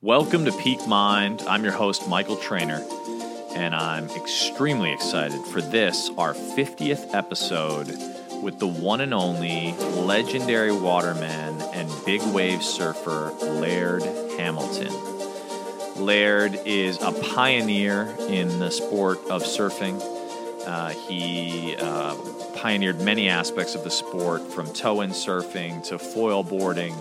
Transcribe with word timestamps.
Welcome 0.00 0.44
to 0.44 0.52
Peak 0.52 0.86
Mind. 0.86 1.42
I'm 1.48 1.64
your 1.64 1.72
host, 1.72 2.08
Michael 2.08 2.36
Trainer, 2.36 2.86
and 3.56 3.74
I'm 3.74 4.08
extremely 4.10 4.92
excited 4.92 5.44
for 5.46 5.60
this, 5.60 6.08
our 6.16 6.34
50th 6.34 7.12
episode 7.16 7.88
with 8.40 8.60
the 8.60 8.68
one 8.68 9.00
and 9.00 9.12
only 9.12 9.72
legendary 9.72 10.70
waterman 10.70 11.60
and 11.74 11.90
big 12.06 12.22
wave 12.32 12.62
surfer, 12.62 13.32
Laird 13.42 14.04
Hamilton. 14.38 14.94
Laird 15.96 16.54
is 16.64 17.02
a 17.02 17.10
pioneer 17.34 18.14
in 18.28 18.60
the 18.60 18.70
sport 18.70 19.18
of 19.28 19.42
surfing. 19.42 20.00
Uh, 20.64 20.90
he 20.90 21.74
uh, 21.76 22.14
pioneered 22.54 23.00
many 23.00 23.28
aspects 23.28 23.74
of 23.74 23.82
the 23.82 23.90
sport 23.90 24.42
from 24.52 24.72
tow 24.72 25.00
in 25.00 25.10
surfing 25.10 25.82
to 25.82 25.98
foil 25.98 26.44
boarding 26.44 26.94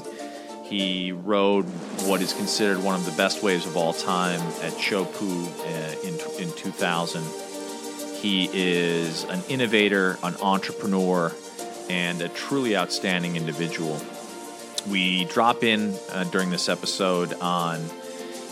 he 0.69 1.13
rode 1.13 1.65
what 2.07 2.21
is 2.21 2.33
considered 2.33 2.83
one 2.83 2.95
of 2.95 3.05
the 3.05 3.11
best 3.13 3.41
waves 3.41 3.65
of 3.65 3.77
all 3.77 3.93
time 3.93 4.41
at 4.61 4.73
Teahupo'o 4.73 5.47
uh, 5.61 6.39
in, 6.39 6.43
in 6.43 6.53
2000. 6.55 7.23
He 8.15 8.49
is 8.51 9.23
an 9.25 9.41
innovator, 9.47 10.17
an 10.23 10.35
entrepreneur, 10.41 11.31
and 11.89 12.21
a 12.21 12.27
truly 12.29 12.75
outstanding 12.75 13.37
individual. 13.37 14.01
We 14.89 15.25
drop 15.25 15.63
in 15.63 15.95
uh, 16.11 16.25
during 16.25 16.49
this 16.49 16.67
episode 16.67 17.33
on 17.35 17.81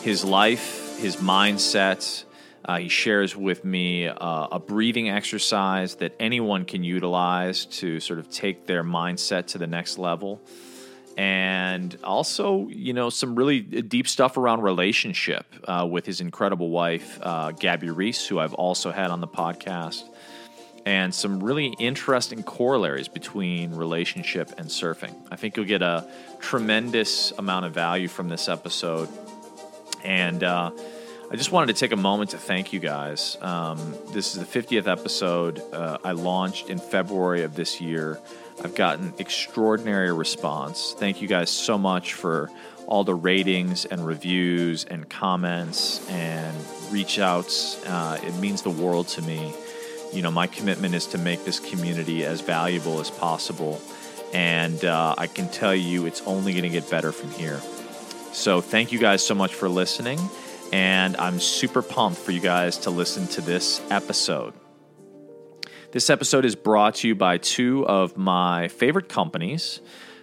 his 0.01 0.23
life, 0.23 0.97
his 0.97 1.17
mindset. 1.17 2.23
Uh, 2.63 2.77
he 2.77 2.87
shares 2.87 3.35
with 3.35 3.65
me 3.65 4.07
uh, 4.07 4.47
a 4.51 4.59
breathing 4.59 5.09
exercise 5.09 5.95
that 5.95 6.15
anyone 6.19 6.63
can 6.63 6.83
utilize 6.83 7.65
to 7.65 7.99
sort 7.99 8.19
of 8.19 8.29
take 8.29 8.67
their 8.67 8.83
mindset 8.83 9.47
to 9.47 9.57
the 9.57 9.67
next 9.67 9.97
level 9.97 10.41
and 11.17 11.97
also 12.03 12.67
you 12.67 12.93
know 12.93 13.09
some 13.09 13.35
really 13.35 13.61
deep 13.61 14.07
stuff 14.07 14.37
around 14.37 14.61
relationship 14.61 15.45
uh, 15.65 15.87
with 15.89 16.05
his 16.05 16.21
incredible 16.21 16.69
wife 16.69 17.19
uh, 17.21 17.51
gabby 17.51 17.89
Reece 17.89 18.27
who 18.27 18.39
i've 18.39 18.53
also 18.53 18.91
had 18.91 19.11
on 19.11 19.21
the 19.21 19.27
podcast 19.27 20.03
and 20.85 21.15
some 21.15 21.41
really 21.41 21.67
interesting 21.79 22.43
corollaries 22.43 23.07
between 23.07 23.73
relationship 23.73 24.51
and 24.57 24.67
surfing 24.67 25.15
i 25.31 25.35
think 25.35 25.55
you'll 25.55 25.65
get 25.65 25.81
a 25.81 26.05
tremendous 26.39 27.31
amount 27.37 27.65
of 27.65 27.73
value 27.73 28.07
from 28.07 28.27
this 28.27 28.49
episode 28.49 29.07
and 30.03 30.43
uh, 30.43 30.71
I 31.31 31.35
just 31.35 31.51
wanted 31.51 31.73
to 31.73 31.79
take 31.79 31.91
a 31.91 31.97
moment 31.97 32.29
to 32.31 32.37
thank 32.37 32.71
you 32.71 32.79
guys. 32.79 33.37
Um, 33.41 33.95
this 34.11 34.35
is 34.35 34.47
the 34.47 34.59
50th 34.59 34.87
episode. 34.87 35.59
Uh, 35.73 35.97
I 36.03 36.11
launched 36.11 36.69
in 36.69 36.77
February 36.77 37.41
of 37.41 37.55
this 37.55 37.81
year. 37.81 38.19
I've 38.63 38.75
gotten 38.75 39.13
extraordinary 39.19 40.11
response. 40.11 40.95
Thank 40.97 41.21
you 41.21 41.27
guys 41.27 41.49
so 41.49 41.77
much 41.77 42.13
for 42.13 42.49
all 42.87 43.03
the 43.03 43.15
ratings 43.15 43.85
and 43.85 44.05
reviews 44.05 44.85
and 44.85 45.09
comments 45.09 46.07
and 46.09 46.55
reach 46.91 47.19
outs. 47.19 47.83
Uh, 47.85 48.19
it 48.23 48.35
means 48.35 48.61
the 48.61 48.69
world 48.69 49.07
to 49.09 49.21
me. 49.21 49.53
You 50.13 50.21
know, 50.21 50.31
my 50.31 50.47
commitment 50.47 50.95
is 50.95 51.07
to 51.07 51.17
make 51.17 51.43
this 51.45 51.59
community 51.59 52.25
as 52.25 52.41
valuable 52.41 52.99
as 52.99 53.09
possible. 53.09 53.81
And 54.33 54.83
uh, 54.85 55.15
I 55.17 55.27
can 55.27 55.49
tell 55.49 55.75
you 55.75 56.05
it's 56.05 56.21
only 56.21 56.53
going 56.53 56.63
to 56.63 56.69
get 56.69 56.89
better 56.89 57.11
from 57.11 57.31
here. 57.31 57.59
So, 58.31 58.59
thank 58.61 58.91
you 58.91 58.99
guys 58.99 59.25
so 59.25 59.33
much 59.33 59.53
for 59.53 59.69
listening. 59.69 60.19
And 60.73 61.15
I'm 61.17 61.39
super 61.39 61.81
pumped 61.81 62.19
for 62.19 62.31
you 62.31 62.41
guys 62.41 62.77
to 62.79 62.89
listen 62.89 63.27
to 63.27 63.41
this 63.41 63.81
episode. 63.89 64.53
This 65.95 66.09
episode 66.09 66.43
is 66.43 66.55
brought 66.55 66.95
to 66.95 67.07
you 67.07 67.15
by 67.15 67.37
two 67.37 67.87
of 67.87 68.17
my 68.17 68.67
favorite 68.67 69.07
companies. 69.07 69.79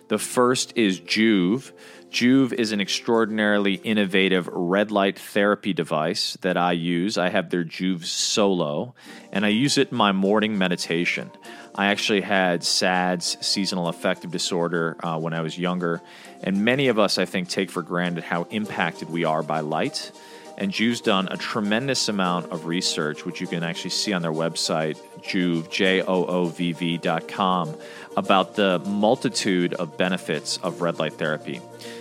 The 0.09 0.19
first 0.19 0.75
is 0.77 1.01
Joovv. 1.01 1.73
Joovv 2.11 2.53
is 2.53 2.73
an 2.73 2.83
extraordinarily 2.83 3.77
innovative 3.77 4.51
red 4.53 4.91
light 4.91 5.19
therapy 5.19 5.73
device 5.73 6.37
that 6.43 6.59
I 6.59 6.73
use. 6.73 7.17
I 7.17 7.31
have 7.31 7.49
their 7.49 7.65
Joovv 7.65 8.05
Solo, 8.05 8.95
and 9.33 9.47
I 9.47 9.49
use 9.49 9.79
it 9.79 9.93
in 9.93 9.97
my 9.97 10.13
morning 10.13 10.59
meditation. 10.59 11.31
I 11.75 11.87
actually 11.87 12.21
had 12.21 12.63
SADS, 12.63 13.39
seasonal 13.41 13.89
affective 13.89 14.31
disorder, 14.31 14.99
uh, 15.03 15.19
when 15.19 15.33
I 15.33 15.41
was 15.41 15.57
younger, 15.57 16.03
and 16.43 16.67
many 16.67 16.89
of 16.89 16.99
us, 16.99 17.17
I 17.17 17.25
think, 17.25 17.49
take 17.49 17.71
for 17.71 17.81
granted 17.81 18.25
how 18.25 18.43
impacted 18.51 19.09
we 19.09 19.25
are 19.25 19.43
by 19.43 19.61
light. 19.61 20.13
And 20.59 20.71
Joovv's 20.71 21.01
done 21.01 21.29
a 21.31 21.39
tremendous 21.39 22.11
amount 22.11 22.53
of 22.53 22.67
research, 22.67 23.25
which 23.25 23.41
you 23.41 23.47
can 23.47 23.63
actually 23.63 23.91
see 23.91 24.13
on 24.13 24.21
their 24.21 24.33
website, 24.33 24.99
Joovv, 25.23 25.71
J 25.71 26.03
O 26.03 26.25
O 26.25 26.45
V 26.47 26.73
V.com, 26.73 27.75
about 28.17 28.57
the 28.57 28.79
multitude 28.81 29.75
of 29.75 29.97
benefits 29.97 30.59
of 30.59 30.83
red 30.83 30.99
light 30.99 31.15
therapy, 31.15 31.61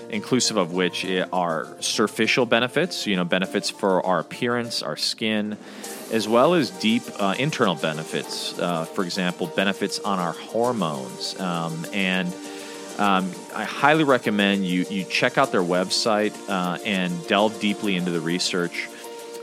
inclusive 0.09 0.57
of 0.57 0.73
which 0.73 1.05
are 1.31 1.65
surficial 1.79 2.47
benefits, 2.47 3.07
you 3.07 3.15
know, 3.15 3.25
benefits 3.25 3.69
for 3.69 4.05
our 4.05 4.19
appearance, 4.19 4.81
our 4.81 4.97
skin, 4.97 5.57
as 6.11 6.27
well 6.27 6.53
as 6.53 6.69
deep 6.69 7.03
uh, 7.19 7.35
internal 7.39 7.75
benefits. 7.75 8.57
Uh, 8.59 8.85
for 8.85 9.03
example, 9.03 9.47
benefits 9.47 9.99
on 9.99 10.19
our 10.19 10.33
hormones 10.33 11.39
um, 11.39 11.85
and 11.93 12.33
um, 12.97 13.31
I 13.55 13.63
highly 13.63 14.03
recommend 14.03 14.65
you 14.65 14.85
you 14.89 15.05
check 15.05 15.37
out 15.37 15.51
their 15.51 15.63
website 15.63 16.35
uh, 16.49 16.77
and 16.85 17.25
delve 17.27 17.59
deeply 17.59 17.95
into 17.95 18.11
the 18.11 18.21
research. 18.21 18.87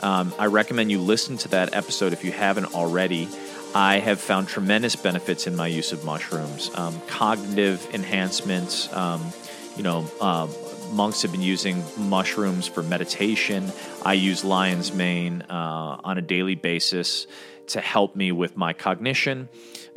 Um, 0.01 0.35
I 0.39 0.47
recommend 0.47 0.91
you 0.91 1.01
listen 1.01 1.37
to 1.39 1.49
that 1.49 1.75
episode 1.75 2.13
if 2.13 2.25
you 2.25 2.33
haven't 2.33 2.75
already. 2.75 3.29
I 3.75 3.99
have 3.99 4.21
found 4.21 4.49
tremendous 4.49 4.97
benefits 4.97 5.47
in 5.47 5.55
my 5.55 5.67
use 5.67 5.93
of 5.93 6.05
mushrooms, 6.05 6.71
um, 6.75 7.01
cognitive 7.07 7.87
enhancements. 7.93 8.93
Um, 8.93 9.33
you 9.77 9.83
know, 9.83 10.11
uh, 10.21 10.49
monks 10.93 11.23
have 11.23 11.33
been 11.33 11.43
using 11.43 11.85
mushrooms 11.97 12.67
for 12.67 12.83
meditation. 12.83 13.71
I 14.03 14.15
use 14.15 14.45
lion's 14.45 14.93
mane 14.93 15.43
uh, 15.51 16.01
on 16.03 16.19
a 16.19 16.23
daily 16.23 16.55
basis 16.55 17.27
to 17.69 17.81
help 17.81 18.17
me 18.17 18.33
with 18.33 18.57
my 18.57 18.73
cognition 18.73 19.49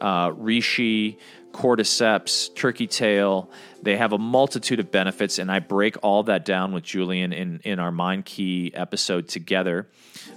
uh, 0.02 0.32
reishi, 0.32 1.18
cordyceps, 1.52 2.54
turkey 2.56 2.88
tail. 2.88 3.50
They 3.82 3.98
have 3.98 4.14
a 4.14 4.18
multitude 4.18 4.80
of 4.80 4.92
benefits, 4.92 5.40
and 5.40 5.52
I 5.52 5.60
break 5.60 5.98
all 6.04 6.24
that 6.24 6.46
down 6.46 6.72
with 6.74 6.84
Julian 6.84 7.34
in, 7.34 7.62
in 7.64 7.80
our 7.80 7.92
Mind 7.92 8.26
Key 8.26 8.72
episode 8.74 9.28
together. 9.28 9.88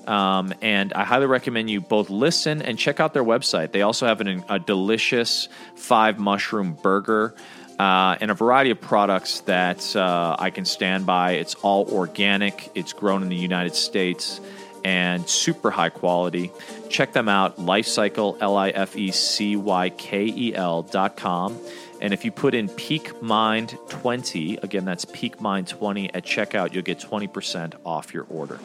Um, 0.06 0.54
and 0.62 0.92
I 0.92 1.04
highly 1.04 1.26
recommend 1.26 1.70
you 1.70 1.80
both 1.80 2.10
listen 2.10 2.62
and 2.62 2.78
check 2.78 3.00
out 3.00 3.14
their 3.14 3.24
website. 3.24 3.72
They 3.72 3.82
also 3.82 4.06
have 4.06 4.20
an, 4.20 4.44
a 4.48 4.58
delicious 4.58 5.48
five 5.76 6.18
mushroom 6.18 6.76
burger. 6.82 7.34
Uh, 7.76 8.16
and 8.20 8.30
a 8.30 8.34
variety 8.34 8.70
of 8.70 8.80
products 8.80 9.40
that 9.40 9.96
uh, 9.96 10.36
I 10.38 10.50
can 10.50 10.64
stand 10.64 11.06
by. 11.06 11.32
It's 11.32 11.56
all 11.56 11.90
organic, 11.90 12.70
it's 12.76 12.92
grown 12.92 13.24
in 13.24 13.28
the 13.28 13.34
United 13.34 13.74
States, 13.74 14.40
and 14.84 15.28
super 15.28 15.70
high 15.70 15.88
quality. 15.88 16.52
Check 16.90 17.12
them 17.12 17.28
out, 17.28 17.56
LifeCykel, 17.56 18.36
L 18.40 18.56
I 18.56 18.68
F 18.70 18.96
E 18.96 19.10
C 19.10 19.56
Y 19.56 19.90
K 19.90 20.26
E 20.26 20.54
L 20.54 20.82
dot 20.82 21.16
com. 21.16 21.58
And 22.00 22.12
if 22.12 22.24
you 22.24 22.30
put 22.30 22.54
in 22.54 22.68
Peak 22.68 23.22
Mind 23.22 23.78
20, 23.88 24.58
again, 24.58 24.84
that's 24.84 25.06
Peak 25.06 25.40
Mind 25.40 25.68
20 25.68 26.12
at 26.12 26.24
checkout, 26.24 26.74
you'll 26.74 26.82
get 26.82 26.98
20% 26.98 27.74
off 27.86 28.12
your 28.12 28.26
order. 28.28 28.60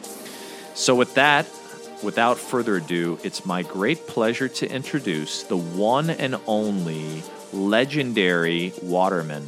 So, 0.74 0.94
with 0.94 1.14
that, 1.14 1.46
without 2.02 2.38
further 2.38 2.76
ado, 2.76 3.18
it's 3.22 3.46
my 3.46 3.62
great 3.62 4.06
pleasure 4.06 4.48
to 4.48 4.70
introduce 4.70 5.44
the 5.44 5.56
one 5.56 6.10
and 6.10 6.36
only 6.46 7.22
legendary 7.52 8.72
waterman, 8.82 9.46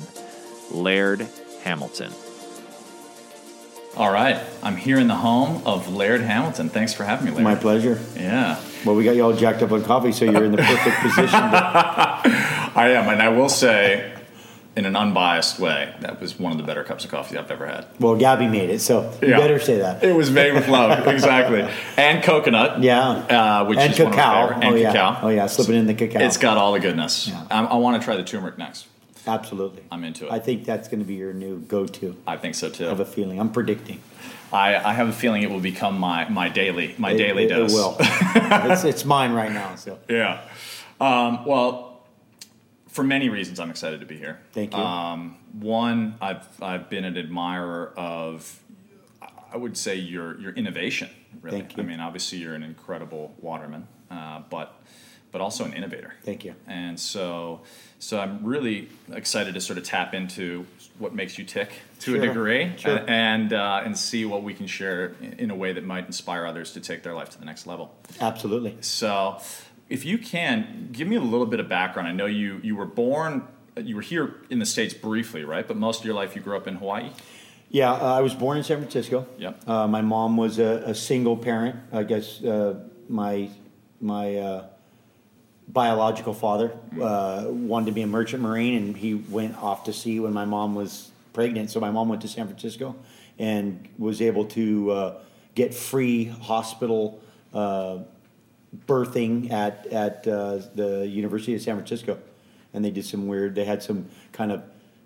Laird 0.71 1.27
Hamilton. 1.63 2.13
All 3.97 4.11
right. 4.11 4.41
I'm 4.63 4.77
here 4.77 4.99
in 4.99 5.07
the 5.09 5.17
home 5.17 5.63
of 5.67 5.93
Laird 5.93 6.23
Hamilton. 6.23 6.69
Thanks 6.71 6.95
for 6.95 7.05
having 7.05 7.27
me, 7.27 7.31
Laird. 7.33 7.45
My 7.45 7.55
pleasure. 7.55 8.01
Yeah. 8.17 8.59
Well, 8.87 8.95
we 8.97 9.05
got 9.05 9.17
you 9.17 9.23
all 9.23 9.35
jacked 9.35 9.63
up 9.63 9.71
on 9.71 9.85
coffee, 9.85 10.13
so 10.13 10.25
you're 10.25 10.45
in 10.45 10.53
the 10.53 10.59
perfect 10.59 10.97
position. 11.01 11.27
To, 11.29 11.37
I 12.75 12.89
am, 12.97 13.09
and 13.11 13.21
I 13.23 13.29
will 13.29 13.51
say, 13.51 14.13
in 14.77 14.87
an 14.87 14.97
unbiased 14.97 15.59
way, 15.59 15.95
that 16.01 16.21
was 16.21 16.39
one 16.39 16.53
of 16.53 16.59
the 16.59 16.65
better 16.65 16.83
cups 16.83 17.05
of 17.05 17.11
coffee 17.11 17.37
I've 17.37 17.51
ever 17.51 17.67
had. 17.67 17.87
well, 18.01 18.17
Gabby 18.17 18.47
made 18.49 18.71
it, 18.71 18.81
so 18.81 19.13
you 19.21 19.29
Yeah. 19.29 19.37
better 19.39 19.61
say 19.61 19.79
that. 19.79 20.03
It 20.03 20.15
was 20.17 20.31
made 20.31 20.55
with 20.55 20.69
love, 20.69 21.07
exactly, 21.07 21.69
and 21.99 22.25
coconut. 22.25 22.83
Yeah. 22.83 23.01
uh, 23.11 23.65
which 23.67 23.79
and 23.79 23.93
is 23.93 23.99
one 23.99 24.09
of 24.09 24.17
my 24.17 24.23
cacao. 24.23 24.49
favorite- 24.49 24.65
and 24.65 24.75
oh 24.75 24.79
yeah. 24.79 24.93
cacao. 24.93 25.19
Oh 25.27 25.29
yeah, 25.29 25.47
slipping 25.47 25.75
in 25.77 25.87
the 25.87 25.95
cacao. 25.95 26.21
It's 26.21 26.39
got 26.39 26.57
all 26.57 26.73
the 26.73 26.81
goodness. 26.81 27.29
Yeah. 27.29 27.45
I, 27.51 27.63
I 27.65 27.77
want 27.77 28.01
to 28.01 28.05
try 28.05 28.17
the 28.17 28.25
turmeric 28.25 28.57
next. 28.57 28.87
Absolutely. 29.27 29.83
I'm 29.91 30.05
into 30.05 30.27
it. 30.27 30.33
I 30.33 30.39
think 30.39 30.65
that's 30.65 30.89
going 30.89 31.01
to 31.01 31.05
be 31.07 31.15
your 31.15 31.33
new 31.33 31.61
go-to. 31.61 32.17
I 32.27 32.37
think 32.37 32.55
so 32.55 32.69
too. 32.71 32.87
I 32.87 32.89
have 32.89 33.01
a 33.01 33.05
feeling. 33.05 33.39
I'm 33.41 33.53
predicting. 33.53 34.01
I, 34.53 34.77
I 34.77 34.93
have 34.93 35.09
a 35.09 35.13
feeling 35.13 35.43
it 35.43 35.51
will 35.51 35.61
become 35.61 35.99
my, 35.99 36.29
my 36.29 36.49
daily 36.49 36.95
my 36.99 37.13
It- 37.13 37.19
daily 37.19 37.45
it, 37.45 37.49
dose. 37.49 37.73
It 37.73 37.75
will. 37.75 37.97
it's, 38.01 38.85
it's 38.85 39.05
mine 39.05 39.33
right 39.33 39.53
now. 39.53 39.77
So 39.77 39.99
Yeah. 40.09 40.43
Um, 41.01 41.45
well, 41.45 41.93
for 42.89 43.03
many 43.03 43.29
reasons, 43.29 43.59
I'm 43.59 43.71
excited 43.71 44.01
to 44.01 44.07
be 44.07 44.17
here. 44.19 44.39
Thank 44.53 44.75
you. 44.75 44.81
Um, 44.81 45.39
one, 45.53 46.17
I've 46.21 46.47
I've 46.63 46.91
been 46.91 47.05
an 47.05 47.17
admirer 47.17 47.93
of, 47.97 48.61
I 49.53 49.57
would 49.57 49.77
say 49.77 49.97
your 49.97 50.39
your 50.39 50.53
innovation. 50.53 51.09
Really, 51.41 51.61
Thank 51.61 51.77
you. 51.77 51.83
I 51.83 51.87
mean, 51.87 52.01
obviously 52.01 52.39
you're 52.39 52.55
an 52.55 52.63
incredible 52.63 53.35
waterman, 53.41 53.89
uh, 54.11 54.43
but 54.51 54.75
but 55.33 55.41
also 55.41 55.65
an 55.65 55.73
innovator. 55.73 56.15
Thank 56.23 56.45
you. 56.45 56.55
And 56.67 57.01
so 57.01 57.63
so 58.03 58.19
I'm 58.19 58.45
really 58.45 58.89
excited 59.13 59.55
to 59.55 59.61
sort 59.61 59.79
of 59.79 59.85
tap 59.85 60.13
into 60.13 60.67
what 60.99 61.15
makes 61.15 61.39
you 61.39 61.45
tick 61.45 61.71
to 62.01 62.17
a 62.17 62.19
degree, 62.27 62.73
Sure. 62.77 63.01
and 63.09 63.53
uh, 63.53 63.83
and 63.85 63.97
see 63.97 64.25
what 64.25 64.43
we 64.43 64.55
can 64.55 64.67
share 64.67 65.15
in- 65.21 65.33
in 65.45 65.51
a 65.51 65.55
way 65.55 65.73
that 65.73 65.85
might 65.85 66.07
inspire 66.07 66.45
others 66.45 66.73
to 66.73 66.81
take 66.81 67.03
their 67.05 67.15
life 67.15 67.31
to 67.31 67.39
the 67.39 67.45
next 67.45 67.67
level. 67.67 67.95
absolutely. 68.21 68.77
So, 68.81 69.39
if 69.89 70.05
you 70.05 70.19
can 70.19 70.89
give 70.91 71.07
me 71.07 71.17
a 71.17 71.21
little 71.21 71.47
bit 71.47 71.61
of 71.61 71.69
background, 71.69 72.09
I 72.09 72.13
know 72.13 72.27
you 72.27 72.61
you 72.63 72.75
were 72.77 72.87
born, 73.05 73.47
you 73.77 73.95
were 73.97 74.03
here 74.13 74.35
in 74.51 74.59
the 74.59 74.67
states 74.67 74.95
briefly, 74.95 75.45
right? 75.45 75.67
But 75.67 75.77
most 75.77 76.01
of 76.01 76.05
your 76.07 76.15
life 76.15 76.35
you 76.37 76.43
grew 76.43 76.57
up 76.57 76.67
in 76.67 76.75
Hawaii. 76.77 77.11
Yeah, 77.71 77.93
uh, 77.93 78.19
I 78.19 78.21
was 78.21 78.35
born 78.35 78.59
in 78.59 78.65
San 78.65 78.79
Francisco. 78.79 79.27
Yep. 79.39 79.55
Uh, 79.67 79.87
my 79.87 80.03
mom 80.03 80.37
was 80.37 80.59
a, 80.59 80.83
a 80.87 80.95
single 80.95 81.37
parent. 81.37 81.77
I 81.93 82.03
guess 82.03 82.43
uh, 82.45 82.75
my 83.09 83.49
my 84.01 84.37
uh, 84.37 84.67
biological 85.73 86.35
father 86.35 86.77
uh, 87.01 87.47
wanted 87.49 87.87
to 87.87 87.93
be 87.93 88.03
a 88.03 88.07
merchant 88.07 88.43
marine, 88.43 88.75
and 88.75 88.97
he 88.97 89.15
went 89.15 89.57
off 89.57 89.85
to 89.85 89.93
sea 89.93 90.21
when 90.21 90.33
my 90.33 90.45
mom 90.45 90.75
was 90.75 91.11
pregnant. 91.33 91.71
So 91.71 91.81
my 91.81 91.91
mom 91.91 92.09
went 92.09 92.23
to 92.23 92.29
San 92.29 92.47
Francisco 92.47 92.95
and 93.39 93.89
was 93.99 94.21
able 94.21 94.45
to 94.47 94.91
uh, 94.91 95.21
get 95.55 95.75
free 95.75 96.25
hospital 96.25 97.21
uh, 97.55 98.01
birthing 98.87 99.51
at 99.51 99.87
at 99.87 100.27
uh, 100.27 100.61
the 100.75 101.07
University 101.09 101.55
of 101.55 101.63
San 101.63 101.77
Francisco, 101.77 102.19
and 102.75 102.85
they 102.85 102.91
did 102.91 103.05
some 103.05 103.27
weird. 103.27 103.55
They 103.55 103.65
had 103.65 103.83
some 103.83 104.07
kind 104.33 104.53
of 104.53 104.63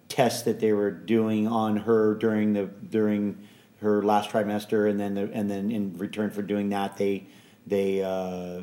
tests 0.09 0.43
that 0.43 0.61
they 0.61 0.73
were 0.73 0.91
doing 0.91 1.47
on 1.47 1.77
her 1.79 2.15
during 2.15 2.53
the 2.53 2.67
during 2.67 3.39
her 3.81 4.03
last 4.03 4.31
trimester, 4.31 4.89
and 4.91 4.99
then 4.99 5.15
the, 5.15 5.31
and 5.33 5.51
then 5.51 5.71
in 5.71 5.97
return 5.99 6.31
for 6.31 6.43
doing 6.43 6.71
that, 6.71 6.97
they 6.97 7.27
they 7.67 8.03
uh, 8.03 8.63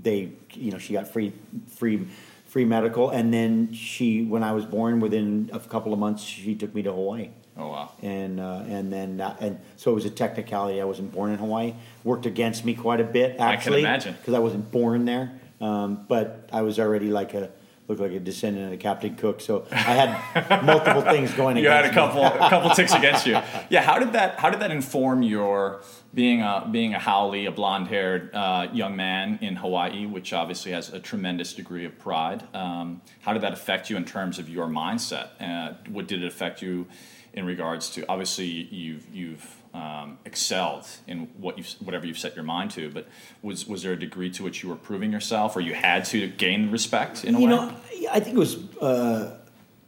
they 0.00 0.32
you 0.54 0.70
know 0.70 0.78
she 0.78 0.92
got 0.92 1.08
free 1.08 1.32
free 1.68 2.06
free 2.46 2.64
medical, 2.64 3.10
and 3.10 3.32
then 3.32 3.72
she 3.72 4.22
when 4.24 4.42
I 4.42 4.52
was 4.52 4.64
born, 4.64 5.00
within 5.00 5.50
a 5.52 5.60
couple 5.60 5.92
of 5.92 5.98
months, 5.98 6.22
she 6.22 6.54
took 6.54 6.74
me 6.74 6.82
to 6.82 6.92
Hawaii 6.92 7.30
Oh 7.58 7.68
wow! 7.68 7.90
and 8.02 8.38
uh, 8.40 8.62
and 8.66 8.92
then 8.92 9.16
that, 9.18 9.40
and 9.40 9.58
so 9.76 9.90
it 9.90 9.94
was 9.94 10.04
a 10.04 10.10
technicality. 10.10 10.80
I 10.80 10.84
wasn't 10.84 11.12
born 11.12 11.32
in 11.32 11.38
Hawaii. 11.38 11.74
Worked 12.04 12.26
against 12.26 12.64
me 12.64 12.74
quite 12.74 13.00
a 13.00 13.04
bit 13.04 13.32
I 13.32 13.36
can 13.36 13.48
actually. 13.54 13.80
imagine. 13.80 14.14
because 14.14 14.34
I 14.34 14.38
wasn't 14.40 14.70
born 14.70 15.04
there. 15.06 15.32
Um, 15.60 16.04
but 16.06 16.48
I 16.52 16.60
was 16.62 16.78
already 16.78 17.08
like 17.08 17.32
a 17.32 17.50
looked 17.88 18.00
like 18.00 18.12
a 18.12 18.20
descendant 18.20 18.72
of 18.72 18.78
Captain 18.80 19.14
Cook. 19.14 19.40
So 19.40 19.66
I 19.70 19.74
had 19.76 20.64
multiple 20.64 21.02
things 21.12 21.32
going. 21.34 21.56
Against. 21.56 21.64
You 21.64 21.70
had 21.70 21.84
a 21.84 21.92
couple 21.92 22.24
a 22.24 22.48
couple 22.50 22.70
ticks 22.70 22.92
against 23.02 23.26
you. 23.26 23.38
Yeah. 23.70 23.82
How 23.82 23.98
did 23.98 24.12
that 24.12 24.38
How 24.38 24.50
did 24.50 24.60
that 24.60 24.70
inform 24.70 25.22
your 25.22 25.82
being 26.12 26.42
a 26.42 26.68
being 26.70 26.94
a 26.94 26.98
haole, 26.98 27.34
a 27.34 27.48
blonde 27.48 27.88
haired 27.88 28.34
uh, 28.34 28.68
young 28.72 28.96
man 28.96 29.38
in 29.42 29.56
Hawaii, 29.56 30.06
which 30.06 30.32
obviously 30.32 30.72
has 30.72 30.92
a 30.92 31.00
tremendous 31.00 31.52
degree 31.52 31.84
of 31.84 31.98
pride? 31.98 32.42
Um, 32.54 33.02
how 33.20 33.32
did 33.32 33.42
that 33.42 33.52
affect 33.52 33.90
you 33.90 33.96
in 33.96 34.04
terms 34.04 34.38
of 34.38 34.48
your 34.48 34.66
mindset? 34.66 35.28
Uh, 35.40 35.74
what 35.88 36.08
did 36.08 36.22
it 36.22 36.26
affect 36.26 36.62
you 36.62 36.86
in 37.32 37.44
regards 37.44 37.90
to? 37.90 38.04
Obviously, 38.08 38.46
you've 38.46 39.06
you've 39.14 39.56
um, 39.76 40.18
excelled 40.24 40.86
in 41.06 41.28
what 41.36 41.58
you 41.58 41.64
whatever 41.84 42.06
you've 42.06 42.18
set 42.18 42.34
your 42.34 42.44
mind 42.44 42.70
to, 42.72 42.90
but 42.90 43.06
was 43.42 43.66
was 43.66 43.82
there 43.82 43.92
a 43.92 43.98
degree 43.98 44.30
to 44.30 44.42
which 44.42 44.62
you 44.62 44.68
were 44.70 44.76
proving 44.76 45.12
yourself, 45.12 45.54
or 45.56 45.60
you 45.60 45.74
had 45.74 46.04
to 46.06 46.28
gain 46.28 46.70
respect 46.70 47.24
in 47.24 47.34
a 47.34 47.38
You 47.40 47.44
way? 47.46 47.50
know, 47.50 47.74
I 48.10 48.20
think 48.20 48.36
it 48.36 48.38
was. 48.38 48.56
Uh, 48.80 49.36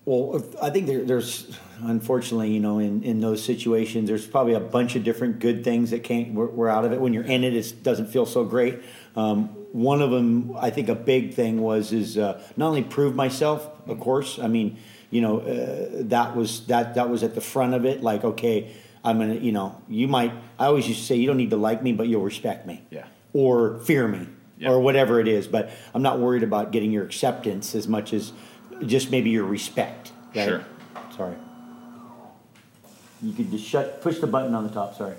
well, 0.05 0.43
I 0.63 0.71
think 0.71 0.87
there, 0.87 1.05
there's 1.05 1.59
unfortunately, 1.83 2.51
you 2.51 2.61
know, 2.61 2.79
in, 2.79 3.03
in 3.03 3.21
those 3.21 3.43
situations, 3.43 4.09
there's 4.09 4.27
probably 4.27 4.55
a 4.55 4.61
bunch 4.61 4.97
of 4.97 5.05
different 5.05 5.39
good 5.39 5.65
things 5.65 5.91
that 5.91 6.03
can't 6.03 6.35
were, 6.35 6.47
were 6.47 6.71
out 6.71 6.85
of 6.87 6.93
it. 6.93 7.01
When 7.01 7.13
you're 7.13 7.25
in 7.37 7.45
it, 7.45 7.55
it 7.55 7.83
doesn't 7.83 8.07
feel 8.07 8.27
so 8.27 8.45
great. 8.45 8.81
Um, 9.17 9.49
one 9.73 10.01
of 10.01 10.11
them, 10.11 10.57
I 10.57 10.71
think, 10.71 10.89
a 10.89 10.95
big 10.95 11.35
thing 11.35 11.61
was 11.61 11.93
is 11.93 12.17
uh, 12.17 12.43
not 12.57 12.69
only 12.69 12.83
prove 12.83 13.15
myself, 13.15 13.69
of 13.87 14.01
course. 14.01 14.39
I 14.39 14.49
mean, 14.49 14.79
you 15.11 15.21
know, 15.21 15.41
uh, 15.41 16.03
that 16.09 16.37
was 16.37 16.67
that 16.67 16.95
that 16.95 17.09
was 17.09 17.23
at 17.23 17.35
the 17.35 17.41
front 17.41 17.75
of 17.75 17.85
it. 17.85 18.03
Like, 18.03 18.25
okay, 18.25 18.71
I'm 19.05 19.19
gonna, 19.19 19.35
you 19.35 19.53
know, 19.53 19.81
you 19.89 20.09
might. 20.09 20.33
I 20.59 20.67
always 20.67 20.87
used 20.89 21.01
to 21.01 21.07
say, 21.07 21.17
you 21.17 21.27
don't 21.27 21.37
need 21.37 21.51
to 21.51 21.57
like 21.57 21.83
me, 21.83 21.93
but 21.93 22.09
you'll 22.09 22.23
respect 22.25 22.67
me, 22.67 22.83
Yeah. 22.91 23.05
or 23.33 23.79
fear 23.81 24.07
me, 24.09 24.27
Yeah. 24.59 24.71
or 24.71 24.81
whatever 24.81 25.21
it 25.21 25.29
is. 25.29 25.47
But 25.47 25.71
I'm 25.95 26.03
not 26.03 26.19
worried 26.19 26.43
about 26.43 26.73
getting 26.73 26.91
your 26.93 27.05
acceptance 27.05 27.75
as 27.75 27.87
much 27.89 28.13
as 28.13 28.33
just 28.87 29.11
maybe 29.11 29.31
your 29.31 29.45
respect. 29.45 30.13
right? 30.35 30.45
Sure. 30.45 30.65
Sorry. 31.17 31.35
You 33.23 33.33
could 33.33 33.51
just 33.51 33.65
shut, 33.65 34.01
push 34.03 34.19
the 34.19 34.27
button 34.27 34.55
on 34.55 34.63
the 34.65 34.71
top. 34.73 34.95
Sorry. 34.97 35.15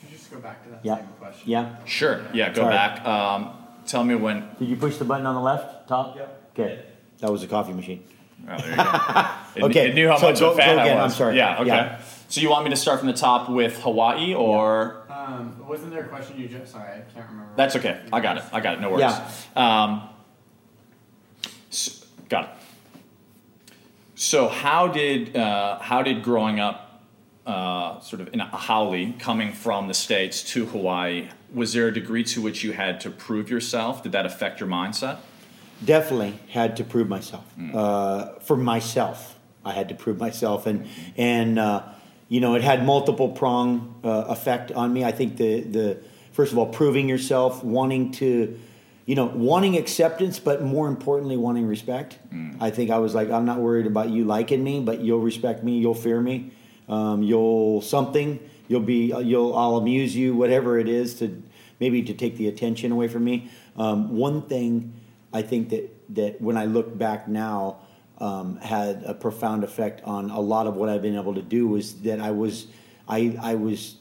Could 0.00 0.10
you 0.10 0.16
just 0.16 0.30
go 0.30 0.38
back 0.38 0.64
to 0.64 0.70
that 0.70 0.80
Yeah. 0.82 0.96
same 0.96 1.06
question? 1.20 1.42
Yeah. 1.48 1.66
Sure. 1.84 2.20
Yeah. 2.32 2.48
Go 2.48 2.62
Sorry. 2.62 2.74
back. 2.74 3.06
Um, 3.06 3.50
tell 3.86 4.02
me 4.04 4.14
when. 4.16 4.44
Did 4.58 4.68
you 4.68 4.76
push 4.76 4.96
the 4.96 5.04
button 5.04 5.26
on 5.26 5.34
the 5.34 5.40
left 5.40 5.88
top? 5.88 6.16
Yep. 6.16 6.42
Okay. 6.58 6.78
That 7.20 7.30
was 7.30 7.42
a 7.44 7.46
coffee 7.46 7.72
machine. 7.72 8.02
Oh, 8.50 8.56
there 8.58 8.70
you 8.70 8.76
go. 8.76 8.82
It, 9.54 9.62
Okay, 9.64 9.90
It 9.90 9.94
knew 9.94 10.08
how 10.08 10.16
so 10.16 10.30
much 10.30 10.40
go- 10.40 10.50
of 10.52 10.54
a 10.54 10.56
fan 10.62 10.76
go 10.76 10.82
again, 10.82 10.98
I 10.98 11.02
was. 11.04 11.12
I'm 11.12 11.16
sorry. 11.18 11.36
Yeah. 11.36 11.58
Okay. 11.60 11.66
Yeah. 11.68 11.98
So 12.32 12.40
you 12.40 12.48
want 12.48 12.64
me 12.64 12.70
to 12.70 12.76
start 12.76 12.98
from 12.98 13.08
the 13.08 13.12
top 13.12 13.50
with 13.50 13.78
Hawaii, 13.82 14.32
or 14.32 15.04
Um, 15.10 15.54
wasn't 15.68 15.90
there 15.90 16.00
a 16.00 16.08
question 16.08 16.40
you 16.40 16.48
just? 16.48 16.72
Sorry, 16.72 16.90
I 16.90 17.00
can't 17.12 17.28
remember. 17.28 17.52
that's 17.56 17.76
okay. 17.76 18.00
I 18.10 18.20
got 18.20 18.38
it. 18.38 18.44
I 18.50 18.60
got 18.60 18.72
it. 18.72 18.80
No 18.80 18.88
worries. 18.88 19.00
Yeah. 19.02 19.22
Um, 19.54 20.08
s 21.70 22.06
got 22.30 22.44
it. 22.44 22.50
So 24.14 24.48
how 24.48 24.88
did 24.88 25.36
uh, 25.36 25.78
how 25.80 26.00
did 26.02 26.22
growing 26.22 26.58
up 26.58 27.02
uh, 27.44 28.00
sort 28.00 28.22
of 28.22 28.32
in 28.32 28.40
a 28.40 28.46
haole, 28.46 29.12
coming 29.18 29.52
from 29.52 29.88
the 29.88 29.94
states 29.94 30.42
to 30.54 30.64
Hawaii, 30.64 31.28
was 31.52 31.74
there 31.74 31.88
a 31.88 31.92
degree 31.92 32.24
to 32.24 32.40
which 32.40 32.64
you 32.64 32.72
had 32.72 32.98
to 33.02 33.10
prove 33.10 33.50
yourself? 33.50 34.02
Did 34.02 34.12
that 34.12 34.24
affect 34.24 34.58
your 34.58 34.70
mindset? 34.70 35.18
Definitely 35.84 36.38
had 36.48 36.78
to 36.78 36.84
prove 36.84 37.10
myself. 37.10 37.44
Mm. 37.58 37.74
Uh, 37.74 38.38
for 38.38 38.56
myself, 38.56 39.38
I 39.66 39.72
had 39.72 39.90
to 39.90 39.94
prove 39.94 40.18
myself, 40.18 40.66
and 40.66 40.88
and 41.18 41.58
uh, 41.58 41.82
you 42.28 42.40
know 42.40 42.54
it 42.54 42.62
had 42.62 42.84
multiple 42.84 43.28
prong 43.28 44.00
uh, 44.04 44.24
effect 44.28 44.72
on 44.72 44.92
me. 44.92 45.04
I 45.04 45.12
think 45.12 45.36
the 45.36 45.60
the 45.60 45.98
first 46.32 46.52
of 46.52 46.58
all 46.58 46.66
proving 46.66 47.08
yourself, 47.08 47.62
wanting 47.62 48.10
to, 48.12 48.58
you 49.06 49.14
know, 49.14 49.26
wanting 49.26 49.76
acceptance, 49.76 50.38
but 50.38 50.62
more 50.62 50.88
importantly, 50.88 51.36
wanting 51.36 51.66
respect. 51.66 52.18
Mm. 52.32 52.56
I 52.60 52.70
think 52.70 52.90
I 52.90 52.98
was 52.98 53.14
like, 53.14 53.30
I'm 53.30 53.44
not 53.44 53.58
worried 53.58 53.86
about 53.86 54.08
you 54.08 54.24
liking 54.24 54.64
me, 54.64 54.80
but 54.80 55.00
you'll 55.00 55.20
respect 55.20 55.62
me, 55.62 55.78
you'll 55.78 55.94
fear 55.94 56.20
me, 56.20 56.52
um, 56.88 57.22
you'll 57.22 57.82
something, 57.82 58.40
you'll 58.66 58.80
be, 58.80 59.14
you'll, 59.22 59.54
I'll 59.54 59.76
amuse 59.76 60.16
you, 60.16 60.34
whatever 60.34 60.78
it 60.78 60.88
is 60.88 61.14
to 61.16 61.42
maybe 61.78 62.02
to 62.02 62.14
take 62.14 62.36
the 62.36 62.48
attention 62.48 62.92
away 62.92 63.08
from 63.08 63.24
me. 63.24 63.50
Um, 63.76 64.16
one 64.16 64.42
thing 64.42 64.94
I 65.32 65.42
think 65.42 65.70
that 65.70 66.14
that 66.14 66.40
when 66.40 66.56
I 66.56 66.66
look 66.66 66.96
back 66.96 67.26
now 67.26 67.78
um, 68.22 68.56
had 68.58 69.02
a 69.04 69.14
profound 69.14 69.64
effect 69.64 70.00
on 70.04 70.30
a 70.30 70.40
lot 70.40 70.66
of 70.68 70.76
what 70.76 70.88
I've 70.88 71.02
been 71.02 71.16
able 71.16 71.34
to 71.34 71.42
do 71.42 71.66
was 71.66 72.02
that 72.02 72.20
I 72.20 72.30
was 72.30 72.68
I 73.08 73.36
I 73.42 73.56
was 73.56 73.96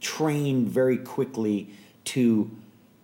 trained 0.00 0.68
very 0.68 0.96
quickly 0.96 1.70
to 2.04 2.50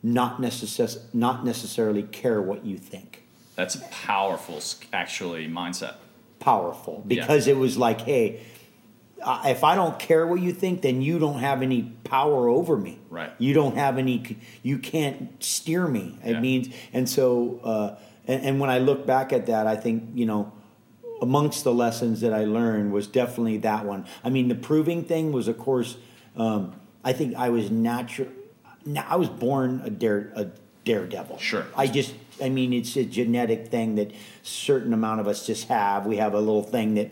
not 0.03 0.41
necess- 0.41 1.03
not 1.12 1.45
necessarily 1.45 2.05
care 2.05 2.41
what 2.41 2.65
you 2.65 2.79
think. 2.79 3.25
That's 3.57 3.75
a 3.75 3.81
powerful, 3.91 4.61
actually, 4.93 5.49
mindset. 5.49 5.95
Powerful 6.39 7.03
because 7.07 7.49
it 7.49 7.57
was 7.57 7.77
like, 7.77 8.03
hey, 8.03 8.41
if 9.45 9.65
I 9.65 9.75
don't 9.75 9.99
care 9.99 10.27
what 10.27 10.41
you 10.41 10.53
think, 10.53 10.83
then 10.83 11.03
you 11.03 11.19
don't 11.19 11.41
have 11.41 11.62
any 11.62 11.83
power 12.05 12.49
over 12.49 12.77
me. 12.77 12.99
Right. 13.11 13.33
You 13.39 13.53
don't 13.55 13.77
have 13.77 13.99
any. 13.99 14.39
You 14.62 14.79
can't 14.79 15.43
steer 15.43 15.87
me. 15.89 16.17
It 16.25 16.33
Yeah. 16.33 16.41
means, 16.41 16.69
and 16.93 17.09
so, 17.09 17.61
uh, 17.65 17.97
and, 18.27 18.43
and 18.45 18.61
when 18.61 18.71
I 18.71 18.79
look 18.79 19.05
back 19.05 19.33
at 19.33 19.47
that, 19.47 19.67
I 19.67 19.77
think 19.77 20.11
you 20.15 20.25
know, 20.27 20.53
amongst 21.23 21.65
the 21.65 21.73
lessons 21.73 22.21
that 22.21 22.33
I 22.33 22.45
learned 22.45 22.93
was 22.93 23.07
definitely 23.07 23.59
that 23.59 23.85
one. 23.85 24.07
I 24.25 24.31
mean, 24.31 24.49
the 24.49 24.55
proving 24.55 25.05
thing 25.05 25.33
was, 25.33 25.49
of 25.49 25.59
course, 25.59 25.97
um, 26.37 26.75
I 27.05 27.12
think 27.12 27.35
I 27.37 27.50
was 27.50 27.71
natural. 27.71 28.29
I 28.97 29.17
was 29.17 29.29
born 29.29 29.83
a 29.85 29.91
dare 29.91 30.33
a 30.35 30.50
daredevil. 30.85 31.39
Sure. 31.39 31.67
I 31.77 31.87
just 31.87 32.15
I 32.43 32.49
mean 32.49 32.73
it's 32.73 32.97
a 32.97 33.05
genetic 33.05 33.69
thing 33.69 33.97
that 33.97 34.12
certain 34.43 34.93
amount 34.93 35.21
of 35.21 35.29
us 35.29 35.47
just 35.47 35.69
have. 35.69 36.07
We 36.07 36.17
have 36.17 36.35
a 36.35 36.39
little 36.39 36.62
thing 36.62 36.95
that 36.95 37.11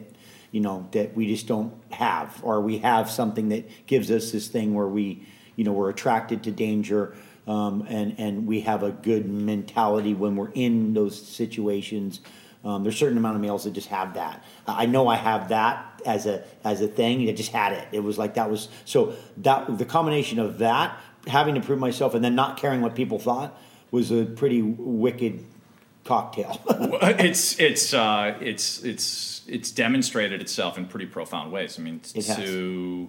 you 0.50 0.60
know 0.60 0.88
that 0.92 1.14
we 1.14 1.26
just 1.26 1.46
don't 1.46 1.74
have, 1.92 2.40
or 2.42 2.60
we 2.60 2.78
have 2.78 3.10
something 3.10 3.50
that 3.50 3.86
gives 3.86 4.10
us 4.10 4.30
this 4.32 4.48
thing 4.48 4.74
where 4.74 4.88
we 4.88 5.26
you 5.56 5.64
know 5.64 5.72
we're 5.72 5.90
attracted 5.90 6.42
to 6.44 6.50
danger. 6.50 7.14
Um, 7.46 7.86
and 7.88 8.14
and 8.18 8.46
we 8.46 8.60
have 8.62 8.82
a 8.82 8.90
good 8.90 9.26
mentality 9.26 10.12
when 10.12 10.36
we're 10.36 10.50
in 10.50 10.92
those 10.92 11.20
situations. 11.20 12.20
Um, 12.64 12.82
there's 12.82 12.96
a 12.96 12.98
certain 12.98 13.18
amount 13.18 13.36
of 13.36 13.42
males 13.42 13.64
that 13.64 13.72
just 13.72 13.88
have 13.88 14.14
that. 14.14 14.44
I 14.66 14.86
know 14.86 15.06
I 15.06 15.16
have 15.16 15.50
that 15.50 16.02
as 16.04 16.26
a 16.26 16.44
as 16.64 16.80
a 16.80 16.88
thing. 16.88 17.28
I 17.28 17.32
just 17.32 17.52
had 17.52 17.72
it. 17.72 17.88
It 17.92 18.00
was 18.00 18.18
like 18.18 18.34
that 18.34 18.50
was 18.50 18.68
so 18.84 19.14
that 19.38 19.78
the 19.78 19.84
combination 19.84 20.38
of 20.38 20.58
that 20.58 20.98
having 21.26 21.54
to 21.54 21.60
prove 21.60 21.78
myself 21.78 22.14
and 22.14 22.24
then 22.24 22.34
not 22.34 22.56
caring 22.56 22.80
what 22.80 22.94
people 22.94 23.18
thought 23.18 23.56
was 23.90 24.10
a 24.10 24.24
pretty 24.24 24.62
wicked 24.62 25.44
cocktail. 26.04 26.60
it's 27.02 27.58
it's 27.60 27.94
uh, 27.94 28.36
it's 28.40 28.82
it's 28.82 29.42
it's 29.46 29.70
demonstrated 29.70 30.40
itself 30.40 30.78
in 30.78 30.86
pretty 30.86 31.06
profound 31.06 31.52
ways. 31.52 31.78
I 31.78 31.82
mean, 31.82 32.00
It 32.14 32.26
has. 32.26 32.36
to 32.36 33.08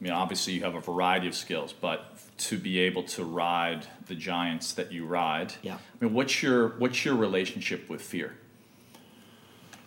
I 0.00 0.04
mean, 0.04 0.12
obviously 0.12 0.52
you 0.52 0.62
have 0.62 0.74
a 0.74 0.80
variety 0.80 1.28
of 1.28 1.34
skills, 1.34 1.72
but 1.72 2.04
to 2.36 2.58
be 2.58 2.80
able 2.80 3.04
to 3.04 3.24
ride 3.24 3.86
the 4.06 4.14
giants 4.14 4.72
that 4.74 4.92
you 4.92 5.06
ride, 5.06 5.54
Yeah. 5.62 5.74
I 5.76 6.04
mean, 6.04 6.12
what's 6.12 6.42
your 6.42 6.70
what's 6.78 7.04
your 7.04 7.14
relationship 7.14 7.88
with 7.88 8.02
fear? 8.02 8.34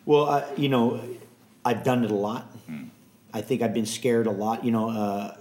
Well, 0.07 0.29
I, 0.29 0.45
you 0.55 0.69
know, 0.69 1.01
I've 1.65 1.83
done 1.83 2.05
it 2.05 2.11
a 2.11 2.15
lot. 2.15 2.49
I 3.33 3.41
think 3.41 3.61
I've 3.61 3.73
been 3.73 3.85
scared 3.85 4.25
a 4.25 4.31
lot. 4.31 4.63
You 4.63 4.71
know, 4.71 4.89
uh, 4.89 5.35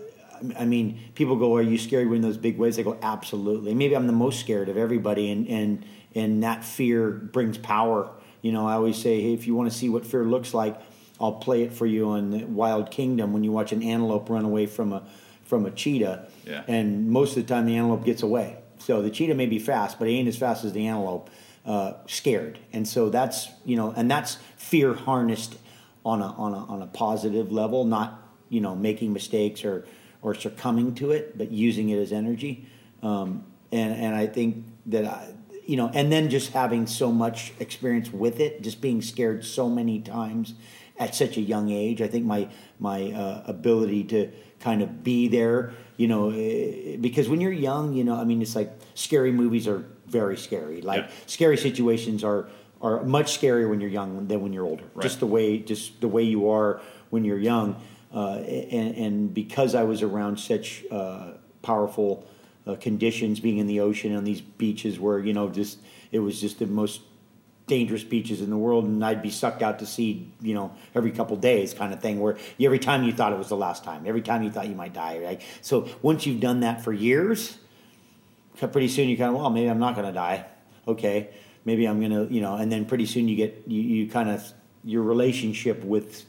I 0.58 0.64
mean, 0.64 0.98
people 1.14 1.36
go, 1.36 1.54
"Are 1.54 1.62
you 1.62 1.78
scared 1.78 2.10
when 2.10 2.20
those 2.20 2.36
big 2.36 2.58
waves?" 2.58 2.76
I 2.76 2.82
go, 2.82 2.98
"Absolutely." 3.00 3.74
Maybe 3.74 3.94
I'm 3.94 4.08
the 4.08 4.12
most 4.12 4.40
scared 4.40 4.68
of 4.68 4.76
everybody, 4.76 5.30
and 5.30 5.48
and 5.48 5.86
and 6.16 6.42
that 6.42 6.64
fear 6.64 7.10
brings 7.10 7.58
power. 7.58 8.10
You 8.42 8.50
know, 8.50 8.66
I 8.66 8.74
always 8.74 8.96
say, 8.96 9.20
"Hey, 9.20 9.32
if 9.34 9.46
you 9.46 9.54
want 9.54 9.70
to 9.70 9.76
see 9.78 9.88
what 9.88 10.04
fear 10.04 10.24
looks 10.24 10.52
like, 10.52 10.80
I'll 11.20 11.34
play 11.34 11.62
it 11.62 11.72
for 11.72 11.86
you 11.86 12.08
on 12.08 12.30
the 12.30 12.44
Wild 12.44 12.90
Kingdom 12.90 13.32
when 13.32 13.44
you 13.44 13.52
watch 13.52 13.70
an 13.72 13.84
antelope 13.84 14.28
run 14.28 14.44
away 14.44 14.66
from 14.66 14.92
a 14.92 15.04
from 15.44 15.64
a 15.64 15.70
cheetah." 15.70 16.26
Yeah. 16.44 16.64
And 16.66 17.08
most 17.08 17.36
of 17.36 17.46
the 17.46 17.54
time, 17.54 17.66
the 17.66 17.76
antelope 17.76 18.04
gets 18.04 18.22
away. 18.24 18.56
So 18.78 19.00
the 19.00 19.10
cheetah 19.10 19.34
may 19.36 19.46
be 19.46 19.60
fast, 19.60 20.00
but 20.00 20.08
he 20.08 20.18
ain't 20.18 20.28
as 20.28 20.36
fast 20.36 20.64
as 20.64 20.72
the 20.72 20.88
antelope. 20.88 21.30
Uh, 21.66 21.94
scared, 22.06 22.60
and 22.72 22.86
so 22.86 23.10
that's 23.10 23.48
you 23.64 23.74
know, 23.74 23.92
and 23.96 24.08
that's 24.08 24.38
fear 24.56 24.94
harnessed 24.94 25.56
on 26.04 26.22
a 26.22 26.26
on 26.26 26.54
a 26.54 26.64
on 26.66 26.80
a 26.80 26.86
positive 26.86 27.50
level, 27.50 27.84
not 27.84 28.22
you 28.48 28.60
know 28.60 28.76
making 28.76 29.12
mistakes 29.12 29.64
or 29.64 29.84
or 30.22 30.32
succumbing 30.32 30.94
to 30.94 31.10
it, 31.10 31.36
but 31.36 31.50
using 31.50 31.88
it 31.88 31.98
as 31.98 32.12
energy. 32.12 32.66
Um, 33.02 33.44
and 33.72 33.92
and 33.92 34.14
I 34.14 34.28
think 34.28 34.64
that 34.86 35.06
I, 35.06 35.34
you 35.66 35.76
know, 35.76 35.90
and 35.92 36.12
then 36.12 36.30
just 36.30 36.52
having 36.52 36.86
so 36.86 37.10
much 37.10 37.52
experience 37.58 38.12
with 38.12 38.38
it, 38.38 38.62
just 38.62 38.80
being 38.80 39.02
scared 39.02 39.44
so 39.44 39.68
many 39.68 40.00
times 40.00 40.54
at 40.98 41.16
such 41.16 41.36
a 41.36 41.40
young 41.40 41.70
age. 41.70 42.00
I 42.00 42.06
think 42.06 42.24
my 42.24 42.48
my 42.78 43.10
uh, 43.10 43.42
ability 43.46 44.04
to 44.04 44.30
kind 44.60 44.82
of 44.82 45.02
be 45.02 45.26
there, 45.26 45.72
you 45.96 46.06
know, 46.06 46.30
eh, 46.30 46.96
because 47.00 47.28
when 47.28 47.40
you're 47.40 47.52
young, 47.52 47.92
you 47.92 48.04
know, 48.04 48.14
I 48.14 48.24
mean, 48.24 48.40
it's 48.40 48.54
like 48.54 48.72
scary 48.94 49.32
movies 49.32 49.66
are 49.66 49.84
very 50.08 50.36
scary. 50.36 50.80
Like 50.82 51.02
Yeah. 51.04 51.10
scary 51.26 51.56
situations 51.56 52.22
are 52.24 52.48
are 52.82 53.02
much 53.04 53.38
scarier 53.40 53.68
when 53.70 53.80
you're 53.80 53.90
young 53.90 54.26
than 54.28 54.40
when 54.42 54.52
you're 54.52 54.66
older. 54.66 54.84
Right. 54.94 55.02
Just 55.02 55.20
the 55.20 55.26
way 55.26 55.58
just 55.58 56.00
the 56.00 56.08
way 56.08 56.22
you 56.22 56.50
are 56.50 56.80
when 57.10 57.24
you're 57.24 57.38
young, 57.38 57.76
uh, 58.14 58.36
and, 58.38 58.96
and 58.96 59.34
because 59.34 59.74
I 59.74 59.84
was 59.84 60.02
around 60.02 60.38
such 60.38 60.84
uh, 60.90 61.32
powerful 61.62 62.26
uh, 62.66 62.74
conditions, 62.76 63.40
being 63.40 63.58
in 63.58 63.66
the 63.66 63.80
ocean 63.80 64.14
on 64.14 64.24
these 64.24 64.40
beaches 64.40 64.98
where 65.00 65.18
you 65.20 65.32
know 65.32 65.48
just 65.48 65.78
it 66.12 66.18
was 66.18 66.40
just 66.40 66.58
the 66.58 66.66
most 66.66 67.00
dangerous 67.66 68.04
beaches 68.04 68.40
in 68.40 68.48
the 68.50 68.56
world, 68.56 68.84
and 68.84 69.04
I'd 69.04 69.22
be 69.22 69.30
sucked 69.30 69.60
out 69.62 69.80
to 69.80 69.86
sea, 69.86 70.30
you 70.40 70.54
know, 70.54 70.72
every 70.94 71.10
couple 71.10 71.36
days, 71.36 71.74
kind 71.74 71.92
of 71.92 72.00
thing. 72.00 72.20
Where 72.20 72.36
every 72.60 72.78
time 72.78 73.02
you 73.04 73.12
thought 73.12 73.32
it 73.32 73.38
was 73.38 73.48
the 73.48 73.56
last 73.56 73.82
time, 73.84 74.04
every 74.06 74.22
time 74.22 74.42
you 74.42 74.50
thought 74.50 74.68
you 74.68 74.76
might 74.76 74.92
die, 74.92 75.18
right? 75.18 75.42
So 75.62 75.88
once 76.02 76.26
you've 76.26 76.40
done 76.40 76.60
that 76.60 76.84
for 76.84 76.92
years, 76.92 77.58
pretty 78.60 78.88
soon 78.88 79.08
you 79.08 79.16
kind 79.16 79.30
of 79.34 79.36
well 79.40 79.50
maybe 79.50 79.68
i'm 79.68 79.78
not 79.78 79.94
going 79.94 80.06
to 80.06 80.12
die 80.12 80.44
okay 80.88 81.28
maybe 81.64 81.86
i'm 81.86 81.98
going 82.00 82.10
to 82.28 82.32
you 82.32 82.40
know 82.40 82.54
and 82.56 82.70
then 82.72 82.84
pretty 82.84 83.06
soon 83.06 83.28
you 83.28 83.36
get 83.36 83.62
you, 83.66 83.80
you 83.82 84.08
kind 84.08 84.30
of 84.30 84.52
your 84.84 85.02
relationship 85.02 85.82
with 85.84 86.24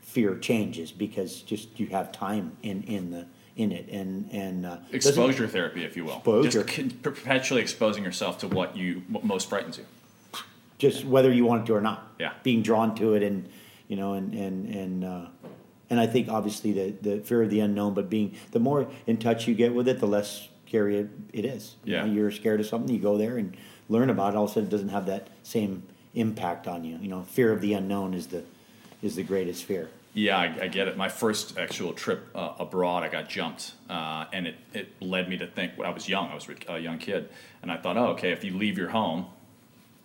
fear 0.00 0.36
changes 0.36 0.90
because 0.92 1.42
just 1.42 1.78
you 1.78 1.86
have 1.86 2.10
time 2.12 2.56
in 2.62 2.82
in 2.84 3.10
the 3.10 3.26
in 3.56 3.72
it 3.72 3.88
and 3.88 4.28
and 4.32 4.64
uh, 4.66 4.78
Exposure 4.92 5.46
therapy, 5.46 5.84
if 5.84 5.96
you 5.96 6.04
will. 6.04 6.14
Exposure. 6.16 6.64
Just 6.64 7.02
perpetually 7.02 7.60
exposing 7.60 8.02
yourself 8.04 8.38
to 8.38 8.48
what 8.48 8.76
you 8.76 9.02
what 9.08 9.24
most 9.24 9.48
frightens 9.48 9.76
you. 9.78 9.84
just 10.78 11.04
whether 11.04 11.32
you 11.32 11.44
want 11.44 11.62
it 11.62 11.66
to 11.66 11.74
or 11.74 11.80
not 11.80 12.12
Yeah. 12.18 12.32
being 12.42 12.62
drawn 12.62 12.94
to 12.96 13.14
it 13.14 13.22
and 13.22 13.48
you 13.88 13.96
know 13.96 14.14
and 14.14 14.32
and 14.34 14.66
and 14.74 15.04
uh, 15.04 15.26
and 15.90 16.00
I 16.00 16.06
think 16.06 16.28
obviously 16.28 16.72
the 16.72 16.94
the 17.02 17.20
fear 17.20 17.42
of 17.42 17.50
the 17.50 17.60
unknown 17.60 17.94
but 17.94 18.08
being 18.10 18.34
the 18.52 18.60
more 18.60 18.88
in 19.06 19.16
touch 19.18 19.46
you 19.46 19.54
get 19.54 19.74
with 19.74 19.88
it 19.88 20.00
the 20.00 20.06
less 20.06 20.48
scary 20.70 20.98
it, 21.32 21.44
is 21.44 21.74
You 21.84 21.94
Yeah. 21.94 22.06
know, 22.06 22.12
you're 22.12 22.30
scared 22.30 22.60
of 22.60 22.66
something 22.66 22.94
you 22.94 23.00
go 23.02 23.18
there 23.18 23.36
and 23.38 23.56
learn 23.88 24.08
about 24.08 24.34
it 24.34 24.36
all 24.36 24.44
of 24.44 24.50
a 24.50 24.54
sudden 24.54 24.68
it 24.68 24.70
doesn't 24.70 24.90
have 24.90 25.06
that 25.06 25.26
same 25.42 25.82
impact 26.14 26.66
on 26.68 26.84
you 26.84 26.96
you 27.02 27.08
know 27.08 27.22
fear 27.22 27.52
of 27.52 27.60
the 27.60 27.72
unknown 27.74 28.14
is 28.14 28.28
the 28.28 28.42
is 29.02 29.16
the 29.16 29.22
greatest 29.24 29.64
fear 29.64 29.88
Yeah, 30.12 30.38
I, 30.38 30.64
I 30.64 30.68
get 30.68 30.88
it. 30.88 30.96
My 30.96 31.08
first 31.08 31.56
actual 31.56 31.92
trip 31.92 32.20
uh, 32.34 32.54
abroad, 32.58 33.04
I 33.04 33.08
got 33.08 33.28
jumped, 33.28 33.74
uh, 33.88 34.24
and 34.32 34.48
it, 34.48 34.56
it 34.74 34.86
led 35.00 35.28
me 35.28 35.36
to 35.38 35.46
think. 35.46 35.68
When 35.78 35.86
I 35.86 35.92
was 35.94 36.08
young, 36.08 36.26
I 36.30 36.34
was 36.34 36.48
a 36.68 36.78
young 36.80 36.98
kid, 36.98 37.28
and 37.62 37.70
I 37.70 37.76
thought, 37.76 37.96
oh, 37.96 38.08
okay, 38.14 38.32
if 38.32 38.42
you 38.42 38.52
leave 38.58 38.76
your 38.76 38.88
home, 38.90 39.26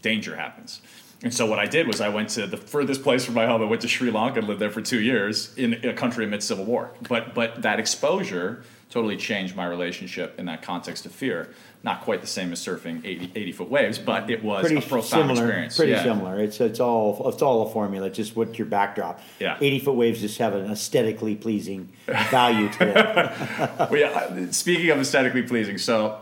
danger 0.03 0.35
happens. 0.35 0.81
And 1.23 1.33
so 1.33 1.47
what 1.47 1.57
I 1.57 1.65
did 1.65 1.87
was 1.87 2.01
I 2.01 2.09
went 2.09 2.29
to 2.37 2.45
the 2.45 2.55
furthest 2.73 3.01
place 3.01 3.25
from 3.25 3.33
my 3.33 3.47
home. 3.47 3.63
I 3.63 3.65
went 3.65 3.81
to 3.81 3.87
Sri 3.87 4.11
Lanka 4.11 4.37
and 4.41 4.47
lived 4.47 4.61
there 4.61 4.69
for 4.77 4.81
two 4.93 5.01
years 5.01 5.51
in 5.57 5.73
a 5.83 5.93
country 5.93 6.23
amid 6.23 6.43
civil 6.43 6.65
war. 6.65 6.91
But 7.09 7.33
but 7.33 7.63
that 7.63 7.79
exposure 7.79 8.63
totally 8.89 9.17
changed 9.17 9.55
my 9.55 9.65
relationship 9.65 10.39
in 10.39 10.45
that 10.45 10.61
context 10.61 11.05
of 11.05 11.11
fear. 11.11 11.49
Not 11.83 12.01
quite 12.01 12.21
the 12.21 12.27
same 12.27 12.51
as 12.51 12.59
surfing 12.65 13.05
80, 13.05 13.31
80 13.35 13.51
foot 13.51 13.69
waves, 13.69 13.99
but 13.99 14.29
it 14.29 14.43
was 14.43 14.61
pretty 14.61 14.77
a 14.77 14.81
profound 14.81 15.05
similar 15.29 15.43
experience. 15.43 15.75
pretty 15.77 15.91
Yeah. 15.91 16.03
similar 16.03 16.39
it's 16.39 16.59
it's 16.59 16.79
all 16.79 17.29
it's 17.29 17.41
all 17.43 17.67
a 17.67 17.69
formula 17.71 18.09
just 18.09 18.35
what's 18.35 18.57
your 18.57 18.65
backdrop 18.67 19.19
Yeah. 19.39 19.57
80 19.61 19.79
foot 19.79 19.95
waves 19.95 20.21
just 20.21 20.37
have 20.39 20.55
an 20.55 20.71
aesthetically 20.71 21.35
pleasing 21.35 21.89
value 22.31 22.69
to 22.69 22.87
it 22.89 22.95
well, 23.91 23.95
yeah, 23.97 24.49
speaking 24.51 24.89
of 24.89 24.99
aesthetically 24.99 25.43
pleasing, 25.43 25.77
so 25.77 26.19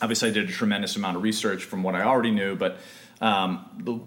obviously 0.00 0.30
I 0.30 0.32
did 0.32 0.48
a 0.48 0.52
tremendous 0.52 0.96
amount 0.96 1.16
of 1.18 1.22
research 1.22 1.64
from 1.64 1.82
what 1.82 1.94
I 1.94 2.02
already 2.02 2.30
knew, 2.30 2.56
but 2.56 2.78
um, 3.20 3.64
the, 3.78 4.00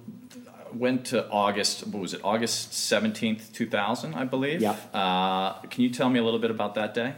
went 0.73 1.05
to 1.07 1.27
August, 1.29 1.85
what 1.87 2.01
was 2.01 2.13
it, 2.13 2.21
August 2.23 2.71
17th, 2.71 3.53
2000, 3.53 4.13
I 4.15 4.25
believe? 4.25 4.61
Yeah. 4.61 4.75
Uh, 4.93 5.53
can 5.67 5.83
you 5.83 5.89
tell 5.89 6.09
me 6.09 6.19
a 6.19 6.23
little 6.23 6.39
bit 6.39 6.51
about 6.51 6.75
that 6.75 6.93
day? 6.93 7.13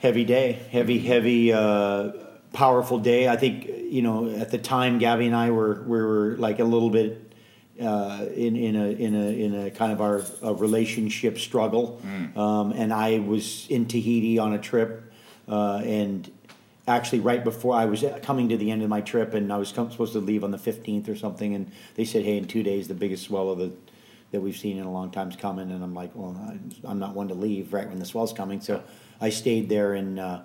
Heavy 0.00 0.24
day, 0.24 0.52
heavy, 0.70 0.98
heavy, 0.98 1.52
uh, 1.52 2.12
powerful 2.52 2.98
day. 2.98 3.28
I 3.28 3.36
think 3.36 3.66
you 3.66 4.02
know 4.02 4.28
at 4.30 4.50
the 4.50 4.58
time, 4.58 4.98
Gabby 4.98 5.26
and 5.26 5.36
I 5.36 5.50
were 5.50 5.82
we 5.86 5.98
were 6.02 6.36
like 6.38 6.58
a 6.58 6.64
little 6.64 6.90
bit 6.90 7.32
uh, 7.80 8.26
in 8.34 8.56
in 8.56 8.76
a 8.76 8.86
in 8.88 9.14
a 9.14 9.28
in 9.44 9.54
a 9.66 9.70
kind 9.70 9.92
of 9.92 10.00
our 10.00 10.22
relationship 10.54 11.38
struggle, 11.38 12.00
um, 12.36 12.72
and 12.72 12.92
I 12.92 13.20
was 13.20 13.66
in 13.68 13.86
Tahiti 13.86 14.38
on 14.38 14.52
a 14.52 14.58
trip, 14.58 15.12
uh, 15.48 15.82
and 15.84 16.30
actually 16.88 17.20
right 17.20 17.44
before 17.44 17.74
I 17.76 17.84
was 17.84 18.04
coming 18.22 18.48
to 18.48 18.56
the 18.56 18.70
end 18.70 18.82
of 18.82 18.88
my 18.88 19.00
trip, 19.00 19.34
and 19.34 19.52
I 19.52 19.58
was 19.58 19.70
com- 19.70 19.90
supposed 19.92 20.14
to 20.14 20.20
leave 20.20 20.42
on 20.42 20.50
the 20.50 20.58
fifteenth 20.58 21.08
or 21.08 21.16
something, 21.16 21.54
and 21.54 21.70
they 21.94 22.04
said, 22.04 22.24
"Hey, 22.24 22.36
in 22.36 22.46
two 22.46 22.62
days, 22.62 22.88
the 22.88 22.94
biggest 22.94 23.24
swell 23.24 23.50
of 23.50 23.58
the." 23.58 23.72
That 24.32 24.40
we've 24.40 24.56
seen 24.56 24.78
in 24.78 24.84
a 24.84 24.92
long 24.92 25.10
time's 25.10 25.34
coming, 25.34 25.72
and 25.72 25.82
I'm 25.82 25.92
like, 25.92 26.12
well, 26.14 26.36
I'm 26.84 27.00
not 27.00 27.16
one 27.16 27.26
to 27.26 27.34
leave 27.34 27.72
right 27.72 27.88
when 27.88 27.98
the 27.98 28.04
swell's 28.04 28.32
coming, 28.32 28.60
so 28.60 28.80
I 29.20 29.30
stayed 29.30 29.68
there, 29.68 29.94
and 29.94 30.18
uh, 30.18 30.40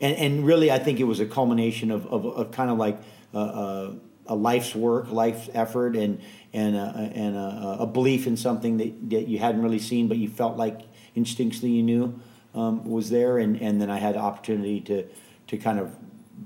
and 0.00 0.16
and 0.16 0.46
really, 0.46 0.70
I 0.70 0.78
think 0.78 1.00
it 1.00 1.04
was 1.04 1.20
a 1.20 1.26
culmination 1.26 1.90
of 1.90 2.06
of, 2.06 2.24
of 2.26 2.50
kind 2.52 2.70
of 2.70 2.78
like 2.78 2.98
a, 3.34 3.38
a, 3.38 3.96
a 4.26 4.34
life's 4.34 4.74
work, 4.74 5.10
life's 5.10 5.48
effort, 5.52 5.96
and 5.96 6.20
and 6.52 6.76
a, 6.76 7.12
and 7.14 7.36
a, 7.36 7.76
a 7.80 7.86
belief 7.86 8.26
in 8.26 8.36
something 8.36 8.78
that, 8.78 9.10
that 9.10 9.28
you 9.28 9.38
hadn't 9.38 9.62
really 9.62 9.78
seen, 9.78 10.08
but 10.08 10.16
you 10.16 10.28
felt 10.28 10.56
like 10.56 10.80
instinctually 11.16 11.74
you 11.74 11.82
knew 11.82 12.20
um, 12.54 12.88
was 12.88 13.10
there, 13.10 13.38
and 13.38 13.60
and 13.60 13.80
then 13.80 13.90
I 13.90 13.98
had 13.98 14.14
the 14.14 14.20
opportunity 14.20 14.80
to 14.82 15.06
to 15.48 15.56
kind 15.56 15.78
of 15.78 15.94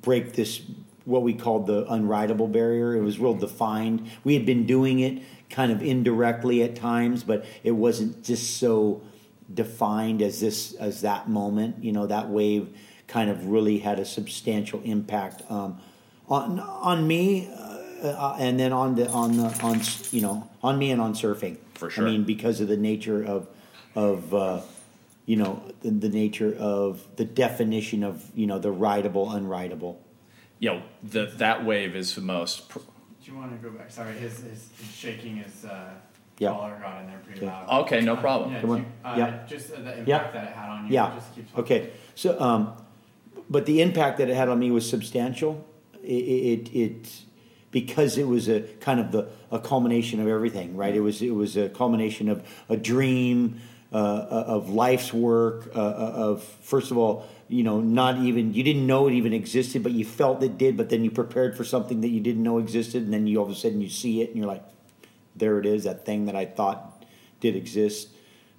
break 0.03 0.33
this 0.33 0.63
what 1.05 1.23
we 1.23 1.35
called 1.35 1.67
the 1.67 1.85
unrideable 1.87 2.51
barrier. 2.51 2.97
It 2.97 3.03
was 3.03 3.19
real 3.19 3.35
defined. 3.35 4.09
We 4.25 4.35
had 4.35 4.47
been 4.47 4.65
doing 4.67 5.01
it 5.01 5.23
kind 5.51 5.71
of 5.71 5.83
indirectly 5.83 6.63
at 6.63 6.77
times, 6.77 7.23
but 7.23 7.45
it 7.63 7.73
wasn't 7.73 8.25
just 8.25 8.57
so 8.57 9.03
defined 9.53 10.23
as 10.23 10.41
this 10.41 10.75
as 10.75 11.03
that 11.03 11.29
moment. 11.29 11.83
You 11.83 11.93
know, 11.93 12.07
that 12.07 12.29
wave 12.29 12.77
kind 13.07 13.31
of 13.31 13.47
really 13.47 13.79
had 13.79 13.99
a 13.99 14.05
substantial 14.05 14.81
impact 14.83 15.43
um, 15.51 15.79
on 16.29 16.61
on 16.61 17.07
me, 17.07 17.49
uh, 17.49 18.09
uh, 18.09 18.37
and 18.39 18.59
then 18.59 18.73
on 18.73 18.95
the 18.95 19.09
on 19.11 19.37
the 19.37 19.61
on 19.63 19.81
you 20.11 20.21
know 20.21 20.49
on 20.63 20.79
me 20.79 20.91
and 20.91 21.01
on 21.01 21.15
surfing. 21.15 21.59
For 21.75 21.91
sure. 21.91 22.07
I 22.07 22.11
mean, 22.11 22.25
because 22.25 22.61
of 22.61 22.69
the 22.69 22.77
nature 22.77 23.23
of 23.23 23.49
of 23.95 24.35
uh, 24.35 24.61
you 25.27 25.37
know, 25.37 25.63
the, 25.81 25.91
the 25.91 26.09
nature 26.09 26.55
of 26.59 27.05
the 27.17 27.25
definition 27.25 28.03
of 28.03 28.25
you 28.35 28.47
know 28.47 28.59
the 28.59 28.71
rideable, 28.71 29.29
unrideable. 29.29 29.97
You 30.59 30.71
know, 30.71 30.83
the, 31.03 31.27
that 31.37 31.65
wave 31.65 31.97
is 31.97 32.15
the 32.15 32.21
most. 32.21 32.69
Pr- 32.69 32.79
Do 32.79 33.31
you 33.31 33.37
want 33.37 33.51
to 33.53 33.69
go 33.69 33.77
back? 33.77 33.91
Sorry, 33.91 34.15
his, 34.15 34.39
his, 34.39 34.69
his 34.79 34.91
shaking 34.95 35.37
his 35.37 35.65
uh, 35.65 35.91
Yeah. 36.39 36.51
collar 36.51 36.79
got 36.83 37.01
in 37.01 37.07
there 37.07 37.21
pretty 37.25 37.45
Yeah. 37.45 37.65
loud. 37.67 37.83
Okay, 37.85 38.01
no 38.01 38.15
Uh, 38.15 38.21
problem. 38.21 38.53
Yeah, 38.53 38.61
Come 38.61 38.71
on. 38.71 38.79
you- 38.79 38.85
uh, 39.05 39.15
Yeah. 39.17 39.47
Just 39.47 39.73
uh, 39.73 39.77
the 39.77 39.99
impact 39.99 40.09
Yeah. 40.09 40.31
that 40.33 40.45
it 40.45 40.55
had 40.57 40.69
on 40.71 40.87
you. 40.87 40.93
Yeah. 40.95 41.15
Just 41.15 41.35
keep 41.35 41.59
Okay. 41.59 41.91
So, 42.15 42.41
um, 42.41 42.73
but 43.51 43.67
the 43.67 43.81
impact 43.83 44.19
that 44.19 44.29
it 44.29 44.37
had 44.37 44.49
on 44.49 44.59
me 44.59 44.71
was 44.71 44.89
substantial. 44.89 45.65
It, 46.03 46.69
it, 46.69 46.75
it 46.77 47.13
because 47.71 48.19
it 48.19 48.29
was 48.29 48.49
a 48.49 48.61
kind 48.81 49.01
of 49.01 49.11
the 49.11 49.27
a 49.51 49.59
culmination 49.59 50.21
of 50.21 50.29
everything, 50.29 50.77
right? 50.77 50.95
It 50.95 51.01
was 51.01 51.23
it 51.23 51.35
was 51.35 51.57
a 51.57 51.69
culmination 51.69 52.29
of 52.29 52.43
a 52.69 52.77
dream, 52.77 53.57
uh, 53.93 53.97
of 53.97 54.71
life's 54.71 55.13
work, 55.13 55.71
uh, 55.75 55.79
of 55.81 56.43
first 56.43 56.91
of 56.91 56.99
all, 56.99 57.25
you 57.49 57.63
know, 57.63 57.81
not 57.81 58.19
even 58.19 58.53
you 58.55 58.63
didn't 58.63 58.87
know 58.87 59.07
it 59.09 59.15
even 59.15 59.33
existed, 59.33 59.83
but 59.83 59.93
you 59.93 60.05
felt 60.05 60.43
it 60.43 60.57
did. 60.59 60.77
But 60.77 60.89
then 60.91 61.05
you 61.05 61.11
prepared 61.11 61.57
for 61.57 61.65
something 61.65 62.01
that 62.03 62.09
you 62.09 62.21
didn't 62.21 62.43
know 62.43 62.59
existed, 62.59 63.03
and 63.05 63.13
then 63.13 63.27
you 63.27 63.39
all 63.39 63.45
of 63.47 63.51
a 63.51 63.55
sudden 63.55 63.81
you 63.81 63.89
see 63.89 64.21
it, 64.23 64.29
and 64.31 64.39
you're 64.39 64.47
like, 64.47 64.63
there 65.37 65.59
it 65.59 65.67
is, 65.67 65.85
that 65.85 66.05
thing 66.05 66.27
that 66.27 66.37
I 66.37 66.45
thought 66.45 67.05
did 67.41 67.57
exist, 67.57 68.09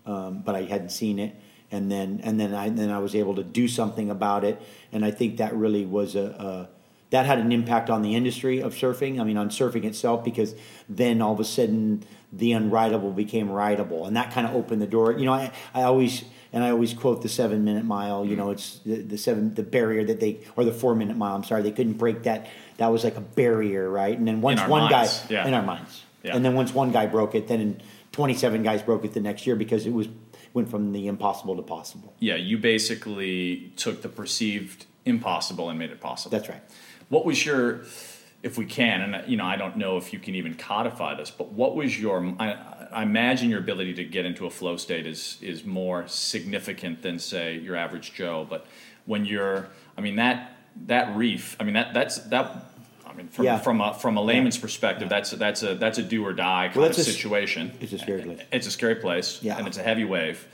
um, 0.05 0.41
but 0.45 0.55
I 0.55 0.63
hadn't 0.63 0.89
seen 0.89 1.19
it. 1.19 1.35
And 1.71 1.91
then, 1.91 2.21
and 2.23 2.39
then 2.39 2.53
I, 2.53 2.69
then 2.69 2.89
I 2.91 2.99
was 2.99 3.15
able 3.15 3.35
to 3.35 3.43
do 3.43 3.67
something 3.67 4.09
about 4.09 4.43
it. 4.43 4.61
And 4.91 5.03
I 5.03 5.11
think 5.11 5.37
that 5.37 5.55
really 5.55 5.85
was 5.85 6.15
a, 6.15 6.25
a 6.25 6.69
that 7.11 7.25
had 7.25 7.39
an 7.39 7.51
impact 7.51 7.89
on 7.89 8.01
the 8.01 8.15
industry 8.15 8.59
of 8.59 8.73
surfing. 8.73 9.19
I 9.19 9.23
mean, 9.23 9.37
on 9.37 9.49
surfing 9.49 9.85
itself, 9.85 10.23
because 10.23 10.55
then 10.89 11.21
all 11.21 11.33
of 11.33 11.39
a 11.39 11.45
sudden 11.45 12.03
the 12.33 12.51
unrideable 12.51 13.15
became 13.15 13.49
rideable, 13.49 14.05
and 14.05 14.15
that 14.17 14.31
kind 14.31 14.45
of 14.45 14.55
opened 14.55 14.81
the 14.81 14.87
door. 14.87 15.13
You 15.13 15.25
know, 15.25 15.33
I, 15.33 15.51
I 15.73 15.83
always 15.83 16.23
and 16.51 16.63
I 16.63 16.71
always 16.71 16.93
quote 16.93 17.21
the 17.21 17.29
seven 17.29 17.63
minute 17.63 17.85
mile. 17.85 18.25
You 18.25 18.35
know, 18.35 18.51
it's 18.51 18.79
the, 18.79 19.01
the 19.01 19.17
seven 19.17 19.53
the 19.53 19.63
barrier 19.63 20.03
that 20.05 20.19
they 20.19 20.39
or 20.55 20.63
the 20.65 20.71
four 20.71 20.95
minute 20.95 21.17
mile. 21.17 21.35
I'm 21.35 21.43
sorry, 21.43 21.61
they 21.61 21.71
couldn't 21.71 21.93
break 21.93 22.23
that. 22.23 22.47
That 22.77 22.87
was 22.87 23.03
like 23.03 23.17
a 23.17 23.21
barrier, 23.21 23.89
right? 23.89 24.17
And 24.17 24.27
then 24.27 24.41
once 24.41 24.61
one 24.61 24.91
minds, 24.91 25.19
guy 25.21 25.25
yeah. 25.29 25.47
in 25.47 25.53
our 25.53 25.61
minds, 25.63 26.03
Yeah. 26.25 26.35
and 26.35 26.43
then 26.43 26.55
once 26.55 26.73
one 26.73 26.91
guy 26.91 27.05
broke 27.05 27.35
it, 27.35 27.47
then 27.47 27.81
27 28.11 28.63
guys 28.63 28.81
broke 28.81 29.05
it 29.05 29.13
the 29.13 29.19
next 29.19 29.45
year 29.45 29.55
because 29.55 29.85
it 29.85 29.93
was 29.93 30.07
went 30.53 30.69
from 30.69 30.93
the 30.93 31.07
impossible 31.07 31.55
to 31.57 31.61
possible. 31.61 32.13
yeah, 32.19 32.35
you 32.35 32.57
basically 32.57 33.73
took 33.75 34.01
the 34.01 34.09
perceived 34.09 34.85
impossible 35.03 35.69
and 35.69 35.77
made 35.77 35.91
it 35.91 35.99
possible. 35.99 36.31
That's 36.31 36.49
right. 36.49 36.61
What 37.09 37.25
was 37.25 37.45
your, 37.45 37.81
if 38.41 38.57
we 38.57 38.65
can, 38.65 39.01
and 39.01 39.29
you 39.29 39.37
know, 39.37 39.45
I 39.45 39.57
don't 39.57 39.75
know 39.77 39.97
if 39.97 40.13
you 40.13 40.19
can 40.19 40.33
even 40.33 40.55
codify 40.55 41.13
this, 41.15 41.29
but 41.29 41.51
what 41.51 41.75
was 41.75 41.99
your? 41.99 42.33
I, 42.39 42.53
I 42.91 43.03
imagine 43.03 43.49
your 43.49 43.59
ability 43.59 43.95
to 43.95 44.05
get 44.05 44.25
into 44.25 44.45
a 44.45 44.49
flow 44.49 44.77
state 44.77 45.05
is 45.05 45.37
is 45.41 45.65
more 45.65 46.07
significant 46.07 47.01
than 47.01 47.19
say 47.19 47.57
your 47.59 47.75
average 47.75 48.13
Joe. 48.13 48.47
But 48.49 48.65
when 49.05 49.25
you're, 49.25 49.67
I 49.97 50.01
mean 50.01 50.15
that 50.15 50.55
that 50.87 51.15
reef, 51.15 51.57
I 51.59 51.63
mean 51.65 51.73
that 51.73 51.93
that's 51.93 52.17
that. 52.29 52.71
Mean, 53.17 53.27
from 53.29 53.45
Yeah. 53.45 53.57
from 53.59 53.81
a 53.81 53.93
from 53.93 54.17
a 54.17 54.21
layman's 54.21 54.57
perspective, 54.57 55.09
that's 55.09 55.31
that's 55.31 55.63
a 55.63 55.75
that's 55.75 55.97
a 55.97 56.03
do 56.03 56.25
or 56.25 56.33
die 56.33 56.67
kind 56.67 56.77
Well, 56.77 56.85
of 56.85 56.97
a 56.97 57.03
situation. 57.03 57.71
it's 57.81 57.93
a 57.93 57.97
scary 57.99 58.21
place. 58.23 58.39
It's 58.51 58.67
a 58.67 58.71
scary 58.71 58.95
place, 58.95 59.39
Yeah. 59.41 59.57
and 59.57 59.67
it's 59.67 59.77
a 59.77 59.83
heavy 59.83 60.03
wave. 60.03 60.47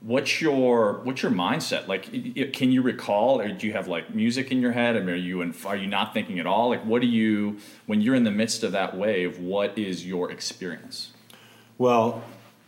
What's 0.00 0.40
your 0.42 1.00
what's 1.04 1.22
your 1.22 1.32
mindset 1.32 1.88
like? 1.88 2.08
y- 2.12 2.32
y- 2.36 2.50
Can 2.52 2.70
you 2.70 2.82
recall, 2.82 3.40
or 3.40 3.48
do 3.48 3.66
you 3.66 3.72
have 3.72 3.88
like 3.88 4.14
music 4.14 4.52
in 4.52 4.60
your 4.60 4.72
head? 4.72 4.96
I 4.96 5.00
mean, 5.00 5.08
are 5.10 5.14
you 5.16 5.40
in, 5.40 5.54
are 5.64 5.76
you 5.76 5.86
not 5.86 6.12
thinking 6.12 6.38
at 6.38 6.46
all? 6.46 6.68
Like, 6.68 6.84
what 6.84 7.00
do 7.00 7.08
you 7.08 7.56
when 7.86 8.00
you're 8.02 8.14
in 8.14 8.24
the 8.24 8.30
midst 8.30 8.62
of 8.62 8.72
that 8.72 8.96
wave? 8.96 9.38
What 9.38 9.78
is 9.78 10.06
your 10.06 10.30
experience? 10.30 11.12
Well, 11.78 12.22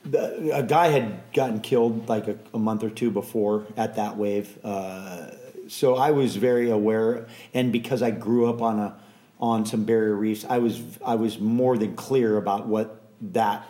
the, 0.04 0.56
a 0.56 0.62
guy 0.62 0.88
had 0.88 1.20
gotten 1.34 1.60
killed 1.60 2.08
like 2.08 2.26
a, 2.26 2.38
a 2.54 2.58
month 2.58 2.82
or 2.82 2.90
two 2.90 3.10
before 3.10 3.66
at 3.76 3.96
that 3.96 4.16
wave, 4.16 4.58
uh, 4.64 5.30
so 5.68 5.96
I 5.96 6.12
was 6.12 6.36
very 6.36 6.70
aware. 6.70 7.26
And 7.52 7.70
because 7.72 8.00
I 8.02 8.12
grew 8.12 8.48
up 8.48 8.62
on 8.62 8.78
a 8.78 8.94
on 9.38 9.66
some 9.66 9.84
barrier 9.84 10.14
reefs, 10.14 10.44
I 10.48 10.58
was 10.58 10.82
I 11.04 11.14
was 11.16 11.38
more 11.38 11.76
than 11.76 11.94
clear 11.94 12.36
about 12.36 12.66
what 12.66 13.02
that 13.32 13.66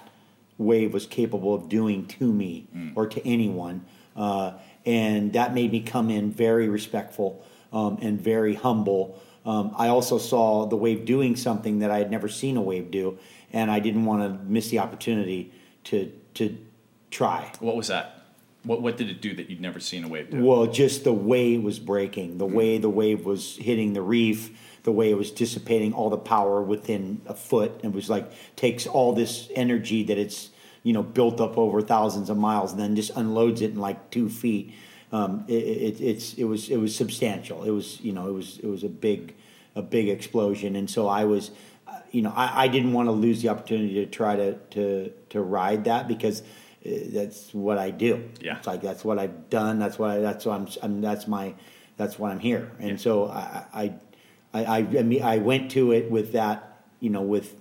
wave 0.59 0.93
was 0.93 1.07
capable 1.07 1.55
of 1.55 1.69
doing 1.69 2.07
to 2.07 2.33
me 2.33 2.69
or 2.95 3.07
to 3.07 3.27
anyone, 3.27 3.85
uh, 4.17 4.53
and 4.85 5.33
that 5.33 5.55
made 5.55 5.73
me 5.73 5.81
come 5.81 6.11
in 6.11 6.31
very 6.31 6.69
respectful 6.69 7.45
um, 7.73 7.99
and 8.01 8.21
very 8.21 8.55
humble. 8.55 9.21
Um, 9.45 9.75
I 9.77 9.89
also 9.89 10.19
saw 10.19 10.67
the 10.67 10.77
wave 10.77 11.05
doing 11.05 11.37
something 11.37 11.81
that 11.81 11.91
I 11.91 11.99
had 11.99 12.11
never 12.11 12.29
seen 12.29 12.57
a 12.57 12.63
wave 12.63 12.91
do, 12.91 13.19
and 13.53 13.71
I 13.71 13.79
didn't 13.81 14.05
want 14.05 14.23
to 14.23 14.45
miss 14.45 14.71
the 14.71 14.79
opportunity 14.79 15.53
to 15.85 16.13
to 16.35 16.57
try. 17.11 17.53
What 17.61 17.77
was 17.77 17.89
that? 17.89 18.23
What 18.65 18.83
what 18.83 18.97
did 18.97 19.09
it 19.11 19.21
do 19.21 19.35
that 19.35 19.49
you'd 19.49 19.61
never 19.61 19.79
seen 19.79 20.05
a 20.05 20.09
wave 20.09 20.31
do? 20.31 20.43
Well, 20.45 20.67
just 20.67 21.05
the 21.05 21.13
way 21.13 21.55
it 21.55 21.63
was 21.63 21.79
breaking, 21.79 22.39
the 22.39 22.47
way 22.47 22.79
the 22.79 22.91
wave 22.91 23.25
was 23.25 23.57
hitting 23.57 23.93
the 23.93 24.03
reef, 24.03 24.51
the 24.87 24.93
way 24.93 25.11
it 25.11 25.19
was 25.19 25.33
dissipating 25.33 25.93
all 25.93 26.09
the 26.11 26.17
power 26.17 26.63
within 26.63 27.21
a 27.27 27.35
foot. 27.35 27.73
It 27.83 27.93
was 27.93 28.09
like 28.09 28.31
takes 28.55 28.87
all 28.87 29.13
this 29.13 29.51
energy 29.55 30.05
that 30.05 30.17
it's 30.17 30.51
you 30.85 30.93
know 30.93 31.03
built 31.03 31.41
up 31.41 31.59
over 31.59 31.83
thousands 31.83 32.31
of 32.31 32.37
miles 32.39 32.71
and 32.73 32.81
then 32.81 32.95
just 32.95 33.11
unloads 33.17 33.61
it 33.61 33.73
in 33.73 33.81
like 33.81 34.11
two 34.11 34.29
feet. 34.29 34.73
Um, 35.13 35.45
it, 35.49 35.55
it, 35.89 36.01
it's 36.01 36.35
it 36.35 36.45
was 36.45 36.71
it 36.71 36.77
was 36.79 36.95
substantial. 36.95 37.65
It 37.65 37.71
was 37.73 38.01
you 38.01 38.13
know 38.13 38.29
it 38.29 38.33
was 38.33 38.59
it 38.59 38.67
was 38.69 38.85
a 38.85 38.89
big 38.89 39.35
a 39.75 39.83
big 39.83 40.09
explosion, 40.09 40.77
and 40.77 40.89
so 40.89 41.07
I 41.09 41.25
was. 41.25 41.51
You 42.11 42.23
know, 42.23 42.33
I, 42.35 42.65
I 42.65 42.69
didn't 42.69 42.93
want 42.95 43.09
to 43.09 43.13
lose 43.13 43.43
the 43.43 43.49
opportunity 43.49 43.95
to 43.95 44.07
try 44.07 44.37
to 44.37 44.55
to 44.71 45.13
to 45.31 45.41
ride 45.43 45.85
that 45.85 46.09
because 46.09 46.41
uh, 46.41 46.91
that's 47.09 47.53
what 47.53 47.79
I 47.79 47.91
do. 47.91 48.13
Yeah. 48.41 48.57
It's 48.59 48.67
like 48.67 48.81
that's 48.81 49.05
what 49.05 49.19
I've 49.19 49.51
done. 49.51 49.79
That's 49.79 49.99
what 49.99 50.11
I, 50.11 50.19
that's 50.21 50.47
what 50.47 50.55
I'm, 50.61 50.67
I'm. 50.83 51.01
That's 51.01 51.27
my. 51.29 51.55
That's 51.97 52.19
why 52.19 52.31
I'm 52.31 52.39
here. 52.41 52.71
And 52.79 52.91
Yeah. 52.91 52.97
so 52.97 53.27
I, 53.29 53.65
I, 53.83 53.93
I, 54.57 54.65
I, 54.65 54.79
I 54.79 55.03
mean, 55.03 55.23
I 55.23 55.39
went 55.39 55.71
to 55.73 55.93
it 55.93 56.11
with 56.11 56.33
that, 56.33 56.83
you 57.01 57.11
know, 57.11 57.23
with 57.23 57.55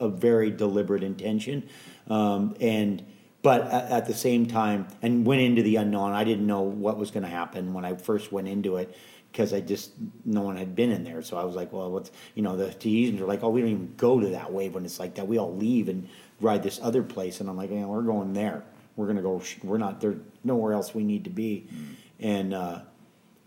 a 0.00 0.08
very 0.08 0.50
deliberate 0.50 1.02
intention, 1.02 1.68
um, 2.08 2.56
and 2.60 3.04
but 3.42 3.62
at, 3.62 3.90
at 3.90 4.06
the 4.06 4.14
same 4.14 4.46
time, 4.46 4.86
and 5.00 5.24
went 5.24 5.40
into 5.40 5.62
the 5.62 5.76
unknown. 5.76 6.12
I 6.12 6.24
didn't 6.24 6.46
know 6.46 6.62
what 6.62 6.98
was 6.98 7.10
going 7.10 7.22
to 7.22 7.28
happen 7.28 7.72
when 7.72 7.84
I 7.84 7.94
first 7.94 8.32
went 8.32 8.48
into 8.48 8.76
it 8.76 8.96
because 9.30 9.54
I 9.54 9.60
just 9.60 9.92
no 10.24 10.42
one 10.42 10.56
had 10.56 10.76
been 10.76 10.90
in 10.90 11.04
there. 11.04 11.22
So 11.22 11.36
I 11.38 11.44
was 11.44 11.54
like, 11.54 11.72
well, 11.72 11.90
what's 11.90 12.10
you 12.34 12.42
know 12.42 12.56
the 12.56 12.72
Tahitians 12.72 13.20
are 13.20 13.26
like, 13.26 13.42
oh, 13.42 13.48
we 13.48 13.60
don't 13.60 13.70
even 13.70 13.94
go 13.96 14.20
to 14.20 14.28
that 14.30 14.52
wave 14.52 14.74
when 14.74 14.84
it's 14.84 15.00
like 15.00 15.14
that. 15.14 15.26
We 15.26 15.38
all 15.38 15.56
leave 15.56 15.88
and 15.88 16.08
ride 16.40 16.62
this 16.62 16.80
other 16.82 17.02
place, 17.02 17.40
and 17.40 17.48
I'm 17.48 17.56
like, 17.56 17.70
yeah, 17.70 17.86
we're 17.86 18.02
going 18.02 18.34
there. 18.34 18.64
We're 18.96 19.06
gonna 19.06 19.22
go. 19.22 19.40
We're 19.62 19.78
not 19.78 20.00
there. 20.00 20.16
Nowhere 20.44 20.74
else 20.74 20.94
we 20.94 21.04
need 21.04 21.24
to 21.24 21.30
be, 21.30 21.66
and. 22.20 22.52
uh 22.52 22.80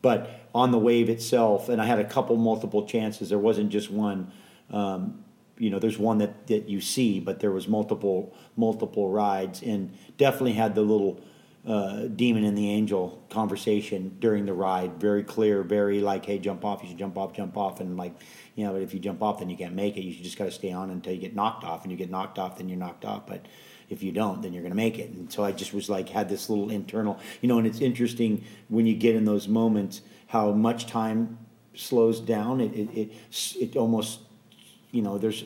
but 0.05 0.29
on 0.55 0.71
the 0.71 0.79
wave 0.79 1.09
itself, 1.09 1.67
and 1.67 1.81
I 1.81 1.85
had 1.85 1.99
a 1.99 2.05
couple 2.05 2.37
multiple 2.37 2.87
chances. 2.87 3.27
There 3.27 3.37
wasn't 3.37 3.71
just 3.71 3.91
one. 3.91 4.31
Um, 4.71 5.25
you 5.57 5.69
know, 5.69 5.79
there's 5.79 5.99
one 5.99 6.19
that, 6.19 6.47
that 6.47 6.69
you 6.69 6.79
see, 6.79 7.19
but 7.19 7.41
there 7.41 7.51
was 7.51 7.67
multiple 7.67 8.33
multiple 8.55 9.09
rides, 9.09 9.61
and 9.61 9.91
definitely 10.17 10.53
had 10.53 10.73
the 10.73 10.81
little 10.81 11.19
uh, 11.67 12.03
demon 12.03 12.45
and 12.45 12.57
the 12.57 12.69
angel 12.69 13.21
conversation 13.29 14.15
during 14.19 14.45
the 14.45 14.53
ride. 14.53 14.93
Very 14.93 15.23
clear, 15.23 15.61
very 15.61 15.99
like, 15.99 16.25
hey, 16.25 16.39
jump 16.39 16.63
off. 16.63 16.81
You 16.81 16.87
should 16.87 16.99
jump 16.99 17.17
off, 17.17 17.33
jump 17.33 17.57
off, 17.57 17.81
and 17.81 17.97
like, 17.97 18.13
you 18.55 18.63
know, 18.63 18.71
but 18.71 18.81
if 18.81 18.93
you 18.93 19.01
jump 19.01 19.21
off, 19.21 19.39
then 19.39 19.49
you 19.49 19.57
can't 19.57 19.75
make 19.75 19.97
it. 19.97 20.03
You 20.03 20.23
just 20.23 20.37
got 20.37 20.45
to 20.45 20.51
stay 20.51 20.71
on 20.71 20.89
until 20.89 21.11
you 21.11 21.19
get 21.19 21.35
knocked 21.35 21.65
off, 21.65 21.83
and 21.83 21.91
you 21.91 21.97
get 21.97 22.09
knocked 22.09 22.39
off, 22.39 22.57
then 22.57 22.69
you're 22.69 22.79
knocked 22.79 23.03
off. 23.03 23.27
But 23.27 23.45
if 23.89 24.01
you 24.01 24.13
don't, 24.13 24.41
then 24.41 24.53
you're 24.53 24.63
going 24.63 24.71
to 24.71 24.77
make 24.77 24.99
it. 24.99 25.09
And 25.09 25.29
so 25.29 25.43
I 25.43 25.51
just 25.51 25.73
was 25.73 25.89
like, 25.89 26.07
had 26.07 26.29
this 26.29 26.49
little 26.49 26.69
internal, 26.69 27.19
you 27.41 27.49
know, 27.49 27.57
and 27.57 27.67
it's 27.67 27.81
interesting 27.81 28.45
when 28.69 28.85
you 28.85 28.95
get 28.95 29.15
in 29.15 29.25
those 29.25 29.49
moments 29.49 30.01
how 30.27 30.51
much 30.51 30.87
time 30.87 31.37
slows 31.73 32.19
down. 32.19 32.61
It, 32.61 32.73
it, 32.73 32.97
it, 32.97 33.11
it 33.59 33.75
almost, 33.75 34.19
you 34.91 35.01
know, 35.01 35.17
there's, 35.17 35.45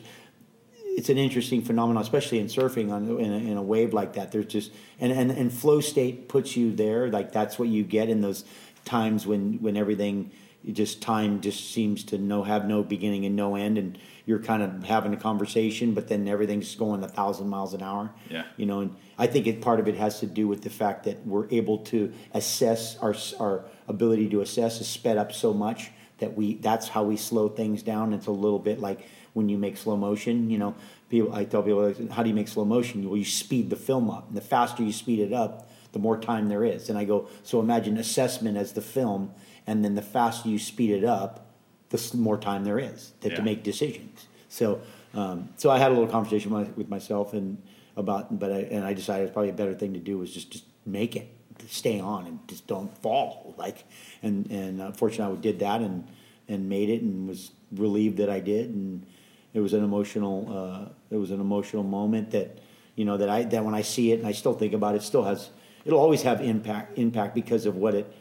it's 0.96 1.08
an 1.08 1.18
interesting 1.18 1.62
phenomenon, 1.62 2.02
especially 2.02 2.38
in 2.38 2.46
surfing 2.46 2.92
on 2.92 3.08
in 3.20 3.32
a, 3.32 3.36
in 3.36 3.56
a 3.56 3.62
wave 3.62 3.92
like 3.92 4.14
that. 4.14 4.32
There's 4.32 4.46
just 4.46 4.72
and, 4.98 5.12
and 5.12 5.30
and 5.30 5.52
flow 5.52 5.80
state 5.80 6.28
puts 6.28 6.56
you 6.56 6.74
there. 6.74 7.08
Like 7.08 7.32
that's 7.32 7.58
what 7.58 7.68
you 7.68 7.84
get 7.84 8.08
in 8.08 8.20
those 8.20 8.44
times 8.84 9.26
when 9.26 9.54
when 9.62 9.76
everything 9.76 10.30
just 10.72 11.00
time 11.00 11.40
just 11.40 11.72
seems 11.72 12.04
to 12.04 12.18
no 12.18 12.42
have 12.42 12.66
no 12.66 12.82
beginning 12.82 13.24
and 13.24 13.34
no 13.34 13.54
end, 13.54 13.78
and 13.78 13.98
you're 14.26 14.40
kind 14.40 14.62
of 14.62 14.84
having 14.84 15.14
a 15.14 15.16
conversation, 15.16 15.94
but 15.94 16.08
then 16.08 16.28
everything's 16.28 16.74
going 16.74 17.02
a 17.02 17.08
thousand 17.08 17.48
miles 17.48 17.72
an 17.72 17.82
hour. 17.82 18.10
Yeah. 18.28 18.44
you 18.56 18.66
know, 18.66 18.80
and 18.80 18.96
I 19.16 19.26
think 19.26 19.46
it 19.46 19.62
part 19.62 19.80
of 19.80 19.88
it 19.88 19.94
has 19.96 20.20
to 20.20 20.26
do 20.26 20.46
with 20.48 20.62
the 20.62 20.70
fact 20.70 21.04
that 21.04 21.26
we're 21.26 21.48
able 21.50 21.78
to 21.78 22.12
assess 22.34 22.98
our 22.98 23.14
our 23.38 23.64
ability 23.90 24.28
to 24.30 24.40
assess 24.40 24.80
is 24.80 24.88
sped 24.88 25.18
up 25.18 25.32
so 25.32 25.52
much 25.52 25.90
that 26.18 26.36
we 26.36 26.54
that's 26.54 26.88
how 26.88 27.02
we 27.04 27.16
slow 27.16 27.48
things 27.48 27.82
down. 27.82 28.12
It's 28.14 28.26
a 28.26 28.30
little 28.44 28.58
bit 28.58 28.78
like 28.80 29.00
when 29.32 29.48
you 29.48 29.58
make 29.58 29.76
slow 29.76 29.96
motion. 29.96 30.50
You 30.50 30.58
know, 30.58 30.74
people 31.08 31.32
I 31.34 31.44
tell 31.44 31.62
people, 31.62 31.94
how 32.10 32.22
do 32.22 32.28
you 32.28 32.34
make 32.34 32.48
slow 32.48 32.64
motion? 32.64 33.08
Well, 33.08 33.16
you 33.16 33.24
speed 33.24 33.70
the 33.70 33.76
film 33.76 34.10
up. 34.10 34.28
And 34.28 34.36
the 34.36 34.46
faster 34.56 34.82
you 34.82 34.92
speed 34.92 35.20
it 35.20 35.32
up, 35.32 35.70
the 35.92 35.98
more 35.98 36.18
time 36.18 36.48
there 36.48 36.64
is. 36.64 36.88
And 36.88 36.98
I 36.98 37.04
go, 37.04 37.28
so 37.42 37.60
imagine 37.60 37.96
assessment 37.96 38.56
as 38.56 38.72
the 38.72 38.82
film, 38.82 39.32
and 39.66 39.84
then 39.84 39.94
the 39.94 40.02
faster 40.02 40.48
you 40.48 40.58
speed 40.58 40.90
it 40.90 41.04
up, 41.04 41.46
the 41.90 42.00
more 42.16 42.38
time 42.38 42.64
there 42.64 42.78
is 42.78 43.12
to, 43.22 43.28
Yeah. 43.28 43.36
to 43.36 43.42
make 43.42 43.62
decisions. 43.62 44.26
So, 44.48 44.80
um, 45.14 45.48
so 45.56 45.70
I 45.70 45.78
had 45.78 45.90
a 45.90 45.94
little 45.94 46.08
conversation 46.08 46.52
with 46.76 46.88
myself 46.88 47.34
and 47.34 47.58
about, 47.96 48.38
but 48.38 48.52
I, 48.52 48.58
and 48.74 48.84
I 48.84 48.92
decided 48.94 49.24
it's 49.24 49.32
probably 49.32 49.50
a 49.50 49.54
better 49.62 49.74
thing 49.74 49.92
to 49.94 49.98
do 50.00 50.18
was 50.18 50.32
just 50.32 50.50
just 50.50 50.64
make 50.86 51.16
it, 51.16 51.26
stay 51.68 52.00
on 52.00 52.26
and 52.26 52.38
just 52.48 52.66
don't 52.66 52.96
fall. 53.02 53.54
Like, 53.56 53.84
and 54.22 54.50
and 54.50 54.80
uh, 54.80 54.92
fortunately, 54.92 55.38
I 55.38 55.40
did 55.40 55.58
that 55.60 55.80
and 55.80 56.06
and 56.48 56.68
made 56.68 56.90
it 56.90 57.02
and 57.02 57.28
was 57.28 57.52
relieved 57.72 58.18
that 58.18 58.30
I 58.30 58.40
did. 58.40 58.70
And 58.70 59.06
it 59.54 59.60
was 59.60 59.72
an 59.72 59.84
emotional 59.84 60.46
uh, 60.50 60.88
it 61.10 61.16
was 61.16 61.30
an 61.30 61.40
emotional 61.40 61.82
moment 61.82 62.30
that 62.32 62.58
you 62.96 63.04
know 63.04 63.16
that 63.16 63.28
I 63.28 63.44
that 63.44 63.64
when 63.64 63.74
I 63.74 63.82
see 63.82 64.12
it 64.12 64.18
and 64.18 64.26
I 64.26 64.32
still 64.32 64.54
think 64.54 64.72
about 64.72 64.94
it, 64.94 65.02
still 65.02 65.24
has 65.24 65.50
it'll 65.84 66.00
always 66.00 66.22
have 66.22 66.40
impact 66.40 66.98
impact 66.98 67.34
because 67.34 67.66
of 67.66 67.76
what 67.76 67.94
it 67.94 68.12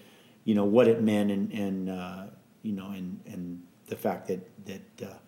you 0.43 0.56
know 0.56 0.65
what 0.65 0.88
it 0.88 1.02
meant 1.02 1.32
and 1.32 1.52
and 1.52 1.89
uh, 1.89 2.23
you 2.63 2.73
know 2.73 2.88
and 2.91 3.19
and 3.25 3.63
the 3.88 3.95
fact 3.95 4.28
that 4.28 4.65
that. 4.97 5.19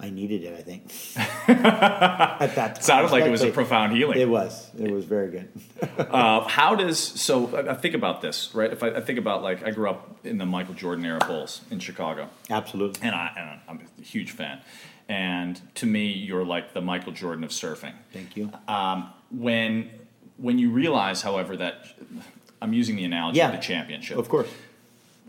I 0.00 0.10
needed 0.10 0.44
it. 0.44 0.54
I 0.56 0.62
think 0.62 0.84
at 1.48 2.54
that 2.54 2.74
time. 2.76 2.82
Sounded 2.82 3.10
like 3.10 3.24
it 3.24 3.30
was 3.30 3.42
a 3.42 3.50
profound 3.50 3.96
healing. 3.96 4.18
It 4.20 4.28
was. 4.28 4.70
It 4.78 4.90
was 4.90 5.04
very 5.04 5.30
good. 5.30 5.48
Uh, 5.98 6.46
how 6.48 6.74
does 6.74 6.98
so? 6.98 7.54
I 7.56 7.72
I 7.72 7.74
think 7.74 7.94
about 7.94 8.20
this, 8.22 8.54
right? 8.54 8.72
If 8.72 8.82
I, 8.82 8.88
I 8.88 9.00
think 9.00 9.18
about 9.18 9.42
like 9.42 9.64
I 9.64 9.70
grew 9.72 9.90
up 9.90 10.16
in 10.24 10.38
the 10.38 10.46
Michael 10.46 10.74
Jordan 10.74 11.04
era 11.04 11.18
Bulls 11.26 11.60
in 11.70 11.80
Chicago, 11.80 12.28
Absolutely. 12.48 13.00
and 13.06 13.14
I 13.14 13.32
and 13.36 13.60
I'm 13.68 13.86
a 13.98 14.02
huge 14.02 14.30
fan. 14.30 14.60
And 15.08 15.60
to 15.76 15.86
me, 15.86 16.12
you're 16.12 16.44
like 16.44 16.72
the 16.74 16.80
Michael 16.80 17.12
Jordan 17.12 17.42
of 17.44 17.50
surfing. 17.50 17.94
Thank 18.12 18.36
you. 18.36 18.52
Um, 18.68 19.10
when 19.30 19.90
when 20.36 20.58
you 20.58 20.70
realize, 20.70 21.22
however, 21.22 21.56
that 21.56 21.84
I'm 22.62 22.72
using 22.72 22.96
the 22.96 23.04
analogy 23.04 23.38
Yeah. 23.38 23.48
of 23.48 23.52
the 23.56 23.62
championship. 23.62 24.16
Of 24.18 24.28
course. 24.28 24.48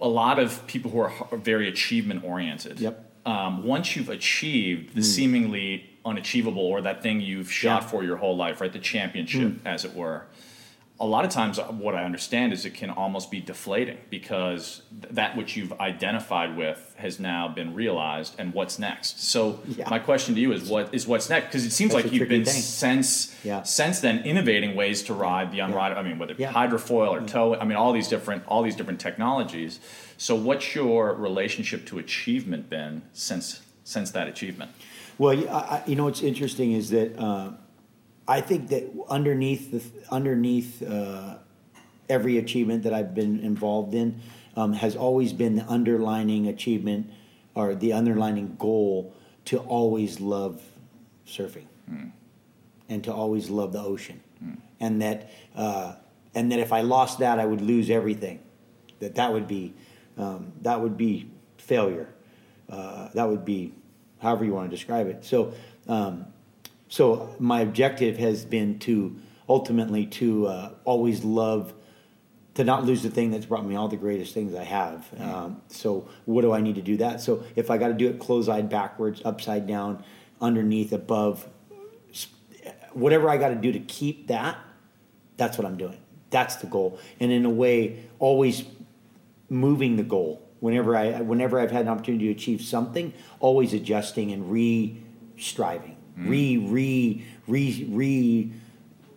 a 0.02 0.08
lot 0.08 0.40
of 0.40 0.66
people 0.68 0.92
who 0.92 1.00
are, 1.02 1.14
are 1.32 1.38
very 1.38 1.68
achievement 1.68 2.24
oriented. 2.24 2.80
Yep. 2.80 3.09
Um, 3.26 3.64
once 3.64 3.96
you've 3.96 4.10
achieved 4.10 4.96
the 4.96 5.04
seemingly 5.04 5.86
unachievable 6.06 6.64
or 6.64 6.82
that 6.82 7.04
thing 7.04 7.20
you've 7.22 7.52
shot 7.52 7.84
Yeah. 7.84 7.88
for 7.90 8.04
your 8.04 8.18
whole 8.18 8.36
life, 8.36 8.62
right? 8.62 8.72
The 8.72 8.80
championship, 8.80 9.60
as 9.66 9.86
it 9.86 9.94
were. 9.94 10.26
A 11.02 11.06
lot 11.06 11.24
of 11.24 11.32
times, 11.32 11.58
uh, 11.58 11.64
what 11.68 11.96
I 11.96 12.04
understand 12.04 12.52
is 12.52 12.66
it 12.66 12.74
can 12.74 12.90
almost 12.90 13.32
be 13.32 13.40
deflating 13.40 13.98
because 14.10 14.82
th- 15.02 15.14
that 15.14 15.38
which 15.38 15.56
you've 15.56 15.72
identified 15.80 16.58
with 16.58 16.94
has 16.98 17.22
now 17.22 17.48
been 17.48 17.74
realized, 17.74 18.36
and 18.38 18.54
what's 18.54 18.78
next? 18.78 19.24
So, 19.24 19.62
Yeah. 19.66 19.88
my 19.90 20.00
question 20.00 20.36
to 20.36 20.42
you 20.42 20.52
is, 20.52 20.70
what 20.70 20.94
is 20.94 21.08
what's 21.08 21.30
next? 21.30 21.46
Because 21.46 21.66
it 21.66 21.72
seems 21.72 21.94
That's 21.94 22.04
like 22.04 22.14
you've 22.14 22.28
been 22.28 22.44
thing. 22.44 22.62
since 22.62 23.34
Yeah. 23.46 23.64
since 23.64 24.02
then 24.02 24.20
innovating 24.26 24.76
ways 24.76 25.02
to 25.04 25.14
ride 25.14 25.54
the 25.54 25.60
unrideable. 25.60 25.98
I 25.98 26.04
mean, 26.04 26.20
whether 26.20 26.34
it 26.34 26.38
be 26.38 26.44
Yeah. 26.44 26.52
hydrofoil 26.52 27.10
or 27.12 27.22
tow. 27.22 27.56
I 27.56 27.64
mean, 27.64 27.78
all 27.78 27.94
these 27.94 28.10
different 28.10 28.44
all 28.48 28.62
these 28.62 28.76
different 28.76 29.00
technologies. 29.00 29.80
So, 30.18 30.36
what's 30.36 30.76
your 30.76 31.14
relationship 31.14 31.86
to 31.88 32.00
achievement 32.00 32.70
been 32.70 33.04
since 33.14 33.62
since 33.86 34.12
that 34.12 34.28
achievement? 34.28 34.72
Well, 35.18 35.32
I- 35.50 35.82
you 35.88 35.96
know 35.96 36.04
what's 36.06 36.22
interesting 36.22 36.74
is 36.74 36.90
that 36.90 37.18
uh, 37.18 37.52
I 38.30 38.42
think 38.42 38.70
that 38.70 38.84
underneath 39.10 39.72
the 39.72 39.82
underneath 40.12 40.84
uh, 40.84 41.38
every 42.08 42.38
achievement 42.38 42.84
that 42.84 42.94
I've 42.94 43.16
been 43.16 43.40
involved 43.40 43.96
in 43.96 44.22
um, 44.56 44.74
has 44.74 44.96
always 44.96 45.34
been 45.34 45.56
the 45.56 45.66
underlining 45.66 46.48
achievement 46.48 47.10
or 47.56 47.74
the 47.74 47.92
underlining 47.94 48.56
goal 48.60 49.16
to 49.46 49.58
always 49.58 50.20
love 50.20 50.62
surfing 51.28 51.66
and 52.88 53.04
to 53.04 53.12
always 53.12 53.50
love 53.50 53.74
the 53.74 53.82
ocean, 53.82 54.22
and 54.80 55.02
that 55.02 55.32
uh, 55.56 55.96
and 56.36 56.52
that 56.52 56.60
if 56.60 56.72
I 56.72 56.82
lost 56.82 57.20
that, 57.20 57.40
I 57.40 57.46
would 57.46 57.62
lose 57.62 57.90
everything. 57.90 58.40
That 59.00 59.16
that 59.16 59.34
would 59.34 59.48
be 59.48 59.74
um, 60.20 60.54
that 60.62 60.80
would 60.80 60.98
be 60.98 61.32
failure. 61.58 62.14
Uh, 62.70 63.10
that 63.16 63.28
would 63.28 63.44
be 63.44 63.74
however 64.22 64.46
you 64.46 64.54
want 64.54 64.70
to 64.70 64.76
describe 64.76 65.08
it. 65.08 65.26
So, 65.26 65.54
um, 65.88 66.28
so 66.90 67.36
my 67.40 67.62
objective 67.62 68.18
has 68.18 68.44
been 68.44 68.80
to 68.80 69.16
ultimately 69.48 70.06
to 70.06 70.48
uh, 70.48 70.72
always 70.84 71.24
love 71.24 71.74
to 72.56 72.64
not 72.66 72.84
lose 72.84 73.04
the 73.04 73.10
thing 73.10 73.32
that's 73.32 73.46
brought 73.46 73.66
me 73.66 73.76
all 73.76 73.88
the 73.88 73.96
greatest 73.96 74.34
things 74.34 74.54
I 74.54 74.66
have. 74.66 75.08
Um, 75.18 75.62
so 75.70 76.10
what 76.26 76.42
do 76.42 76.52
I 76.52 76.60
need 76.60 76.76
to 76.76 76.82
do 76.82 76.98
that? 76.98 77.22
So 77.22 77.44
if 77.56 77.72
I 77.72 77.78
got 77.78 77.88
to 77.88 77.94
do 77.94 78.10
it 78.10 78.20
close-eyed 78.20 78.70
backwards, 78.70 79.22
upside 79.24 79.66
down, 79.66 80.04
underneath, 80.42 80.92
above, 80.92 81.48
whatever 82.92 83.30
I 83.30 83.38
got 83.38 83.50
to 83.50 83.56
do 83.56 83.72
to 83.72 83.80
keep 83.80 84.28
that, 84.28 84.58
that's 85.38 85.58
what 85.58 85.66
I'm 85.66 85.78
doing. 85.78 85.98
That's 86.32 86.58
the 86.58 86.68
goal. 86.68 87.00
And 87.20 87.32
in 87.32 87.46
a 87.46 87.50
way, 87.50 88.04
always 88.20 88.64
moving 89.48 89.96
the 89.96 90.04
goal. 90.04 90.46
Whenever 90.60 90.98
I, 90.98 91.22
whenever 91.22 91.60
I've 91.60 91.72
had 91.72 91.84
an 91.84 91.88
opportunity 91.88 92.26
to 92.26 92.32
achieve 92.32 92.62
something, 92.62 93.14
always 93.40 93.74
adjusting 93.74 94.34
and 94.34 94.52
re-striving, 94.52 95.96
re, 96.28 96.58
re, 96.58 97.26
re, 97.48 97.88
re. 97.90 98.52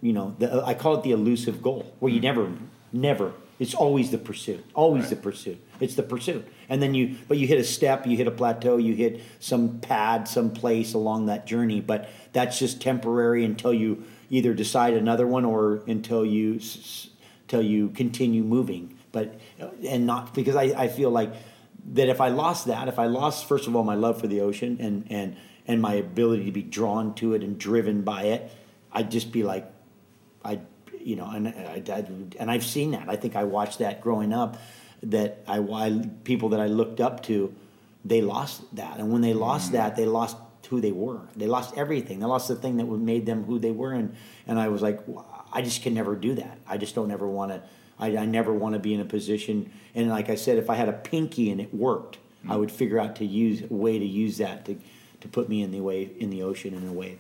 You 0.01 0.13
know, 0.13 0.35
the, 0.39 0.65
I 0.65 0.75
call 0.75 0.97
it 0.97 1.03
the 1.03 1.13
elusive 1.13 1.63
goal, 1.63 1.95
where 2.01 2.13
you 2.13 2.19
mm. 2.19 2.25
never, 2.25 2.53
never. 2.93 3.33
It's 3.59 3.75
always 3.75 4.11
the 4.11 4.19
pursuit. 4.19 4.65
Always 4.75 5.11
the 5.11 5.15
pursuit. 5.15 5.63
It's 5.79 5.95
the 5.95 6.03
pursuit. 6.03 6.49
And 6.69 6.83
then 6.83 6.95
you, 6.95 7.17
but 7.29 7.39
you 7.39 7.47
hit 7.47 7.61
a 7.61 7.65
step, 7.65 8.07
you 8.07 8.17
hit 8.17 8.27
a 8.27 8.33
plateau, 8.33 8.77
you 8.77 8.95
hit 8.95 9.21
some 9.39 9.79
pad, 9.79 10.27
some 10.27 10.51
place 10.51 10.95
along 10.95 11.27
that 11.27 11.47
journey. 11.47 11.81
But 11.81 12.09
that's 12.33 12.59
just 12.59 12.81
temporary 12.81 13.45
until 13.45 13.73
you 13.73 14.05
either 14.31 14.53
decide 14.53 14.95
another 14.95 15.29
one 15.29 15.45
or 15.45 15.85
until 15.87 16.27
you, 16.27 16.57
s- 16.57 17.11
you 17.53 17.91
continue 17.91 18.43
moving. 18.43 18.99
But 19.13 19.39
and 19.87 20.07
not 20.07 20.35
because 20.35 20.57
I, 20.57 20.63
I 20.63 20.89
feel 20.89 21.11
like 21.11 21.33
that 21.93 22.09
if 22.09 22.21
I 22.21 22.29
lost 22.29 22.67
that, 22.67 22.89
if 22.89 22.99
I 22.99 23.07
lost 23.07 23.47
first 23.47 23.67
of 23.67 23.77
all 23.77 23.85
my 23.85 23.95
love 23.95 24.21
for 24.21 24.27
the 24.27 24.41
ocean 24.41 24.79
and 24.81 25.07
and 25.11 25.37
and 25.67 25.81
my 25.81 25.95
ability 25.95 26.47
to 26.47 26.53
be 26.53 26.63
drawn 26.63 27.15
to 27.15 27.35
it 27.35 27.43
and 27.43 27.59
driven 27.59 28.03
by 28.03 28.25
it, 28.25 28.51
I'd 28.93 29.11
just 29.11 29.33
be 29.33 29.43
like, 29.43 29.71
I, 30.45 30.61
you 31.01 31.17
know, 31.17 31.29
and 31.31 31.49
uh, 31.49 31.51
I, 31.51 31.83
I, 31.93 32.07
and 32.39 32.51
I've 32.51 32.65
seen 32.65 32.93
that. 32.93 33.09
I 33.09 33.17
think 33.17 33.37
I 33.37 33.45
watched 33.45 33.79
that 33.79 34.01
growing 34.01 34.33
up. 34.33 34.59
That 35.05 35.43
I, 35.49 35.59
I 35.59 36.09
people 36.23 36.51
that 36.51 36.61
I 36.61 36.67
looked 36.67 37.01
up 37.01 37.25
to, 37.25 37.53
they 38.05 38.23
lost 38.23 38.63
that, 38.77 38.99
and 38.99 39.11
when 39.13 39.21
they 39.21 39.35
lost 39.35 39.71
mm. 39.71 39.73
that, 39.73 39.97
they 39.97 40.07
lost 40.07 40.37
who 40.69 40.81
they 40.81 40.93
were. 40.93 41.21
They 41.37 41.47
lost 41.47 41.77
everything. 41.77 42.21
They 42.21 42.27
lost 42.27 42.49
the 42.49 42.55
thing 42.55 42.77
that 42.77 42.85
made 42.85 43.27
them 43.27 43.45
who 43.45 43.59
they 43.59 43.73
were, 43.73 43.93
and 43.93 44.15
and 44.47 44.61
I 44.61 44.69
was 44.69 44.81
like, 44.81 45.01
I 45.53 45.63
just 45.63 45.83
can 45.83 45.95
never 45.95 46.15
do 46.15 46.35
that. 46.37 46.59
I 46.67 46.77
just 46.77 46.95
don't 46.95 47.11
ever 47.11 47.27
want 47.27 47.53
to. 47.53 47.63
I, 47.99 48.17
I 48.17 48.27
never 48.27 48.53
want 48.53 48.75
to 48.75 48.79
be 48.79 48.95
in 48.95 49.01
a 49.01 49.05
position. 49.05 49.71
And 49.95 50.09
like 50.09 50.31
I 50.31 50.35
said, 50.37 50.57
if 50.59 50.71
I 50.71 50.77
had 50.77 50.89
a 50.89 50.93
pinky 50.93 51.51
and 51.51 51.61
it 51.61 51.75
worked, 51.75 52.19
I 52.49 52.55
mm. 52.55 52.61
would 52.61 52.73
figure 52.73 52.99
out 52.99 53.17
to 53.17 53.27
use 53.27 53.63
a 53.63 53.75
way 53.75 53.99
to 53.99 54.05
use 54.05 54.39
that 54.39 54.65
to 54.67 54.77
to 55.23 55.29
put 55.29 55.49
me 55.49 55.63
in 55.63 55.71
the 55.71 55.81
wave 55.81 56.15
in 56.19 56.31
the 56.31 56.43
ocean 56.43 56.75
in 56.75 56.87
a 56.87 56.93
wave. 56.93 57.19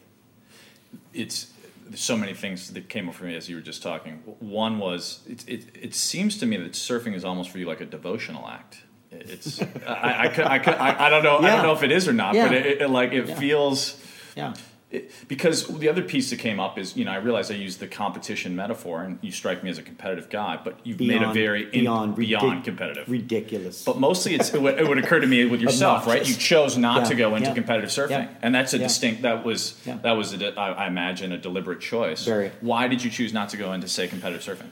It's 1.14 1.50
there's 1.86 2.00
so 2.00 2.16
many 2.16 2.34
things 2.34 2.72
that 2.72 2.88
came 2.88 3.08
up 3.08 3.14
for 3.14 3.24
me 3.24 3.34
as 3.36 3.48
you 3.48 3.56
were 3.56 3.62
just 3.62 3.82
talking. 3.82 4.14
One 4.40 4.78
was 4.78 5.20
it, 5.28 5.48
it, 5.48 5.64
it 5.74 5.94
seems 5.94 6.38
to 6.38 6.46
me 6.46 6.56
that 6.56 6.72
surfing 6.72 7.14
is 7.14 7.24
almost 7.24 7.50
for 7.50 7.58
you 7.58 7.66
like 7.66 7.80
a 7.80 7.86
devotional 7.86 8.46
act. 8.48 8.82
It's 9.10 9.60
I, 9.62 9.66
I, 9.86 10.58
I, 10.58 11.06
I, 11.06 11.10
don't 11.10 11.22
know 11.22 11.38
I 11.38 11.50
don't 11.50 11.62
know 11.62 11.72
if 11.74 11.82
it 11.82 11.92
is 11.92 12.08
or 12.08 12.12
not, 12.12 12.34
Yeah. 12.34 12.48
but 12.48 12.56
it, 12.56 12.80
it, 12.82 12.88
like 12.88 13.12
it 13.12 13.28
Yeah. 13.28 13.34
feels. 13.36 14.00
Yeah. 14.36 14.54
It, 14.92 15.10
because 15.26 15.66
the 15.66 15.88
other 15.88 16.02
piece 16.02 16.28
that 16.28 16.38
came 16.38 16.60
up 16.60 16.78
is, 16.78 16.94
you 16.98 17.06
know, 17.06 17.12
I 17.12 17.16
realize 17.16 17.50
I 17.50 17.54
used 17.54 17.80
the 17.80 17.88
competition 17.88 18.54
metaphor, 18.54 19.02
and 19.02 19.18
you 19.22 19.32
strike 19.32 19.64
me 19.64 19.70
as 19.70 19.78
a 19.78 19.82
competitive 19.82 20.28
guy, 20.28 20.60
but 20.62 20.78
you've 20.84 21.00
made 21.00 21.22
a 21.22 21.32
very 21.32 21.62
in- 21.64 21.80
beyond 21.80 22.14
beyond 22.14 22.60
ridic- 22.60 22.64
competitive. 22.64 23.08
ridiculous. 23.08 23.86
But 23.86 23.98
mostly, 23.98 24.34
it's, 24.34 24.52
it, 24.52 24.60
would, 24.60 24.78
it 24.78 24.86
would 24.86 24.98
occur 24.98 25.18
to 25.20 25.26
me 25.26 25.46
with 25.46 25.60
yourself, 25.66 26.06
right? 26.06 26.28
You 26.28 26.34
chose 26.34 26.76
not 26.76 27.02
Yeah, 27.04 27.08
to 27.08 27.14
go 27.14 27.34
into 27.36 27.48
yeah, 27.48 27.54
competitive 27.54 27.88
surfing, 27.88 28.10
yeah, 28.10 28.28
and 28.42 28.54
that's 28.54 28.74
a 28.74 28.78
distinct. 28.78 29.22
That 29.22 29.44
was 29.46 29.80
that 29.86 30.12
was, 30.12 30.34
a, 30.34 30.60
I, 30.60 30.72
I 30.72 30.86
imagine, 30.88 31.32
a 31.32 31.38
deliberate 31.38 31.80
choice. 31.80 32.26
Very. 32.26 32.50
Why 32.60 32.86
did 32.86 33.02
you 33.02 33.10
choose 33.10 33.32
not 33.32 33.48
to 33.48 33.56
go 33.56 33.72
into, 33.72 33.88
say, 33.88 34.08
competitive 34.08 34.44
surfing? 34.44 34.68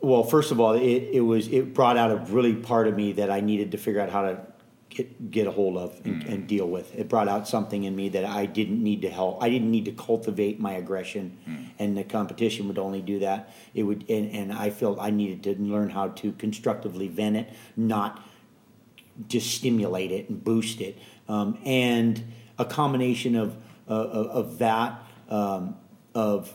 Well, 0.00 0.22
first 0.22 0.50
of 0.50 0.60
all, 0.60 0.72
it, 0.72 1.08
it 1.12 1.20
was 1.20 1.48
it 1.48 1.74
brought 1.74 1.96
out 1.98 2.10
a 2.10 2.16
really 2.32 2.54
part 2.54 2.86
of 2.88 2.96
me 2.96 3.12
that 3.12 3.30
I 3.30 3.40
needed 3.40 3.72
to 3.72 3.78
figure 3.78 4.00
out 4.00 4.08
how 4.08 4.22
to 4.22 4.38
get 4.96 5.30
get 5.30 5.46
a 5.46 5.50
hold 5.50 5.76
of 5.76 6.00
and, 6.04 6.22
and 6.24 6.46
deal 6.46 6.66
with. 6.66 6.94
It 6.94 7.08
brought 7.08 7.28
out 7.28 7.46
something 7.46 7.84
in 7.84 7.94
me 7.94 8.08
that 8.10 8.24
I 8.24 8.46
didn't 8.46 8.82
need 8.82 9.02
to 9.02 9.10
help. 9.10 9.42
I 9.42 9.50
didn't 9.50 9.70
need 9.70 9.84
to 9.84 9.92
cultivate 9.92 10.58
my 10.58 10.72
aggression, 10.72 11.36
and 11.78 11.96
the 11.96 12.04
competition 12.04 12.66
would 12.68 12.78
only 12.78 13.02
do 13.02 13.18
that. 13.18 13.52
It 13.74 13.82
would, 13.82 14.08
and, 14.08 14.30
and 14.32 14.52
I 14.52 14.70
felt 14.70 14.98
I 14.98 15.10
needed 15.10 15.42
to 15.44 15.62
learn 15.62 15.90
how 15.90 16.08
to 16.08 16.32
constructively 16.32 17.08
vent 17.08 17.36
it, 17.36 17.50
not 17.76 18.26
just 19.28 19.54
stimulate 19.54 20.12
it 20.12 20.30
and 20.30 20.42
boost 20.42 20.80
it. 20.80 20.98
Um, 21.28 21.58
and 21.64 22.32
a 22.58 22.64
combination 22.64 23.36
of 23.36 23.56
uh, 23.88 23.92
of, 23.92 24.26
of 24.26 24.58
that 24.58 25.02
um, 25.28 25.76
of 26.14 26.52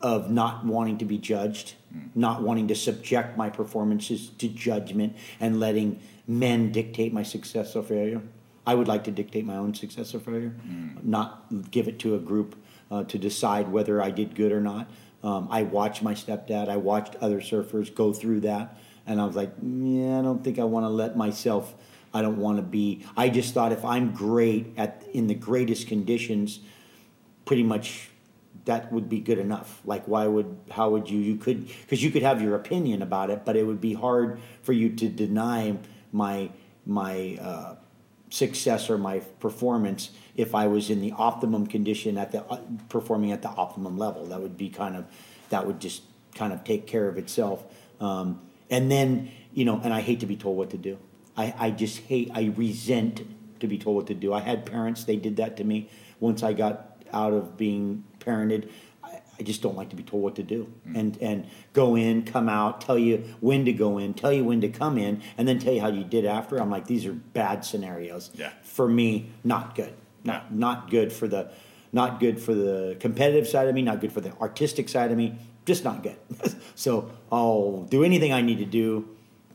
of 0.00 0.30
not 0.30 0.64
wanting 0.64 0.98
to 0.98 1.04
be 1.04 1.18
judged, 1.18 1.74
not 2.14 2.42
wanting 2.42 2.68
to 2.68 2.74
subject 2.74 3.36
my 3.36 3.50
performances 3.50 4.30
to 4.38 4.48
judgment, 4.48 5.16
and 5.40 5.60
letting 5.60 6.00
men 6.26 6.72
dictate 6.72 7.12
my 7.12 7.22
success 7.22 7.76
or 7.76 7.82
failure. 7.82 8.22
I 8.66 8.74
would 8.74 8.88
like 8.88 9.04
to 9.04 9.10
dictate 9.10 9.44
my 9.44 9.56
own 9.56 9.74
success 9.74 10.14
or 10.14 10.20
failure, 10.20 10.54
not 11.02 11.70
give 11.70 11.88
it 11.88 11.98
to 12.00 12.14
a 12.14 12.18
group 12.18 12.56
uh, 12.90 13.04
to 13.04 13.18
decide 13.18 13.68
whether 13.68 14.02
I 14.02 14.10
did 14.10 14.34
good 14.34 14.52
or 14.52 14.60
not. 14.60 14.88
Um, 15.22 15.48
I 15.50 15.62
watched 15.64 16.02
my 16.02 16.14
stepdad, 16.14 16.68
I 16.68 16.76
watched 16.76 17.16
other 17.20 17.40
surfers 17.40 17.94
go 17.94 18.12
through 18.12 18.40
that, 18.40 18.78
and 19.06 19.20
I 19.20 19.24
was 19.24 19.34
like, 19.36 19.52
yeah, 19.62 20.18
I 20.18 20.22
don't 20.22 20.44
think 20.44 20.58
I 20.58 20.64
want 20.64 20.84
to 20.84 20.88
let 20.90 21.16
myself. 21.16 21.74
I 22.12 22.22
don't 22.22 22.38
want 22.38 22.58
to 22.58 22.62
be. 22.62 23.04
I 23.16 23.28
just 23.28 23.54
thought 23.54 23.72
if 23.72 23.84
I'm 23.84 24.12
great 24.12 24.74
at 24.76 25.04
in 25.12 25.26
the 25.26 25.34
greatest 25.34 25.86
conditions, 25.86 26.60
pretty 27.44 27.62
much 27.62 28.09
that 28.70 28.92
would 28.92 29.08
be 29.08 29.18
good 29.18 29.38
enough. 29.38 29.80
Like, 29.84 30.06
why 30.06 30.28
would, 30.28 30.56
how 30.70 30.90
would 30.90 31.10
you, 31.10 31.18
you 31.18 31.34
could, 31.34 31.66
because 31.66 32.04
you 32.04 32.12
could 32.12 32.22
have 32.22 32.40
your 32.40 32.54
opinion 32.54 33.02
about 33.02 33.28
it, 33.28 33.44
but 33.44 33.56
it 33.56 33.64
would 33.64 33.80
be 33.80 33.94
hard 33.94 34.38
for 34.62 34.72
you 34.72 34.90
to 34.90 35.08
deny 35.08 35.76
my, 36.12 36.50
my, 36.86 37.36
uh, 37.40 37.74
success 38.30 38.88
or 38.88 38.96
my 38.96 39.18
performance 39.40 40.10
if 40.36 40.54
I 40.54 40.68
was 40.68 40.88
in 40.88 41.00
the 41.00 41.12
optimum 41.18 41.66
condition 41.66 42.16
at 42.16 42.30
the, 42.30 42.44
uh, 42.44 42.60
performing 42.88 43.32
at 43.32 43.42
the 43.42 43.48
optimum 43.48 43.98
level. 43.98 44.26
That 44.26 44.40
would 44.40 44.56
be 44.56 44.68
kind 44.68 44.94
of, 44.94 45.04
that 45.48 45.66
would 45.66 45.80
just 45.80 46.02
kind 46.36 46.52
of 46.52 46.62
take 46.62 46.86
care 46.86 47.08
of 47.08 47.18
itself. 47.18 47.64
Um, 48.00 48.40
and 48.70 48.88
then, 48.88 49.32
you 49.52 49.64
know, 49.64 49.80
and 49.82 49.92
I 49.92 50.00
hate 50.00 50.20
to 50.20 50.26
be 50.26 50.36
told 50.36 50.56
what 50.56 50.70
to 50.70 50.78
do. 50.78 50.96
I, 51.36 51.52
I 51.58 51.70
just 51.72 51.98
hate, 51.98 52.30
I 52.32 52.52
resent 52.54 53.22
to 53.58 53.66
be 53.66 53.78
told 53.78 53.96
what 53.96 54.06
to 54.06 54.14
do. 54.14 54.32
I 54.32 54.38
had 54.38 54.64
parents, 54.64 55.02
they 55.02 55.16
did 55.16 55.38
that 55.38 55.56
to 55.56 55.64
me 55.64 55.90
once 56.20 56.44
I 56.44 56.52
got 56.52 56.89
out 57.12 57.32
of 57.32 57.56
being 57.56 58.04
parented. 58.18 58.70
I, 59.02 59.20
I 59.38 59.42
just 59.42 59.62
don't 59.62 59.76
like 59.76 59.90
to 59.90 59.96
be 59.96 60.02
told 60.02 60.22
what 60.22 60.36
to 60.36 60.42
do. 60.42 60.72
Mm. 60.88 60.98
And, 60.98 61.18
and 61.20 61.46
go 61.72 61.96
in, 61.96 62.24
come 62.24 62.48
out, 62.48 62.80
tell 62.80 62.98
you 62.98 63.24
when 63.40 63.64
to 63.64 63.72
go 63.72 63.98
in, 63.98 64.14
tell 64.14 64.32
you 64.32 64.44
when 64.44 64.60
to 64.60 64.68
come 64.68 64.98
in, 64.98 65.22
and 65.38 65.46
then 65.46 65.58
tell 65.58 65.72
you 65.72 65.80
how 65.80 65.88
you 65.88 66.04
did 66.04 66.24
after. 66.24 66.58
I'm 66.58 66.70
like, 66.70 66.86
these 66.86 67.06
are 67.06 67.12
bad 67.12 67.64
scenarios. 67.64 68.30
Yeah. 68.34 68.50
For 68.62 68.88
me, 68.88 69.30
not 69.44 69.74
good. 69.74 69.94
Not, 70.24 70.52
not 70.52 70.90
good 70.90 71.12
for 71.12 71.26
the, 71.26 71.50
not 71.92 72.20
good 72.20 72.40
for 72.40 72.54
the 72.54 72.96
competitive 73.00 73.48
side 73.48 73.68
of 73.68 73.74
me, 73.74 73.82
not 73.82 74.00
good 74.00 74.12
for 74.12 74.20
the 74.20 74.32
artistic 74.38 74.88
side 74.88 75.10
of 75.10 75.16
me, 75.16 75.38
just 75.64 75.84
not 75.84 76.02
good. 76.02 76.16
so 76.74 77.10
I'll 77.30 77.86
do 77.88 78.04
anything 78.04 78.32
I 78.32 78.42
need 78.42 78.58
to 78.58 78.64
do. 78.64 79.08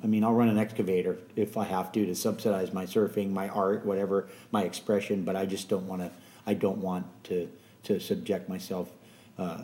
I 0.03 0.07
mean, 0.07 0.23
I'll 0.23 0.33
run 0.33 0.49
an 0.49 0.57
excavator 0.57 1.17
if 1.35 1.57
I 1.57 1.65
have 1.65 1.91
to 1.93 2.05
to 2.05 2.15
subsidize 2.15 2.73
my 2.73 2.85
surfing, 2.85 3.31
my 3.31 3.49
art, 3.49 3.85
whatever, 3.85 4.27
my 4.51 4.63
expression. 4.63 5.23
But 5.23 5.35
I 5.35 5.45
just 5.45 5.69
don't 5.69 5.87
want 5.87 6.01
to. 6.01 6.11
I 6.45 6.53
don't 6.53 6.77
want 6.77 7.05
to 7.25 7.49
to 7.83 7.99
subject 7.99 8.49
myself 8.49 8.89
uh, 9.37 9.63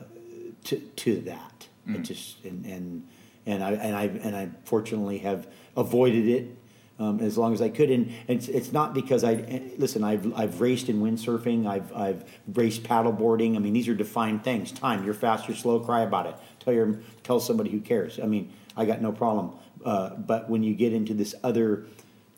to 0.66 0.78
to 0.78 1.22
that. 1.22 1.68
It 1.88 2.02
just 2.04 2.44
and 2.46 2.66
and 2.66 3.08
and 3.46 3.64
I 3.64 3.72
and 3.72 3.96
I 3.96 4.04
and 4.04 4.36
I 4.36 4.50
fortunately 4.66 5.20
have 5.20 5.48
avoided 5.76 6.28
it 6.28 6.58
um, 7.00 7.20
as 7.20 7.38
long 7.38 7.54
as 7.54 7.62
I 7.62 7.70
could. 7.70 7.90
And, 7.90 8.08
and 8.28 8.38
it's, 8.38 8.48
it's 8.48 8.72
not 8.72 8.94
because 8.94 9.24
I 9.24 9.34
eh, 9.34 9.60
listen. 9.78 10.04
I've 10.04 10.38
I've 10.38 10.62
raced 10.62 10.90
in 10.90 11.02
windsurfing. 11.02 11.68
I've 11.68 11.94
I've 11.96 12.24
raced 12.54 12.84
paddleboarding. 12.84 13.56
I 13.56 13.60
mean, 13.60 13.74
these 13.74 13.88
are 13.88 13.96
defined 13.96 14.44
things. 14.44 14.72
Time. 14.72 15.04
You're 15.04 15.16
fast. 15.16 15.48
You're 15.48 15.58
slow. 15.58 15.80
Cry 15.80 16.02
about 16.02 16.28
it. 16.28 16.36
Tell 16.60 16.74
your 16.74 17.00
tell 17.24 17.40
somebody 17.40 17.72
who 17.72 17.80
cares. 17.80 18.20
I 18.20 18.28
mean, 18.28 18.54
I 18.78 18.86
got 18.86 19.02
no 19.02 19.12
problem. 19.12 19.54
Uh, 19.84 20.12
but 20.12 20.48
when 20.48 20.62
you 20.62 20.76
get 20.76 20.94
into 20.94 21.16
this 21.16 21.34
other 21.44 21.88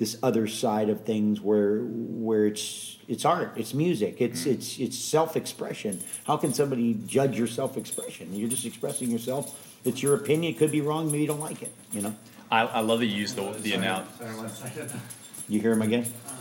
this 0.04 0.18
other 0.22 0.48
side 0.48 0.90
of 0.90 1.06
things 1.06 1.40
where 1.40 1.80
where 1.80 2.46
it's 2.46 2.98
it's 3.08 3.24
art, 3.24 3.54
it's 3.56 3.74
music, 3.74 4.18
it's 4.20 4.44
mm. 4.44 4.54
it's 4.54 4.78
it's 4.78 4.98
self 4.98 5.38
expression. 5.38 6.02
How 6.26 6.36
can 6.36 6.54
somebody 6.54 7.00
judge 7.06 7.38
your 7.38 7.48
self 7.48 7.78
expression? 7.78 8.36
You're 8.36 8.50
just 8.50 8.66
expressing 8.66 9.10
yourself. 9.10 9.46
It's 9.86 10.04
your 10.04 10.16
opinion. 10.16 10.54
It 10.54 10.58
could 10.58 10.74
be 10.74 10.82
wrong. 10.82 11.06
Maybe 11.06 11.22
you 11.22 11.28
don't 11.28 11.40
like 11.40 11.62
it. 11.62 11.72
You 11.94 12.02
know. 12.02 12.16
I, 12.52 12.62
I 12.66 12.80
love 12.82 13.00
that 13.00 13.06
you 13.06 13.16
use 13.16 13.34
the 13.34 13.44
the 13.44 13.70
Sorry, 13.70 13.74
analogy. 13.74 14.10
Sorry, 14.20 14.36
one 14.36 14.50
second. 14.50 14.92
You 15.48 15.62
hear 15.62 15.72
him 15.72 15.82
again? 15.82 16.06
Uh, 16.28 16.32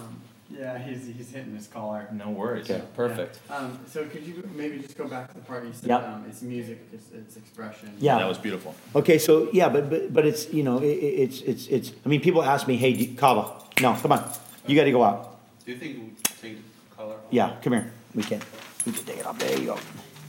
Yeah, 0.59 0.79
he's, 0.79 1.07
he's 1.07 1.31
hitting 1.31 1.55
his 1.57 1.67
collar. 1.67 2.09
No 2.13 2.31
worries. 2.31 2.71
Okay. 2.71 2.83
Perfect. 2.95 3.41
Yeah. 3.49 3.57
Um, 3.57 3.79
so 3.87 4.05
could 4.07 4.27
you 4.27 4.47
maybe 4.55 4.79
just 4.79 4.97
go 4.99 5.09
back 5.09 5.29
to 5.29 5.35
the 5.35 5.41
part 5.41 5.65
you 5.65 5.73
said, 5.73 5.89
Yep. 5.89 6.03
um, 6.09 6.25
it's 6.29 6.43
music, 6.43 6.79
it's, 6.93 7.07
it's 7.13 7.37
expression. 7.37 7.93
Yeah. 7.99 8.19
That 8.19 8.29
was 8.29 8.39
beautiful. 8.39 8.75
Okay, 8.95 9.19
so 9.19 9.49
yeah, 9.53 9.69
but 9.69 9.89
but, 9.91 10.13
but 10.13 10.27
it's 10.27 10.53
you 10.53 10.63
know 10.63 10.79
it, 10.79 10.87
it- 10.87 11.19
it's 11.25 11.41
it's 11.43 11.67
it's. 11.69 11.93
I 12.05 12.09
mean, 12.09 12.21
people 12.21 12.43
ask 12.43 12.67
me, 12.69 12.77
"Hey, 12.77 12.93
do, 12.93 13.15
Kava, 13.15 13.51
no, 13.81 13.95
come 13.95 14.13
on, 14.13 14.31
you 14.67 14.77
got 14.77 14.85
to 14.85 14.93
go 14.93 15.03
out." 15.03 15.39
Do 15.65 15.73
you 15.73 15.79
think 15.79 15.97
we 15.99 16.11
take 16.41 16.57
the 16.59 16.97
color 16.97 17.15
off? 17.15 17.21
Yeah, 17.31 17.57
come 17.63 17.73
here. 17.75 17.91
We 18.15 18.23
can. 18.23 18.41
We 18.85 18.93
can 18.93 19.05
take 19.05 19.19
it 19.19 19.27
off. 19.27 19.39
There 19.39 19.59
you 19.59 19.67
go. 19.67 19.79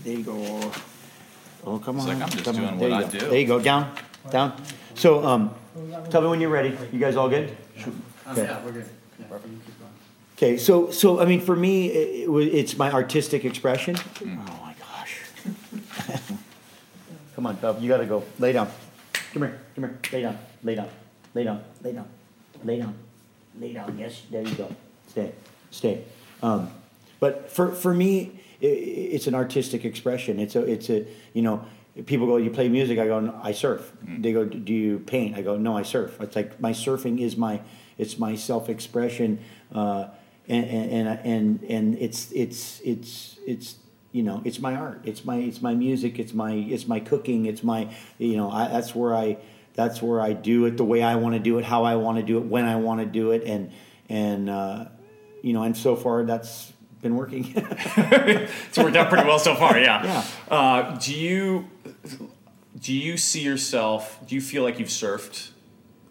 There 0.04 0.14
you 0.18 0.24
go. 0.24 0.72
Oh, 1.66 1.80
come 1.80 1.98
It's 1.98 2.06
on. 2.08 2.14
like 2.20 2.22
I'm 2.24 2.30
just 2.30 2.44
come 2.46 2.56
doing 2.56 2.68
on. 2.68 2.80
what 2.80 2.80
There 2.80 2.90
you 2.90 2.96
I 2.96 3.04
go. 3.04 3.20
do. 3.20 3.30
There 3.30 3.40
you 3.40 3.48
go. 3.48 3.60
Down, 3.60 3.96
down. 4.32 4.62
So, 4.96 5.24
um, 5.26 5.54
tell 6.10 6.22
me 6.22 6.28
when 6.28 6.40
you're 6.42 6.50
ready. 6.52 6.78
You 6.92 7.00
guys 7.00 7.16
all 7.16 7.30
good? 7.30 7.56
Um, 7.86 8.02
Okay. 8.32 8.44
yeah, 8.44 8.64
we're 8.64 8.72
good. 8.72 8.86
Yeah, 9.20 9.26
you 9.36 9.60
keep 9.66 9.80
going. 9.80 9.92
Okay, 10.44 10.58
so 10.58 10.92
so 10.92 11.22
I 11.22 11.26
mean, 11.26 11.40
for 11.40 11.56
me, 11.56 11.88
it, 11.88 12.28
it, 12.28 12.54
it's 12.54 12.76
my 12.76 12.92
artistic 12.92 13.46
expression. 13.46 13.96
Mm. 13.96 14.44
Oh 14.46 14.60
my 14.62 14.76
gosh! 14.78 15.22
come 17.36 17.48
on, 17.48 17.56
Bob, 17.56 17.82
you 17.82 17.88
gotta 17.88 18.06
go. 18.06 18.24
Lay 18.40 18.52
down. 18.52 18.68
Come 19.32 19.44
here. 19.44 19.62
Come 19.74 19.86
here. 19.86 20.00
Lay 20.12 20.22
down. 20.22 20.38
Lay 20.62 20.76
down. 20.76 20.90
Lay 21.34 21.44
down. 21.46 21.64
Lay 21.82 21.94
down. 21.94 22.08
Lay 22.66 22.78
down. 22.78 22.96
Lay 23.58 23.72
down. 23.72 23.98
Yes, 23.98 24.24
there 24.30 24.42
you 24.42 24.54
go. 24.56 24.70
Stay. 25.08 25.32
Stay. 25.72 26.04
Um, 26.42 26.70
but 27.22 27.50
for 27.50 27.72
for 27.72 27.94
me, 27.94 28.32
i 28.62 28.66
it's 28.66 29.28
an 29.28 29.36
artistic 29.36 29.86
expression. 29.86 30.42
It's 30.42 30.58
a 30.58 30.64
it's 30.70 30.90
a 30.90 31.06
you 31.32 31.42
know. 31.42 31.64
People 32.08 32.26
go, 32.26 32.38
you 32.38 32.50
play 32.50 32.70
music. 32.70 32.98
I 32.98 33.06
go, 33.06 33.20
no, 33.20 33.40
I 33.44 33.52
surf. 33.52 33.94
They 34.02 34.34
go, 34.34 34.46
do 34.46 34.74
you 34.74 34.98
paint? 34.98 35.38
I 35.38 35.44
go, 35.44 35.58
no, 35.58 35.78
I 35.78 35.84
surf. 35.84 36.20
It's 36.22 36.36
like 36.36 36.60
my 36.60 36.72
surfing 36.72 37.22
is 37.22 37.38
my, 37.38 37.62
it's 38.00 38.18
my 38.18 38.36
self 38.36 38.68
expression, 38.68 39.38
uh, 39.72 40.08
and, 40.48 40.66
and 40.66 41.20
and 41.24 41.64
and 41.70 41.98
it's 42.00 42.32
it's 42.32 42.82
it's 42.84 43.38
it's 43.48 43.76
you 44.12 44.24
know 44.24 44.42
it's 44.46 44.60
my 44.60 44.76
art. 44.76 45.02
It's 45.04 45.24
my 45.26 45.38
it's 45.38 45.62
my 45.62 45.74
music. 45.74 46.20
It's 46.20 46.34
my 46.34 46.54
it's 46.54 46.88
my 46.88 47.00
cooking. 47.00 47.46
It's 47.46 47.64
my 47.64 47.94
you 48.18 48.38
know 48.38 48.50
I, 48.50 48.68
that's 48.68 48.94
where 48.94 49.16
I 49.16 49.38
that's 49.74 50.02
where 50.02 50.22
I 50.22 50.34
do 50.34 50.66
it 50.66 50.78
the 50.78 50.84
way 50.84 51.02
I 51.02 51.16
want 51.16 51.34
to 51.36 51.40
do 51.40 51.58
it, 51.58 51.66
how 51.66 51.84
I 51.84 51.96
want 51.96 52.18
to 52.18 52.24
do 52.24 52.38
it, 52.38 52.46
when 52.46 52.66
I 52.66 52.76
want 52.76 53.00
to 53.00 53.06
do 53.06 53.32
it, 53.32 53.44
and 53.44 53.72
and 54.10 54.50
uh, 54.50 54.86
you 55.42 55.54
know 55.54 55.64
and 55.64 55.76
so 55.76 55.96
far 55.96 56.24
that's 56.24 56.74
been 57.02 57.16
working. 57.16 57.54
It's 57.56 58.78
worked 58.78 58.96
out 58.96 59.10
pretty 59.10 59.28
well 59.28 59.40
so 59.40 59.56
far. 59.56 59.78
Yeah. 59.78 60.04
Yeah. 60.04 60.26
Uh, 60.50 60.98
do 60.98 61.14
you 61.14 61.70
do 62.80 62.94
you 62.94 63.18
see 63.18 63.42
yourself? 63.42 64.20
Do 64.26 64.36
you 64.36 64.42
feel 64.42 64.64
like 64.64 64.80
you've 64.80 64.90
surfed 64.90 65.52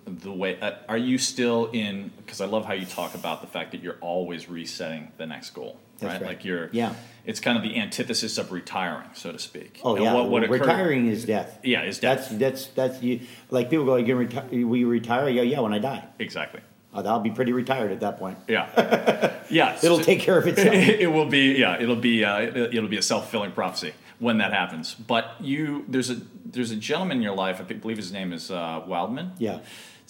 the 0.06 0.32
way? 0.32 0.58
Uh, 0.60 0.72
are 0.88 0.96
you 0.98 1.18
still 1.18 1.70
in? 1.72 2.10
Because 2.18 2.40
I 2.40 2.46
love 2.46 2.64
how 2.64 2.72
you 2.74 2.86
talk 2.86 3.14
about 3.14 3.40
the 3.40 3.46
fact 3.46 3.72
that 3.72 3.82
you're 3.82 3.98
always 4.00 4.48
resetting 4.48 5.12
the 5.16 5.26
next 5.26 5.50
goal. 5.50 5.78
That's 5.98 6.20
right. 6.20 6.30
Like 6.30 6.44
you're. 6.44 6.68
Yeah. 6.72 6.94
It's 7.24 7.38
kind 7.38 7.56
of 7.56 7.62
the 7.62 7.76
antithesis 7.76 8.36
of 8.38 8.50
retiring, 8.50 9.08
so 9.14 9.30
to 9.30 9.38
speak. 9.38 9.80
Oh 9.84 9.94
And 9.94 10.04
yeah, 10.04 10.14
What, 10.14 10.28
what 10.28 10.42
occurred- 10.42 10.60
retiring 10.62 11.06
is 11.06 11.24
death. 11.24 11.60
Yeah, 11.62 11.82
is 11.84 12.00
That's 12.00 12.28
death. 12.30 12.38
that's 12.38 12.66
that's 12.68 13.02
you. 13.02 13.20
Like 13.50 13.70
people 13.70 13.84
go, 13.84 13.94
you 13.96 14.16
retire? 14.16 14.48
Will 14.50 14.76
you 14.76 14.88
retire? 14.88 15.28
Yeah, 15.28 15.42
yeah. 15.42 15.60
When 15.60 15.72
I 15.72 15.78
die, 15.78 16.04
Exactly. 16.18 16.60
uh, 16.92 17.02
I'll 17.06 17.20
be 17.20 17.30
pretty 17.30 17.52
retired 17.52 17.92
at 17.92 18.00
that 18.00 18.18
point. 18.18 18.38
Yeah. 18.48 19.28
Yeah. 19.50 19.76
It'll 19.82 20.00
take 20.00 20.20
care 20.20 20.38
of 20.38 20.46
itself. 20.48 20.74
it 20.74 21.12
will 21.12 21.26
be 21.26 21.58
yeah 21.58 21.78
it'll 21.78 21.94
be 21.96 22.24
uh, 22.24 22.38
it- 22.40 22.74
it'll 22.74 22.88
be 22.88 22.96
a 22.96 23.02
self-fulfilling 23.02 23.52
prophecy 23.52 23.92
when 24.18 24.38
that 24.38 24.50
happens 24.52 24.94
but 24.94 25.34
you 25.40 25.84
there's 25.88 26.08
a 26.10 26.16
there's 26.46 26.70
a 26.70 26.76
gentleman 26.76 27.18
in 27.18 27.22
your 27.22 27.34
life 27.34 27.60
i 27.60 27.64
believe 27.64 27.98
his 27.98 28.12
name 28.12 28.32
is 28.32 28.50
uh, 28.50 28.82
wildman 28.86 29.32
Yeah. 29.38 29.58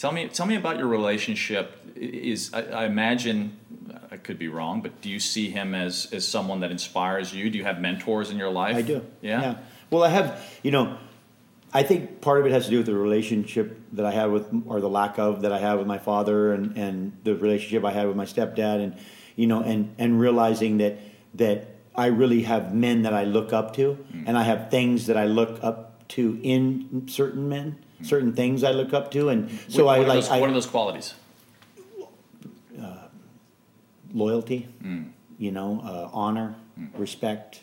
Tell 0.03 0.13
me 0.13 0.29
tell 0.29 0.47
me 0.47 0.57
about 0.57 0.77
your 0.79 0.89
relationship. 0.89 1.67
Is 1.95 2.53
I, 2.53 2.63
I 2.83 2.85
imagine 2.87 3.39
i 4.11 4.17
could 4.17 4.39
be 4.39 4.49
wrong 4.49 4.83
but 4.83 5.01
do 5.01 5.09
you 5.09 5.21
see 5.21 5.51
him 5.51 5.75
as 5.75 5.95
as 6.13 6.27
someone 6.27 6.61
that 6.61 6.71
inspires 6.71 7.33
you? 7.33 7.49
Do 7.51 7.57
you 7.59 7.65
have 7.65 7.81
mentors 7.81 8.31
in 8.31 8.37
your 8.37 8.51
life? 8.51 8.77
I 8.77 8.83
do. 8.83 9.01
yeah, 9.21 9.57
Well, 9.91 10.03
I 10.03 10.09
have, 10.09 10.27
you 10.63 10.71
know, 10.71 10.99
I 11.73 11.83
think 11.85 12.21
part 12.21 12.41
of 12.41 12.47
it 12.47 12.53
has 12.53 12.65
to 12.65 12.71
do 12.71 12.79
with 12.79 12.87
the 12.87 12.95
relationship 13.09 13.67
that 13.93 14.05
I 14.05 14.11
have 14.11 14.31
with, 14.31 14.47
or 14.67 14.81
the 14.81 14.89
lack 15.01 15.19
of 15.19 15.43
that 15.43 15.53
I 15.53 15.59
have 15.59 15.79
with 15.79 15.87
my 15.87 15.99
father, 15.99 16.53
and 16.55 16.77
and 16.77 16.95
the 17.25 17.35
relationship 17.47 17.85
I 17.85 17.93
had 17.93 18.07
with 18.09 18.17
my 18.17 18.27
stepdad, 18.27 18.79
and 18.85 18.97
you 19.37 19.47
know, 19.47 19.63
and 19.63 19.95
and 19.99 20.21
realizing 20.21 20.79
that 20.79 20.99
that 21.35 21.59
I 21.95 22.07
really 22.07 22.43
have 22.43 22.75
men 22.75 23.03
that 23.03 23.15
I 23.23 23.25
look 23.37 23.53
up 23.53 23.69
to, 23.77 23.85
Mm. 24.13 24.25
and 24.27 24.37
I 24.43 24.45
have 24.51 24.71
things 24.71 25.07
that 25.07 25.17
I 25.25 25.27
look 25.41 25.53
up 25.63 25.79
to 26.17 26.39
in 26.43 27.05
certain 27.09 27.49
men, 27.49 27.77
certain 28.03 28.33
things 28.35 28.63
I 28.65 28.73
look 28.73 28.93
up 28.93 29.11
to, 29.13 29.29
and 29.29 29.51
so 29.69 29.83
Mm. 29.83 29.85
what, 29.87 29.95
I 29.95 29.99
what 29.99 30.09
like 30.09 30.17
those, 30.17 30.31
I, 30.31 30.41
what 30.41 30.51
are 30.51 30.53
those 30.55 30.67
qualities 30.67 31.15
loyalty, 34.15 34.69
Mm. 34.85 35.07
you 35.39 35.51
know, 35.53 35.81
uh, 35.85 36.11
honor, 36.13 36.55
respect, 36.99 37.61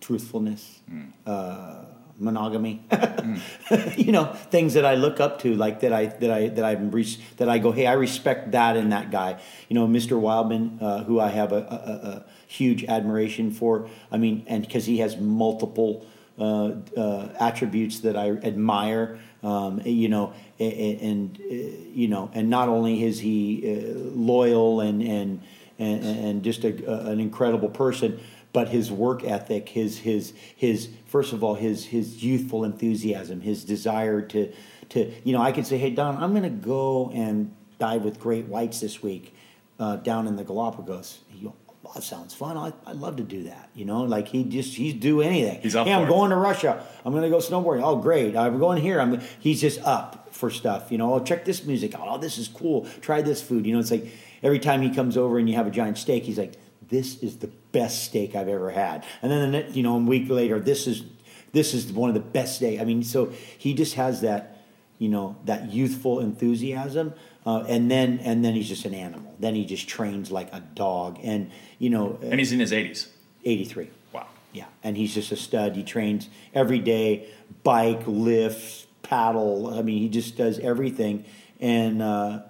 truthfulness, 0.00 0.80
Mm. 0.90 1.12
uh, 1.26 1.84
monogamy. 2.18 2.82
you 3.96 4.10
know, 4.10 4.24
things 4.50 4.74
that 4.74 4.84
I 4.84 4.94
look 4.94 5.20
up 5.20 5.38
to, 5.42 5.54
like 5.54 5.80
that 5.80 5.92
I 5.92 6.06
that 6.06 6.30
I 6.30 6.48
that 6.48 6.64
I 6.64 6.72
res- 6.72 7.18
that 7.36 7.48
I 7.48 7.58
go, 7.58 7.72
hey, 7.72 7.86
I 7.86 7.92
respect 7.92 8.52
that 8.52 8.76
in 8.76 8.88
that 8.90 9.10
guy. 9.10 9.38
You 9.68 9.74
know, 9.74 9.86
Mr. 9.86 10.18
Wildman, 10.18 10.78
uh, 10.80 11.04
who 11.04 11.20
I 11.20 11.28
have 11.28 11.52
a, 11.52 11.58
a, 11.58 12.08
a 12.08 12.24
huge 12.48 12.84
admiration 12.84 13.50
for. 13.50 13.88
I 14.10 14.16
mean, 14.18 14.44
and 14.48 14.62
because 14.62 14.86
he 14.86 14.98
has 14.98 15.16
multiple. 15.16 16.04
Uh, 16.38 16.74
uh, 16.98 17.28
attributes 17.40 18.00
that 18.00 18.14
I 18.14 18.28
admire, 18.28 19.18
um, 19.42 19.80
you 19.86 20.10
know, 20.10 20.34
and, 20.58 21.00
and 21.00 21.40
uh, 21.40 21.54
you 21.94 22.08
know, 22.08 22.30
and 22.34 22.50
not 22.50 22.68
only 22.68 23.04
is 23.04 23.18
he 23.18 23.62
uh, 23.64 23.94
loyal 24.14 24.82
and 24.82 25.02
and 25.02 25.40
and, 25.78 26.04
and 26.04 26.42
just 26.42 26.64
a, 26.64 27.08
an 27.08 27.20
incredible 27.20 27.70
person, 27.70 28.20
but 28.52 28.68
his 28.68 28.92
work 28.92 29.24
ethic, 29.24 29.70
his 29.70 29.98
his 29.98 30.34
his 30.54 30.90
first 31.06 31.32
of 31.32 31.42
all 31.42 31.54
his 31.54 31.86
his 31.86 32.22
youthful 32.22 32.64
enthusiasm, 32.64 33.40
his 33.40 33.64
desire 33.64 34.20
to 34.20 34.52
to 34.90 35.10
you 35.24 35.32
know, 35.32 35.40
I 35.40 35.52
could 35.52 35.66
say, 35.66 35.78
hey 35.78 35.90
Don, 35.90 36.22
I'm 36.22 36.32
going 36.32 36.42
to 36.42 36.50
go 36.50 37.10
and 37.14 37.54
dive 37.78 38.02
with 38.02 38.20
great 38.20 38.44
whites 38.46 38.80
this 38.80 39.02
week 39.02 39.34
uh, 39.78 39.96
down 39.96 40.26
in 40.26 40.36
the 40.36 40.44
Galapagos. 40.44 41.20
He 41.28 41.48
that 41.94 42.02
sounds 42.02 42.34
fun. 42.34 42.56
I, 42.56 42.72
I'd 42.86 42.96
love 42.96 43.16
to 43.16 43.22
do 43.22 43.44
that. 43.44 43.70
You 43.74 43.84
know, 43.84 44.02
like 44.02 44.28
he 44.28 44.44
just 44.44 44.74
he's 44.74 44.94
do 44.94 45.20
anything. 45.22 45.60
He's 45.60 45.76
up 45.76 45.86
Hey, 45.86 45.92
I'm 45.92 46.02
for 46.02 46.06
it. 46.08 46.10
going 46.10 46.30
to 46.30 46.36
Russia. 46.36 46.84
I'm 47.04 47.12
going 47.12 47.22
to 47.24 47.30
go 47.30 47.38
snowboarding. 47.38 47.82
Oh, 47.84 47.96
great. 47.96 48.34
Uh, 48.36 48.42
I'm 48.42 48.58
going 48.58 48.80
here. 48.80 49.00
I'm. 49.00 49.20
He's 49.40 49.60
just 49.60 49.80
up 49.82 50.34
for 50.34 50.50
stuff. 50.50 50.90
You 50.90 50.98
know, 50.98 51.14
oh, 51.14 51.20
check 51.20 51.44
this 51.44 51.64
music 51.64 51.94
out. 51.94 52.06
Oh, 52.08 52.18
this 52.18 52.38
is 52.38 52.48
cool. 52.48 52.86
Try 53.00 53.22
this 53.22 53.40
food. 53.42 53.66
You 53.66 53.74
know, 53.74 53.80
it's 53.80 53.90
like 53.90 54.06
every 54.42 54.58
time 54.58 54.82
he 54.82 54.90
comes 54.90 55.16
over 55.16 55.38
and 55.38 55.48
you 55.48 55.54
have 55.56 55.66
a 55.66 55.70
giant 55.70 55.98
steak, 55.98 56.24
he's 56.24 56.38
like, 56.38 56.54
this 56.88 57.22
is 57.22 57.38
the 57.38 57.48
best 57.72 58.04
steak 58.04 58.34
I've 58.34 58.48
ever 58.48 58.70
had. 58.70 59.04
And 59.22 59.30
then 59.30 59.50
the 59.52 59.62
ne- 59.62 59.70
you 59.72 59.82
know, 59.82 59.96
a 59.96 59.98
week 59.98 60.28
later, 60.30 60.60
this 60.60 60.86
is 60.86 61.04
this 61.52 61.72
is 61.74 61.92
one 61.92 62.10
of 62.10 62.14
the 62.14 62.20
best 62.20 62.56
steak. 62.56 62.80
I 62.80 62.84
mean, 62.84 63.02
so 63.02 63.32
he 63.58 63.74
just 63.74 63.94
has 63.94 64.20
that 64.22 64.64
you 64.98 65.08
know 65.08 65.36
that 65.44 65.72
youthful 65.72 66.20
enthusiasm 66.20 67.12
uh, 67.46 67.64
and 67.68 67.88
then 67.90 68.18
and 68.24 68.44
then 68.44 68.54
he's 68.54 68.68
just 68.68 68.84
an 68.84 68.92
animal. 68.92 69.34
Then 69.38 69.54
he 69.54 69.64
just 69.64 69.86
trains 69.88 70.30
like 70.32 70.52
a 70.52 70.60
dog. 70.60 71.18
And 71.22 71.50
you 71.78 71.88
know 71.90 72.18
And 72.22 72.40
he's 72.40 72.52
in 72.52 72.58
his 72.60 72.72
80s. 72.72 73.06
83 73.44 73.88
Wow. 74.12 74.26
yeah. 74.52 74.64
And 74.82 74.96
he's 74.96 75.14
just 75.14 75.30
a 75.30 75.36
stud. 75.36 75.76
He 75.76 75.84
trains 75.84 76.28
every 76.52 76.80
day 76.80 77.28
bike 77.62 78.02
lifts 78.06 78.86
paddle. 79.02 79.72
I 79.72 79.82
mean 79.82 79.98
he 80.02 80.08
just 80.08 80.36
does 80.36 80.58
everything. 80.58 81.24
And 81.60 82.02
uh, 82.02 82.40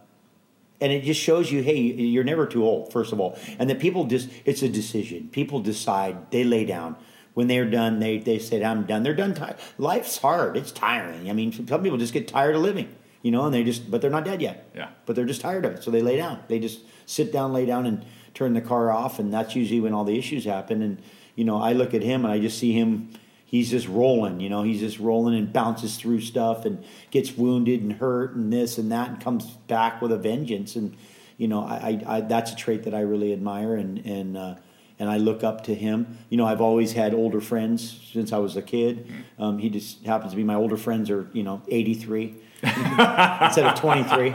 and 0.80 0.92
it 0.92 1.04
just 1.04 1.20
shows 1.20 1.52
you 1.52 1.62
hey 1.62 1.76
you're 1.78 2.24
never 2.24 2.46
too 2.46 2.64
old 2.64 2.90
first 2.92 3.12
of 3.12 3.20
all. 3.20 3.38
And 3.58 3.68
that 3.68 3.78
people 3.78 4.04
just 4.06 4.30
it's 4.46 4.62
a 4.62 4.68
decision. 4.68 5.28
People 5.30 5.60
decide. 5.60 6.30
They 6.30 6.42
lay 6.44 6.64
down. 6.64 6.96
When 7.34 7.48
they're 7.48 7.68
done 7.68 7.98
they, 7.98 8.16
they 8.16 8.38
say 8.38 8.64
i'm 8.64 8.86
done. 8.86 9.02
They're 9.02 9.14
done 9.14 9.34
ti- 9.34 9.60
life's 9.76 10.16
hard. 10.16 10.56
It's 10.56 10.72
tiring. 10.72 11.28
I 11.28 11.34
mean 11.34 11.52
some 11.52 11.82
people 11.82 11.98
just 11.98 12.14
get 12.14 12.26
tired 12.28 12.56
of 12.56 12.62
living 12.62 12.88
you 13.26 13.32
know 13.32 13.44
and 13.46 13.52
they 13.52 13.64
just 13.64 13.90
but 13.90 14.00
they're 14.00 14.16
not 14.18 14.24
dead 14.24 14.40
yet 14.40 14.68
Yeah. 14.74 14.90
but 15.04 15.16
they're 15.16 15.30
just 15.34 15.40
tired 15.40 15.64
of 15.66 15.72
it 15.74 15.82
so 15.82 15.90
they 15.90 16.00
lay 16.10 16.16
down 16.16 16.38
they 16.48 16.60
just 16.60 16.78
sit 17.06 17.32
down 17.32 17.52
lay 17.52 17.66
down 17.66 17.84
and 17.84 18.04
turn 18.34 18.54
the 18.54 18.60
car 18.60 18.90
off 18.92 19.18
and 19.18 19.32
that's 19.34 19.56
usually 19.56 19.80
when 19.80 19.92
all 19.92 20.04
the 20.04 20.16
issues 20.16 20.44
happen 20.44 20.80
and 20.80 21.02
you 21.34 21.44
know 21.44 21.56
i 21.60 21.72
look 21.72 21.92
at 21.92 22.02
him 22.02 22.24
and 22.24 22.32
i 22.32 22.38
just 22.38 22.56
see 22.58 22.72
him 22.72 23.10
he's 23.44 23.68
just 23.70 23.88
rolling 23.88 24.38
you 24.38 24.48
know 24.48 24.62
he's 24.62 24.80
just 24.80 24.98
rolling 25.00 25.34
and 25.36 25.52
bounces 25.52 25.96
through 25.96 26.20
stuff 26.20 26.64
and 26.64 26.84
gets 27.10 27.36
wounded 27.36 27.82
and 27.82 27.94
hurt 27.94 28.36
and 28.36 28.52
this 28.52 28.78
and 28.78 28.92
that 28.92 29.08
and 29.08 29.20
comes 29.20 29.44
back 29.66 30.00
with 30.00 30.12
a 30.12 30.18
vengeance 30.18 30.76
and 30.76 30.96
you 31.36 31.48
know 31.48 31.60
i, 31.64 32.00
I, 32.06 32.16
I 32.16 32.20
that's 32.20 32.52
a 32.52 32.56
trait 32.56 32.84
that 32.84 32.94
i 32.94 33.00
really 33.00 33.32
admire 33.32 33.74
and 33.74 33.98
and 34.06 34.36
uh, 34.36 34.54
and 34.98 35.10
I 35.10 35.18
look 35.18 35.44
up 35.44 35.64
to 35.64 35.74
him. 35.74 36.18
You 36.30 36.36
know, 36.36 36.46
I've 36.46 36.60
always 36.60 36.92
had 36.92 37.14
older 37.14 37.40
friends 37.40 38.00
since 38.12 38.32
I 38.32 38.38
was 38.38 38.56
a 38.56 38.62
kid. 38.62 39.12
Um, 39.38 39.58
he 39.58 39.68
just 39.68 40.04
happens 40.04 40.32
to 40.32 40.36
be 40.36 40.44
my 40.44 40.54
older 40.54 40.76
friends 40.76 41.10
are 41.10 41.28
you 41.32 41.42
know 41.42 41.62
83 41.68 42.34
instead 42.62 43.66
of 43.66 43.78
23 43.78 44.32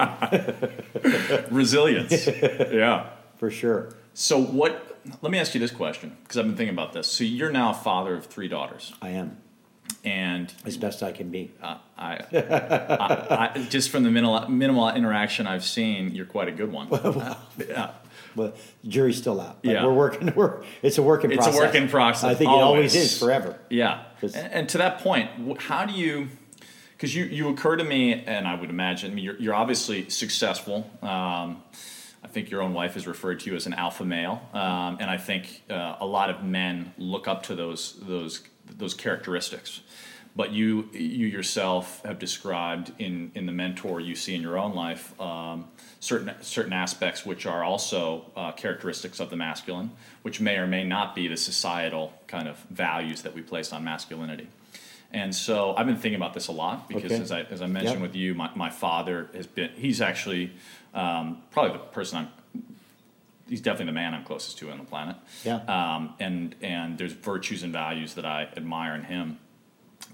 Resilience. 1.50 2.28
yeah. 2.28 3.10
for 3.38 3.50
sure. 3.50 3.94
So 4.14 4.42
what? 4.42 4.88
Let 5.22 5.32
me 5.32 5.40
ask 5.40 5.56
you 5.56 5.60
this 5.60 5.72
question 5.72 6.16
because 6.24 6.38
I've 6.38 6.46
been 6.46 6.56
thinking 6.56 6.76
about 6.76 6.94
this. 6.94 7.08
So 7.08 7.24
you're 7.24 7.52
now 7.52 7.72
a 7.72 7.74
father 7.74 8.16
of 8.16 8.28
three 8.28 8.48
daughters, 8.48 8.94
I 9.02 9.10
am 9.10 9.38
and 10.04 10.54
as 10.66 10.78
best 10.78 11.04
I 11.04 11.12
can 11.12 11.30
be. 11.30 11.52
uh, 11.62 11.78
I, 11.98 12.20
I, 12.34 13.52
I, 13.56 13.68
just 13.70 13.90
from 13.90 14.04
the 14.04 14.12
minimal, 14.12 14.48
minimal 14.50 14.90
interaction 14.90 15.48
I've 15.48 15.64
seen, 15.64 16.16
you're 16.16 16.26
quite 16.26 16.48
a 16.48 16.52
good 16.52 16.72
one. 16.72 16.88
Uh, 17.02 17.36
yeah. 17.68 17.92
But 18.36 18.58
jury's 18.88 19.18
still 19.18 19.40
out. 19.42 19.58
Like, 19.64 19.74
Yeah. 19.76 19.86
we're 19.86 19.94
working. 19.94 20.32
We're 20.36 20.64
it's 20.82 20.98
a 20.98 21.04
work 21.04 21.24
in 21.24 21.32
It's 21.32 21.40
a 21.46 21.50
process. 21.50 21.62
work 21.62 21.76
in 21.76 21.90
process, 21.90 22.24
I 22.24 22.34
think 22.36 22.50
it 22.50 22.54
always 22.54 22.94
always. 22.94 22.96
is 22.96 23.20
forever. 23.20 23.60
Yeah. 23.70 24.04
and, 24.22 24.36
and 24.36 24.70
to 24.70 24.78
that 24.80 25.00
point, 25.00 25.30
how 25.62 25.86
do 25.86 25.94
you? 25.94 26.30
Because 26.94 27.16
you 27.16 27.26
you 27.26 27.50
occur 27.50 27.76
to 27.78 27.84
me, 27.84 28.14
and 28.14 28.48
I 28.48 28.56
would 28.56 28.70
imagine 28.70 29.12
I 29.12 29.14
mean, 29.16 29.26
you're 29.26 29.38
you're 29.40 29.56
obviously 29.56 30.10
successful. 30.10 30.90
Um, 31.02 31.64
I 32.24 32.28
think 32.28 32.52
your 32.52 32.62
own 32.62 32.74
wife 32.74 32.94
has 32.94 33.08
referred 33.08 33.40
to 33.42 33.50
you 33.50 33.56
as 33.56 33.66
an 33.66 33.74
alpha 33.74 34.06
male, 34.06 34.40
um, 34.54 34.98
and 35.00 35.10
I 35.10 35.18
think 35.18 35.64
uh, 35.72 35.96
a 36.00 36.06
lot 36.06 36.30
of 36.30 36.44
men 36.44 36.94
look 37.00 37.28
up 37.28 37.44
to 37.44 37.56
those 37.56 37.96
those 38.04 38.44
those 38.78 38.94
characteristics. 38.94 39.82
But 40.36 40.52
you 40.54 40.90
you 40.94 41.28
yourself 41.28 42.02
have 42.06 42.18
described 42.18 42.94
in 43.00 43.32
in 43.36 43.46
the 43.46 43.52
mentor 43.52 44.00
you 44.00 44.16
see 44.16 44.34
in 44.34 44.42
your 44.42 44.58
own 44.58 44.74
life 44.74 45.20
um, 45.20 45.68
certain 46.00 46.34
certain 46.42 46.72
aspects 46.72 47.26
which 47.26 47.46
are 47.46 47.64
also 47.66 48.32
uh, 48.36 48.52
characteristics 48.54 49.20
of 49.20 49.30
the 49.30 49.36
masculine, 49.36 49.92
which 50.22 50.40
may 50.40 50.56
or 50.58 50.68
may 50.68 50.86
not 50.86 51.16
be 51.16 51.28
the 51.28 51.36
societal 51.36 52.14
kind 52.28 52.48
of 52.48 52.58
values 52.70 53.24
that 53.24 53.34
we 53.36 53.42
place 53.42 53.74
on 53.74 53.84
masculinity. 53.84 54.48
And 55.14 55.36
so 55.36 55.76
I've 55.76 55.86
been 55.86 55.98
thinking 55.98 56.16
about 56.16 56.34
this 56.34 56.48
a 56.48 56.54
lot 56.54 56.88
because, 56.88 57.12
Okay. 57.12 57.22
as 57.22 57.32
I 57.34 57.42
as 57.42 57.62
I 57.62 57.68
mentioned 57.68 58.00
Yep. 58.00 58.02
with 58.02 58.16
you, 58.16 58.34
my, 58.34 58.50
my 58.56 58.70
father 58.70 59.30
has 59.34 59.48
been 59.48 59.72
he's 59.76 60.00
actually 60.00 60.52
um, 60.94 61.42
probably 61.52 61.74
the 61.74 61.80
person 61.80 62.20
I'm 62.20 62.30
he's 63.50 63.60
definitely 63.60 63.88
the 63.88 63.92
man 63.92 64.14
I'm 64.14 64.24
closest 64.24 64.58
to 64.60 64.72
on 64.72 64.78
the 64.78 64.86
planet. 64.86 65.18
Yeah. 65.44 65.56
Um, 65.68 66.14
and 66.22 66.56
and 66.62 66.98
there's 66.98 67.12
virtues 67.12 67.64
and 67.64 67.74
values 67.74 68.14
that 68.14 68.26
I 68.26 68.48
admire 68.56 68.96
in 68.96 69.04
him, 69.04 69.40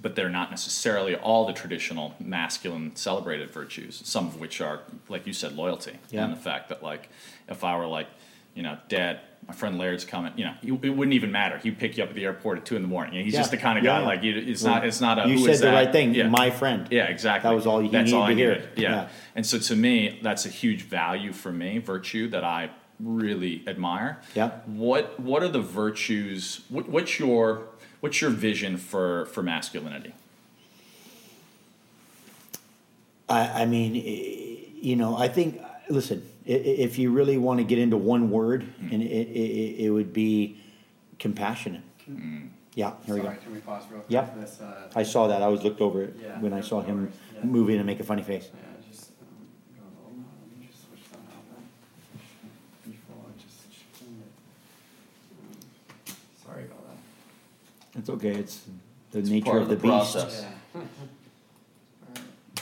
but 0.01 0.15
they're 0.15 0.29
not 0.29 0.49
necessarily 0.51 1.15
all 1.15 1.45
the 1.47 1.53
traditional 1.53 2.15
masculine 2.19 2.95
celebrated 2.95 3.51
virtues. 3.51 4.01
Some 4.05 4.27
of 4.27 4.39
which 4.39 4.61
are, 4.61 4.81
like 5.09 5.25
you 5.27 5.33
said, 5.33 5.53
loyalty 5.55 5.93
Yeah. 6.09 6.25
and 6.25 6.33
the 6.33 6.37
fact 6.39 6.69
that 6.69 6.83
like 6.83 7.09
if 7.47 7.63
I 7.63 7.77
were 7.77 7.87
like, 7.87 8.07
you 8.53 8.63
know, 8.63 8.77
Dad, 8.89 9.19
my 9.47 9.53
friend 9.53 9.77
Laird's 9.77 10.03
coming. 10.03 10.33
You 10.35 10.45
know, 10.45 10.53
it 10.81 10.89
wouldn't 10.89 11.13
even 11.13 11.31
matter. 11.31 11.57
He'd 11.59 11.77
pick 11.77 11.97
you 11.97 12.03
up 12.03 12.09
at 12.09 12.15
the 12.15 12.25
airport 12.25 12.57
at 12.57 12.65
two 12.65 12.75
in 12.75 12.81
the 12.81 12.87
morning. 12.87 13.23
He's 13.23 13.33
Yeah. 13.33 13.39
just 13.39 13.51
the 13.51 13.57
kind 13.57 13.77
of 13.77 13.83
guy 13.85 13.99
yeah. 14.01 14.05
like 14.05 14.23
you. 14.23 14.35
It's 14.35 14.63
not. 14.63 14.85
It's 14.85 14.99
not 14.99 15.23
a. 15.23 15.29
You 15.29 15.37
who 15.37 15.45
said 15.45 15.51
is 15.51 15.59
the 15.61 15.67
that? 15.67 15.73
right 15.73 15.91
thing. 15.91 16.13
Yeah. 16.15 16.27
My 16.27 16.49
friend. 16.49 16.87
Yeah, 16.91 17.03
exactly. 17.05 17.47
That 17.49 17.55
was 17.55 17.67
all 17.67 17.81
you 17.81 17.89
That's 17.89 18.05
needed 18.05 18.17
all 18.17 18.23
I 18.23 18.29
to 18.29 18.35
hear. 18.35 18.69
Yeah. 18.75 18.89
Yeah. 18.91 19.07
And 19.35 19.45
so 19.45 19.59
to 19.59 19.75
me, 19.75 20.19
that's 20.23 20.45
a 20.45 20.49
huge 20.49 20.81
value 20.83 21.31
for 21.33 21.51
me, 21.51 21.77
virtue 21.77 22.29
that 22.29 22.43
I 22.43 22.71
really 22.99 23.63
admire. 23.67 24.19
Yeah. 24.33 24.49
What 24.65 25.19
What 25.19 25.43
are 25.43 25.47
the 25.49 25.61
virtues? 25.61 26.61
What, 26.69 26.89
what's 26.89 27.19
your 27.19 27.67
What's 27.99 28.21
your 28.21 28.29
vision 28.29 28.77
for 28.77 29.25
for 29.27 29.41
masculinity? 29.43 30.13
I, 33.29 33.63
I 33.63 33.65
mean, 33.65 33.95
you 34.81 34.95
know, 34.95 35.17
I 35.17 35.27
think. 35.27 35.61
Listen, 35.89 36.21
i- 36.45 36.51
i- 36.51 36.53
if 36.53 36.99
you 36.99 37.11
really 37.11 37.37
want 37.37 37.59
to 37.59 37.63
get 37.63 37.77
into 37.79 37.95
one 37.97 38.29
word, 38.29 38.63
Hmm. 38.63 38.89
and 38.93 39.01
it, 39.03 39.05
it, 39.07 39.85
it 39.85 39.89
would 39.89 40.11
be 40.13 40.57
compassionate. 41.17 41.81
Yeah, 42.75 42.91
here 43.05 43.15
we 43.15 43.21
go. 43.21 43.27
Sorry, 43.27 43.37
can 43.37 43.53
we 43.53 43.59
pause 43.59 43.83
real 43.89 44.01
quick? 44.01 44.11
Yep. 44.11 44.39
This, 44.41 44.61
uh, 44.61 44.89
I 44.95 45.03
saw 45.03 45.27
that. 45.27 45.41
I 45.41 45.47
was 45.47 45.63
looked 45.63 45.79
over 45.81 46.03
it 46.03 46.15
Yeah, 46.21 46.39
when 46.41 46.53
I 46.53 46.61
saw 46.61 46.81
him. 46.81 47.11
Yeah. 47.35 47.43
move 47.45 47.69
in 47.69 47.77
and 47.77 47.85
make 47.85 47.99
a 47.99 48.03
funny 48.03 48.21
face. 48.21 48.49
yeah, 48.53 48.59
just 48.89 49.11
um, 49.21 49.47
go 49.77 49.83
a 49.83 49.91
little 49.95 50.17
more. 50.19 50.29
Let 50.51 50.59
me 50.59 50.67
just 50.69 50.85
switch 50.87 51.03
that 51.11 51.17
out 51.33 51.43
then. 51.51 52.91
Before 52.91 53.15
I 53.17 53.31
just 53.41 53.71
change 53.71 54.19
it. 54.21 54.31
Um, 55.39 56.15
Sorry 56.45 56.63
about 56.65 56.83
that. 56.87 56.97
It's 57.97 58.09
okay. 58.09 58.29
It's 58.35 58.61
the 59.11 59.19
It's 59.19 59.29
nature 59.29 59.45
part 59.45 59.57
of 59.57 59.63
of 59.63 59.69
the, 59.69 59.75
the 59.75 59.81
beast. 59.81 60.13
process. 60.13 60.45
Yeah. 60.75 60.81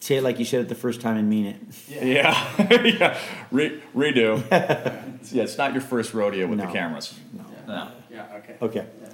Say 0.00 0.16
it 0.16 0.22
like 0.22 0.38
you 0.38 0.44
said 0.44 0.60
it 0.60 0.68
the 0.68 0.76
first 0.76 1.00
time 1.00 1.16
and 1.16 1.28
mean 1.28 1.46
it. 1.46 1.56
Yeah, 1.88 2.82
yeah. 2.84 3.18
Re- 3.50 3.82
redo. 3.94 4.48
yeah, 5.32 5.42
it's 5.42 5.58
not 5.58 5.72
your 5.72 5.82
first 5.82 6.14
rodeo 6.14 6.46
with 6.46 6.58
No. 6.60 6.66
the 6.66 6.72
cameras. 6.72 7.18
Yeah, 7.66 7.88
yeah, 8.08 8.26
okay. 8.36 8.56
Okay. 8.62 8.86
Yeah. 9.02 9.08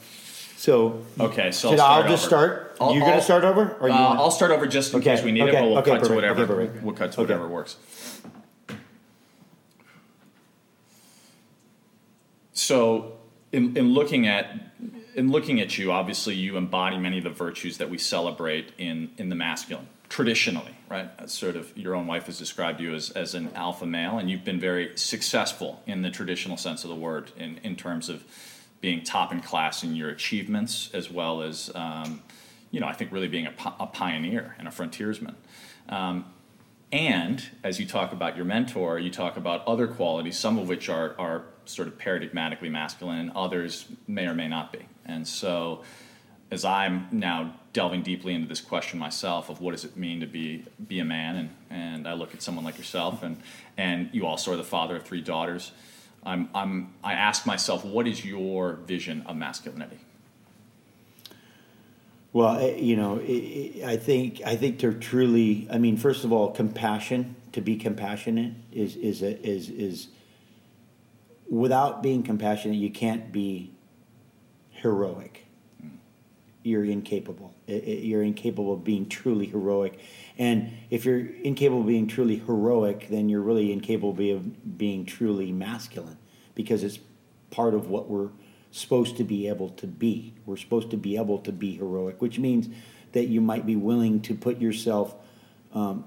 So 0.59 1.02
Okay, 1.18 1.50
so 1.50 1.70
I'll 1.70 1.74
I 1.74 1.76
start 1.76 2.07
just 2.09 2.24
over. 2.26 2.28
start? 2.28 2.76
I'll- 2.78 2.90
You're 2.92 3.00
going 3.00 3.12
I'll- 3.14 3.18
to 3.20 3.24
start 3.24 3.44
over, 3.44 3.76
or 3.81 3.88
you 3.88 3.94
Uh, 3.94 4.00
want? 4.00 4.18
I'll 4.20 4.31
start 4.31 4.50
over 4.50 4.66
just 4.66 4.92
in 4.92 5.00
Okay, 5.00 5.16
case 5.16 5.24
we 5.24 5.33
need 5.33 5.40
okay, 5.44 5.50
it, 5.57 5.61
but 5.61 5.62
we'll 5.68 5.78
okay, 5.78 5.90
cut 5.92 5.94
to 5.94 6.00
perfect, 6.11 6.14
whatever. 6.14 6.42
okay, 6.42 6.66
perfect. 6.66 6.85
We'll 6.85 6.94
cut 6.94 7.12
to 7.12 7.20
Okay. 7.22 7.33
whatever 7.33 7.48
works. 7.48 7.76
So, 12.52 13.12
in, 13.53 13.77
in 13.77 13.95
looking 13.95 14.27
at 14.27 14.59
in 15.15 15.31
looking 15.31 15.61
at 15.61 15.77
you, 15.77 15.93
obviously 15.93 16.35
you 16.35 16.57
embody 16.57 16.97
many 16.97 17.19
of 17.19 17.25
the 17.25 17.31
virtues 17.31 17.79
that 17.79 17.91
we 17.91 17.99
celebrate 17.99 18.73
in 18.79 19.11
in 19.19 19.29
the 19.29 19.35
masculine 19.35 19.87
traditionally, 20.09 20.77
right? 20.91 21.09
Sort 21.31 21.57
of 21.57 21.75
your 21.77 21.95
own 21.95 22.07
wife 22.07 22.27
has 22.27 22.38
described 22.38 22.81
you 22.81 22.95
as, 22.95 23.09
as 23.12 23.35
an 23.35 23.51
alpha 23.55 23.87
male, 23.87 24.19
and 24.19 24.31
you've 24.31 24.45
been 24.45 24.61
very 24.61 24.95
successful 24.95 25.83
in 25.87 26.03
the 26.03 26.11
traditional 26.11 26.59
sense 26.59 26.85
of 26.85 26.91
the 26.91 26.97
word 26.97 27.31
in, 27.38 27.59
in 27.62 27.77
terms 27.77 28.11
of 28.11 28.23
being 28.83 29.03
top 29.03 29.33
in 29.33 29.41
class 29.41 29.83
in 29.83 29.97
your 29.97 30.11
achievements, 30.11 30.91
as 30.93 31.11
well 31.11 31.41
as 31.41 31.71
um, 31.75 32.23
you 32.71 32.81
know, 32.81 32.87
I 32.87 32.93
think 32.93 33.11
really 33.11 33.29
being 33.29 33.47
a, 33.47 33.55
a 33.81 33.87
pioneer 33.87 34.55
and 34.59 34.69
a 34.69 34.71
frontiersman. 34.71 35.37
Um, 35.89 36.26
and 36.91 37.43
as 37.64 37.81
you 37.81 37.87
talk 37.87 38.12
about 38.12 38.37
your 38.37 38.45
mentor, 38.45 38.99
you 38.99 39.11
talk 39.11 39.39
about 39.39 39.66
other 39.66 39.87
qualities, 39.87 40.39
some 40.39 40.59
of 40.59 40.68
which 40.68 40.91
are, 40.91 41.14
are 41.18 41.45
sort 41.65 41.89
of 41.89 41.99
paradigmatically 41.99 42.71
masculine, 42.71 43.19
and 43.19 43.31
others 43.33 43.87
may 44.07 44.27
or 44.27 44.35
may 44.35 44.49
not 44.49 44.73
be. 44.73 44.81
And 45.05 45.27
so, 45.27 45.83
as 46.51 46.65
I'm 46.65 47.09
now 47.11 47.55
delving 47.73 48.03
deeply 48.03 48.35
into 48.35 48.47
this 48.47 48.61
question 48.61 48.99
myself 48.99 49.49
of 49.49 49.61
what 49.61 49.73
does 49.73 49.85
it 49.85 49.97
mean 49.97 50.21
to 50.21 50.27
be 50.27 50.65
be 50.87 50.99
a 50.99 51.05
man, 51.05 51.37
and, 51.37 51.51
and 51.71 52.09
I 52.09 52.15
look 52.15 52.35
at 52.35 52.43
someone 52.43 52.65
like 52.65 52.79
yourself, 52.79 53.23
and 53.23 53.41
and 53.77 54.11
you 54.13 54.27
also 54.27 54.53
are 54.53 54.57
the 54.57 54.65
father 54.65 54.97
of 54.97 55.05
three 55.05 55.23
daughters. 55.23 55.73
I'm, 56.25 56.49
I'm 56.55 56.93
I 57.03 57.15
ask 57.15 57.47
myself, 57.47 57.85
what 57.85 58.07
is 58.07 58.25
your 58.25 58.75
vision 58.75 59.23
of 59.27 59.37
masculinity? 59.37 59.99
Well, 62.33 62.57
eh, 62.57 62.77
you 62.77 62.97
know, 62.97 63.19
I 63.85 63.97
think 63.97 64.41
I 64.45 64.57
think 64.57 64.79
to 64.81 64.93
truly, 64.95 65.69
I 65.71 65.79
mean, 65.79 65.97
first 65.97 66.25
of 66.25 66.33
all, 66.33 66.51
compassion. 66.51 67.37
To 67.53 67.61
be 67.61 67.77
compassionate 67.77 68.55
is 68.73 68.97
is 68.97 69.21
a, 69.23 69.39
is 69.47 69.69
is 69.69 70.09
without 71.53 72.03
being 72.03 72.22
compassionate, 72.22 72.78
you 72.78 72.88
can't 72.88 73.30
be 73.30 73.70
heroic. 74.70 75.44
You're 76.62 76.84
incapable. 76.84 77.53
You're 77.66 78.22
incapable 78.22 78.72
of 78.72 78.84
being 78.84 79.07
truly 79.07 79.46
heroic. 79.46 79.98
And 80.38 80.72
if 80.88 81.05
you're 81.05 81.26
incapable 81.26 81.82
of 81.82 81.86
being 81.86 82.07
truly 82.07 82.36
heroic, 82.38 83.09
then 83.11 83.28
you're 83.28 83.42
really 83.42 83.70
incapable 83.70 84.12
of 84.34 84.78
being 84.78 85.05
truly 85.05 85.53
masculine 85.53 86.16
because 86.55 86.82
it's 86.82 86.98
part 87.50 87.74
of 87.74 87.90
what 87.90 88.09
we're 88.09 88.30
supposed 88.70 89.18
to 89.18 89.24
be 89.24 89.46
able 89.46 89.68
to 89.70 89.86
be. 89.86 90.32
We're 90.46 90.57
supposed 90.57 90.90
to 90.92 90.96
be 90.96 91.18
able 91.18 91.38
to 91.40 91.53
be 91.53 91.76
heroic, 91.76 92.22
which 92.22 92.38
means 92.38 92.70
that 93.12 93.26
you 93.26 93.42
might 93.42 93.66
be 93.66 93.76
willing 93.76 94.22
to 94.22 94.34
put 94.34 94.59
yourself 94.59 95.14
um, 95.74 96.07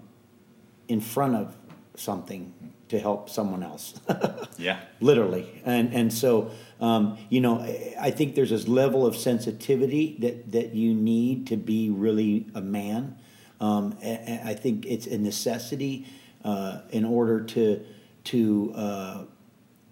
in 0.88 1.02
front 1.02 1.36
of 1.36 1.56
something 1.94 2.52
to 2.90 3.00
help 3.00 3.30
someone 3.30 3.64
else. 3.64 4.00
Yeah. 4.58 4.80
literally 5.02 5.62
and 5.66 5.94
and 5.94 6.14
so 6.14 6.50
um, 6.80 7.18
you 7.30 7.42
know 7.42 7.60
I- 8.00 8.12
think 8.12 8.36
there's 8.36 8.52
this 8.52 8.68
level 8.70 9.06
of 9.06 9.16
sensitivity 9.18 10.16
that 10.20 10.52
that 10.54 10.74
you 10.74 10.94
need 10.94 11.48
to 11.48 11.58
be 11.58 11.90
really 11.90 12.46
a 12.56 12.62
man 12.62 13.18
um, 13.60 13.98
i 14.02 14.54
think 14.54 14.86
it's 14.86 15.08
a 15.08 15.18
necessity 15.18 16.06
uh, 16.46 16.80
in 16.92 17.04
order 17.04 17.42
to 17.44 17.84
to 18.26 18.72
uh, 18.76 19.24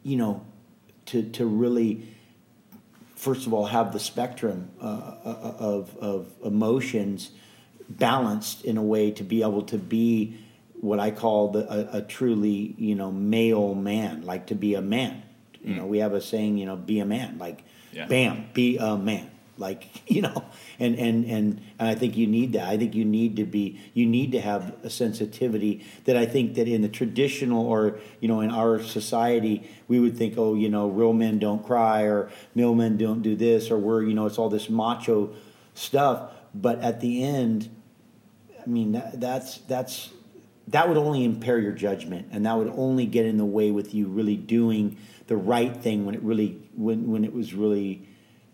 you 0.03 0.15
know 0.15 0.45
to 1.07 1.23
to 1.31 1.45
really 1.45 2.07
first 3.15 3.45
of 3.47 3.53
all 3.53 3.65
have 3.65 3.91
the 3.91 3.99
spectrum 3.99 4.69
uh, 4.81 5.15
of 5.59 5.97
of 5.97 6.31
emotions 6.45 7.31
balanced 7.89 8.63
in 8.63 8.77
a 8.77 8.83
way 8.83 9.11
to 9.11 9.23
be 9.23 9.41
able 9.41 9.61
to 9.63 9.77
be 9.77 10.37
what 10.83 10.99
I 10.99 11.11
call 11.11 11.51
the, 11.51 11.95
a, 11.95 11.99
a 11.99 12.01
truly 12.01 12.75
you 12.77 12.93
know 12.93 13.09
male 13.09 13.73
man, 13.73 14.23
like 14.23 14.47
to 14.47 14.55
be 14.55 14.75
a 14.75 14.81
man. 14.81 15.23
You 15.63 15.75
mm. 15.75 15.77
know, 15.77 15.85
we 15.85 15.99
have 15.99 16.13
a 16.13 16.19
saying, 16.19 16.57
you 16.57 16.65
know, 16.65 16.75
be 16.75 16.99
a 16.99 17.05
man, 17.05 17.37
like 17.37 17.63
Yeah. 17.93 18.05
bam, 18.07 18.49
be 18.53 18.75
a 18.77 18.97
man, 18.97 19.31
like 19.57 19.87
you 20.11 20.21
know, 20.21 20.43
and 20.79 20.99
and 20.99 21.23
and 21.23 21.61
and 21.79 21.89
I 21.89 21.95
think 21.95 22.17
you 22.17 22.27
need 22.27 22.51
that. 22.53 22.67
I 22.67 22.77
think 22.77 22.95
you 22.95 23.05
need 23.05 23.37
to 23.37 23.45
be, 23.45 23.79
you 23.93 24.05
need 24.05 24.33
to 24.33 24.41
have 24.41 24.75
a 24.83 24.89
sensitivity 24.89 25.85
that 26.03 26.17
I 26.17 26.25
think 26.25 26.55
that 26.55 26.67
in 26.67 26.81
the 26.81 26.89
traditional 26.89 27.65
or 27.65 27.99
you 28.19 28.27
know 28.27 28.41
in 28.41 28.51
our 28.51 28.83
society 28.83 29.69
we 29.87 30.01
would 30.01 30.17
think, 30.17 30.37
oh, 30.37 30.53
you 30.53 30.67
know, 30.67 30.89
real 30.89 31.13
men 31.13 31.39
don't 31.39 31.65
cry 31.65 32.01
or 32.01 32.29
real 32.55 32.75
men 32.75 32.97
don't 32.97 33.21
do 33.21 33.37
this 33.37 33.71
or 33.71 33.77
we're 33.77 34.03
you 34.03 34.13
know 34.13 34.25
it's 34.25 34.37
all 34.37 34.49
this 34.49 34.69
macho 34.69 35.33
stuff. 35.75 36.33
But 36.53 36.81
at 36.81 36.99
the 36.99 37.23
end, 37.23 37.69
I 38.61 38.69
mean, 38.69 38.91
that, 38.91 39.19
that's 39.19 39.59
that's 39.59 40.09
that 40.67 40.87
would 40.87 40.97
only 40.97 41.25
impair 41.25 41.59
your 41.59 41.73
judgment, 41.73 42.27
and 42.31 42.45
that 42.45 42.57
would 42.57 42.71
only 42.75 43.05
get 43.05 43.25
in 43.25 43.37
the 43.37 43.45
way 43.45 43.71
with 43.71 43.93
you 43.93 44.07
really 44.07 44.37
doing 44.37 44.97
the 45.27 45.35
right 45.35 45.75
thing 45.75 46.05
when 46.05 46.15
it 46.15 46.21
really 46.21 46.57
when 46.75 47.11
when 47.11 47.25
it 47.25 47.33
was 47.33 47.53
really 47.53 48.07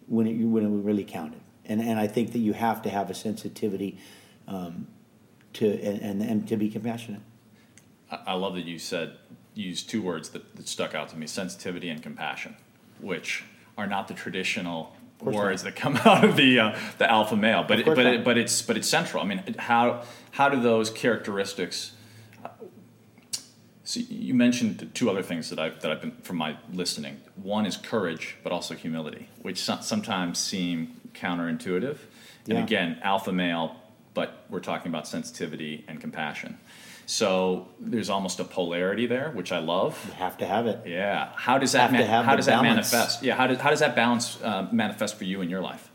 when 0.07 0.28
it 0.28 0.34
when 0.43 0.66
it 0.66 0.84
really 0.84 1.03
counted. 1.03 1.41
And 1.66 1.82
and 1.82 1.99
I 1.99 2.07
think 2.07 2.32
that 2.34 2.39
you 2.39 2.53
have 2.53 2.82
to 2.84 2.89
have 2.89 3.10
a 3.10 3.14
sensitivity 3.14 3.99
um, 4.47 4.88
to 5.53 5.68
and, 5.68 6.01
and 6.01 6.22
and 6.22 6.47
to 6.47 6.57
be 6.57 6.70
compassionate. 6.70 7.22
I 8.12 8.34
love 8.34 8.55
that 8.55 8.66
you 8.66 8.80
said 8.80 9.14
used 9.53 9.89
two 9.89 10.01
words 10.01 10.30
that, 10.30 10.55
that 10.55 10.68
stuck 10.68 10.95
out 10.95 11.10
to 11.10 11.18
me: 11.18 11.28
sensitivity 11.28 11.89
and 11.89 12.01
compassion, 12.01 12.55
which 12.99 13.43
are 13.78 13.86
not 13.86 14.07
the 14.07 14.16
traditional 14.16 14.95
words 15.22 15.64
that 15.64 15.76
come 15.76 15.97
out 16.05 16.24
of 16.24 16.36
the 16.36 16.60
uh, 16.60 16.78
the 16.97 17.10
alpha 17.10 17.36
male. 17.36 17.64
But 17.68 17.80
it, 17.80 17.86
but 17.86 17.99
it, 17.99 18.24
but 18.24 18.38
it's 18.38 18.62
but 18.62 18.78
it's 18.78 18.88
central. 18.88 19.22
I 19.24 19.28
mean, 19.28 19.55
how 19.60 20.03
how 20.32 20.49
do 20.49 20.60
those 20.60 20.89
characteristics? 20.89 21.91
So 23.89 24.01
you 24.07 24.35
mentioned 24.35 24.91
two 24.93 25.09
other 25.09 25.23
things 25.23 25.49
that 25.49 25.57
I've 25.57 25.81
that 25.81 25.89
I've 25.89 25.99
been 25.99 26.11
from 26.21 26.37
my 26.37 26.55
listening. 26.71 27.19
One 27.41 27.65
is 27.65 27.75
courage, 27.75 28.37
but 28.43 28.51
also 28.51 28.75
humility, 28.75 29.29
which 29.41 29.63
sometimes 29.63 30.37
seem 30.37 31.01
counterintuitive. 31.13 31.97
And 32.47 32.59
again, 32.59 32.99
alpha 33.01 33.31
male, 33.31 33.77
but 34.13 34.45
we're 34.47 34.59
talking 34.59 34.89
about 34.89 35.07
sensitivity 35.07 35.85
and 35.87 35.99
compassion. 35.99 36.59
So 37.07 37.67
there's 37.79 38.11
almost 38.11 38.39
a 38.39 38.43
polarity 38.43 39.07
there, 39.07 39.31
which 39.31 39.51
I 39.51 39.57
love. 39.57 39.99
You 40.05 40.13
have 40.13 40.37
to 40.37 40.45
have 40.45 40.67
it. 40.67 40.81
Yeah. 40.85 41.29
How 41.35 41.57
does 41.57 41.71
that 41.71 41.91
man- 41.91 42.05
how 42.05 42.35
does 42.35 42.45
that 42.45 42.61
manifest? 42.61 43.23
Yeah. 43.23 43.33
How 43.37 43.47
does 43.47 43.57
how 43.57 43.71
does 43.71 43.79
that 43.79 43.95
balance 43.95 44.37
uh, 44.43 44.67
manifest 44.71 45.17
for 45.17 45.23
you 45.23 45.41
in 45.41 45.49
your 45.49 45.61
life? 45.61 45.89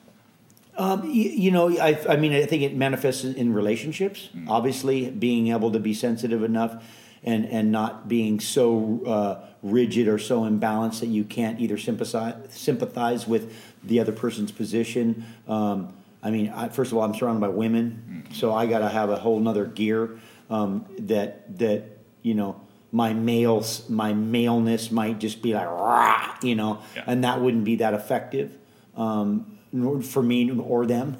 Um, 0.76 1.04
you, 1.08 1.30
you 1.30 1.50
know, 1.52 1.70
I, 1.78 1.96
I 2.08 2.16
mean, 2.16 2.32
I 2.32 2.44
think 2.46 2.64
it 2.64 2.74
manifests 2.74 3.22
in 3.22 3.54
relationships. 3.54 4.30
Obviously, 4.48 5.08
being 5.10 5.46
able 5.52 5.70
to 5.70 5.78
be 5.78 5.94
sensitive 5.94 6.42
enough 6.42 6.82
and 7.24 7.46
and 7.46 7.72
not 7.72 8.08
being 8.08 8.40
so 8.40 9.00
uh, 9.06 9.44
rigid 9.62 10.08
or 10.08 10.18
so 10.18 10.42
imbalanced 10.42 11.00
that 11.00 11.06
you 11.08 11.24
can't 11.24 11.60
either 11.60 11.78
sympathize 11.78 12.34
sympathize 12.50 13.26
with 13.26 13.52
the 13.82 14.00
other 14.00 14.12
person's 14.12 14.52
position. 14.52 15.24
Um, 15.48 15.92
I 16.22 16.30
mean, 16.30 16.48
I, 16.48 16.68
first 16.68 16.90
of 16.92 16.96
all, 16.98 17.04
I'm 17.04 17.14
surrounded 17.14 17.40
by 17.40 17.48
women, 17.48 18.24
so 18.32 18.54
I 18.54 18.66
got 18.66 18.78
to 18.78 18.88
have 18.88 19.10
a 19.10 19.16
whole 19.16 19.38
nother 19.40 19.66
gear 19.66 20.18
um, 20.50 20.86
that 20.98 21.58
that 21.58 21.98
you 22.22 22.34
know 22.34 22.60
my 22.92 23.12
males 23.12 23.88
my 23.90 24.12
maleness 24.14 24.90
might 24.90 25.18
just 25.18 25.42
be 25.42 25.52
like 25.52 25.66
rah, 25.66 26.36
you 26.42 26.54
know, 26.54 26.80
Yeah. 26.96 27.04
and 27.06 27.24
that 27.24 27.40
wouldn't 27.40 27.64
be 27.64 27.76
that 27.76 27.92
effective 27.94 28.56
um, 28.96 29.58
for 30.02 30.22
me 30.22 30.50
or 30.58 30.86
them, 30.86 31.16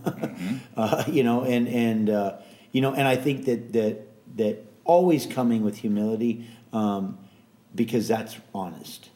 uh, 0.77 1.05
you 1.09 1.23
know, 1.25 1.43
and 1.45 1.69
and 1.69 2.09
uh, 2.11 2.37
you 2.73 2.81
know, 2.81 2.95
and 2.95 3.07
I 3.07 3.17
think 3.17 3.45
that 3.47 3.73
that 3.73 4.01
that 4.37 4.65
always 4.85 5.27
coming 5.27 5.63
with 5.63 5.79
humility 5.79 6.47
um, 6.73 7.19
because 7.75 8.09
that's 8.09 8.37
honest. 8.55 9.11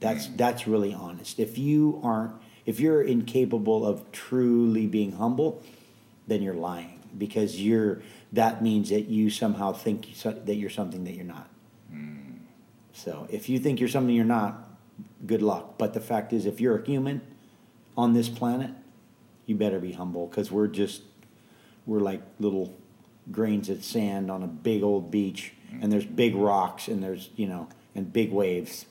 That's 0.00 0.28
that's 0.28 0.66
really 0.66 0.94
honest. 0.94 1.38
If 1.38 1.58
you 1.58 2.00
aren't, 2.02 2.32
if 2.66 2.80
you're 2.80 3.02
incapable 3.02 3.86
of 3.86 4.10
truly 4.12 4.86
being 4.86 5.12
humble, 5.12 5.62
then 6.26 6.42
you're 6.42 6.54
lying 6.54 7.00
because 7.16 7.60
you're. 7.60 8.02
That 8.32 8.62
means 8.62 8.90
that 8.90 9.08
you 9.08 9.28
somehow 9.28 9.72
think 9.72 10.14
that 10.22 10.54
you're 10.54 10.70
something 10.70 11.04
that 11.04 11.14
you're 11.14 11.24
not. 11.24 11.50
So 12.92 13.26
if 13.30 13.48
you 13.48 13.58
think 13.58 13.80
you're 13.80 13.88
something 13.88 14.14
you're 14.14 14.24
not, 14.24 14.68
good 15.26 15.42
luck. 15.42 15.78
But 15.78 15.94
the 15.94 16.00
fact 16.00 16.32
is, 16.32 16.46
if 16.46 16.60
you're 16.60 16.78
a 16.78 16.86
human 16.86 17.22
on 17.96 18.12
this 18.12 18.28
planet, 18.28 18.70
you 19.46 19.56
better 19.56 19.78
be 19.80 19.92
humble 19.92 20.26
because 20.26 20.50
we're 20.50 20.68
just 20.68 21.02
we're 21.86 22.00
like 22.00 22.22
little 22.38 22.74
grains 23.32 23.68
of 23.68 23.84
sand 23.84 24.30
on 24.30 24.42
a 24.42 24.46
big 24.46 24.82
old 24.82 25.10
beach, 25.10 25.52
and 25.80 25.92
there's 25.92 26.04
big 26.06 26.34
rocks 26.34 26.88
and 26.88 27.02
there's 27.02 27.30
you 27.36 27.46
know 27.46 27.68
and 27.94 28.12
big 28.12 28.32
waves. 28.32 28.86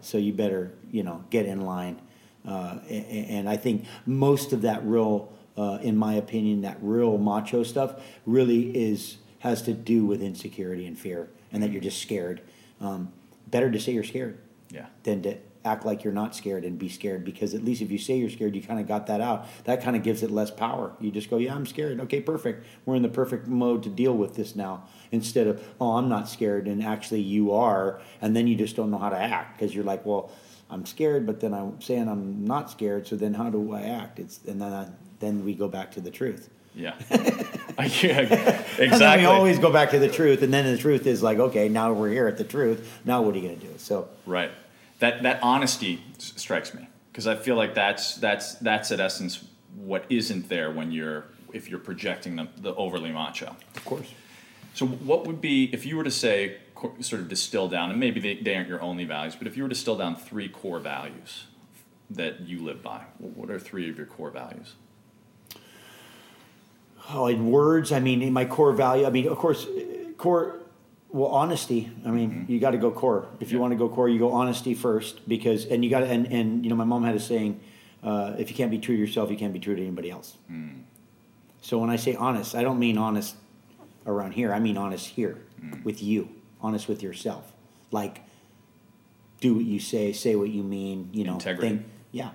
So 0.00 0.18
you 0.18 0.32
better 0.32 0.72
you 0.90 1.02
know 1.02 1.24
get 1.30 1.46
in 1.46 1.60
line. 1.62 2.00
Uh, 2.46 2.78
and 2.88 3.48
I 3.48 3.56
think 3.56 3.84
most 4.06 4.52
of 4.54 4.62
that 4.62 4.82
real, 4.86 5.30
uh, 5.56 5.78
in 5.82 5.96
my 5.96 6.14
opinion, 6.14 6.62
that 6.62 6.78
real 6.80 7.18
macho 7.18 7.62
stuff 7.62 8.00
really 8.24 8.70
is 8.76 9.18
has 9.40 9.62
to 9.62 9.72
do 9.74 10.06
with 10.06 10.22
insecurity 10.22 10.86
and 10.86 10.98
fear, 10.98 11.28
and 11.52 11.62
that 11.62 11.70
you're 11.70 11.82
just 11.82 12.00
scared. 12.00 12.40
Um, 12.80 13.12
better 13.48 13.70
to 13.70 13.78
say 13.80 13.92
you're 13.92 14.04
scared 14.04 14.38
Yeah. 14.70 14.86
than 15.02 15.22
to 15.22 15.36
act 15.64 15.84
like 15.84 16.04
you're 16.04 16.12
not 16.12 16.34
scared 16.34 16.64
and 16.64 16.78
be 16.78 16.88
scared 16.88 17.24
because 17.24 17.54
at 17.54 17.64
least 17.64 17.82
if 17.82 17.90
you 17.90 17.98
say 17.98 18.16
you're 18.16 18.30
scared 18.30 18.54
you 18.54 18.62
kind 18.62 18.80
of 18.80 18.86
got 18.86 19.06
that 19.06 19.20
out. 19.20 19.46
That 19.64 19.82
kind 19.82 19.96
of 19.96 20.02
gives 20.02 20.22
it 20.22 20.30
less 20.30 20.50
power. 20.50 20.92
You 21.00 21.10
just 21.10 21.30
go 21.30 21.38
yeah 21.38 21.54
i'm 21.54 21.66
scared. 21.66 22.00
Okay 22.00 22.20
perfect. 22.20 22.64
We're 22.86 22.96
in 22.96 23.02
the 23.02 23.08
perfect 23.08 23.46
mode 23.46 23.82
to 23.82 23.88
deal 23.88 24.14
with 24.14 24.34
this 24.36 24.54
now 24.56 24.84
instead 25.10 25.46
of 25.46 25.62
oh 25.80 25.96
i'm 25.96 26.08
not 26.08 26.28
scared 26.28 26.66
and 26.66 26.82
actually 26.82 27.20
you 27.20 27.52
are 27.52 28.00
and 28.20 28.36
then 28.36 28.46
you 28.46 28.54
just 28.54 28.76
don't 28.76 28.90
know 28.90 28.98
how 28.98 29.08
to 29.08 29.18
act 29.18 29.58
because 29.58 29.74
you're 29.74 29.84
like 29.84 30.04
well 30.04 30.30
i'm 30.70 30.84
scared 30.84 31.26
but 31.26 31.40
then 31.40 31.54
i'm 31.54 31.80
saying 31.80 32.08
i'm 32.08 32.44
not 32.44 32.70
scared 32.70 33.06
so 33.06 33.16
then 33.16 33.34
how 33.34 33.48
do 33.50 33.72
i 33.72 33.82
act? 33.82 34.18
It's 34.18 34.40
and 34.46 34.60
then 34.60 34.72
I, 34.72 34.88
then 35.20 35.44
we 35.44 35.54
go 35.54 35.68
back 35.68 35.92
to 35.92 36.00
the 36.00 36.10
truth. 36.10 36.50
Yeah. 36.74 36.94
yeah 37.78 38.62
exactly. 38.78 39.22
we 39.22 39.24
always 39.24 39.58
go 39.58 39.72
back 39.72 39.90
to 39.90 39.98
the 39.98 40.08
truth 40.08 40.42
and 40.42 40.52
then 40.52 40.64
the 40.64 40.78
truth 40.78 41.06
is 41.06 41.22
like 41.22 41.38
okay 41.38 41.68
now 41.68 41.92
we're 41.92 42.10
here 42.10 42.26
at 42.28 42.38
the 42.38 42.44
truth. 42.44 43.00
Now 43.04 43.22
what 43.22 43.34
are 43.34 43.38
you 43.38 43.48
going 43.48 43.60
to 43.60 43.66
do? 43.66 43.74
So 43.78 44.08
Right. 44.26 44.50
That 44.98 45.22
that 45.22 45.42
honesty 45.42 46.02
s- 46.18 46.32
strikes 46.36 46.74
me 46.74 46.88
because 47.12 47.26
I 47.26 47.36
feel 47.36 47.56
like 47.56 47.74
that's 47.74 48.16
that's 48.16 48.54
that's 48.56 48.90
at 48.92 49.00
essence 49.00 49.44
what 49.76 50.04
isn't 50.10 50.48
there 50.48 50.70
when 50.70 50.90
you're 50.92 51.24
if 51.52 51.68
you're 51.70 51.78
projecting 51.78 52.36
the, 52.36 52.48
the 52.58 52.74
overly 52.74 53.10
macho. 53.12 53.56
of 53.76 53.84
course 53.84 54.12
So 54.74 54.86
what 54.86 55.26
would 55.26 55.40
be 55.40 55.64
if 55.72 55.86
you 55.86 55.96
were 55.96 56.04
to 56.04 56.10
say 56.10 56.58
sort 57.00 57.20
of 57.22 57.28
distill 57.28 57.68
down 57.68 57.90
and 57.90 57.98
maybe 57.98 58.20
they, 58.20 58.34
they 58.36 58.54
aren't 58.54 58.68
your 58.68 58.80
only 58.82 59.04
values, 59.04 59.34
but 59.34 59.46
if 59.46 59.56
you 59.56 59.62
were 59.64 59.68
to 59.68 59.74
distill 59.74 59.96
down 59.96 60.14
three 60.14 60.48
core 60.48 60.78
values 60.78 61.46
that 62.10 62.40
you 62.40 62.62
live 62.64 62.82
by, 62.82 63.00
what 63.18 63.50
are 63.50 63.58
three 63.58 63.90
of 63.90 63.96
your 63.96 64.06
core 64.06 64.30
values? 64.30 64.74
Oh, 67.10 67.26
in 67.26 67.50
words, 67.50 67.90
I 67.90 68.00
mean, 68.00 68.22
in 68.22 68.32
my 68.32 68.44
core 68.44 68.72
value, 68.72 69.06
I 69.06 69.10
mean, 69.10 69.28
of 69.28 69.38
course, 69.38 69.66
core, 70.18 70.60
well, 71.10 71.30
honesty. 71.30 71.90
I 72.04 72.10
mean, 72.10 72.46
you 72.48 72.60
got 72.60 72.72
to 72.72 72.78
go 72.78 72.90
core. 72.90 73.28
If 73.40 73.50
you 73.52 73.58
want 73.58 73.72
to 73.72 73.76
go 73.76 73.88
core, 73.88 74.08
you 74.08 74.18
go 74.18 74.32
honesty 74.32 74.74
first 74.74 75.26
because, 75.28 75.64
and 75.66 75.84
you 75.84 75.90
got 75.90 76.00
to, 76.00 76.06
and, 76.06 76.26
and, 76.26 76.64
you 76.64 76.70
know, 76.70 76.76
my 76.76 76.84
mom 76.84 77.04
had 77.04 77.14
a 77.14 77.20
saying, 77.20 77.60
uh, 78.02 78.34
if 78.38 78.50
you 78.50 78.56
can't 78.56 78.70
be 78.70 78.78
true 78.78 78.94
to 78.94 79.00
yourself, 79.00 79.30
you 79.30 79.36
can't 79.36 79.52
be 79.52 79.58
true 79.58 79.74
to 79.74 79.82
anybody 79.82 80.10
else. 80.10 80.36
So 81.60 81.78
when 81.78 81.90
I 81.90 81.96
say 81.96 82.14
honest, 82.14 82.54
I 82.54 82.62
don't 82.62 82.78
mean 82.78 82.98
honest 82.98 83.34
around 84.06 84.32
here. 84.32 84.52
I 84.52 84.60
mean 84.60 84.76
honest 84.76 85.06
here 85.06 85.38
with 85.82 86.02
you, 86.02 86.28
honest 86.60 86.88
with 86.88 87.02
yourself. 87.02 87.52
Like, 87.90 88.20
do 89.40 89.54
what 89.54 89.64
you 89.64 89.80
say, 89.80 90.12
say 90.12 90.36
what 90.36 90.50
you 90.50 90.62
mean, 90.62 91.10
you 91.12 91.24
know, 91.24 91.34
Integrity. 91.34 91.68
think, 91.68 91.86
yeah. 92.12 92.30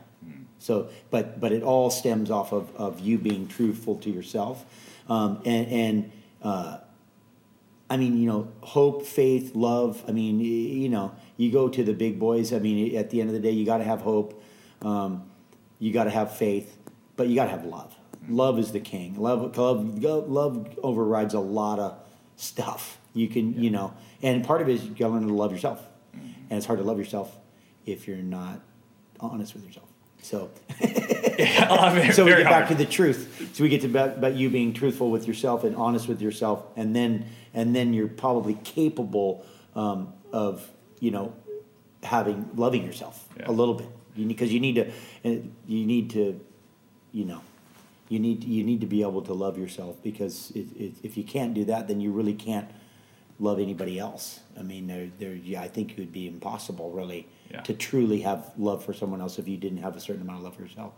So, 0.60 0.90
but 1.10 1.42
but 1.42 1.52
it 1.52 1.62
all 1.62 1.90
stems 1.90 2.32
off 2.32 2.54
of, 2.54 2.74
of 2.78 3.02
you 3.02 3.18
being 3.18 3.48
truthful 3.50 3.98
to 3.98 4.10
yourself, 4.10 4.64
um, 5.10 5.42
and 5.46 5.68
and 5.68 6.12
uh, 6.42 6.78
I 7.94 7.98
mean, 7.98 8.18
you 8.18 8.26
know, 8.26 8.52
hope, 8.62 9.06
faith, 9.06 9.54
love. 9.54 10.04
I 10.08 10.14
mean, 10.14 10.40
you 10.40 10.90
know, 10.90 11.14
you 11.38 11.52
go 11.52 11.70
to 11.70 11.84
the 11.84 11.94
big 11.94 12.18
boys. 12.18 12.52
I 12.52 12.58
mean, 12.58 12.96
at 12.96 13.12
the 13.12 13.22
end 13.22 13.30
of 13.30 13.36
the 13.36 13.40
day, 13.40 13.52
you 13.52 13.68
got 13.68 13.78
to 13.78 13.84
have 13.84 14.02
hope, 14.02 14.44
um, 14.82 15.30
you 15.78 15.94
got 15.94 16.06
to 16.06 16.10
have 16.10 16.36
faith, 16.36 16.76
but 17.16 17.28
you 17.28 17.36
got 17.36 17.46
to 17.46 17.52
have 17.52 17.66
love. 17.66 17.96
Love 18.28 18.58
is 18.58 18.72
the 18.72 18.80
king. 18.80 19.14
Love, 19.22 19.56
love, 19.60 20.04
love 20.04 20.80
overrides 20.82 21.36
a 21.36 21.40
lot 21.40 21.78
of 21.78 22.00
stuff. 22.36 22.98
You 23.14 23.28
can, 23.28 23.62
you 23.62 23.70
know, 23.70 23.94
and 24.24 24.44
part 24.44 24.64
of 24.64 24.70
it 24.70 24.74
is 24.74 24.86
you 24.86 24.96
got 24.96 25.10
to 25.10 25.14
learn 25.14 25.28
to 25.28 25.34
love 25.34 25.52
yourself, 25.52 25.86
and 26.14 26.54
it's 26.54 26.66
hard 26.66 26.80
to 26.80 26.86
love 26.86 26.98
yourself 26.98 27.38
if 27.86 28.08
you're 28.08 28.18
not 28.18 28.60
honest 29.20 29.54
with 29.54 29.68
yourself. 29.68 29.93
So, 30.24 30.50
I 30.82 31.94
mean, 31.96 32.12
so 32.14 32.24
we 32.24 32.32
very 32.32 32.44
get 32.44 32.50
back 32.50 32.66
hard. 32.66 32.68
to 32.70 32.76
the 32.76 32.86
truth. 32.90 33.52
So 33.54 33.64
we 33.64 33.70
get 33.70 33.82
to 33.82 33.88
about, 33.88 34.18
about 34.18 34.36
you 34.36 34.50
being 34.50 34.74
truthful 34.74 35.12
with 35.12 35.28
yourself 35.28 35.64
and 35.64 35.76
honest 35.76 36.08
with 36.08 36.22
yourself, 36.22 36.64
and 36.76 36.96
then 36.96 37.26
and 37.54 37.76
then 37.76 37.94
you're 37.94 38.08
probably 38.08 38.56
capable 38.64 39.46
um, 39.76 40.14
of 40.32 40.68
you 41.00 41.12
know 41.12 41.34
having 42.04 42.50
loving 42.56 42.86
yourself 42.86 43.28
Yeah. 43.38 43.46
a 43.50 43.52
little 43.52 43.74
bit 43.76 43.88
because 44.28 44.52
you 44.54 44.60
need 44.60 44.76
to 44.76 44.88
uh, 45.26 45.42
you 45.68 45.86
need 45.86 46.10
to 46.12 46.40
you 47.12 47.26
know 47.26 47.42
you 48.10 48.20
need 48.20 48.44
you 48.44 48.64
need 48.64 48.82
to 48.82 48.88
be 48.88 49.02
able 49.02 49.22
to 49.24 49.34
love 49.34 49.58
yourself 49.58 50.02
because 50.04 50.52
it, 50.56 50.68
it, 50.80 50.94
if 51.04 51.18
you 51.18 51.24
can't 51.24 51.54
do 51.54 51.66
that, 51.66 51.88
then 51.88 52.00
you 52.02 52.12
really 52.12 52.34
can't 52.34 52.70
love 53.40 53.60
anybody 53.60 53.98
else. 54.00 54.40
I 54.58 54.62
mean, 54.62 54.88
there, 54.88 55.10
there, 55.20 55.34
yeah, 55.34 55.62
I 55.64 55.68
think 55.68 55.92
it 55.92 55.98
would 55.98 56.14
be 56.14 56.28
impossible, 56.28 56.92
really, 56.92 57.28
Yeah. 57.54 57.62
to 57.62 57.74
truly 57.74 58.22
have 58.22 58.52
love 58.58 58.84
for 58.84 58.94
someone 58.94 59.22
else 59.22 59.38
if 59.38 59.48
you 59.48 59.58
didn't 59.58 59.78
have 59.78 59.96
a 59.96 60.00
certain 60.00 60.24
amount 60.24 60.40
of 60.40 60.44
love 60.46 60.56
for 60.56 60.64
yourself. 60.64 60.94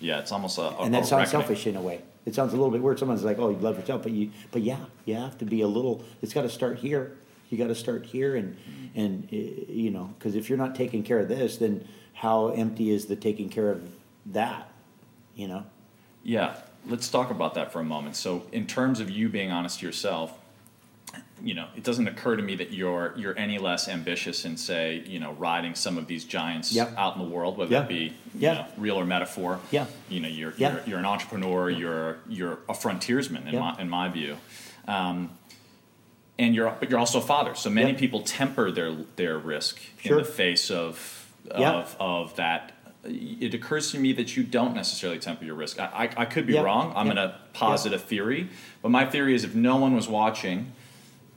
Yeah, 0.00 0.18
it's 0.18 0.32
almost 0.32 0.58
a, 0.58 0.62
a 0.62 0.82
And 0.82 0.92
that 0.92 1.04
a 1.04 1.06
sounds 1.06 1.28
reckoning. 1.32 1.46
selfish 1.46 1.66
in 1.66 1.76
a 1.76 1.80
way. 1.80 2.02
It 2.26 2.34
sounds 2.34 2.52
a 2.52 2.56
little 2.56 2.70
bit 2.70 2.82
weird. 2.82 2.98
Someone's 2.98 3.24
like, 3.24 3.38
"Oh, 3.38 3.48
you 3.50 3.56
love 3.56 3.78
yourself," 3.78 4.02
but 4.02 4.12
you, 4.12 4.30
but 4.52 4.62
yeah, 4.62 4.78
you 5.06 5.14
have 5.14 5.38
to 5.38 5.44
be 5.46 5.62
a 5.62 5.66
little. 5.66 6.04
It's 6.20 6.32
got 6.34 6.42
to 6.42 6.48
start 6.50 6.78
here. 6.78 7.16
You 7.50 7.56
got 7.58 7.68
to 7.68 7.74
start 7.74 8.04
here, 8.06 8.36
and 8.36 8.56
and 8.94 9.28
uh, 9.32 9.36
you 9.36 9.90
know, 9.90 10.14
because 10.18 10.34
if 10.34 10.48
you're 10.48 10.58
not 10.58 10.74
taking 10.74 11.02
care 11.04 11.20
of 11.20 11.28
this, 11.28 11.56
then 11.58 11.86
how 12.12 12.48
empty 12.48 12.90
is 12.90 13.06
the 13.06 13.16
taking 13.16 13.48
care 13.48 13.70
of 13.70 13.82
that? 14.26 14.68
You 15.34 15.48
know. 15.48 15.64
Yeah, 16.22 16.56
let's 16.86 17.08
talk 17.08 17.30
about 17.30 17.54
that 17.54 17.72
for 17.72 17.80
a 17.80 17.84
moment. 17.84 18.16
So, 18.16 18.46
in 18.52 18.66
terms 18.66 19.00
of 19.00 19.08
you 19.10 19.28
being 19.28 19.52
honest 19.52 19.80
to 19.80 19.86
yourself, 19.86 20.32
you 21.42 21.54
know, 21.54 21.66
it 21.76 21.82
doesn't 21.84 22.06
occur 22.08 22.36
to 22.36 22.42
me 22.42 22.54
that 22.56 22.70
you're 22.72 23.12
you're 23.16 23.36
any 23.38 23.58
less 23.58 23.88
ambitious 23.88 24.44
in, 24.44 24.56
say, 24.56 25.02
you 25.06 25.18
know, 25.18 25.32
riding 25.32 25.74
some 25.74 25.98
of 25.98 26.06
these 26.06 26.24
giants 26.24 26.72
Yep. 26.72 26.94
out 26.96 27.16
in 27.16 27.22
the 27.22 27.28
world, 27.28 27.56
whether 27.58 27.72
Yeah. 27.72 27.82
it 27.82 27.88
be 27.88 27.94
you 27.96 28.12
Yeah. 28.38 28.54
know, 28.54 28.66
real 28.76 28.96
or 28.96 29.04
metaphor. 29.04 29.60
Yeah. 29.70 29.86
You 30.08 30.20
know, 30.20 30.28
you're 30.28 30.54
you're, 30.56 30.80
you're 30.86 30.98
an 30.98 31.04
entrepreneur. 31.06 31.68
You're 31.70 32.18
you're 32.28 32.58
a 32.68 32.74
frontiersman 32.74 33.48
in 33.48 33.58
my 33.58 33.76
in 33.78 33.88
my 33.90 34.08
view. 34.08 34.36
Um, 34.88 35.30
and 36.38 36.54
you're 36.54 36.70
but 36.80 36.90
you're 36.90 36.98
also 36.98 37.18
a 37.18 37.22
father. 37.22 37.54
So 37.54 37.70
many 37.70 37.90
Yep. 37.90 37.98
people 37.98 38.20
temper 38.22 38.70
their 38.70 38.92
their 39.16 39.38
risk 39.38 39.80
Sure. 40.00 40.18
in 40.18 40.24
the 40.24 40.28
face 40.28 40.70
of 40.70 41.26
of 41.50 41.96
of 42.00 42.36
that. 42.36 42.72
It 43.06 43.52
occurs 43.52 43.92
to 43.92 43.98
me 43.98 44.14
that 44.14 44.34
you 44.34 44.42
don't 44.42 44.74
necessarily 44.74 45.18
temper 45.18 45.44
your 45.44 45.56
risk. 45.56 45.78
I, 45.78 46.08
I, 46.16 46.22
I 46.22 46.24
could 46.24 46.46
be 46.46 46.58
wrong. 46.58 46.90
I'm 46.96 47.04
going 47.04 47.16
to 47.18 47.34
posit 47.52 47.92
a 47.92 47.98
theory, 47.98 48.48
but 48.80 48.88
my 48.88 49.04
theory 49.04 49.34
is 49.34 49.44
if 49.44 49.54
no 49.54 49.76
one 49.76 49.94
was 49.94 50.08
watching, 50.08 50.72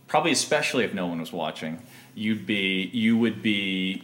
probably 0.08 0.32
especially 0.32 0.84
if 0.84 0.94
no 0.94 1.08
one 1.08 1.20
was 1.20 1.32
watching, 1.34 1.80
you'd 2.16 2.46
be 2.46 2.90
you 2.94 3.18
would 3.18 3.42
be 3.42 4.04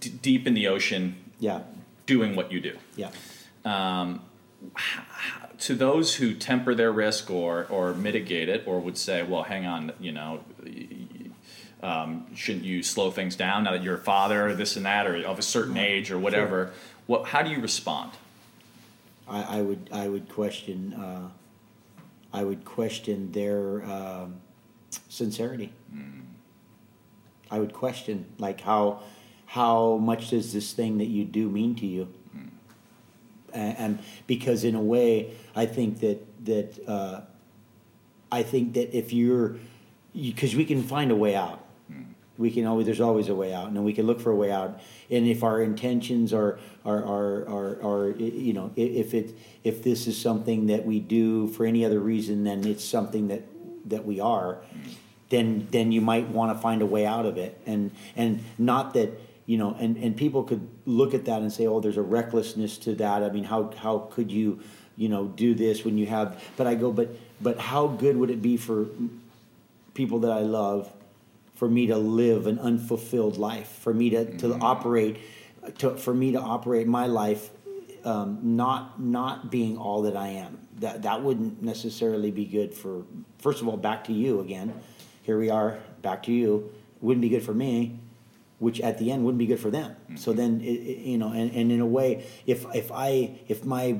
d- 0.00 0.10
deep 0.22 0.46
in 0.46 0.54
the 0.54 0.66
ocean 0.68 1.16
Yeah. 1.40 1.60
doing 2.06 2.34
what 2.36 2.50
you 2.52 2.60
do 2.60 2.76
Yeah. 2.96 3.10
to 5.58 5.74
those 5.74 6.16
who 6.16 6.34
temper 6.34 6.74
their 6.74 6.92
risk 6.92 7.30
or 7.30 7.66
or 7.70 7.94
mitigate 7.94 8.48
it, 8.48 8.62
or 8.66 8.80
would 8.80 8.96
say, 8.98 9.22
"Well, 9.22 9.42
hang 9.44 9.66
on, 9.66 9.92
you 10.00 10.12
know, 10.12 10.40
um, 11.82 12.26
shouldn't 12.34 12.64
you 12.64 12.82
slow 12.82 13.10
things 13.10 13.36
down 13.36 13.64
now 13.64 13.72
that 13.72 13.82
you're 13.82 13.96
a 13.96 13.98
father, 13.98 14.54
this 14.54 14.76
and 14.76 14.84
that, 14.86 15.06
or 15.06 15.16
of 15.24 15.38
a 15.38 15.42
certain 15.42 15.76
age, 15.76 16.10
or 16.10 16.18
whatever?" 16.18 16.72
What? 17.06 17.26
How 17.28 17.42
do 17.42 17.50
you 17.50 17.60
respond? 17.60 18.12
I, 19.28 19.58
I 19.58 19.62
would 19.62 19.88
I 19.92 20.08
would 20.08 20.28
question 20.28 20.92
uh, 20.94 21.28
I 22.32 22.44
would 22.44 22.64
question 22.64 23.32
their 23.32 23.84
um, 23.84 24.36
sincerity. 25.08 25.72
I 27.50 27.58
would 27.58 27.72
question 27.72 28.26
like 28.38 28.60
how 28.60 29.00
how 29.46 29.96
much 29.96 30.30
does 30.30 30.52
this 30.52 30.72
thing 30.72 30.98
that 30.98 31.06
you 31.06 31.24
do 31.24 31.48
mean 31.48 31.74
to 31.76 31.86
you? 31.86 32.08
And, 33.54 33.78
and 33.78 33.98
because 34.26 34.64
in 34.64 34.74
a 34.74 34.82
way, 34.82 35.32
I 35.56 35.64
think 35.66 36.00
that 36.00 36.44
that 36.44 36.88
uh, 36.88 37.20
I 38.30 38.42
think 38.42 38.74
that 38.74 38.96
if 38.96 39.12
you're 39.12 39.56
because 40.12 40.54
we 40.54 40.64
can 40.64 40.82
find 40.82 41.10
a 41.10 41.16
way 41.16 41.34
out. 41.34 41.64
We 42.36 42.52
can 42.52 42.66
always 42.66 42.86
there's 42.86 43.00
always 43.00 43.28
a 43.28 43.34
way 43.34 43.52
out, 43.52 43.66
and 43.66 43.76
then 43.76 43.82
we 43.82 43.92
can 43.92 44.06
look 44.06 44.20
for 44.20 44.30
a 44.30 44.36
way 44.36 44.52
out. 44.52 44.80
And 45.10 45.26
if 45.26 45.42
our 45.42 45.60
intentions 45.60 46.32
are 46.32 46.60
are 46.84 47.04
are 47.04 47.48
are, 47.48 47.82
are 47.82 48.10
you 48.16 48.52
know 48.52 48.70
if 48.76 49.12
it 49.12 49.36
if 49.64 49.82
this 49.82 50.06
is 50.06 50.16
something 50.16 50.66
that 50.66 50.86
we 50.86 51.00
do 51.00 51.48
for 51.48 51.66
any 51.66 51.84
other 51.84 51.98
reason 51.98 52.44
then 52.44 52.64
it's 52.64 52.84
something 52.84 53.26
that 53.28 53.42
that 53.90 54.04
we 54.04 54.20
are, 54.20 54.58
then 55.28 55.68
then 55.70 55.92
you 55.92 56.00
might 56.00 56.28
want 56.28 56.56
to 56.56 56.60
find 56.60 56.82
a 56.82 56.86
way 56.86 57.06
out 57.06 57.26
of 57.26 57.36
it. 57.36 57.60
And 57.66 57.90
and 58.16 58.42
not 58.58 58.94
that 58.94 59.20
you 59.46 59.58
know 59.58 59.76
and 59.78 59.96
and 59.96 60.16
people 60.16 60.42
could 60.44 60.68
look 60.86 61.14
at 61.14 61.24
that 61.26 61.42
and 61.42 61.52
say, 61.52 61.66
oh, 61.66 61.80
there's 61.80 61.96
a 61.96 62.02
recklessness 62.02 62.78
to 62.78 62.94
that. 62.96 63.22
I 63.22 63.30
mean, 63.30 63.44
how 63.44 63.72
how 63.76 64.08
could 64.10 64.30
you 64.30 64.60
you 64.96 65.08
know 65.08 65.26
do 65.26 65.54
this 65.54 65.84
when 65.84 65.98
you 65.98 66.06
have? 66.06 66.42
But 66.56 66.66
I 66.66 66.74
go, 66.74 66.92
but 66.92 67.14
but 67.40 67.58
how 67.58 67.86
good 67.86 68.16
would 68.16 68.30
it 68.30 68.42
be 68.42 68.56
for 68.56 68.86
people 69.94 70.20
that 70.20 70.30
I 70.30 70.40
love 70.40 70.92
for 71.58 71.68
me 71.68 71.88
to 71.88 71.98
live 71.98 72.46
an 72.46 72.56
unfulfilled 72.60 73.36
life, 73.36 73.68
for 73.80 73.92
me 73.92 74.10
to, 74.10 74.36
to 74.38 74.54
operate, 74.60 75.18
to, 75.78 75.96
for 75.96 76.14
me 76.14 76.30
to 76.30 76.40
operate 76.40 76.86
my 76.86 77.06
life, 77.06 77.50
um, 78.04 78.38
not 78.56 79.02
not 79.02 79.50
being 79.50 79.76
all 79.76 80.02
that 80.02 80.16
I 80.16 80.28
am. 80.28 80.67
That 80.80 81.02
that 81.02 81.22
wouldn't 81.22 81.62
necessarily 81.62 82.30
be 82.30 82.44
good 82.44 82.72
for. 82.74 83.04
First 83.38 83.62
of 83.62 83.68
all, 83.68 83.76
back 83.76 84.04
to 84.04 84.12
you 84.12 84.40
again. 84.40 84.72
Here 85.22 85.38
we 85.38 85.50
are, 85.50 85.78
back 86.02 86.22
to 86.24 86.32
you. 86.32 86.72
Wouldn't 87.00 87.20
be 87.20 87.28
good 87.28 87.42
for 87.42 87.54
me, 87.54 87.98
which 88.58 88.80
at 88.80 88.98
the 88.98 89.10
end 89.12 89.24
wouldn't 89.24 89.38
be 89.38 89.46
good 89.46 89.60
for 89.60 89.70
them. 89.70 89.90
Mm-hmm. 89.90 90.16
So 90.16 90.32
then, 90.32 90.60
it, 90.60 90.66
it- 90.66 90.98
you 91.06 91.18
know, 91.18 91.32
and, 91.32 91.52
and 91.52 91.70
in 91.72 91.80
a 91.80 91.86
way, 91.86 92.24
if 92.46 92.64
if 92.74 92.90
I 92.92 93.38
if 93.48 93.64
my 93.64 93.98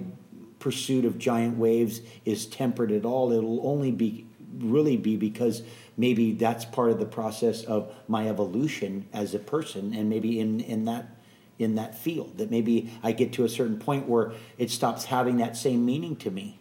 pursuit 0.59 1.05
of 1.05 1.19
giant 1.19 1.57
waves 1.59 2.01
is 2.25 2.47
tempered 2.47 2.91
at 2.93 3.05
all, 3.05 3.33
it'll 3.33 3.67
only 3.67 3.93
be 3.93 4.27
really 4.59 4.97
be 4.97 5.17
because 5.17 5.63
maybe 5.97 6.33
that's 6.33 6.65
part 6.65 6.91
of 6.91 6.99
the 6.99 7.07
process 7.07 7.63
of 7.65 7.93
my 8.09 8.29
evolution 8.29 9.07
as 9.13 9.35
a 9.35 9.39
person, 9.39 9.95
and 9.95 10.09
maybe 10.09 10.41
in 10.41 10.61
in 10.61 10.85
that 10.87 11.17
in 11.59 11.75
that 11.75 11.99
field 11.99 12.39
that 12.39 12.51
maybe 12.51 12.91
I 13.03 13.13
get 13.13 13.33
to 13.35 13.45
a 13.45 13.49
certain 13.49 13.79
point 13.79 14.09
where 14.09 14.33
it 14.59 14.71
stops 14.71 15.07
having 15.07 15.39
that 15.39 15.57
same 15.57 15.85
meaning 15.85 16.15
to 16.17 16.31
me. 16.31 16.58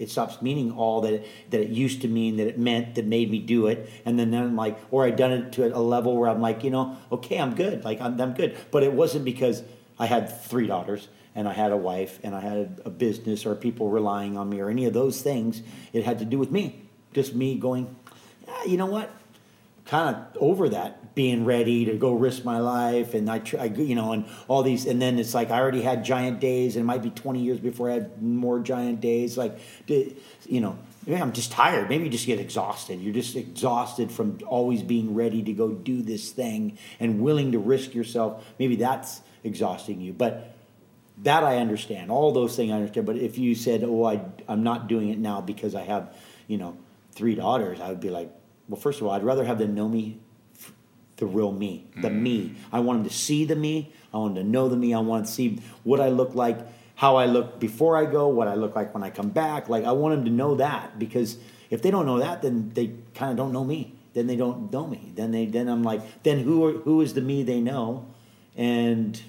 It 0.00 0.10
stops 0.10 0.40
meaning 0.40 0.72
all 0.72 1.02
that 1.02 1.12
it, 1.12 1.28
that 1.50 1.60
it 1.60 1.68
used 1.68 2.02
to 2.02 2.08
mean 2.08 2.38
that 2.38 2.46
it 2.46 2.58
meant 2.58 2.94
that 2.96 3.06
made 3.06 3.30
me 3.30 3.38
do 3.38 3.66
it, 3.66 3.88
and 4.04 4.18
then 4.18 4.30
then 4.30 4.42
I'm 4.42 4.56
like, 4.56 4.78
or 4.90 5.04
I 5.04 5.10
done 5.10 5.32
it 5.32 5.52
to 5.52 5.66
a 5.66 5.78
level 5.78 6.16
where 6.16 6.28
I'm 6.28 6.40
like, 6.40 6.64
you 6.64 6.70
know, 6.70 6.96
okay, 7.12 7.38
I'm 7.38 7.54
good, 7.54 7.84
like 7.84 8.00
I'm, 8.00 8.20
I'm 8.20 8.34
good, 8.34 8.56
but 8.70 8.82
it 8.82 8.92
wasn't 8.92 9.24
because 9.24 9.62
I 9.98 10.06
had 10.06 10.42
three 10.42 10.66
daughters 10.66 11.08
and 11.34 11.46
I 11.46 11.52
had 11.52 11.72
a 11.72 11.76
wife 11.76 12.18
and 12.22 12.34
I 12.34 12.40
had 12.40 12.80
a 12.84 12.90
business 12.90 13.44
or 13.44 13.54
people 13.54 13.90
relying 13.90 14.36
on 14.36 14.48
me 14.48 14.60
or 14.60 14.70
any 14.70 14.86
of 14.86 14.94
those 14.94 15.22
things. 15.22 15.62
It 15.92 16.04
had 16.04 16.18
to 16.20 16.24
do 16.24 16.38
with 16.38 16.50
me, 16.50 16.82
just 17.12 17.34
me 17.34 17.56
going, 17.56 17.94
ah, 18.48 18.64
you 18.64 18.76
know 18.76 18.86
what, 18.86 19.10
kind 19.90 20.14
of 20.14 20.36
over 20.40 20.68
that 20.68 21.16
being 21.16 21.44
ready 21.44 21.84
to 21.84 21.96
go 21.96 22.12
risk 22.12 22.44
my 22.44 22.60
life 22.60 23.12
and 23.12 23.28
I, 23.28 23.42
I 23.58 23.64
you 23.64 23.96
know 23.96 24.12
and 24.12 24.24
all 24.46 24.62
these 24.62 24.86
and 24.86 25.02
then 25.02 25.18
it's 25.18 25.34
like 25.34 25.50
I 25.50 25.58
already 25.58 25.82
had 25.82 26.04
giant 26.04 26.38
days 26.38 26.76
and 26.76 26.84
it 26.84 26.86
might 26.86 27.02
be 27.02 27.10
20 27.10 27.40
years 27.40 27.58
before 27.58 27.90
I 27.90 27.94
had 27.94 28.22
more 28.22 28.60
giant 28.60 29.00
days 29.00 29.36
like 29.36 29.58
you 29.88 30.60
know 30.60 30.78
maybe 31.06 31.20
I'm 31.20 31.32
just 31.32 31.50
tired 31.50 31.88
maybe 31.88 32.04
you 32.04 32.10
just 32.10 32.26
get 32.26 32.38
exhausted 32.38 33.00
you're 33.00 33.12
just 33.12 33.34
exhausted 33.34 34.12
from 34.12 34.38
always 34.46 34.84
being 34.84 35.12
ready 35.12 35.42
to 35.42 35.52
go 35.52 35.70
do 35.70 36.02
this 36.02 36.30
thing 36.30 36.78
and 37.00 37.20
willing 37.20 37.50
to 37.50 37.58
risk 37.58 37.92
yourself 37.92 38.46
maybe 38.60 38.76
that's 38.76 39.22
exhausting 39.42 40.00
you 40.00 40.12
but 40.12 40.54
that 41.22 41.44
I 41.44 41.58
understand. 41.58 42.10
All 42.10 42.32
those 42.32 42.56
things 42.56 42.72
I 42.72 42.76
understand. 42.76 43.06
But 43.06 43.16
if 43.16 43.36
you 43.36 43.54
said, 43.54 43.84
"Oh, 43.84 44.04
I, 44.04 44.22
I'm 44.48 44.62
not 44.62 44.88
doing 44.88 45.10
it 45.10 45.18
now 45.18 45.42
because 45.42 45.74
I 45.74 45.82
have, 45.82 46.16
you 46.46 46.56
know, 46.56 46.78
three 47.12 47.34
daughters," 47.34 47.78
I 47.78 47.90
would 47.90 48.00
be 48.00 48.08
like, 48.08 48.32
"Well, 48.70 48.80
first 48.80 49.00
of 49.00 49.06
all, 49.06 49.12
I'd 49.12 49.22
rather 49.24 49.44
have 49.44 49.58
them 49.58 49.74
know 49.74 49.88
me, 49.88 50.18
f- 50.54 50.72
the 51.18 51.26
real 51.26 51.52
me, 51.52 51.84
the 52.00 52.08
mm. 52.08 52.20
me. 52.22 52.54
I 52.72 52.80
want 52.80 53.00
them 53.00 53.08
to 53.10 53.14
see 53.14 53.44
the 53.44 53.56
me. 53.56 53.92
I 54.14 54.16
want 54.16 54.36
them 54.36 54.44
to 54.44 54.50
know 54.50 54.68
the 54.68 54.76
me. 54.76 54.94
I 54.94 55.00
want 55.00 55.26
to 55.26 55.32
see 55.32 55.58
what 55.84 56.00
I 56.00 56.08
look 56.08 56.34
like, 56.34 56.58
how 56.94 57.16
I 57.16 57.26
look 57.26 57.60
before 57.60 57.96
I 57.98 58.06
go, 58.06 58.28
what 58.28 58.48
I 58.48 58.54
look 58.54 58.74
like 58.74 58.94
when 58.94 59.02
I 59.02 59.10
come 59.10 59.28
back. 59.30 59.68
Like 59.68 59.84
I 59.84 59.92
want 59.92 60.14
them 60.14 60.24
to 60.24 60.30
know 60.30 60.54
that 60.54 60.98
because 60.98 61.36
if 61.68 61.82
they 61.82 61.90
don't 61.90 62.06
know 62.06 62.18
that, 62.20 62.40
then 62.42 62.70
they 62.74 62.92
kind 63.14 63.30
of 63.30 63.36
don't 63.36 63.52
know 63.52 63.64
me. 63.64 63.92
then 64.12 64.26
they 64.26 64.36
don't 64.36 64.72
know 64.72 64.86
me. 64.86 65.12
Then 65.14 65.30
they 65.30 65.46
then 65.46 65.68
I'm 65.68 65.82
like, 65.82 66.22
then 66.22 66.40
who 66.40 66.64
are, 66.66 66.72
who 66.72 67.00
is 67.00 67.14
the 67.14 67.20
me 67.20 67.42
they 67.42 67.60
know, 67.60 68.06
and 68.56 69.20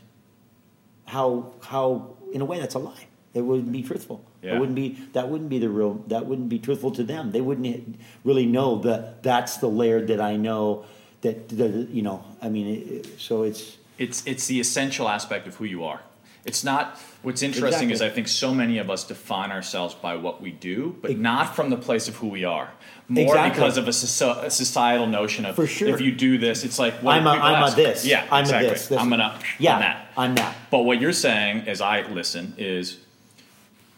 how 1.06 1.54
how 1.62 2.16
in 2.34 2.42
a 2.42 2.46
way 2.46 2.60
that's 2.60 2.76
a 2.76 2.80
lie. 2.80 3.08
It 3.34 3.42
wouldn't 3.42 3.72
be 3.72 3.82
truthful. 3.82 4.24
Yeah. 4.42 4.56
It 4.56 4.60
wouldn't 4.60 4.76
be 4.76 4.98
that 5.14 5.30
wouldn't 5.30 5.50
be 5.50 5.60
the 5.60 5.70
real 5.70 6.04
that 6.08 6.26
wouldn't 6.26 6.50
be 6.50 6.60
truthful 6.60 6.92
to 6.92 7.04
them. 7.04 7.32
They 7.32 7.42
wouldn't 7.42 8.00
really 8.24 8.46
know 8.46 8.80
that 8.80 9.24
that's 9.24 9.58
the 9.58 9.68
layer 9.70 10.06
that 10.06 10.20
I 10.20 10.36
know 10.36 10.86
that 11.22 11.50
the, 11.50 11.88
you 11.92 12.02
know. 12.02 12.24
I 12.42 12.50
mean, 12.50 12.68
it, 12.68 13.20
so 13.20 13.44
it's 13.44 13.78
It's 13.98 14.26
it's 14.26 14.48
the 14.48 14.60
essential 14.60 15.08
aspect 15.08 15.48
of 15.48 15.56
who 15.56 15.66
you 15.66 15.84
are. 15.86 16.02
It's 16.44 16.64
not. 16.64 16.98
What's 17.22 17.44
interesting 17.44 17.92
is 17.92 18.02
I 18.02 18.10
think 18.10 18.28
so 18.28 18.52
many 18.52 18.80
of 18.80 18.90
us 18.90 19.04
define 19.04 19.52
ourselves 19.52 19.94
by 19.94 20.16
what 20.16 20.42
we 20.42 20.50
do, 20.52 20.98
but 21.02 21.16
not 21.20 21.56
from 21.56 21.70
the 21.70 21.78
place 21.78 22.08
of 22.08 22.16
who 22.16 22.30
we 22.30 22.44
are. 22.46 22.72
More 23.08 23.26
Exactly. 23.26 23.60
because 23.60 23.78
of 23.78 23.88
a, 23.88 23.92
soci- 23.92 24.44
a 24.46 24.50
societal 24.50 25.06
notion 25.06 25.46
of 25.46 25.56
For 25.56 25.68
sure. 25.68 25.90
if 25.90 26.02
you 26.02 26.12
do 26.12 26.40
this, 26.40 26.64
it's 26.64 26.80
like 26.80 26.96
what 27.04 27.16
I'm 27.16 27.28
a 27.28 27.30
I'm 27.32 27.72
a 27.72 27.76
this. 27.76 28.06
Yeah, 28.06 28.26
I'm 28.32 28.42
exactly. 28.42 28.68
a 28.68 28.72
this. 28.72 28.88
this. 28.88 28.98
I'm 29.00 29.10
gonna 29.12 29.38
yeah 29.60 29.76
I'm 29.76 29.82
that. 29.82 30.08
I'm 30.18 30.36
that. 30.36 30.56
But 30.72 30.80
what 30.80 31.00
you're 31.00 31.14
saying, 31.14 31.68
as 31.68 31.80
I 31.80 32.02
listen, 32.08 32.56
is 32.58 32.98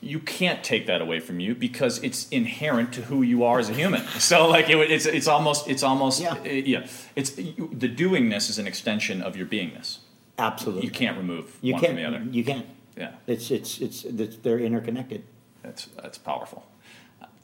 you 0.03 0.19
can't 0.19 0.63
take 0.63 0.85
that 0.87 1.01
away 1.01 1.19
from 1.19 1.39
you 1.39 1.55
because 1.55 2.03
it's 2.03 2.27
inherent 2.29 2.93
to 2.93 3.01
who 3.03 3.21
you 3.21 3.43
are 3.43 3.59
as 3.59 3.69
a 3.69 3.73
human. 3.73 4.01
So 4.19 4.47
like 4.47 4.69
it, 4.69 4.77
it's 4.91 5.05
it's 5.05 5.27
almost 5.27 5.67
it's 5.69 5.83
almost 5.83 6.21
Yeah. 6.21 6.33
uh, 6.33 6.43
yeah. 6.49 6.87
It's 7.15 7.37
you, 7.37 7.69
the 7.73 7.89
doingness 7.89 8.49
is 8.49 8.59
an 8.59 8.67
extension 8.67 9.21
of 9.21 9.35
your 9.37 9.47
beingness. 9.47 9.97
Absolutely. 10.37 10.85
You 10.85 10.91
can't 10.91 11.17
remove 11.17 11.57
You 11.61 11.73
one 11.73 11.81
can't. 11.81 11.93
from 11.93 12.01
the 12.01 12.07
other. 12.07 12.23
You 12.31 12.43
can't. 12.43 12.65
Yeah, 12.97 13.11
It's 13.27 13.49
it's 13.51 13.79
it's, 13.81 14.03
it's 14.03 14.35
they're 14.37 14.59
interconnected. 14.59 15.23
that's 15.63 15.85
that's 16.01 16.17
powerful. 16.17 16.61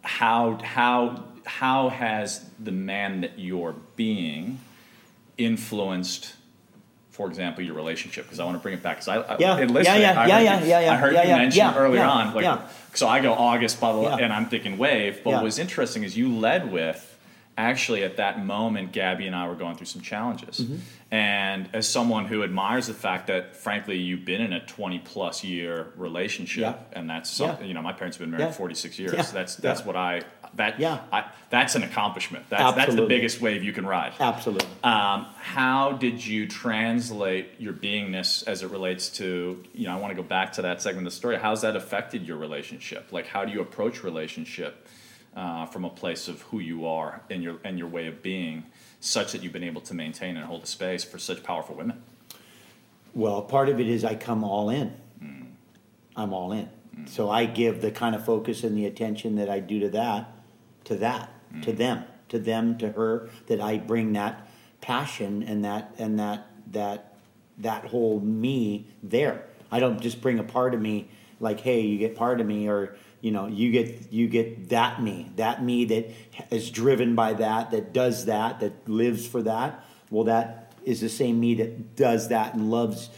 How 0.04 0.60
how 0.64 1.24
how 1.46 1.90
has 1.90 2.46
the 2.60 2.72
man 2.72 3.22
that 3.22 3.40
you're 3.40 3.76
being 3.96 4.60
influenced? 5.38 6.36
For 7.20 7.28
example, 7.28 7.66
your 7.66 7.74
relationship, 7.76 8.24
because 8.24 8.40
I 8.40 8.46
want 8.46 8.56
to 8.56 8.62
bring 8.64 8.76
it 8.76 8.82
back. 8.82 8.96
Because 8.96 9.10
I, 9.10 9.18
I 9.18 9.38
Yeah, 9.40 9.58
in 9.58 9.68
yeah, 9.68 9.74
listening, 9.76 10.02
yeah, 10.04 10.22
I 10.22 10.26
yeah, 10.26 10.38
heard 10.38 10.44
yeah, 10.46 10.62
you, 10.62 10.68
yeah, 10.70 10.80
yeah, 10.80 10.94
I 10.94 10.96
heard 10.96 11.14
yeah, 11.14 11.24
you 11.24 11.28
yeah, 11.28 11.38
mention 11.38 11.58
yeah, 11.58 11.76
earlier 11.76 12.00
yeah, 12.00 12.10
on, 12.10 12.34
like, 12.34 12.44
yeah. 12.46 12.62
so 12.94 13.10
I 13.10 13.20
go 13.20 13.34
August, 13.34 13.82
blah 13.82 13.92
blah, 13.92 14.02
blah 14.04 14.18
Yeah. 14.20 14.24
and 14.24 14.32
I'm 14.32 14.46
thinking 14.46 14.78
wave. 14.78 15.20
But 15.22 15.32
Yeah. 15.32 15.36
what 15.36 15.44
was 15.44 15.60
interesting 15.60 16.06
is 16.06 16.16
you 16.18 16.34
led 16.34 16.72
with 16.72 17.18
actually 17.58 18.06
at 18.06 18.16
that 18.16 18.46
moment, 18.46 18.94
Gabby 18.94 19.28
and 19.28 19.36
I 19.36 19.50
were 19.50 19.56
going 19.56 19.76
through 19.76 19.88
some 19.88 20.02
challenges, 20.02 20.62
Mm-hmm. 20.62 20.76
and 21.12 21.70
as 21.74 21.90
someone 21.90 22.24
who 22.24 22.42
admires 22.42 22.88
the 22.88 22.94
fact 22.94 23.28
that, 23.28 23.54
frankly, 23.58 23.98
you've 23.98 24.24
been 24.24 24.40
in 24.40 24.54
a 24.54 24.66
20 24.66 25.00
plus 25.00 25.44
year 25.44 25.88
relationship, 25.98 26.62
Yeah. 26.62 26.98
and 26.98 27.10
that's 27.10 27.30
something, 27.30 27.64
Yeah. 27.66 27.68
you 27.68 27.74
know, 27.74 27.82
my 27.82 27.92
parents 27.92 28.16
have 28.16 28.22
been 28.24 28.32
married 28.32 28.46
Yeah. 28.46 28.52
46 28.54 28.98
years. 28.98 29.12
Yeah. 29.14 29.24
That's 29.34 29.58
that's 29.58 29.84
what 29.84 29.98
I 29.98 30.22
that 30.56 30.80
Yeah. 30.80 31.02
I, 31.12 31.26
that's 31.50 31.76
an 31.76 31.84
accomplishment. 31.84 32.46
That's 32.50 32.76
that's 32.76 32.96
the 32.96 33.06
biggest 33.06 33.42
wave 33.42 33.64
you 33.64 33.74
can 33.74 33.86
ride. 33.86 34.14
Absolutely. 34.20 34.68
Um, 34.84 35.26
how 35.40 35.94
did 35.94 36.26
you 36.26 36.48
translate 36.48 37.50
your 37.60 37.74
beingness 37.74 38.48
as 38.48 38.62
it 38.62 38.70
relates 38.70 39.10
to, 39.18 39.64
you 39.74 39.88
know, 39.88 39.94
I 39.94 40.00
want 40.00 40.12
to 40.12 40.22
go 40.22 40.28
back 40.28 40.54
to 40.54 40.62
that 40.64 40.82
segment 40.82 41.08
of 41.08 41.14
the 41.14 41.18
story. 41.18 41.38
How's 41.38 41.62
that 41.62 41.76
affected 41.76 42.28
your 42.28 42.38
relationship? 42.38 43.12
Like, 43.12 43.28
how 43.28 43.46
do 43.46 43.52
you 43.52 43.62
approach 43.62 44.04
relationship 44.04 44.88
uh, 45.36 45.66
from 45.66 45.86
a 45.86 45.90
place 45.90 46.28
of 46.28 46.42
who 46.44 46.60
you 46.60 46.86
are 46.86 47.22
and 47.30 47.42
your 47.44 47.58
and 47.64 47.80
your 47.80 47.88
way 47.88 48.08
of 48.08 48.22
being, 48.22 48.66
such 49.00 49.32
that 49.32 49.44
you've 49.44 49.54
been 49.54 49.64
able 49.64 49.82
to 49.82 49.94
maintain 49.94 50.38
and 50.38 50.46
hold 50.46 50.64
a 50.64 50.68
space 50.68 51.04
for 51.04 51.18
such 51.18 51.44
powerful 51.44 51.76
women? 51.76 52.02
Well, 53.14 53.42
part 53.42 53.70
of 53.70 53.80
it 53.80 53.88
is 53.88 54.04
I 54.06 54.16
come 54.16 54.44
all 54.44 54.70
in. 54.70 54.94
I'm 56.16 56.34
all 56.34 56.52
in. 56.52 56.70
So 57.06 57.30
I 57.30 57.46
give 57.46 57.82
the 57.82 57.92
kind 57.92 58.14
of 58.14 58.26
focus 58.26 58.64
and 58.66 58.78
the 58.78 58.86
attention 58.86 59.36
that 59.38 59.50
I 59.50 59.60
do 59.60 59.80
to 59.80 59.90
that, 59.92 60.30
to 60.90 60.96
that, 60.96 61.32
to 61.62 61.72
mm. 61.72 61.78
them, 61.78 62.04
to 62.30 62.40
them, 62.40 62.78
to 62.80 62.92
her, 62.92 63.30
that 63.48 63.62
I 63.62 63.78
bring 63.78 64.14
that 64.14 64.50
passion 64.82 65.44
and 65.44 65.64
that 65.64 65.94
and 66.00 66.20
that 66.20 66.48
that 66.72 67.14
that 67.60 67.86
whole 67.86 68.20
me 68.20 68.88
there. 69.04 69.46
I 69.72 69.80
don't 69.80 70.02
just 70.02 70.20
bring 70.20 70.40
a 70.40 70.44
part 70.44 70.74
of 70.74 70.82
me 70.82 71.10
like, 71.40 71.60
hey, 71.60 71.82
you 71.82 72.00
get 72.00 72.16
part 72.16 72.42
of 72.42 72.48
me 72.48 72.68
or 72.68 72.96
you 73.22 73.32
know, 73.32 73.46
you 73.48 73.72
get 73.72 74.12
you 74.12 74.28
get 74.28 74.70
that 74.70 75.02
me, 75.02 75.32
that 75.36 75.64
me 75.64 75.86
that 75.86 76.10
is 76.50 76.72
driven 76.72 77.14
by 77.14 77.34
that, 77.34 77.70
that 77.72 77.94
does 77.94 78.26
that, 78.26 78.62
that 78.62 78.90
lives 78.90 79.28
for 79.28 79.44
that. 79.44 79.86
Well, 80.10 80.24
that 80.24 80.74
is 80.84 81.02
the 81.02 81.10
same 81.10 81.40
me 81.40 81.56
that 81.56 81.96
does 81.96 82.30
that 82.30 82.56
and 82.56 82.72
loves 82.72 83.10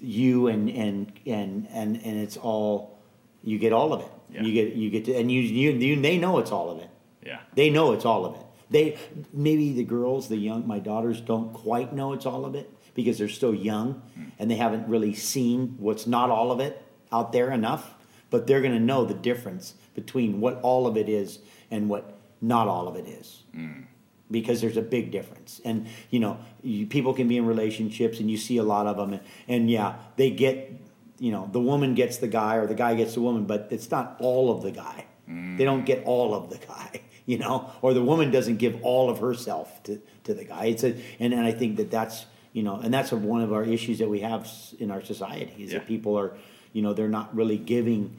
you 0.00 0.46
and 0.46 0.70
and 0.70 1.12
and 1.26 1.66
and 1.72 1.96
and 1.96 2.20
it's 2.20 2.36
all 2.36 3.00
you 3.42 3.58
get 3.58 3.72
all 3.72 3.92
of 3.92 4.02
it. 4.02 4.12
Yeah. 4.30 4.42
You 4.42 4.52
get 4.52 4.74
you 4.74 4.90
get 4.90 5.04
to 5.06 5.14
and 5.14 5.32
you, 5.32 5.40
you 5.40 5.72
you 5.72 6.00
they 6.00 6.18
know 6.18 6.38
it's 6.38 6.52
all 6.52 6.70
of 6.70 6.78
it. 6.78 6.87
Yeah. 7.28 7.40
They 7.54 7.68
know 7.68 7.92
it's 7.92 8.04
all 8.04 8.24
of 8.24 8.34
it. 8.36 8.46
They 8.70 8.98
maybe 9.32 9.72
the 9.72 9.84
girls, 9.84 10.28
the 10.28 10.36
young 10.36 10.66
my 10.66 10.78
daughters 10.78 11.20
don't 11.20 11.52
quite 11.52 11.92
know 11.92 12.12
it's 12.14 12.26
all 12.26 12.44
of 12.44 12.54
it 12.54 12.72
because 12.94 13.18
they're 13.18 13.28
still 13.28 13.54
young 13.54 14.02
hmm. 14.14 14.24
and 14.38 14.50
they 14.50 14.56
haven't 14.56 14.88
really 14.88 15.14
seen 15.14 15.76
what's 15.78 16.06
not 16.06 16.30
all 16.30 16.50
of 16.50 16.60
it 16.60 16.82
out 17.12 17.32
there 17.32 17.50
enough, 17.50 17.94
but 18.30 18.46
they're 18.46 18.60
going 18.60 18.72
to 18.72 18.80
know 18.80 19.04
the 19.04 19.14
difference 19.14 19.74
between 19.94 20.40
what 20.40 20.60
all 20.62 20.86
of 20.86 20.96
it 20.96 21.08
is 21.08 21.38
and 21.70 21.88
what 21.88 22.18
not 22.40 22.68
all 22.68 22.88
of 22.88 22.96
it 22.96 23.06
is. 23.06 23.42
Hmm. 23.54 23.82
Because 24.30 24.60
there's 24.60 24.76
a 24.76 24.82
big 24.82 25.10
difference, 25.10 25.58
and 25.64 25.86
you 26.10 26.20
know, 26.20 26.38
you, 26.62 26.86
people 26.86 27.14
can 27.14 27.28
be 27.28 27.38
in 27.38 27.46
relationships, 27.46 28.20
and 28.20 28.30
you 28.30 28.36
see 28.36 28.58
a 28.58 28.62
lot 28.62 28.86
of 28.86 28.98
them, 28.98 29.14
and, 29.14 29.22
and 29.48 29.70
yeah, 29.70 29.94
they 30.16 30.30
get, 30.30 30.70
you 31.18 31.32
know, 31.32 31.48
the 31.50 31.60
woman 31.60 31.94
gets 31.94 32.18
the 32.18 32.28
guy, 32.28 32.56
or 32.56 32.66
the 32.66 32.74
guy 32.74 32.94
gets 32.94 33.14
the 33.14 33.22
woman, 33.22 33.46
but 33.46 33.68
it's 33.70 33.90
not 33.90 34.16
all 34.20 34.54
of 34.54 34.62
the 34.62 34.70
guy. 34.70 35.06
Hmm. 35.24 35.56
They 35.56 35.64
don't 35.64 35.86
get 35.86 36.04
all 36.04 36.34
of 36.34 36.50
the 36.50 36.58
guy, 36.58 37.00
you 37.28 37.36
know, 37.36 37.70
or 37.82 37.92
the 37.92 38.02
woman 38.02 38.30
doesn't 38.30 38.56
give 38.56 38.82
all 38.82 39.10
of 39.10 39.18
herself 39.18 39.82
to, 39.82 40.00
to 40.24 40.32
the 40.32 40.44
guy. 40.44 40.64
It's 40.64 40.82
a, 40.82 40.96
and, 41.20 41.34
and 41.34 41.44
I 41.44 41.52
think 41.52 41.76
that 41.76 41.90
that's, 41.90 42.24
you 42.54 42.62
know, 42.62 42.76
and 42.76 42.92
that's 42.92 43.12
one 43.12 43.42
of 43.42 43.52
our 43.52 43.62
issues 43.62 43.98
that 43.98 44.08
we 44.08 44.20
have 44.20 44.50
in 44.78 44.90
our 44.90 45.04
society 45.04 45.52
is 45.62 45.70
Yeah. 45.70 45.80
that 45.80 45.86
people 45.86 46.18
are, 46.18 46.32
you 46.72 46.80
know, 46.80 46.94
they're 46.94 47.06
not 47.06 47.36
really 47.36 47.58
giving 47.58 48.16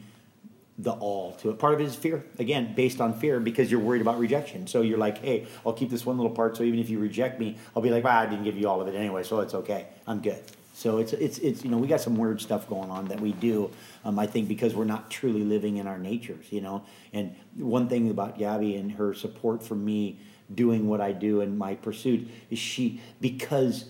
the 0.78 0.91
all 0.91 1.32
to 1.38 1.49
it. 1.49 1.57
Part 1.57 1.74
of 1.74 1.82
it 1.82 1.86
is 1.86 1.95
fear, 1.95 2.24
again, 2.38 2.76
based 2.76 3.01
on 3.01 3.16
fear 3.20 3.39
because 3.39 3.72
you're 3.72 3.80
worried 3.80 4.03
about 4.03 4.20
rejection. 4.20 4.68
So 4.68 4.84
you're 4.84 4.99
like, 4.99 5.18
hey, 5.18 5.47
I'll 5.66 5.74
keep 5.74 5.89
this 5.89 6.05
one 6.05 6.18
little 6.18 6.32
part. 6.32 6.55
So 6.55 6.62
even 6.62 6.80
if 6.80 6.91
you 6.91 6.99
reject 6.99 7.39
me, 7.39 7.57
I'll 7.76 7.82
be 7.82 7.89
like, 7.89 8.03
well, 8.03 8.16
I 8.16 8.28
didn't 8.28 8.43
give 8.43 8.57
you 8.60 8.70
all 8.70 8.80
of 8.80 8.88
it 8.88 8.93
anyway, 8.93 9.24
so 9.24 9.39
it's 9.39 9.55
okay. 9.55 9.88
I'm 10.05 10.22
good. 10.22 10.43
So 10.80 10.99
it's 10.99 11.11
it's 11.11 11.39
it's 11.39 11.65
you 11.65 11.69
know 11.69 11.77
we 11.77 11.88
got 11.89 11.99
some 11.99 12.15
weird 12.15 12.39
stuff 12.39 12.69
going 12.69 12.89
on 12.89 13.09
that 13.09 13.19
we 13.19 13.34
do. 13.34 13.69
Um, 14.05 14.17
I 14.17 14.25
think 14.27 14.47
because 14.47 14.73
we're 14.73 14.86
not 14.86 15.11
truly 15.11 15.43
living 15.43 15.75
in 15.75 15.88
our 15.88 15.97
natures, 15.97 16.45
you 16.51 16.61
know. 16.61 16.86
And 17.11 17.36
one 17.57 17.89
thing 17.89 18.09
about 18.09 18.38
Gabby 18.38 18.77
and 18.77 18.93
her 18.93 19.13
support 19.13 19.61
for 19.61 19.75
me 19.75 20.19
doing 20.55 20.88
what 20.88 21.01
I 21.01 21.11
do 21.11 21.41
and 21.41 21.57
my 21.57 21.75
pursuit 21.75 22.30
is 22.49 22.59
she 22.59 23.01
because 23.19 23.89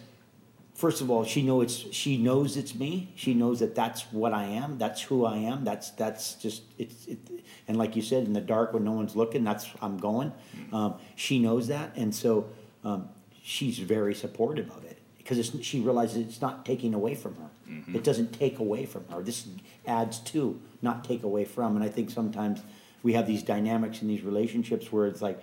first 0.74 1.00
of 1.00 1.12
all, 1.12 1.24
she 1.24 1.44
know 1.44 1.62
it's 1.62 1.76
she 1.94 2.18
knows 2.18 2.58
it's 2.58 2.74
me. 2.74 3.14
She 3.16 3.36
knows 3.36 3.60
that 3.60 3.76
that's 3.76 4.12
what 4.12 4.34
I 4.34 4.46
am. 4.46 4.80
That's 4.80 5.04
who 5.04 5.26
I 5.26 5.38
am. 5.38 5.64
That's 5.64 5.92
that's 5.92 6.34
just 6.34 6.64
it's 6.80 7.06
it, 7.06 7.20
and 7.68 7.78
like 7.78 7.96
you 7.96 8.02
said, 8.02 8.24
in 8.24 8.34
the 8.34 8.42
dark 8.42 8.74
when 8.74 8.84
no 8.84 8.94
one's 8.94 9.16
looking, 9.16 9.44
that's 9.44 9.70
I'm 9.80 10.00
going. 10.00 10.32
Um, 10.74 10.96
she 11.16 11.38
knows 11.38 11.68
that, 11.68 11.96
and 11.96 12.16
so 12.16 12.50
um, 12.84 13.10
she's 13.44 13.78
very 13.78 14.16
supportive 14.16 14.72
of 14.72 14.86
it 14.86 14.89
because 15.30 15.64
she 15.64 15.80
realizes 15.80 16.18
it's 16.18 16.42
not 16.42 16.66
taking 16.66 16.96
away 16.96 17.14
from 17.14 17.36
her. 17.36 17.50
Mm-hmm. 17.70 17.96
It 17.96 18.04
doesn't 18.04 18.34
take 18.34 18.58
away 18.58 18.88
from 18.88 19.08
her. 19.10 19.22
This 19.22 19.46
adds 19.86 20.18
to, 20.20 20.60
not 20.82 21.04
take 21.04 21.22
away 21.22 21.46
from. 21.46 21.76
And 21.76 21.86
I 21.86 21.90
think 21.90 22.10
sometimes 22.10 22.62
we 23.04 23.14
have 23.14 23.28
these 23.28 23.44
dynamics 23.44 24.02
in 24.02 24.08
these 24.08 24.24
relationships 24.24 24.92
where 24.92 25.06
it's 25.06 25.22
like 25.22 25.40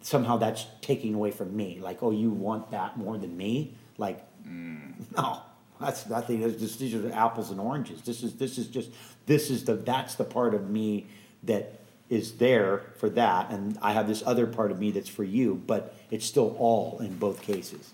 somehow 0.00 0.36
that's 0.36 0.66
taking 0.80 1.12
away 1.12 1.32
from 1.32 1.56
me. 1.56 1.80
Like, 1.82 2.04
oh, 2.04 2.12
you 2.12 2.30
want 2.30 2.70
that 2.70 2.96
more 2.96 3.18
than 3.18 3.36
me? 3.36 3.74
Like, 3.98 4.24
mm. 4.46 4.92
no, 5.16 5.40
that's 5.80 6.08
nothing. 6.08 6.42
It's 6.42 6.60
just, 6.60 6.78
these 6.78 6.94
are 6.94 7.12
apples 7.12 7.50
and 7.50 7.58
oranges. 7.58 8.02
This 8.02 8.22
is 8.22 8.34
this 8.34 8.58
is 8.58 8.68
just 8.68 8.90
this 9.26 9.50
is 9.50 9.64
the 9.64 9.74
that's 9.74 10.14
the 10.14 10.24
part 10.24 10.54
of 10.54 10.70
me 10.70 11.06
that 11.42 11.80
is 12.08 12.34
there 12.34 12.84
for 12.98 13.10
that, 13.10 13.50
and 13.50 13.76
I 13.82 13.92
have 13.92 14.06
this 14.06 14.22
other 14.24 14.46
part 14.46 14.70
of 14.70 14.78
me 14.78 14.92
that's 14.92 15.08
for 15.08 15.24
you. 15.24 15.60
But 15.66 15.96
it's 16.12 16.24
still 16.24 16.54
all 16.60 16.98
in 17.00 17.16
both 17.16 17.42
cases. 17.42 17.92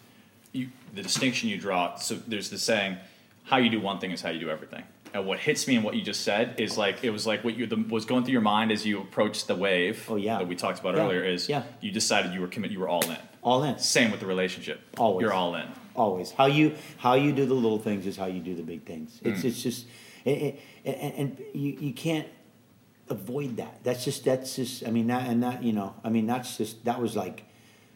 You, 0.53 0.69
the 0.95 1.03
distinction 1.03 1.49
you 1.49 1.59
draw. 1.59 1.97
So 1.97 2.17
there's 2.27 2.51
the 2.51 2.59
saying, 2.59 2.99
"How 3.45 3.57
you 3.57 3.71
do 3.71 3.81
one 3.81 3.99
thing 3.99 4.11
is 4.11 4.21
how 4.23 4.31
you 4.31 4.41
do 4.41 4.51
everything." 4.51 4.85
And 5.15 5.27
what 5.27 5.39
hits 5.39 5.69
me 5.69 5.77
in 5.77 5.83
what 5.83 5.95
you 5.95 6.03
just 6.03 6.23
said 6.23 6.59
is 6.59 6.79
like 6.79 7.05
it 7.05 7.11
was 7.11 7.27
like 7.27 7.45
what 7.45 7.57
you 7.57 7.67
the, 7.67 7.77
was 7.77 8.05
going 8.05 8.25
through 8.25 8.33
your 8.33 8.41
mind 8.41 8.73
as 8.73 8.87
you 8.87 9.01
approached 9.01 9.47
the 9.47 9.55
wave. 9.55 10.07
Oh, 10.09 10.17
yeah. 10.17 10.39
that 10.39 10.49
we 10.49 10.57
talked 10.57 10.81
about 10.81 10.95
Yeah, 10.95 11.03
earlier 11.03 11.23
is 11.23 11.49
yeah. 11.49 11.65
you 11.81 11.91
decided 11.91 12.33
you 12.33 12.41
were 12.41 12.49
commit, 12.49 12.71
you 12.71 12.81
were 12.81 12.89
all 12.89 13.05
in. 13.11 13.19
All 13.43 13.63
in, 13.65 13.79
Same 13.79 14.11
with 14.11 14.21
the 14.21 14.27
relationship. 14.27 14.81
Always. 14.97 15.23
you're 15.23 15.33
all 15.33 15.55
in. 15.55 15.67
always. 15.95 16.31
How 16.31 16.47
you 16.47 16.77
how 16.97 17.15
you 17.15 17.33
do 17.33 17.45
the 17.45 17.55
little 17.55 17.79
things 17.79 18.07
is 18.07 18.17
how 18.17 18.27
you 18.27 18.41
do 18.41 18.55
the 18.55 18.63
big 18.63 18.85
things. 18.85 19.21
It's 19.23 19.41
mm. 19.41 19.45
it's 19.45 19.63
just 19.63 19.87
and, 20.25 20.57
and, 20.85 21.15
and 21.15 21.45
you 21.53 21.77
you 21.79 21.93
can't 21.93 22.29
avoid 23.11 23.59
that. 23.59 23.85
That's 23.85 24.05
just 24.05 24.25
that's 24.25 24.57
just. 24.57 24.87
I 24.87 24.91
mean 24.91 25.09
that 25.09 25.29
and 25.29 25.43
that 25.43 25.63
you 25.63 25.73
know. 25.73 25.95
I 26.05 26.09
mean 26.09 26.27
that's 26.27 26.57
just 26.57 26.85
that 26.87 27.01
was 27.01 27.17
like 27.17 27.45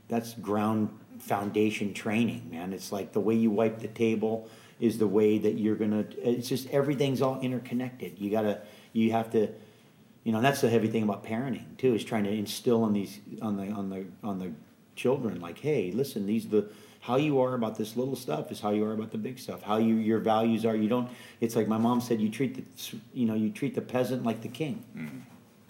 that's 0.09 0.35
ground 0.35 0.91
foundation 1.27 1.93
training, 1.93 2.49
man. 2.51 2.73
It's 2.73 2.93
like 2.93 3.13
the 3.13 3.21
way 3.21 3.35
you 3.35 3.51
wipe 3.51 3.81
the 3.81 3.89
table 3.89 4.49
is 4.79 4.99
the 4.99 5.07
way 5.07 5.39
that 5.39 5.55
you're 5.55 5.75
gonna. 5.75 6.05
It's 6.23 6.49
just 6.49 6.71
everything's 6.71 7.21
all 7.21 7.41
interconnected. 7.41 8.19
You 8.19 8.31
gotta. 8.31 8.61
You 8.93 9.13
have 9.13 9.31
to. 9.33 9.49
You 10.23 10.33
know, 10.33 10.41
that's 10.41 10.61
the 10.61 10.69
heavy 10.69 10.89
thing 10.89 11.03
about 11.03 11.25
parenting 11.25 11.77
too. 11.79 11.95
Is 11.95 12.05
trying 12.05 12.25
to 12.25 12.31
instill 12.33 12.85
on 12.85 12.93
these 12.93 13.19
on 13.43 13.57
the 13.57 13.71
on 13.73 13.91
the 13.91 14.07
on 14.23 14.39
the 14.39 14.53
children 14.95 15.41
like, 15.41 15.59
hey, 15.59 15.91
listen, 15.93 16.27
these 16.27 16.49
the 16.49 16.71
how 17.01 17.17
you 17.17 17.41
are 17.41 17.55
about 17.55 17.77
this 17.77 17.97
little 17.97 18.17
stuff 18.17 18.51
is 18.51 18.61
how 18.61 18.71
you 18.71 18.85
are 18.85 18.93
about 18.93 19.13
the 19.13 19.19
big 19.19 19.39
stuff. 19.39 19.63
How 19.63 19.79
you 19.79 19.97
your 19.97 20.21
values 20.21 20.65
are. 20.65 20.77
You 20.77 20.89
don't. 20.89 21.09
It's 21.41 21.57
like 21.57 21.69
my 21.69 21.79
mom 21.79 22.01
said. 22.01 22.21
You 22.21 22.29
treat 22.29 22.55
the 22.55 22.99
you 23.13 23.27
know 23.27 23.35
you 23.35 23.51
treat 23.51 23.75
the 23.75 23.81
peasant 23.81 24.25
like 24.25 24.43
the 24.43 24.49
king. 24.49 24.85
Mm-hmm. 24.97 25.19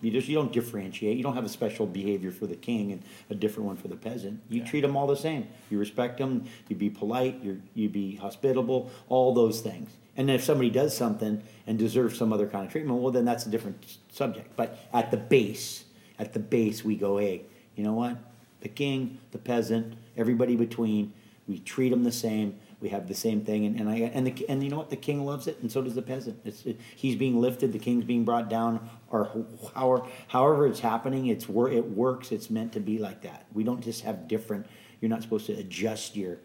You 0.02 0.10
just 0.10 0.28
you 0.28 0.34
don't 0.34 0.52
differentiate. 0.52 1.16
You 1.16 1.22
don't 1.22 1.34
have 1.34 1.44
a 1.44 1.48
special 1.48 1.86
behavior 1.86 2.30
for 2.30 2.46
the 2.46 2.54
king 2.56 2.92
and 2.92 3.02
a 3.30 3.34
different 3.34 3.66
one 3.66 3.76
for 3.76 3.88
the 3.88 3.96
peasant. 3.96 4.40
You 4.50 4.60
Yeah. 4.60 4.66
treat 4.66 4.80
them 4.82 4.96
all 4.96 5.06
the 5.06 5.16
same. 5.16 5.48
You 5.70 5.78
respect 5.78 6.18
them. 6.18 6.44
You 6.68 6.76
be 6.76 6.90
polite. 6.90 7.42
You 7.42 7.62
you 7.74 7.88
be 7.88 8.16
hospitable. 8.16 8.90
All 9.08 9.32
those 9.32 9.60
things. 9.60 9.90
And 10.16 10.28
then 10.28 10.36
if 10.36 10.44
somebody 10.44 10.70
does 10.70 10.96
something 10.96 11.42
and 11.66 11.78
deserves 11.78 12.16
some 12.16 12.32
other 12.32 12.46
kind 12.46 12.66
of 12.66 12.72
treatment, 12.72 13.00
well, 13.00 13.12
then 13.12 13.24
that's 13.24 13.44
a 13.46 13.50
different 13.50 13.98
subject. 14.10 14.56
But 14.56 14.78
at 14.92 15.10
the 15.10 15.18
base, 15.18 15.84
at 16.18 16.32
the 16.32 16.38
base, 16.38 16.82
we 16.84 16.96
go, 16.96 17.18
hey, 17.18 17.42
you 17.74 17.84
know 17.84 17.92
what? 17.92 18.16
The 18.60 18.68
king, 18.68 19.18
the 19.32 19.38
peasant, 19.38 19.94
everybody 20.16 20.56
between, 20.56 21.12
we 21.46 21.58
treat 21.58 21.90
them 21.90 22.04
the 22.04 22.12
same. 22.12 22.54
We 22.86 22.90
have 22.90 23.08
the 23.08 23.14
same 23.14 23.40
thing, 23.40 23.66
and, 23.66 23.80
and 23.80 23.88
I 23.88 23.96
and 24.14 24.24
the 24.24 24.48
and 24.48 24.62
you 24.62 24.70
know 24.70 24.76
what? 24.76 24.90
The 24.90 24.96
king 24.96 25.24
loves 25.26 25.48
it, 25.48 25.58
and 25.60 25.72
so 25.72 25.82
does 25.82 25.96
the 25.96 26.02
peasant. 26.02 26.38
It's 26.44 26.64
it, 26.64 26.78
he's 26.94 27.16
being 27.16 27.40
lifted, 27.40 27.72
the 27.72 27.80
king's 27.80 28.04
being 28.04 28.24
brought 28.24 28.48
down, 28.48 28.88
or 29.10 29.44
however 29.74 30.06
however 30.28 30.68
it's 30.68 30.78
happening. 30.78 31.26
It's 31.26 31.48
wor- 31.48 31.68
it 31.68 31.84
works. 31.84 32.30
It's 32.30 32.48
meant 32.48 32.72
to 32.74 32.80
be 32.80 32.98
like 33.00 33.22
that. 33.22 33.46
We 33.52 33.64
don't 33.64 33.82
just 33.82 34.02
have 34.04 34.28
different. 34.28 34.68
You're 35.00 35.08
not 35.08 35.20
supposed 35.22 35.46
to 35.46 35.54
adjust 35.54 36.14
your, 36.14 36.38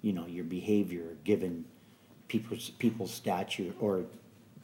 you 0.00 0.14
know, 0.14 0.24
your 0.26 0.44
behavior 0.44 1.18
given 1.24 1.66
people's 2.28 2.70
people's 2.70 3.12
statute 3.12 3.76
or 3.78 4.06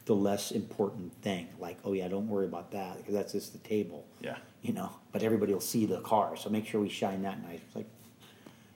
the 0.05 0.15
less 0.15 0.49
important 0.49 1.13
thing. 1.21 1.47
Like, 1.59 1.77
oh 1.85 1.93
yeah, 1.93 2.07
don't 2.07 2.27
worry 2.27 2.45
about 2.47 2.71
that 2.71 2.97
because 2.97 3.13
that's 3.13 3.33
just 3.33 3.53
the 3.53 3.59
table 3.59 4.03
Yeah. 4.19 4.37
you 4.63 4.73
know, 4.73 4.89
but 5.11 5.21
everybody 5.21 5.53
will 5.53 5.61
see 5.61 5.85
the 5.85 6.01
car, 6.01 6.35
so 6.37 6.49
make 6.49 6.65
sure 6.65 6.81
we 6.81 6.89
shine 6.89 7.21
that 7.21 7.39
nice. 7.43 7.59
It's 7.67 7.75
like, 7.75 7.85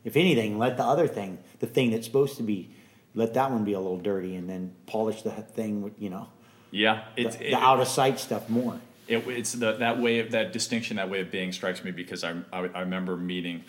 if 0.07 0.15
anything, 0.15 0.57
let 0.57 0.77
the 0.77 0.83
other 0.85 1.05
thing, 1.05 1.37
the 1.59 1.67
thing 1.67 1.91
that's 1.91 2.05
supposed 2.07 2.37
to 2.37 2.43
be, 2.43 2.69
let 3.13 3.33
that 3.33 3.51
one 3.51 3.65
be 3.65 3.73
a 3.73 3.79
little 3.79 3.97
dirty, 3.99 4.35
and 4.35 4.49
then 4.49 4.73
polish 4.85 5.21
the 5.21 5.31
thing, 5.31 5.81
with, 5.81 6.01
you 6.01 6.09
know, 6.09 6.29
Yeah. 6.71 7.03
the, 7.17 7.23
It's 7.23 7.35
the 7.35 7.55
out 7.55 7.81
of 7.81 7.87
sight 7.89 8.17
stuff 8.17 8.49
more. 8.49 8.79
It, 9.09 9.27
it's 9.27 9.51
the, 9.51 9.73
that 9.73 9.99
way 9.99 10.19
of 10.19 10.31
that 10.31 10.53
distinction, 10.53 10.95
that 10.95 11.09
way 11.09 11.19
of 11.19 11.29
being 11.29 11.51
strikes 11.51 11.83
me 11.83 11.91
because 11.91 12.23
I, 12.23 12.31
I, 12.53 12.59
I 12.73 12.79
remember 12.81 13.17
meeting. 13.17 13.63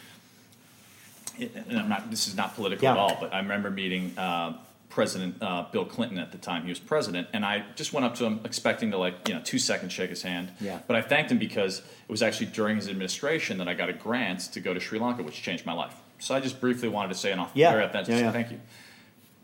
And 1.40 1.78
I'm 1.78 1.88
not. 1.88 2.10
This 2.10 2.26
is 2.26 2.34
not 2.36 2.54
political 2.56 2.82
Yeah. 2.84 2.92
at 2.92 2.98
all, 2.98 3.16
but 3.20 3.32
I 3.32 3.38
remember 3.38 3.70
meeting 3.70 4.12
uh, 4.18 4.54
President 4.88 5.40
uh, 5.40 5.66
Bill 5.70 5.84
Clinton 5.84 6.18
at 6.18 6.32
the 6.32 6.38
time 6.38 6.64
he 6.64 6.68
was 6.68 6.80
president, 6.80 7.28
and 7.32 7.44
I 7.44 7.64
just 7.76 7.92
went 7.92 8.04
up 8.06 8.16
to 8.16 8.24
him 8.24 8.40
expecting 8.44 8.90
to 8.90 8.98
like 8.98 9.28
you 9.28 9.34
know 9.34 9.40
two 9.44 9.60
seconds 9.60 9.92
shake 9.92 10.10
his 10.10 10.22
hand. 10.22 10.50
Yeah. 10.60 10.80
But 10.88 10.96
I 10.96 11.02
thanked 11.02 11.30
him 11.30 11.38
because 11.38 11.78
it 11.78 12.10
was 12.10 12.22
actually 12.22 12.46
during 12.46 12.74
his 12.74 12.88
administration 12.88 13.58
that 13.58 13.68
I 13.68 13.74
got 13.74 13.88
a 13.88 13.92
grant 13.92 14.40
to 14.52 14.58
go 14.60 14.74
to 14.74 14.80
Sri 14.80 14.98
Lanka, 14.98 15.22
which 15.22 15.40
changed 15.40 15.64
my 15.64 15.72
life. 15.74 15.94
So 16.18 16.34
I 16.34 16.40
just 16.40 16.60
briefly 16.60 16.88
wanted 16.88 17.08
to 17.08 17.14
say 17.14 17.32
an 17.32 17.38
off 17.38 17.52
Yeah. 17.54 17.72
authentic 17.74 18.14
Yeah, 18.14 18.20
yeah. 18.20 18.32
thank 18.32 18.50
you. 18.50 18.60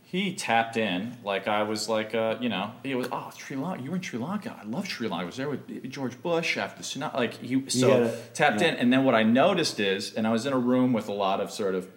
He 0.03 0.35
tapped 0.35 0.77
in 0.77 1.17
like 1.25 1.49
I 1.49 1.65
was 1.65 1.89
like, 1.89 2.15
uh, 2.15 2.37
you 2.41 2.49
know, 2.49 2.71
he 2.85 2.95
was, 2.95 3.09
oh, 3.11 3.33
Sri 3.37 3.57
Lanka, 3.57 3.83
you 3.83 3.91
were 3.91 3.97
in 3.97 4.03
Sri 4.03 4.19
Lanka. 4.19 4.57
I 4.61 4.65
love 4.65 4.87
Sri 4.87 5.09
Lanka. 5.09 5.23
I 5.23 5.27
was 5.27 5.37
there 5.37 5.49
with 5.51 5.91
George 5.91 6.21
Bush 6.23 6.57
after 6.57 6.79
the 6.83 6.85
tsunami. 6.85 7.15
Like 7.15 7.35
he, 7.35 7.69
so 7.69 7.89
gotta- 7.89 8.17
tapped 8.33 8.61
yeah. 8.61 8.69
in. 8.69 8.75
And 8.77 8.93
then 8.93 9.05
what 9.05 9.15
I 9.17 9.25
noticed 9.25 9.81
is, 9.81 10.15
and 10.15 10.27
I 10.27 10.31
was 10.31 10.47
in 10.47 10.53
a 10.53 10.59
room 10.59 10.93
with 10.93 11.09
a 11.09 11.13
lot 11.13 11.41
of 11.41 11.51
sort 11.51 11.75
of, 11.75 11.89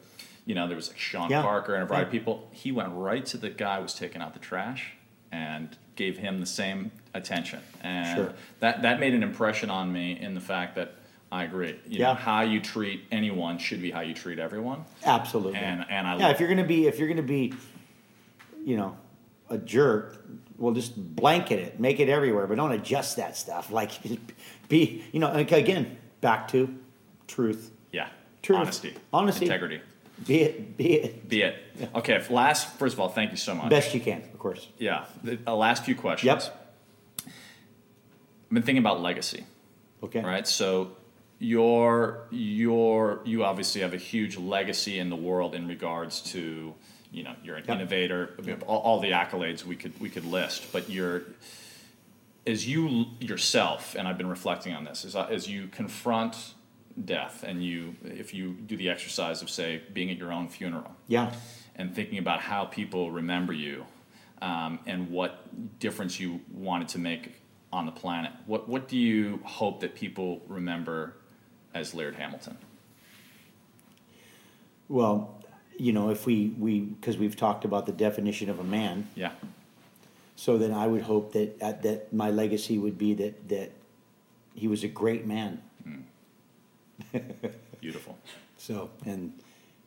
you 0.45 0.55
know, 0.55 0.67
there 0.67 0.75
was 0.75 0.87
like 0.89 0.97
Sean 0.97 1.29
Yeah. 1.29 1.41
Parker 1.43 1.75
and 1.75 1.83
a 1.83 1.85
variety 1.85 2.03
Yeah. 2.05 2.07
of 2.07 2.11
people. 2.11 2.49
He 2.53 2.71
went 2.71 2.89
right 2.93 3.25
to 3.27 3.37
the 3.37 3.49
guy 3.49 3.77
who 3.77 3.83
was 3.83 3.93
taking 3.93 4.21
out 4.21 4.33
the 4.33 4.39
trash 4.39 4.93
and 5.31 5.77
gave 5.95 6.17
him 6.17 6.39
the 6.39 6.45
same 6.47 6.91
attention. 7.13 7.59
And 7.81 8.15
Sure. 8.17 8.33
that, 8.61 8.81
that 8.81 8.99
made 8.99 9.13
an 9.13 9.21
impression 9.23 9.69
on 9.69 9.91
me 9.91 10.17
in 10.19 10.33
the 10.33 10.41
fact 10.41 10.73
that 10.75 10.93
I 11.37 11.43
agree. 11.43 11.79
You 11.87 11.99
know, 11.99 12.09
Yeah. 12.11 12.15
how 12.15 12.41
you 12.41 12.59
treat 12.59 13.03
anyone 13.11 13.57
should 13.59 13.81
be 13.81 13.91
how 13.91 14.01
you 14.01 14.13
treat 14.13 14.39
everyone. 14.39 14.85
Absolutely. 15.05 15.55
And, 15.59 15.85
and 15.89 16.07
I 16.07 16.17
yeah, 16.17 16.29
if 16.29 16.39
you're 16.39 16.49
gonna 16.49 16.63
be, 16.65 16.87
if 16.87 16.97
you're 16.97 17.07
gonna 17.07 17.21
be, 17.21 17.53
you 18.65 18.75
know, 18.77 18.97
a 19.49 19.57
jerk, 19.57 20.25
well, 20.57 20.73
just 20.73 20.93
blanket 21.15 21.59
it, 21.59 21.79
make 21.79 21.99
it 21.99 22.09
everywhere, 22.09 22.47
but 22.47 22.55
don't 22.57 22.71
adjust 22.71 23.17
that 23.17 23.37
stuff. 23.37 23.69
Like, 23.79 23.91
be, 24.67 25.03
you 25.11 25.19
know, 25.19 25.31
like, 25.31 25.51
again, 25.51 25.97
back 26.21 26.47
to 26.49 26.73
truth. 27.27 27.71
yeah, 27.91 28.09
Truth. 28.41 28.59
honesty, 28.59 28.93
Honesty. 29.13 29.45
integrity. 29.45 29.79
Be 30.25 30.41
it, 30.41 30.75
be 30.77 30.93
it, 30.95 31.29
Be 31.29 31.41
it. 31.43 31.55
Okay, 31.93 32.19
last, 32.31 32.75
first 32.79 32.95
of 32.95 32.99
all, 32.99 33.09
thank 33.09 33.29
you 33.29 33.37
so 33.37 33.53
much. 33.53 33.69
best 33.69 33.93
you 33.93 33.99
can, 33.99 34.23
of 34.23 34.39
course. 34.39 34.67
Yeah, 34.79 35.05
the 35.23 35.37
uh, 35.45 35.55
last 35.55 35.85
few 35.85 35.93
questions. 35.95 36.25
Yep. 36.25 36.71
I've 37.27 38.53
been 38.53 38.63
thinking 38.63 38.79
about 38.81 39.01
legacy, 39.01 39.45
Okay. 40.03 40.21
right? 40.23 40.47
So 40.47 40.96
your 41.39 42.27
your 42.31 43.21
you 43.25 43.43
obviously 43.43 43.81
have 43.81 43.93
a 43.93 43.97
huge 43.97 44.37
legacy 44.37 44.97
in 44.99 45.09
the 45.09 45.15
world 45.15 45.53
in 45.53 45.67
regards 45.67 46.21
to 46.21 46.73
you 47.11 47.23
know 47.23 47.33
you're 47.43 47.55
an 47.55 47.63
Yep. 47.67 47.75
innovator, 47.77 48.33
mean, 48.41 48.61
all, 48.65 48.79
all 48.79 48.99
the 48.99 49.11
accolades 49.11 49.63
we 49.63 49.75
could 49.75 49.99
we 49.99 50.09
could 50.09 50.25
list, 50.25 50.71
but 50.71 50.89
you're 50.89 51.23
as 52.45 52.67
you 52.67 53.05
yourself, 53.19 53.93
and 53.95 54.07
I've 54.07 54.17
been 54.17 54.29
reflecting 54.29 54.73
on 54.73 54.85
this, 54.85 55.03
as, 55.03 55.15
as 55.15 55.49
you 55.49 55.67
confront 55.67 56.53
death, 57.03 57.43
and 57.45 57.63
you 57.63 57.95
if 58.03 58.33
you 58.33 58.53
do 58.53 58.75
the 58.77 58.89
exercise 58.89 59.41
of 59.41 59.49
say 59.49 59.81
being 59.93 60.09
at 60.09 60.17
your 60.17 60.31
own 60.31 60.47
funeral, 60.47 60.95
Yeah. 61.07 61.31
and 61.75 61.93
thinking 61.93 62.17
about 62.19 62.39
how 62.41 62.65
people 62.65 63.11
remember 63.11 63.53
you 63.53 63.85
um, 64.41 64.79
and 64.85 65.09
what 65.11 65.79
difference 65.79 66.19
you 66.19 66.41
wanted 66.51 66.87
to 66.89 66.99
make 66.99 67.41
on 67.73 67.85
the 67.85 67.91
planet. 67.91 68.31
What, 68.45 68.69
what 68.69 68.87
do 68.87 68.97
you 68.97 69.41
hope 69.43 69.81
that 69.81 69.93
people 69.93 70.41
remember 70.47 71.15
as 71.77 71.93
Laird 71.93 72.15
Hamilton? 72.15 72.57
Well, 74.89 75.33
you 75.77 75.93
know, 75.93 76.09
if 76.09 76.25
we, 76.25 76.47
we, 76.57 76.79
because 76.81 77.17
we've 77.17 77.35
talked 77.35 77.65
about 77.65 77.85
the 77.85 77.91
definition 77.91 78.49
of 78.49 78.59
a 78.59 78.63
man, 78.63 79.07
Yeah. 79.15 79.31
so 80.35 80.57
then 80.57 80.73
I 80.73 80.87
would 80.87 81.03
hope 81.03 81.33
that, 81.33 81.61
uh, 81.61 81.73
that 81.83 82.11
my 82.13 82.31
legacy 82.31 82.77
would 82.77 82.97
be 82.97 83.13
that, 83.15 83.49
that 83.49 83.71
he 84.55 84.67
was 84.67 84.83
a 84.83 84.87
great 84.87 85.25
man. 85.27 85.61
Beautiful. 87.79 88.17
So, 88.57 88.89
and, 89.05 89.33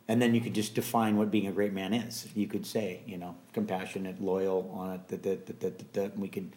and 0.06 0.22
then 0.22 0.32
you 0.34 0.40
could 0.40 0.54
just 0.54 0.74
define 0.74 1.16
what 1.16 1.30
being 1.30 1.48
a 1.48 1.52
great 1.52 1.72
man 1.72 1.92
is. 1.92 2.28
You 2.36 2.46
could 2.46 2.64
say, 2.64 3.00
you 3.04 3.16
know, 3.16 3.34
compassionate, 3.52 4.22
loyal, 4.22 4.70
on 4.72 4.92
it, 4.94 5.08
that, 5.08 5.22
that, 5.24 5.46
that, 5.46 5.60
that, 5.60 5.78
that, 5.78 5.92
that, 5.94 6.18
we 6.18 6.28
could, 6.28 6.52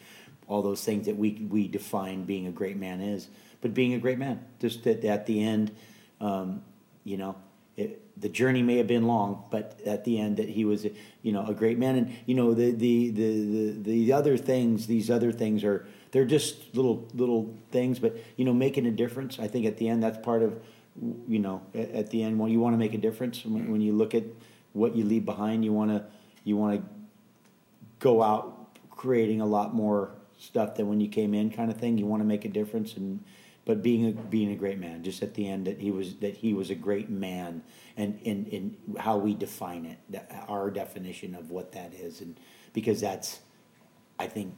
all 0.48 0.62
those 0.62 0.84
things 0.84 1.08
that 1.08 1.18
we, 1.18 1.32
we 1.50 1.68
define 1.68 2.24
being 2.26 2.46
a 2.46 2.52
great 2.52 2.78
man 2.78 3.02
is. 3.02 3.30
But 3.64 3.74
being 3.74 3.94
a 3.94 3.98
great 3.98 4.20
man, 4.20 4.42
just 4.60 4.84
that 4.84 5.06
at 5.06 5.26
the 5.26 5.42
end, 5.42 5.72
um, 6.20 6.62
you 7.06 7.16
know, 7.16 7.38
it, 7.78 8.02
the 8.20 8.28
journey 8.28 8.62
may 8.62 8.76
have 8.76 8.88
been 8.88 9.08
long, 9.08 9.46
but 9.52 9.80
at 9.86 10.04
the 10.04 10.20
end 10.20 10.36
that 10.36 10.50
he 10.50 10.66
was, 10.66 10.86
you 11.22 11.32
know, 11.32 11.46
a 11.48 11.54
great 11.54 11.80
man. 11.80 11.96
And 11.96 12.14
you 12.26 12.36
know, 12.36 12.54
the 12.54 12.72
the 12.72 13.10
the 13.12 13.72
the, 13.72 13.82
the 13.82 14.14
other 14.14 14.36
things, 14.36 14.86
these 14.86 15.10
other 15.10 15.32
things 15.32 15.64
are 15.64 15.88
they're 16.12 16.26
just 16.26 16.76
little 16.76 17.08
little 17.14 17.56
things, 17.72 18.00
but 18.00 18.18
you 18.36 18.44
know, 18.44 18.54
making 18.54 18.86
a 18.86 18.92
difference. 18.92 19.40
I 19.40 19.48
think 19.48 19.66
at 19.66 19.78
the 19.78 19.88
end 19.88 20.04
that's 20.04 20.18
part 20.18 20.44
of, 20.44 20.62
you 21.26 21.40
know, 21.40 21.62
at, 21.74 21.90
at 21.92 22.10
the 22.10 22.22
end 22.22 22.38
when 22.40 22.52
you 22.52 22.60
want 22.60 22.74
to 22.74 22.78
make 22.78 22.94
a 22.94 22.98
difference, 22.98 23.46
when, 23.46 23.72
when 23.72 23.80
you 23.80 23.94
look 23.94 24.14
at 24.14 24.26
what 24.74 24.94
you 24.94 25.06
leave 25.06 25.24
behind, 25.24 25.64
you 25.64 25.72
want 25.72 25.90
to 25.92 26.04
you 26.44 26.58
want 26.58 26.82
to 26.82 26.86
go 28.00 28.22
out 28.22 28.78
creating 28.90 29.40
a 29.40 29.46
lot 29.46 29.74
more 29.74 30.12
stuff 30.38 30.76
than 30.76 30.90
when 30.90 31.00
you 31.00 31.08
came 31.08 31.34
in, 31.34 31.50
kind 31.50 31.72
of 31.72 31.78
thing. 31.78 31.98
You 31.98 32.06
want 32.06 32.20
to 32.20 32.26
make 32.26 32.44
a 32.44 32.50
difference 32.50 32.98
and 32.98 33.24
but 33.66 33.82
being 33.82 34.06
a 34.08 34.12
being 34.12 34.52
a 34.52 34.56
great 34.56 34.78
man 34.80 35.04
just 35.04 35.22
at 35.24 35.34
the 35.36 35.48
end 35.48 35.66
that 35.68 35.80
he 35.80 35.92
was 35.92 36.16
that 36.18 36.38
he 36.38 36.54
was 36.54 36.70
a 36.70 36.76
great 36.76 37.10
man 37.10 37.62
and 37.98 38.20
in 38.24 38.46
in 38.48 38.78
how 39.00 39.18
we 39.18 39.34
define 39.34 39.86
it 39.86 39.98
that 40.10 40.46
our 40.48 40.70
definition 40.70 41.34
of 41.36 41.50
what 41.52 41.72
that 41.72 41.94
is 41.94 42.22
and 42.22 42.38
because 42.74 43.00
that's 43.02 43.40
i 44.20 44.28
think 44.28 44.54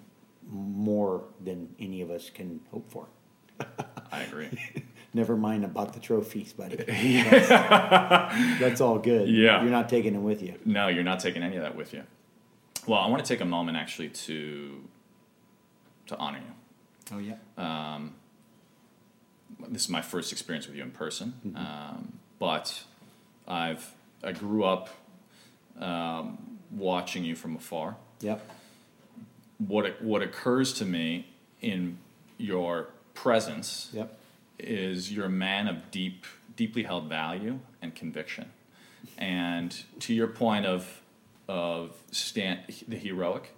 more 0.50 1.24
than 1.44 1.74
any 1.80 2.02
of 2.02 2.10
us 2.12 2.30
can 2.30 2.60
hope 2.72 2.90
for 2.92 3.08
I 4.12 4.22
agree. 4.24 4.50
never 5.14 5.36
mind 5.38 5.64
about 5.64 5.94
the 5.94 6.00
trophies 6.00 6.52
buddy 6.54 6.76
that's, 6.88 7.48
that's 8.60 8.82
all 8.82 9.00
good 9.00 9.30
Yeah. 9.30 9.62
you're 9.62 9.72
not 9.72 9.88
taking 9.90 10.14
them 10.14 10.24
with 10.24 10.42
you 10.42 10.56
no, 10.66 10.88
you're 10.88 11.04
not 11.04 11.20
taking 11.20 11.42
any 11.44 11.56
of 11.56 11.62
that 11.64 11.76
with 11.76 11.94
you. 11.94 12.04
Well, 12.88 13.00
I 13.00 13.08
want 13.08 13.24
to 13.26 13.28
take 13.28 13.42
a 13.42 13.46
moment 13.46 13.78
actually 13.78 14.10
to 14.10 14.84
to 16.08 16.18
honor 16.18 16.40
you. 16.40 17.16
oh 17.16 17.20
yeah 17.20 17.36
um, 17.58 18.14
This 19.68 19.84
is 19.84 19.90
my 19.90 20.02
first 20.02 20.32
experience 20.32 20.68
with 20.68 20.76
you 20.76 20.84
in 20.84 20.92
person, 20.92 21.54
um, 21.56 22.20
but 22.40 22.84
I've 23.48 23.94
I 24.24 24.32
grew 24.32 24.64
up 24.64 24.90
um, 25.80 26.60
watching 26.72 27.24
you 27.24 27.36
from 27.36 27.56
afar. 27.56 27.96
yep. 28.22 28.48
What 29.58 30.02
what 30.02 30.22
occurs 30.22 30.74
to 30.74 30.86
me 30.86 31.28
in 31.62 31.98
your 32.38 32.90
presence 33.14 33.90
yep. 33.94 34.20
is 34.60 35.12
you're 35.12 35.26
a 35.26 35.30
man 35.30 35.68
of 35.68 35.90
deep 35.92 36.26
deeply 36.56 36.84
held 36.84 37.08
value 37.08 37.60
and 37.82 37.96
conviction. 37.96 38.52
And 39.18 39.76
to 40.00 40.14
your 40.14 40.28
point 40.28 40.66
of 40.66 41.02
of 41.48 41.96
stand 42.12 42.62
the 42.88 42.98
heroic 42.98 43.54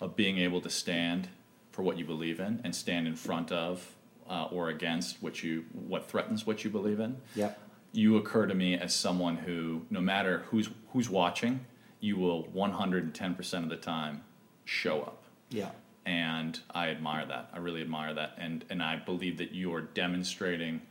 of 0.00 0.16
being 0.16 0.38
able 0.38 0.60
to 0.60 0.70
stand 0.70 1.28
for 1.72 1.82
what 1.82 1.98
you 1.98 2.04
believe 2.04 2.40
in 2.40 2.60
and 2.64 2.74
stand 2.74 3.06
in 3.06 3.16
front 3.16 3.50
of 3.50 3.95
uh, 4.28 4.48
or 4.50 4.68
against 4.68 5.22
what 5.22 5.42
you 5.42 5.64
what 5.72 6.08
threatens 6.08 6.46
what 6.46 6.64
you 6.64 6.70
believe 6.70 7.00
in 7.00 7.16
yep 7.34 7.60
you 7.96 8.16
occur 8.16 8.46
to 8.46 8.54
me 8.54 8.74
as 8.74 8.94
someone 8.94 9.36
who, 9.38 9.82
no 9.90 10.00
matter 10.00 10.44
who's 10.50 10.68
who's 10.92 11.08
watching, 11.08 11.64
you 12.00 12.16
will 12.16 12.44
110% 12.44 13.62
of 13.62 13.68
the 13.68 13.76
time 13.76 14.22
show 14.64 15.00
up. 15.00 15.24
Yeah. 15.50 15.70
And 16.04 16.60
I 16.72 16.88
admire 16.88 17.26
that. 17.26 17.50
I 17.52 17.58
really 17.58 17.80
admire 17.80 18.14
that. 18.14 18.34
And, 18.38 18.64
and 18.70 18.82
I 18.82 18.96
believe 18.96 19.38
that 19.38 19.52
you 19.52 19.74
are 19.74 19.80
demonstrating 19.80 20.82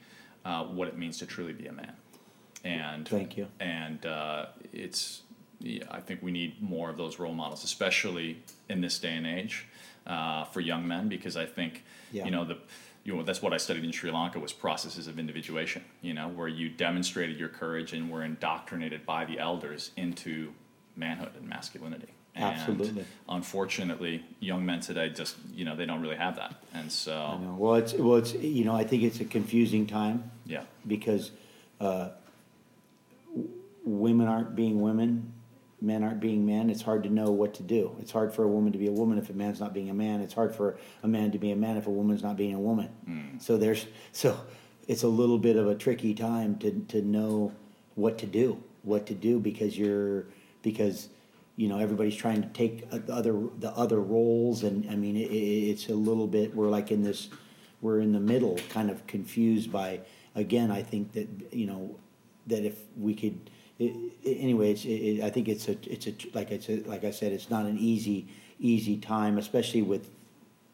uh, 0.43 0.65
what 0.65 0.87
it 0.87 0.97
means 0.97 1.19
to 1.19 1.25
truly 1.25 1.53
be 1.53 1.67
a 1.67 1.71
man. 1.71 1.93
And 2.63 3.07
Thank 3.07 3.37
you. 3.37 3.47
And 3.59 4.05
uh, 4.05 4.47
it's, 4.73 5.21
yeah, 5.59 5.83
I 5.89 6.01
think 6.01 6.21
we 6.21 6.31
need 6.31 6.61
more 6.61 6.89
of 6.89 6.97
those 6.97 7.17
role 7.19 7.33
models, 7.33 7.63
especially 7.63 8.43
in 8.67 8.81
this 8.81 8.99
day 8.99 9.13
and 9.15 9.25
age 9.25 9.67
uh, 10.05 10.43
for 10.45 10.59
young 10.59 10.87
men, 10.87 11.07
because 11.07 11.37
I 11.37 11.45
think, 11.45 11.83
Yeah. 12.11 12.25
you 12.25 12.31
know, 12.31 12.43
the, 12.45 12.57
you 13.05 13.15
know, 13.15 13.21
that's 13.21 13.41
what 13.41 13.53
I 13.53 13.57
studied 13.57 13.83
in 13.83 13.91
Sri 13.91 14.11
Lanka 14.11 14.39
was 14.39 14.51
processes 14.51 15.07
of 15.07 15.19
individuation, 15.19 15.85
you 16.01 16.13
know, 16.13 16.27
where 16.27 16.47
you 16.47 16.69
demonstrated 16.69 17.37
your 17.37 17.49
courage 17.49 17.93
and 17.93 18.09
were 18.09 18.23
indoctrinated 18.23 19.05
by 19.05 19.25
the 19.25 19.37
elders 19.37 19.91
into 19.95 20.51
manhood 20.95 21.29
and 21.37 21.47
masculinity. 21.47 22.07
And 22.33 22.45
Absolutely. 22.45 23.05
unfortunately, 23.29 24.25
young 24.39 24.65
men 24.65 24.81
today 24.81 25.09
just, 25.09 25.37
you 25.53 25.63
know, 25.63 25.75
they 25.75 25.85
don't 25.85 26.01
really 26.01 26.17
have 26.17 26.35
that. 26.37 26.55
And 26.73 26.87
I 26.87 26.89
so, 26.89 27.37
know. 27.37 27.55
Well, 27.57 27.75
it's 27.75 27.93
well, 27.93 28.17
it's 28.17 28.33
you 28.33 28.65
know, 28.65 28.75
I 28.75 28.83
think 28.83 29.03
it's 29.03 29.21
a 29.21 29.25
confusing 29.25 29.85
time 29.85 30.31
yeah, 30.45 30.63
because 30.85 31.31
uh, 31.79 32.09
women 33.85 34.27
aren't 34.27 34.55
being 34.55 34.81
women, 34.81 35.31
men 35.81 36.03
aren't 36.03 36.19
being 36.19 36.45
men. 36.45 36.69
It's 36.69 36.81
hard 36.81 37.03
to 37.03 37.09
know 37.09 37.31
what 37.31 37.53
to 37.55 37.63
do. 37.63 37.95
It's 37.99 38.11
hard 38.11 38.33
for 38.33 38.43
a 38.43 38.47
woman 38.47 38.71
to 38.71 38.77
be 38.77 38.87
a 38.87 38.91
woman 38.91 39.17
if 39.17 39.29
a 39.29 39.33
man's 39.33 39.59
not 39.59 39.73
being 39.73 39.89
a 39.89 39.93
man. 39.93 40.21
It's 40.21 40.33
hard 40.33 40.55
for 40.55 40.77
a 41.03 41.07
man 41.07 41.31
to 41.31 41.37
be 41.37 41.51
a 41.51 41.55
man 41.55 41.77
if 41.77 41.87
a 41.87 41.91
woman's 41.91 42.23
not 42.23 42.37
being 42.37 42.53
a 42.53 42.59
woman. 42.59 42.89
Mm. 43.07 43.41
So 43.41 43.57
there's 43.57 43.85
so 44.11 44.39
it's 44.87 45.03
a 45.03 45.07
little 45.07 45.37
bit 45.37 45.55
of 45.55 45.67
a 45.67 45.75
tricky 45.75 46.13
time 46.13 46.57
to 46.59 46.71
to 46.89 47.01
know 47.01 47.53
what 47.95 48.17
to 48.19 48.25
do, 48.25 48.61
what 48.83 49.05
to 49.07 49.13
do 49.13 49.39
because 49.39 49.77
you're 49.77 50.25
because 50.61 51.09
you 51.55 51.67
know 51.67 51.79
everybody's 51.79 52.15
trying 52.15 52.41
to 52.41 52.47
take 52.49 52.89
the 52.89 53.13
other 53.13 53.39
the 53.59 53.71
other 53.71 53.99
roles 53.99 54.63
and 54.63 54.89
I 54.89 54.95
mean 54.95 55.15
it, 55.15 55.31
it's 55.31 55.89
a 55.89 55.93
little 55.93 56.27
bit 56.27 56.55
we're 56.55 56.69
like 56.69 56.91
in 56.91 57.03
this 57.03 57.29
we're 57.81 57.99
in 57.99 58.11
the 58.11 58.19
middle 58.19 58.59
kind 58.69 58.89
of 58.89 59.05
confused 59.07 59.71
by 59.71 60.01
again 60.33 60.71
I 60.71 60.83
think 60.83 61.13
that 61.13 61.27
you 61.51 61.65
know 61.65 61.97
that 62.47 62.65
if 62.65 62.79
we 62.97 63.13
could 63.13 63.49
it, 63.79 63.95
it, 64.23 64.37
anyway 64.39 64.71
it's 64.71 64.85
it, 64.85 65.21
I 65.21 65.29
think 65.29 65.47
it's 65.47 65.67
a 65.67 65.77
it's 65.91 66.07
a 66.07 66.15
like 66.33 66.51
I 66.51 66.59
said 66.59 66.87
like 66.87 67.03
I 67.03 67.11
said 67.11 67.31
it's 67.31 67.49
not 67.49 67.65
an 67.65 67.77
easy 67.77 68.27
easy 68.59 68.97
time 68.97 69.37
especially 69.37 69.81
with 69.81 70.09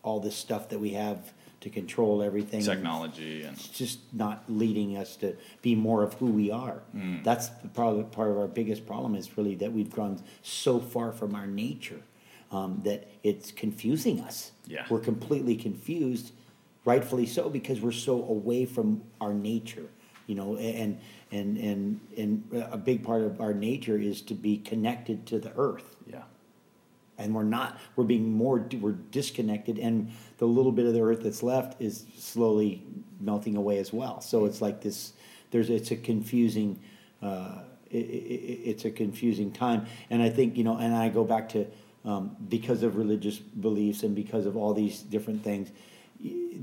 all 0.03 0.19
this 0.19 0.35
stuff 0.35 0.69
that 0.69 0.79
we 0.79 0.91
have 0.91 1.33
to 1.61 1.69
control 1.69 2.23
everything 2.23 2.63
technology 2.63 3.43
and 3.43 3.55
it's 3.55 3.67
just 3.67 3.99
not 4.13 4.43
leading 4.47 4.97
us 4.97 5.15
to 5.15 5.35
be 5.61 5.75
more 5.75 6.01
of 6.03 6.13
who 6.15 6.25
we 6.25 6.49
are. 6.49 6.81
Mm. 6.95 7.23
That's 7.23 7.49
the 7.49 7.67
probably 7.67 8.03
part 8.03 8.31
of 8.31 8.37
our 8.39 8.47
biggest 8.47 8.87
problem 8.87 9.13
is 9.13 9.37
really 9.37 9.55
that 9.55 9.71
we've 9.71 9.93
gone 9.93 10.21
so 10.41 10.79
far 10.79 11.11
from 11.11 11.35
our 11.35 11.45
nature 11.45 12.01
um, 12.51 12.81
that 12.83 13.07
it's 13.23 13.51
confusing 13.51 14.19
us. 14.21 14.51
Yeah. 14.65 14.85
We're 14.89 14.99
completely 14.99 15.55
confused, 15.55 16.33
rightfully 16.83 17.25
so, 17.25 17.49
because 17.49 17.79
we're 17.79 17.91
so 17.91 18.23
away 18.23 18.65
from 18.65 19.03
our 19.19 19.33
nature. 19.33 19.85
You 20.27 20.35
know, 20.35 20.55
and 20.57 20.99
and 21.31 21.57
and 21.57 21.99
and 22.17 22.67
a 22.71 22.77
big 22.77 23.03
part 23.03 23.21
of 23.23 23.39
our 23.39 23.53
nature 23.53 23.97
is 23.97 24.21
to 24.23 24.33
be 24.33 24.57
connected 24.57 25.25
to 25.27 25.39
the 25.39 25.51
earth. 25.55 25.95
Yeah, 26.05 26.23
and 27.17 27.33
we're 27.33 27.43
not 27.43 27.79
we're 27.95 28.03
being 28.03 28.31
more 28.31 28.65
we're 28.79 28.91
disconnected 28.91 29.79
and 29.79 30.11
the 30.37 30.45
little 30.45 30.71
bit 30.71 30.85
of 30.85 30.93
the 30.93 31.01
earth 31.01 31.23
that's 31.23 31.43
left 31.43 31.81
is 31.81 32.05
slowly 32.17 32.83
melting 33.19 33.55
away 33.55 33.77
as 33.77 33.93
well. 33.93 34.21
So 34.21 34.45
it's 34.45 34.61
like 34.61 34.81
this 34.81 35.13
there's 35.51 35.69
it's 35.69 35.91
a 35.91 35.95
confusing 35.95 36.79
uh, 37.21 37.59
it, 37.89 37.97
it, 37.97 38.61
it's 38.65 38.85
a 38.85 38.91
confusing 38.91 39.51
time. 39.51 39.85
And 40.09 40.21
i 40.21 40.29
think 40.29 40.57
you 40.57 40.63
know 40.63 40.77
and 40.77 40.95
i 40.95 41.09
go 41.09 41.23
back 41.23 41.49
to 41.49 41.65
um, 42.03 42.35
because 42.49 42.81
of 42.83 42.95
religious 42.97 43.37
beliefs 43.37 44.03
and 44.03 44.15
because 44.15 44.45
of 44.45 44.57
all 44.57 44.73
these 44.73 45.01
different 45.01 45.43
things 45.43 45.69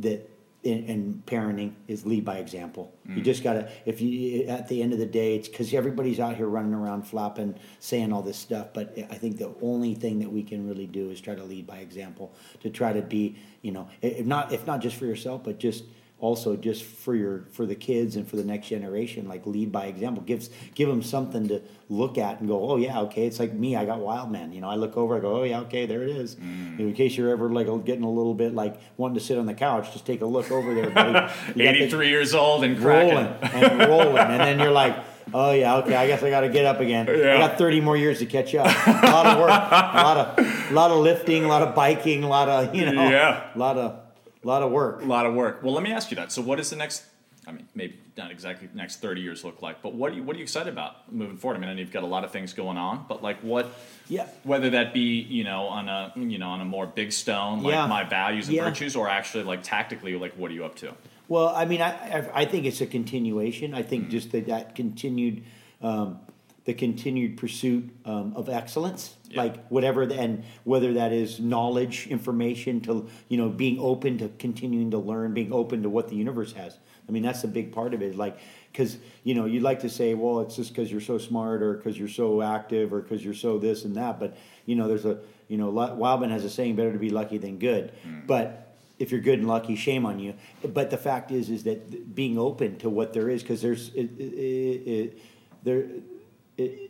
that 0.01 0.29
in, 0.65 0.85
in 0.85 1.23
parenting 1.25 1.73
is 1.87 2.05
lead 2.05 2.25
by 2.25 2.39
example. 2.39 2.93
You 3.05 3.17
mm. 3.17 3.25
just 3.25 3.45
gotta 3.45 3.71
if 3.87 4.01
you 4.01 4.45
at 4.47 4.69
the 4.69 4.83
end 4.83 4.93
of 4.93 4.99
the 4.99 5.07
day, 5.07 5.37
it's 5.37 5.49
because 5.49 5.73
everybody's 5.73 6.19
out 6.19 6.37
here 6.37 6.49
running 6.49 6.75
around 6.75 7.03
flapping, 7.03 7.55
saying 7.79 8.13
all 8.13 8.23
this 8.23 8.37
stuff. 8.37 8.69
But 8.75 8.99
I 9.11 9.15
think 9.15 9.39
the 9.39 9.55
only 9.63 9.95
thing 9.95 10.19
that 10.19 10.31
we 10.31 10.43
can 10.43 10.69
really 10.69 10.87
do 10.87 11.11
is 11.11 11.21
try 11.21 11.37
to 11.37 11.45
lead 11.45 11.67
by 11.67 11.79
example. 11.79 12.35
To 12.61 12.71
try 12.71 12.93
to 12.93 13.03
be, 13.03 13.37
you 13.63 13.71
know, 13.71 13.89
if 14.03 14.27
not 14.27 14.53
if 14.53 14.67
not 14.67 14.81
just 14.81 14.97
for 14.97 15.07
yourself, 15.07 15.45
but 15.45 15.59
just 15.59 15.85
also 16.21 16.57
just 16.57 16.83
for 16.83 17.15
your 17.15 17.45
for 17.53 17.65
the 17.65 17.75
kids 17.75 18.17
and 18.17 18.27
for 18.29 18.37
the 18.37 18.45
next 18.45 18.69
generation 18.69 19.29
like 19.29 19.47
lead 19.47 19.71
by 19.71 19.87
example 19.87 20.23
gives 20.23 20.51
give 20.75 20.89
them 20.89 21.03
something 21.03 21.47
to 21.49 21.63
look 21.89 22.19
at 22.19 22.41
and 22.41 22.49
go 22.49 22.71
oh 22.71 22.77
yeah 22.77 23.01
okay 23.01 23.27
it's 23.27 23.39
like 23.39 23.53
me 23.53 23.77
i 23.77 23.85
got 23.85 24.01
Wildman 24.01 24.53
you 24.53 24.61
know 24.61 24.69
i 24.69 24.75
look 24.75 24.97
over 24.97 25.17
i 25.17 25.21
go 25.21 25.41
oh 25.41 25.45
yeah 25.45 25.61
okay 25.61 25.87
there 25.87 26.03
it 26.03 26.11
is 26.11 26.35
mm. 26.35 26.79
in 26.79 26.93
case 26.93 27.17
you're 27.17 27.31
ever 27.31 27.49
like 27.51 27.67
getting 27.85 28.05
a 28.05 28.11
little 28.11 28.35
bit 28.35 28.53
like 28.53 28.81
wanting 28.97 29.15
to 29.15 29.21
sit 29.21 29.39
on 29.39 29.47
the 29.47 29.55
couch 29.55 29.93
just 29.93 30.07
take 30.07 30.21
a 30.21 30.27
look 30.27 30.51
over 30.51 30.75
there 30.75 30.91
buddy. 30.91 31.33
You 31.55 31.65
got 31.65 31.75
83 31.77 32.09
years 32.09 32.35
old 32.35 32.65
and 32.65 32.79
cracking. 32.79 33.15
rolling 33.15 33.33
and 33.43 33.89
rolling, 33.89 34.19
and 34.19 34.41
then 34.41 34.59
you're 34.59 34.71
like, 34.71 34.97
oh 35.33 35.53
yeah, 35.53 35.77
okay, 35.77 35.95
I 35.95 36.07
guess 36.07 36.23
I 36.23 36.31
got 36.31 36.41
to 36.43 36.49
get 36.49 36.65
up 36.65 36.81
again. 36.81 37.07
Yeah. 37.07 37.35
I 37.35 37.39
got 37.39 37.59
30 37.59 37.81
more 37.81 37.97
years 37.97 38.19
to 38.21 38.27
catch 38.27 38.55
up. 38.55 38.67
A 38.67 39.07
lot 39.07 39.27
of 39.27 39.39
work, 39.39 39.51
a 39.51 40.03
lot 40.03 40.17
of, 40.17 40.71
a 40.71 40.75
lot 40.75 40.91
of 40.91 40.99
lifting, 40.99 41.45
a 41.45 41.49
lot 41.49 41.63
of 41.63 41.75
biking, 41.75 42.23
a 42.25 42.29
lot 42.29 42.49
of 42.49 42.75
you 42.75 42.87
know, 42.87 43.09
Yeah. 43.09 43.51
a 43.55 43.59
lot 43.59 43.77
of, 43.77 44.01
lot 44.49 44.63
of 44.63 44.71
work. 44.73 45.03
A 45.03 45.05
lot 45.05 45.27
of 45.27 45.35
work. 45.35 45.63
Well, 45.63 45.75
let 45.75 45.83
me 45.83 45.93
ask 45.93 46.11
you 46.11 46.17
that. 46.17 46.33
So, 46.33 46.43
what 46.43 46.59
is 46.59 46.71
the 46.71 46.77
next? 46.77 47.05
I 47.47 47.53
mean, 47.53 47.67
maybe 47.75 47.97
not 48.17 48.31
exactly 48.31 48.67
the 48.67 48.77
next 48.77 48.97
thirty 49.01 49.21
years 49.23 49.43
look 49.45 49.63
like, 49.63 49.81
but 49.81 49.95
what 49.95 50.13
are 50.13 50.15
you 50.17 50.23
what 50.23 50.35
are 50.37 50.39
you 50.39 50.43
excited 50.43 50.71
about 50.73 51.11
moving 51.13 51.37
forward? 51.39 51.57
I 51.57 51.61
mean, 51.61 51.71
I 51.71 51.75
know 51.75 51.81
you've 51.81 51.93
got 51.93 52.03
a 52.03 52.07
lot 52.07 52.25
of 52.25 52.31
things 52.31 52.53
going 52.53 52.77
on, 52.77 53.07
but 53.09 53.23
like 53.23 53.39
what? 53.41 53.71
Yeah. 54.09 54.27
Whether 54.43 54.71
that 54.71 54.93
be 54.93 55.21
you 55.23 55.45
know 55.45 55.63
on 55.69 55.89
a 55.89 56.13
you 56.17 56.37
know 56.39 56.51
on 56.51 56.61
a 56.61 56.65
more 56.67 56.87
big 56.87 57.11
stone 57.13 57.63
like 57.63 57.73
Yeah. 57.73 57.87
my 57.87 58.05
values 58.05 58.49
and 58.49 58.57
Yeah. 58.57 58.65
virtues, 58.69 58.97
or 58.97 59.09
actually 59.09 59.45
like 59.45 59.63
tactically 59.63 60.15
like 60.17 60.33
what 60.35 60.51
are 60.51 60.55
you 60.55 60.65
up 60.65 60.75
to? 60.77 60.93
Well, 61.29 61.49
I 61.49 61.67
mean, 61.67 61.83
I, 61.83 62.27
I, 62.33 62.45
think 62.47 62.65
it's 62.65 62.81
a 62.81 62.87
continuation. 62.87 63.75
I 63.75 63.81
Mm-hmm. 63.81 63.89
think 63.91 64.09
just 64.09 64.33
that, 64.33 64.47
that 64.47 64.75
continued, 64.75 65.45
um, 65.83 66.21
the 66.65 66.73
continued 66.73 67.37
pursuit 67.37 67.91
um, 68.07 68.33
of 68.35 68.49
excellence, 68.49 69.15
Yeah. 69.31 69.43
like 69.43 69.69
whatever, 69.69 70.07
the, 70.07 70.15
and 70.15 70.45
whether 70.65 70.95
that 70.95 71.13
is 71.13 71.39
knowledge, 71.39 72.07
information, 72.07 72.81
to 72.83 73.09
you 73.29 73.37
know, 73.37 73.49
being 73.49 73.79
open 73.79 74.19
to 74.19 74.29
continuing 74.39 74.91
to 74.93 74.99
learn, 74.99 75.35
being 75.35 75.53
open 75.53 75.83
to 75.83 75.91
what 75.91 76.09
the 76.09 76.17
universe 76.17 76.53
has. 76.53 76.79
I 77.09 77.13
mean, 77.13 77.23
that's 77.23 77.45
a 77.45 77.49
big 77.49 77.73
part 77.73 77.95
of 77.95 78.03
it. 78.03 78.17
Like, 78.17 78.39
because 78.73 78.97
you 79.25 79.35
know, 79.35 79.45
you'd 79.45 79.63
like 79.63 79.81
to 79.81 79.89
say, 79.89 80.15
well, 80.15 80.41
it's 80.41 80.57
just 80.57 80.75
because 80.75 80.91
you're 80.91 81.01
so 81.01 81.19
smart, 81.19 81.63
or 81.63 81.75
because 81.75 81.99
you're 81.99 82.09
so 82.09 82.43
active, 82.43 82.93
or 82.93 83.01
because 83.01 83.25
you're 83.25 83.35
so 83.35 83.59
this 83.59 83.85
and 83.85 83.97
that. 83.97 84.19
But 84.19 84.37
you 84.67 84.77
know, 84.77 84.89
there's 84.89 85.05
a 85.05 85.19
you 85.49 85.57
know, 85.57 85.71
Wildman 85.71 86.31
has 86.31 86.45
a 86.45 86.51
saying, 86.51 86.77
"Better 86.77 86.93
to 86.93 86.99
be 86.99 87.11
lucky 87.11 87.39
than 87.39 87.59
good." 87.59 87.93
Mm. 88.07 88.27
But 88.27 88.77
if 88.99 89.11
you're 89.11 89.21
good 89.21 89.39
and 89.39 89.49
lucky, 89.49 89.77
shame 89.77 90.05
on 90.05 90.19
you. 90.19 90.35
But 90.63 90.91
the 90.91 90.97
fact 90.97 91.31
is, 91.31 91.51
is 91.51 91.65
that 91.65 92.15
being 92.15 92.39
open 92.39 92.79
to 92.79 92.91
what 92.91 93.13
there 93.13 93.29
is, 93.29 93.43
because 93.43 93.63
there's 93.63 93.89
it, 93.95 94.11
it, 94.19 94.23
it, 94.23 95.19
there, 95.63 95.87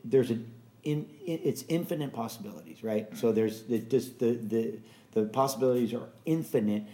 there's 0.05 0.31
an 0.31 0.51
in, 0.85 1.09
it, 1.25 1.41
it's 1.45 1.65
infinite 1.69 2.13
possibilities, 2.13 2.83
right? 2.83 3.09
So 3.17 3.33
there's 3.33 3.63
it 3.69 3.91
just 3.91 4.19
the 4.19 4.33
the 4.33 4.79
the 5.13 5.25
possibilities 5.25 5.95
are 5.95 6.09
infinite 6.25 6.85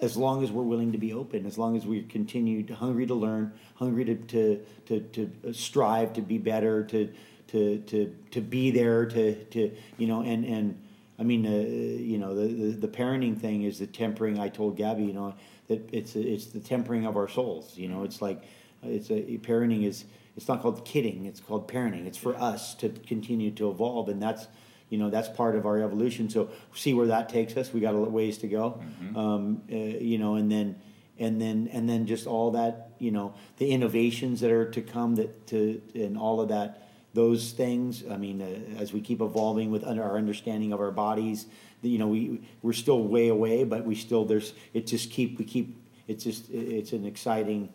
as 0.00 0.16
long 0.16 0.44
as 0.44 0.52
we're 0.52 0.62
willing 0.62 0.92
to 0.92 0.98
be 0.98 1.12
open, 1.12 1.44
as 1.44 1.58
long 1.58 1.76
as 1.76 1.84
we 1.84 2.02
continue 2.02 2.62
to 2.62 2.74
hungry 2.74 3.06
to 3.06 3.14
learn, 3.14 3.52
hungry 3.74 4.04
to 4.04 4.14
to 4.16 4.64
to, 4.86 5.00
to 5.00 5.52
strive 5.52 6.12
to 6.14 6.22
be 6.22 6.38
better, 6.38 6.84
to 6.84 7.12
to 7.48 7.78
to 7.78 8.14
to 8.30 8.40
be 8.40 8.70
there, 8.70 9.06
to 9.06 9.44
to 9.46 9.72
you 9.96 10.06
know, 10.06 10.22
and 10.22 10.44
and 10.44 10.80
I 11.18 11.24
mean, 11.24 11.46
uh, 11.46 11.50
you 11.50 12.18
know, 12.18 12.34
the, 12.34 12.46
the 12.46 12.86
the 12.86 12.88
parenting 12.88 13.38
thing 13.40 13.62
is 13.62 13.78
the 13.78 13.86
tempering. 13.86 14.38
I 14.38 14.48
told 14.48 14.76
Gabby, 14.76 15.04
you 15.04 15.12
know, 15.12 15.34
that 15.66 15.88
it's 15.92 16.14
it's 16.14 16.46
the 16.46 16.60
tempering 16.60 17.06
of 17.06 17.16
our 17.16 17.28
souls. 17.28 17.76
You 17.76 17.88
know, 17.88 18.04
it's 18.04 18.22
like 18.22 18.44
it's 18.82 19.10
a 19.10 19.38
parenting 19.38 19.84
is 19.84 20.04
it's 20.38 20.46
not 20.46 20.62
called 20.62 20.84
kidding. 20.84 21.26
It's 21.26 21.40
called 21.40 21.66
parenting. 21.66 22.06
It's 22.06 22.16
for 22.16 22.36
us 22.36 22.72
to 22.76 22.90
continue 22.90 23.50
to 23.50 23.70
evolve, 23.70 24.08
and 24.08 24.22
that's 24.22 24.46
you 24.88 24.96
know 24.96 25.10
that's 25.10 25.28
part 25.28 25.56
of 25.56 25.66
our 25.66 25.82
evolution. 25.82 26.30
So 26.30 26.50
see 26.72 26.94
where 26.94 27.08
that 27.08 27.28
takes 27.28 27.56
us. 27.56 27.72
We 27.72 27.80
got 27.80 27.96
a 27.96 27.98
ways 27.98 28.38
to 28.38 28.46
go, 28.46 28.80
um, 29.16 29.62
uh, 29.68 29.74
you 29.74 30.16
know, 30.16 30.36
and 30.36 30.48
then 30.48 30.80
and 31.18 31.40
then 31.40 31.68
and 31.72 31.88
then 31.88 32.06
just 32.06 32.28
all 32.28 32.52
that 32.52 32.92
you 33.00 33.10
know 33.10 33.34
the 33.56 33.68
innovations 33.72 34.40
that 34.42 34.52
are 34.52 34.70
to 34.70 34.80
come 34.80 35.16
that 35.16 35.48
to 35.48 35.82
and 35.96 36.16
all 36.16 36.40
of 36.40 36.50
that 36.50 36.88
those 37.14 37.50
things. 37.50 38.04
I 38.08 38.16
mean, 38.16 38.40
uh, 38.40 38.80
as 38.80 38.92
we 38.92 39.00
keep 39.00 39.20
evolving 39.20 39.72
with 39.72 39.82
under 39.82 40.04
our 40.04 40.16
understanding 40.16 40.72
of 40.72 40.78
our 40.78 40.92
bodies, 40.92 41.46
you 41.82 41.98
know, 41.98 42.06
we 42.06 42.42
we're 42.62 42.74
still 42.74 43.02
way 43.02 43.26
away, 43.26 43.64
but 43.64 43.84
we 43.84 43.96
still 43.96 44.24
there's 44.24 44.52
it 44.72 44.86
just 44.86 45.10
keep 45.10 45.36
we 45.36 45.44
keep 45.44 45.76
it's 46.06 46.22
just 46.22 46.48
it's 46.48 46.92
an 46.92 47.04
exciting 47.04 47.70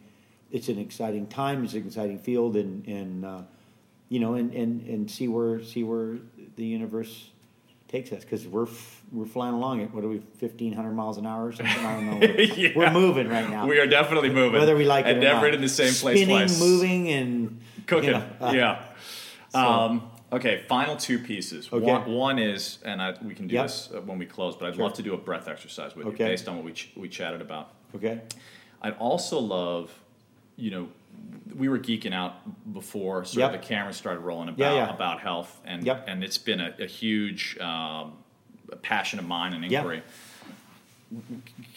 it's 0.54 0.70
an 0.70 0.80
exciting 0.80 1.28
time. 1.28 1.66
It's 1.66 1.74
an 1.74 1.86
exciting 1.86 2.20
field, 2.20 2.56
and 2.56 2.88
and 2.88 3.26
uh, 3.26 3.42
you 4.08 4.20
know, 4.22 4.36
and, 4.36 4.54
and 4.54 4.88
and 4.88 5.12
see 5.12 5.28
where 5.28 5.62
see 5.64 5.84
where 5.84 6.18
the 6.56 6.64
universe 6.66 7.30
takes 7.90 8.12
us 8.12 8.24
because 8.24 8.48
we're 8.48 8.64
f- 8.64 9.02
we're 9.12 9.26
flying 9.26 9.54
along 9.54 9.82
at 9.82 9.94
what 9.94 10.04
are 10.04 10.08
we 10.08 10.20
fifteen 10.38 10.72
hundred 10.74 10.94
miles 10.94 11.18
an 11.18 11.26
hour 11.26 11.48
or 11.48 11.52
something? 11.52 11.86
I 11.86 11.94
don't 11.96 12.06
know. 12.06 12.18
We're, 12.20 12.42
Yeah. 12.58 12.70
we're 12.76 12.92
moving 12.92 13.28
right 13.28 13.50
now. 13.50 13.68
We 13.68 13.80
are 13.80 13.88
definitely 13.88 14.30
moving. 14.30 14.60
whether 14.60 14.76
we 14.76 14.86
like 14.86 15.06
it 15.06 15.10
and 15.10 15.18
or 15.18 15.22
never 15.22 15.48
not. 15.48 15.56
in 15.56 15.62
the 15.62 15.68
same 15.70 15.94
place 15.94 16.18
Spinning, 16.20 16.38
twice. 16.48 16.60
moving, 16.60 17.10
and 17.10 17.60
cooking. 17.88 18.10
you 18.10 18.16
know, 18.16 18.26
uh, 18.42 18.52
yeah. 18.56 18.86
Um, 19.54 20.10
okay, 20.32 20.64
final 20.68 20.96
two 20.96 21.20
pieces. 21.20 21.70
Okay. 21.72 21.86
One, 21.86 22.12
one 22.12 22.40
is, 22.40 22.80
and 22.84 23.02
I, 23.02 23.16
we 23.24 23.36
can 23.36 23.48
do 23.48 23.54
Yep. 23.56 23.66
this 23.66 23.90
uh, 23.96 24.02
when 24.02 24.18
we 24.18 24.26
close, 24.26 24.56
but 24.56 24.68
I'd 24.68 24.76
Sure. 24.76 24.86
love 24.86 24.94
to 24.96 25.04
do 25.04 25.14
a 25.14 25.18
breath 25.18 25.48
exercise 25.48 25.96
with 25.96 26.08
you 26.08 26.12
based 26.14 26.48
on 26.48 26.56
what 26.56 26.66
we 26.66 26.74
ch- 26.74 26.92
we 26.96 27.08
chatted 27.10 27.42
about. 27.42 27.72
Okay. 27.96 28.22
I'd 28.82 28.98
also 28.98 29.40
love, 29.40 29.92
you 30.56 30.72
know, 30.72 30.88
we 31.56 31.70
were 31.70 31.80
geeking 31.80 32.14
out 32.14 32.34
before 32.74 33.26
sort 33.26 33.38
Yep. 33.40 33.54
of 33.56 33.62
the 33.62 33.68
cameras 33.68 33.96
started 33.98 34.22
rolling 34.22 34.50
about 34.50 34.60
Yeah, 34.60 34.74
yeah. 34.88 34.94
about 34.94 35.20
health, 35.22 35.62
and 35.66 35.84
Yep. 35.86 36.06
and 36.08 36.24
it's 36.24 36.38
been 36.38 36.60
a, 36.60 36.74
a 36.80 36.86
huge 36.86 37.58
um, 37.60 38.14
passion 38.82 39.20
of 39.20 39.26
mine 39.26 39.54
and 39.54 39.64
inquiry. 39.66 40.02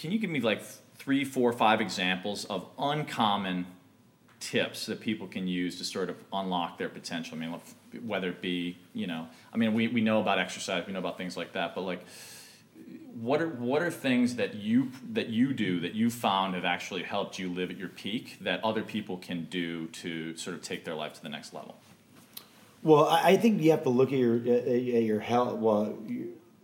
Can 0.01 0.13
you 0.13 0.19
give 0.19 0.31
me 0.31 0.41
like 0.41 0.63
three, 0.97 1.25
four, 1.25 1.53
five 1.53 1.81
examples 1.81 2.45
of 2.47 2.67
uncommon 2.79 3.67
tips 4.41 4.87
that 4.87 5.01
people 5.01 5.27
can 5.27 5.47
use 5.47 5.77
to 5.79 5.85
sort 5.85 6.09
of 6.09 6.17
unlock 6.33 6.79
their 6.79 6.89
potential? 6.89 7.37
I 7.37 7.41
mean, 7.41 7.61
whether 8.07 8.31
it 8.31 8.41
be, 8.41 8.79
you 8.95 9.07
know, 9.07 9.27
I 9.53 9.57
mean, 9.59 9.75
we, 9.75 9.89
we 9.89 10.01
know 10.01 10.21
about 10.21 10.39
exercise, 10.39 10.87
we 10.87 10.93
know 10.95 10.99
about 11.01 11.19
things 11.19 11.37
like 11.37 11.53
that, 11.53 11.75
but 11.75 11.83
like, 11.83 12.05
what 13.21 13.41
are 13.41 13.49
what 13.49 13.83
are 13.83 13.91
things 13.91 14.37
that 14.37 14.55
you 14.55 14.91
that 15.13 15.29
you 15.29 15.55
do 15.55 15.81
that 15.81 15.95
you 15.95 16.11
found 16.11 16.55
have 16.55 16.65
actually 16.65 17.03
helped 17.03 17.39
you 17.39 17.49
live 17.49 17.71
at 17.71 17.77
your 17.77 17.89
peak 17.89 18.37
that 18.43 18.63
other 18.63 18.83
people 18.83 19.17
can 19.17 19.45
do 19.45 19.87
to 19.89 20.37
sort 20.37 20.55
of 20.55 20.63
take 20.63 20.85
their 20.85 20.95
life 20.95 21.15
to 21.15 21.23
the 21.23 21.29
next 21.29 21.55
level? 21.55 21.77
Well, 22.83 23.09
I 23.09 23.37
think 23.37 23.63
you 23.63 23.71
have 23.71 23.83
to 23.85 23.89
look 23.89 24.13
at 24.13 24.19
your 24.19 24.37
at 24.37 25.03
your 25.03 25.21
health. 25.21 25.57
Well, 25.57 25.99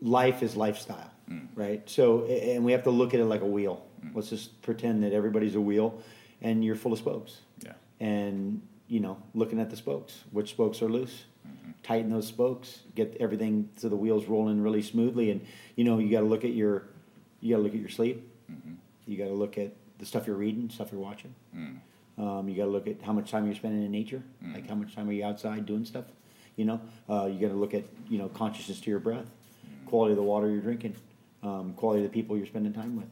life 0.00 0.42
is 0.42 0.54
lifestyle, 0.54 1.10
hmm. 1.26 1.46
right? 1.54 1.88
So, 1.88 2.26
and 2.26 2.64
we 2.64 2.72
have 2.72 2.84
to 2.84 2.90
look 2.90 3.14
at 3.14 3.20
it 3.20 3.24
like 3.24 3.40
a 3.40 3.46
wheel. 3.46 3.84
Hmm. 4.02 4.10
Let's 4.14 4.28
just 4.28 4.60
pretend 4.62 5.04
that 5.04 5.12
everybody's 5.12 5.54
a 5.54 5.60
wheel, 5.60 6.02
and 6.42 6.64
you're 6.64 6.76
full 6.76 6.92
of 6.92 6.98
spokes. 6.98 7.38
Yeah. 7.64 7.72
And 7.98 8.62
you 8.88 9.00
know, 9.00 9.16
looking 9.34 9.58
at 9.58 9.70
the 9.70 9.76
spokes, 9.76 10.20
which 10.32 10.50
spokes 10.50 10.82
are 10.82 10.88
loose, 10.88 11.24
tighten 11.82 12.10
those 12.10 12.26
spokes, 12.26 12.80
get 12.94 13.16
everything 13.20 13.68
so 13.76 13.88
the 13.88 13.96
wheels 13.96 14.26
rolling 14.26 14.62
really 14.62 14.82
smoothly. 14.82 15.30
And 15.30 15.40
you 15.76 15.84
know, 15.84 15.98
you 15.98 16.10
got 16.10 16.20
to 16.20 16.26
look 16.26 16.44
at 16.44 16.52
your, 16.54 16.84
you 17.40 17.50
got 17.50 17.56
to 17.58 17.62
look 17.62 17.74
at 17.74 17.80
your 17.80 17.88
sleep. 17.88 18.28
You 19.06 19.16
got 19.18 19.24
to 19.26 19.34
look 19.34 19.58
at 19.58 19.72
the 19.98 20.06
stuff 20.06 20.26
you're 20.26 20.36
reading, 20.36 20.70
stuff 20.70 20.90
you're 20.92 21.00
watching. 21.00 21.34
Um, 22.18 22.48
you 22.48 22.56
got 22.56 22.64
to 22.64 22.70
look 22.70 22.86
at 22.86 23.00
how 23.02 23.12
much 23.12 23.30
time 23.30 23.46
you're 23.46 23.54
spending 23.54 23.82
in 23.84 23.90
nature, 23.90 24.22
like 24.54 24.68
how 24.68 24.74
much 24.74 24.94
time 24.94 25.08
are 25.08 25.12
you 25.12 25.24
outside 25.24 25.66
doing 25.66 25.84
stuff. 25.84 26.04
You 26.56 26.66
know, 26.66 26.80
uh, 27.08 27.26
you 27.26 27.40
got 27.40 27.48
to 27.48 27.58
look 27.58 27.74
at 27.74 27.84
you 28.08 28.18
know 28.18 28.28
consciousness 28.28 28.80
to 28.80 28.90
your 28.90 29.00
breath, 29.00 29.26
quality 29.86 30.12
of 30.12 30.18
the 30.18 30.22
water 30.22 30.50
you're 30.50 30.60
drinking, 30.60 30.94
um, 31.42 31.72
quality 31.74 32.04
of 32.04 32.10
the 32.10 32.14
people 32.14 32.36
you're 32.36 32.46
spending 32.46 32.72
time 32.72 32.96
with. 32.96 33.08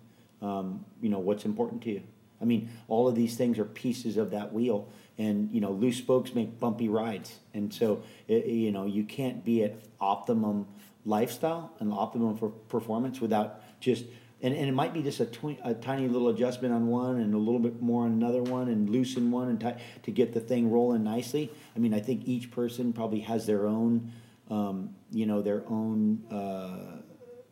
Um, 0.47 0.85
you 1.03 1.09
know 1.09 1.19
what's 1.19 1.45
important 1.45 1.83
to 1.83 1.91
you. 1.91 2.03
I 2.41 2.45
mean, 2.45 2.71
all 2.89 3.09
of 3.09 3.15
these 3.15 3.37
things 3.37 3.59
are 3.59 3.65
pieces 3.65 4.17
of 4.17 4.31
that 4.31 4.53
wheel, 4.53 4.89
and 5.19 5.51
you 5.53 5.61
know, 5.61 5.73
loose 5.73 5.99
spokes 5.99 6.35
make 6.35 6.59
bumpy 6.59 6.89
rides, 6.89 7.39
and 7.55 7.73
so 7.73 8.03
it, 8.29 8.47
you 8.47 8.73
know 8.73 8.87
you 8.87 9.05
can't 9.05 9.45
be 9.45 9.65
at 9.65 9.75
optimum 10.01 10.67
lifestyle 11.05 11.73
and 11.81 11.93
optimum 11.93 12.37
for 12.37 12.51
performance 12.51 13.21
without 13.21 13.63
just 13.81 14.05
and, 14.43 14.55
and 14.55 14.69
it 14.69 14.73
might 14.73 14.95
be 14.95 15.03
just 15.03 15.21
a, 15.21 15.29
a 15.65 15.75
tiny 15.75 16.09
little 16.09 16.29
adjustment 16.29 16.73
on 16.73 16.87
one 16.87 17.21
and 17.21 17.35
a 17.35 17.39
little 17.39 17.59
bit 17.59 17.83
more 17.83 18.05
on 18.05 18.13
another 18.13 18.43
one 18.43 18.69
and 18.69 18.89
loosen 18.89 19.31
one 19.31 19.49
and 19.49 19.61
ti- 19.61 19.83
to 20.03 20.11
get 20.11 20.33
the 20.33 20.41
thing 20.41 20.71
rolling 20.71 21.05
nicely. 21.05 21.53
I 21.77 21.79
mean, 21.79 21.93
I 21.93 22.01
think 22.01 22.27
each 22.27 22.51
person 22.51 22.93
probably 22.93 23.21
has 23.21 23.47
their 23.47 23.67
own, 23.67 24.13
um, 24.51 24.95
you 25.11 25.27
know, 25.27 25.43
their 25.43 25.63
own, 25.69 26.25
uh, 26.31 27.00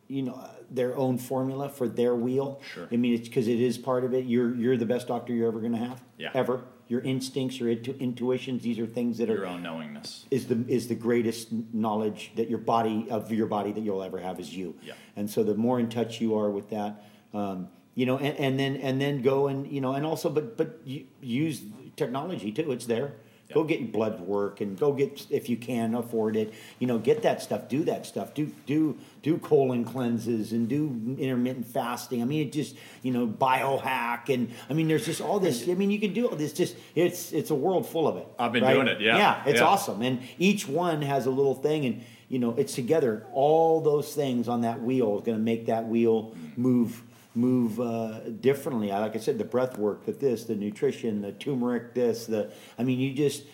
you 0.08 0.22
know, 0.22 0.42
their 0.70 0.96
own 0.96 1.18
formula 1.18 1.68
for 1.68 1.86
their 1.88 2.14
wheel. 2.14 2.60
Sure. 2.72 2.88
I 2.90 2.96
mean, 2.96 3.14
it's 3.14 3.28
because 3.28 3.46
it 3.48 3.60
is 3.60 3.78
part 3.78 4.04
of 4.04 4.14
it. 4.14 4.24
You're 4.24 4.54
you're 4.54 4.76
the 4.76 4.86
best 4.86 5.06
doctor 5.08 5.32
you're 5.32 5.48
ever 5.48 5.60
going 5.60 5.72
to 5.72 5.78
have. 5.78 6.02
Yeah. 6.18 6.30
Ever. 6.34 6.62
Your 6.88 7.02
instincts, 7.02 7.60
your 7.60 7.68
intu- 7.68 7.96
intuitions, 8.00 8.62
these 8.62 8.78
are 8.78 8.86
things 8.86 9.18
that 9.18 9.28
are 9.28 9.34
Your 9.34 9.46
own 9.46 9.62
knowingness. 9.62 10.24
is 10.30 10.46
the 10.46 10.64
is 10.68 10.88
the 10.88 10.94
greatest 10.94 11.48
knowledge 11.74 12.32
that 12.36 12.48
your 12.48 12.58
body 12.58 13.06
of 13.10 13.30
your 13.30 13.46
body 13.46 13.72
that 13.72 13.80
you'll 13.82 14.02
ever 14.02 14.18
have 14.18 14.40
is 14.40 14.56
you. 14.56 14.74
Yeah. 14.82 14.94
And 15.14 15.28
so 15.30 15.42
the 15.44 15.54
more 15.54 15.78
in 15.78 15.90
touch 15.90 16.20
you 16.22 16.38
are 16.38 16.48
with 16.50 16.70
that, 16.70 17.04
um, 17.34 17.68
you 17.94 18.06
know, 18.06 18.16
and, 18.16 18.38
and 18.38 18.58
then 18.58 18.76
and 18.76 18.98
then 19.00 19.20
go 19.20 19.48
and 19.48 19.70
you 19.70 19.82
know, 19.82 19.92
and 19.92 20.06
also 20.06 20.30
but 20.30 20.56
but 20.56 20.80
use 21.20 21.60
technology 21.96 22.52
too. 22.52 22.72
It's 22.72 22.86
there. 22.86 23.12
Go 23.52 23.64
get 23.64 23.80
your 23.80 23.88
blood 23.88 24.20
work 24.20 24.60
and 24.60 24.78
go 24.78 24.92
get 24.92 25.26
if 25.30 25.48
you 25.48 25.56
can 25.56 25.94
afford 25.94 26.36
it. 26.36 26.52
You 26.78 26.86
know, 26.86 26.98
get 26.98 27.22
that 27.22 27.40
stuff. 27.40 27.68
Do 27.70 27.82
that 27.84 28.04
stuff. 28.04 28.34
Do 28.34 28.52
do 28.66 28.98
do 29.22 29.38
colon 29.38 29.84
cleanses 29.86 30.52
and 30.52 30.68
do 30.68 31.16
intermittent 31.18 31.66
fasting. 31.66 32.20
I 32.20 32.26
mean, 32.26 32.46
it 32.46 32.52
just 32.52 32.76
you 33.02 33.10
know 33.10 33.26
biohack 33.26 34.32
and 34.32 34.50
I 34.68 34.74
mean, 34.74 34.86
there's 34.86 35.06
just 35.06 35.22
all 35.22 35.40
this. 35.40 35.66
I 35.66 35.72
mean, 35.74 35.90
you 35.90 35.98
can 35.98 36.12
do 36.12 36.28
all 36.28 36.36
this. 36.36 36.52
Just 36.52 36.76
it's 36.94 37.32
it's 37.32 37.50
a 37.50 37.54
world 37.54 37.88
full 37.88 38.06
of 38.06 38.18
it. 38.18 38.26
I've 38.38 38.52
been 38.52 38.64
right? 38.64 38.74
doing 38.74 38.88
it, 38.88 39.00
yeah. 39.00 39.16
Yeah, 39.16 39.42
it's 39.46 39.60
Yeah. 39.60 39.66
awesome, 39.66 40.02
and 40.02 40.20
each 40.38 40.68
one 40.68 41.00
has 41.02 41.24
a 41.24 41.30
little 41.30 41.54
thing, 41.54 41.86
and 41.86 42.02
you 42.28 42.38
know 42.38 42.54
it's 42.58 42.74
together. 42.74 43.24
All 43.32 43.80
those 43.80 44.14
things 44.14 44.48
on 44.48 44.60
that 44.60 44.82
wheel 44.82 45.16
is 45.18 45.24
going 45.24 45.38
to 45.38 45.42
make 45.44 45.66
that 45.66 45.88
wheel 45.88 46.34
move 46.56 47.02
move 47.34 47.78
uh, 47.80 48.20
differently. 48.40 48.90
I- 48.92 49.00
Like 49.00 49.16
I 49.16 49.18
said, 49.18 49.38
the 49.38 49.44
breath 49.44 49.78
work, 49.78 50.04
the 50.06 50.12
this, 50.12 50.44
the 50.44 50.54
nutrition, 50.56 51.22
the 51.22 51.32
turmeric, 51.32 51.94
this, 51.94 52.26
the. 52.26 52.50
I 52.78 52.84
mean, 52.84 52.98
you 53.00 53.12
just 53.14 53.44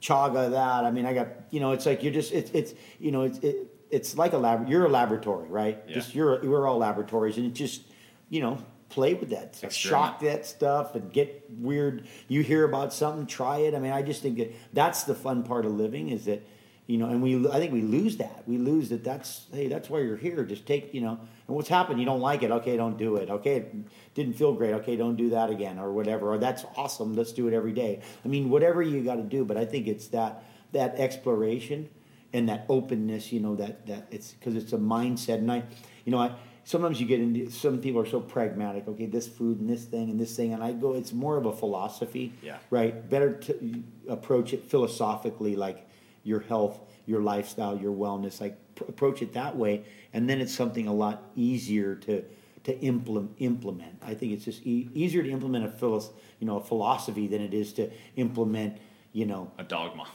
chaga 0.00 0.50
that. 0.50 0.84
I 0.84 0.90
mean, 0.90 1.06
I 1.06 1.12
got 1.12 1.28
you 1.50 1.60
know, 1.60 1.72
it's 1.72 1.86
like 1.86 2.02
you're 2.02 2.12
just 2.12 2.32
it's 2.32 2.50
it's 2.52 2.74
you 2.98 3.10
know 3.12 3.22
it's 3.22 3.38
it, 3.38 3.56
it's 3.90 4.16
like 4.16 4.32
a 4.32 4.38
lab. 4.38 4.68
You're 4.68 4.86
a 4.86 4.88
laboratory, 4.88 5.48
right? 5.48 5.82
Yeah. 5.86 5.94
Just 5.94 6.14
you're 6.14 6.40
we're 6.42 6.66
all 6.66 6.78
laboratories, 6.78 7.36
and 7.36 7.46
it 7.46 7.52
just 7.54 7.82
you 8.28 8.40
know 8.40 8.58
play 8.88 9.14
with 9.14 9.30
that, 9.30 9.56
Experiment. 9.62 9.72
shock 9.74 10.20
that 10.20 10.46
stuff, 10.46 10.94
and 10.94 11.12
get 11.12 11.44
weird. 11.50 12.06
You 12.28 12.42
hear 12.42 12.64
about 12.64 12.92
something, 12.92 13.26
try 13.26 13.58
it. 13.58 13.74
I 13.74 13.78
mean, 13.78 13.92
I 13.92 14.02
just 14.02 14.22
think 14.22 14.38
that 14.38 14.52
that's 14.72 15.04
the 15.04 15.14
fun 15.14 15.42
part 15.44 15.64
of 15.66 15.72
living 15.72 16.08
is 16.08 16.24
that 16.24 16.42
you 16.90 16.98
know, 16.98 17.06
and 17.06 17.22
we 17.22 17.48
I 17.48 17.60
think 17.60 17.72
we 17.72 17.82
lose 17.82 18.16
that. 18.16 18.42
We 18.48 18.58
lose 18.58 18.88
that. 18.88 19.04
That's 19.04 19.46
hey, 19.52 19.68
that's 19.68 19.88
why 19.88 20.00
you're 20.00 20.16
here. 20.16 20.44
Just 20.44 20.66
take 20.66 20.92
you 20.92 21.00
know, 21.00 21.20
and 21.46 21.56
what's 21.56 21.68
happened? 21.68 22.00
You 22.00 22.04
don't 22.04 22.20
like 22.20 22.42
it? 22.42 22.50
Okay, 22.50 22.76
don't 22.76 22.98
do 22.98 23.14
it. 23.14 23.30
Okay, 23.30 23.56
it 23.58 23.74
didn't 24.14 24.32
feel 24.32 24.52
great. 24.52 24.74
Okay, 24.74 24.96
don't 24.96 25.14
do 25.14 25.30
that 25.30 25.50
again 25.50 25.78
or 25.78 25.92
whatever. 25.92 26.32
Or 26.32 26.38
that's 26.38 26.64
awesome. 26.76 27.14
Let's 27.14 27.32
do 27.32 27.46
it 27.46 27.54
every 27.54 27.72
day. 27.72 28.02
I 28.24 28.28
mean, 28.28 28.50
whatever 28.50 28.82
you 28.82 29.04
got 29.04 29.16
to 29.16 29.22
do. 29.22 29.44
But 29.44 29.56
I 29.56 29.66
think 29.66 29.86
it's 29.86 30.08
that 30.08 30.42
that 30.72 30.96
exploration 30.96 31.88
and 32.32 32.48
that 32.48 32.66
openness. 32.68 33.32
You 33.32 33.38
know, 33.38 33.54
that 33.54 33.86
that 33.86 34.08
it's 34.10 34.32
because 34.32 34.56
it's 34.56 34.72
a 34.72 34.78
mindset. 34.78 35.36
And 35.36 35.52
I, 35.52 35.62
you 36.04 36.10
know, 36.10 36.18
I 36.18 36.32
sometimes 36.64 37.00
you 37.00 37.06
get 37.06 37.20
into 37.20 37.52
some 37.52 37.78
people 37.78 38.00
are 38.00 38.06
so 38.06 38.18
pragmatic. 38.18 38.88
Okay, 38.88 39.06
this 39.06 39.28
food 39.28 39.60
and 39.60 39.70
this 39.70 39.84
thing 39.84 40.10
and 40.10 40.18
this 40.18 40.34
thing, 40.34 40.54
and 40.54 40.60
I 40.60 40.72
go. 40.72 40.94
It's 40.94 41.12
more 41.12 41.36
of 41.36 41.46
a 41.46 41.52
philosophy. 41.52 42.32
Yeah. 42.42 42.58
Right. 42.68 43.08
Better 43.08 43.34
to 43.34 43.84
approach 44.08 44.52
it 44.52 44.64
philosophically, 44.64 45.54
like 45.54 45.86
your 46.24 46.40
health, 46.40 46.78
your 47.06 47.20
lifestyle, 47.20 47.76
your 47.78 47.92
wellness. 47.94 48.40
Like 48.40 48.56
pr- 48.74 48.84
approach 48.84 49.22
it 49.22 49.32
that 49.34 49.56
way, 49.56 49.84
and 50.12 50.28
then 50.28 50.40
it's 50.40 50.54
something 50.54 50.86
a 50.86 50.92
lot 50.94 51.22
easier 51.36 51.94
to 51.96 52.22
to 52.64 52.78
implement. 52.80 53.30
Implement. 53.38 53.98
I 54.02 54.14
think 54.14 54.32
it's 54.32 54.44
just 54.44 54.66
e- 54.66 54.88
easier 54.94 55.22
to 55.22 55.30
implement 55.30 55.64
a 55.64 55.68
philos, 55.68 56.10
you 56.40 56.46
know, 56.46 56.56
a 56.58 56.60
philosophy 56.62 57.26
than 57.26 57.40
it 57.40 57.54
is 57.54 57.72
to 57.74 57.90
implement, 58.16 58.76
you 59.12 59.24
know, 59.26 59.50
A 59.58 59.64
dogma. 59.64 60.06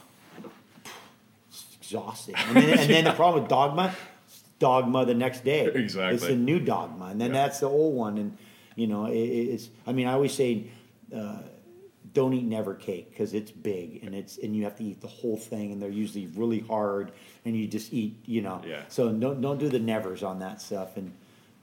it's 1.48 1.66
exhausting. 1.80 2.34
And 2.36 2.56
then, 2.56 2.78
and 2.78 2.90
then 2.90 3.04
the 3.04 3.12
problem 3.12 3.42
with 3.42 3.50
dogma, 3.50 3.94
dogma 4.58 5.04
the 5.04 5.14
next 5.14 5.44
day. 5.44 5.66
Exactly. 5.66 6.14
It's 6.14 6.24
a 6.26 6.36
new 6.36 6.60
dogma, 6.60 7.06
and 7.06 7.20
then 7.20 7.34
Yeah. 7.34 7.42
that's 7.46 7.60
the 7.60 7.66
old 7.68 7.94
one. 7.94 8.18
And 8.18 8.36
you 8.76 8.86
know, 8.86 9.06
it, 9.06 9.16
it's. 9.18 9.68
I 9.86 9.92
mean, 9.92 10.06
I 10.06 10.12
always 10.12 10.32
say, 10.34 10.66
uh, 11.14 11.38
don't 12.16 12.32
eat 12.32 12.44
never 12.44 12.74
cake 12.74 13.10
because 13.10 13.34
it's 13.34 13.50
big 13.50 14.02
and 14.02 14.14
it's 14.14 14.38
and 14.38 14.56
you 14.56 14.64
have 14.64 14.74
to 14.76 14.84
eat 14.84 15.02
the 15.02 15.06
whole 15.06 15.36
thing, 15.36 15.70
and 15.70 15.82
they're 15.82 15.90
usually 15.90 16.28
really 16.28 16.60
hard, 16.60 17.12
and 17.44 17.54
you 17.54 17.68
just 17.68 17.92
eat. 17.92 18.16
You 18.24 18.40
know. 18.40 18.62
Yeah. 18.66 18.80
So 18.88 19.12
don't 19.12 19.42
don't 19.42 19.58
do 19.58 19.68
the 19.68 19.78
nevers 19.78 20.22
on 20.22 20.40
that 20.40 20.60
stuff. 20.60 20.96
And 20.96 21.12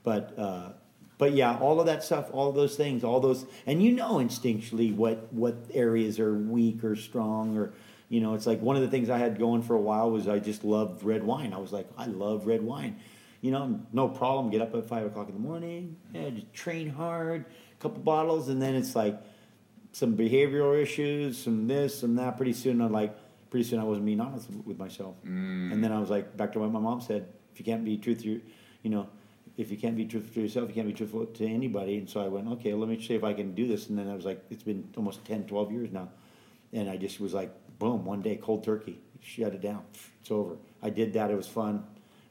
but. 0.02 0.38
Uh, 0.38 0.68
but 1.16 1.32
yeah, 1.32 1.56
all 1.58 1.78
of 1.78 1.86
that 1.86 2.02
stuff, 2.02 2.26
all 2.32 2.50
those 2.50 2.74
things, 2.74 3.04
all 3.04 3.20
those, 3.20 3.46
and 3.66 3.80
you 3.80 3.92
know 3.92 4.14
instinctually 4.14 4.92
what 4.92 5.32
what 5.32 5.54
areas 5.72 6.18
are 6.18 6.34
weak 6.34 6.82
or 6.82 6.96
strong, 6.96 7.56
or 7.56 7.72
you 8.08 8.20
know, 8.20 8.34
it's 8.34 8.48
like 8.48 8.60
one 8.60 8.74
of 8.74 8.82
the 8.82 8.88
things 8.88 9.08
I 9.08 9.18
had 9.18 9.38
going 9.38 9.62
for 9.62 9.76
a 9.76 9.80
while 9.80 10.10
was 10.10 10.26
I 10.26 10.40
just 10.40 10.64
loved 10.64 11.04
red 11.04 11.22
wine. 11.22 11.54
I 11.54 11.58
was 11.58 11.72
like, 11.72 11.86
I 11.96 12.06
love 12.06 12.48
red 12.48 12.62
wine, 12.62 12.96
you 13.42 13.52
know, 13.52 13.80
no 13.92 14.08
problem. 14.08 14.50
Get 14.50 14.60
up 14.60 14.74
at 14.74 14.86
five 14.86 15.06
o'clock 15.06 15.28
in 15.28 15.34
the 15.34 15.40
morning, 15.40 15.96
yeah, 16.12 16.30
just 16.30 16.52
train 16.52 16.90
hard, 16.90 17.44
a 17.44 17.82
couple 17.82 18.00
bottles, 18.02 18.48
and 18.48 18.60
then 18.60 18.74
it's 18.74 18.96
like 18.96 19.16
some 19.94 20.16
behavioral 20.16 20.76
issues, 20.80 21.40
some 21.40 21.68
this, 21.68 22.00
some 22.00 22.16
that. 22.16 22.36
Pretty 22.36 22.52
soon, 22.52 22.80
I'm 22.80 22.92
like, 22.92 23.16
pretty 23.48 23.64
soon 23.64 23.78
I 23.78 23.84
wasn't 23.84 24.06
being 24.06 24.20
honest 24.20 24.50
with 24.50 24.76
myself, 24.76 25.14
mm. 25.24 25.72
and 25.72 25.82
then 25.82 25.92
I 25.92 26.00
was 26.00 26.10
like, 26.10 26.36
back 26.36 26.52
to 26.54 26.58
what 26.58 26.72
my 26.72 26.80
mom 26.80 27.00
said: 27.00 27.28
if 27.52 27.60
you 27.60 27.64
can't 27.64 27.84
be 27.84 27.96
truthful, 27.96 28.40
you 28.82 28.90
know, 28.90 29.08
if 29.56 29.70
you 29.70 29.76
can't 29.76 29.96
be 29.96 30.04
truthful 30.04 30.34
to 30.34 30.40
yourself, 30.40 30.68
you 30.68 30.74
can't 30.74 30.88
be 30.88 30.92
truthful 30.92 31.26
to 31.26 31.46
anybody. 31.46 31.96
And 31.96 32.10
so 32.10 32.20
I 32.20 32.26
went, 32.26 32.48
okay, 32.48 32.74
let 32.74 32.88
me 32.88 33.00
see 33.00 33.14
if 33.14 33.22
I 33.22 33.32
can 33.32 33.54
do 33.54 33.68
this. 33.68 33.88
And 33.88 33.96
then 33.96 34.10
I 34.10 34.16
was 34.16 34.24
like, 34.24 34.44
it's 34.50 34.64
been 34.64 34.88
almost 34.96 35.24
10, 35.26 35.44
12 35.44 35.70
years 35.70 35.92
now, 35.92 36.08
and 36.72 36.90
I 36.90 36.96
just 36.96 37.20
was 37.20 37.32
like, 37.32 37.54
boom, 37.78 38.04
one 38.04 38.20
day, 38.20 38.36
cold 38.36 38.64
turkey, 38.64 38.98
shut 39.20 39.54
it 39.54 39.60
down, 39.60 39.84
it's 40.20 40.30
over. 40.32 40.56
I 40.82 40.90
did 40.90 41.12
that; 41.12 41.30
it 41.30 41.36
was 41.36 41.46
fun. 41.46 41.84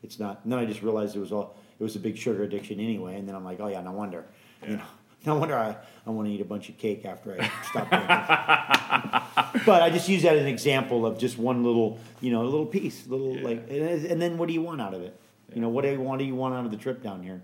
it's 0.04 0.20
not. 0.20 0.42
And 0.44 0.52
then 0.52 0.60
I 0.60 0.66
just 0.66 0.82
realized 0.82 1.16
it 1.16 1.20
was 1.20 1.32
all 1.32 1.56
it 1.80 1.84
was 1.84 1.96
a 1.96 2.00
big 2.00 2.18
sugar 2.18 2.44
addiction 2.44 2.82
anyway. 2.82 3.16
And 3.16 3.28
then 3.28 3.36
I'm 3.36 3.46
like, 3.46 3.62
oh 3.62 3.68
yeah, 3.68 3.82
no 3.82 3.94
wonder. 3.94 4.26
You 4.68 4.78
know, 4.78 4.84
no 5.26 5.36
wonder 5.36 5.58
I, 5.58 5.76
I 6.06 6.10
want 6.10 6.28
to 6.28 6.34
eat 6.34 6.42
a 6.42 6.46
bunch 6.46 6.70
of 6.70 6.78
cake 6.78 7.06
after 7.06 7.38
I 7.40 7.50
stop 7.70 7.90
drinking. 7.90 9.64
but 9.66 9.82
I 9.82 9.90
just 9.90 10.10
use 10.10 10.24
that 10.24 10.36
as 10.36 10.42
an 10.42 10.48
example 10.48 11.06
of 11.06 11.18
just 11.18 11.38
one 11.38 11.64
little, 11.64 12.00
you 12.22 12.32
know, 12.32 12.42
a 12.42 12.46
little 12.46 12.66
piece, 12.66 13.08
little 13.08 13.38
Yeah. 13.38 13.44
like, 13.48 13.70
and, 13.70 14.06
and 14.06 14.22
then 14.22 14.38
what 14.38 14.48
do 14.48 14.54
you 14.54 14.62
want 14.62 14.82
out 14.82 14.94
of 14.94 15.02
it? 15.02 15.18
You 15.54 15.62
know, 15.62 15.70
what 15.70 15.84
do 15.84 15.92
you 15.92 16.00
want? 16.02 16.20
Do 16.20 16.26
you 16.26 16.36
want 16.36 16.56
out 16.56 16.66
of 16.66 16.72
the 16.72 16.78
trip 16.78 17.02
down 17.04 17.22
here? 17.24 17.42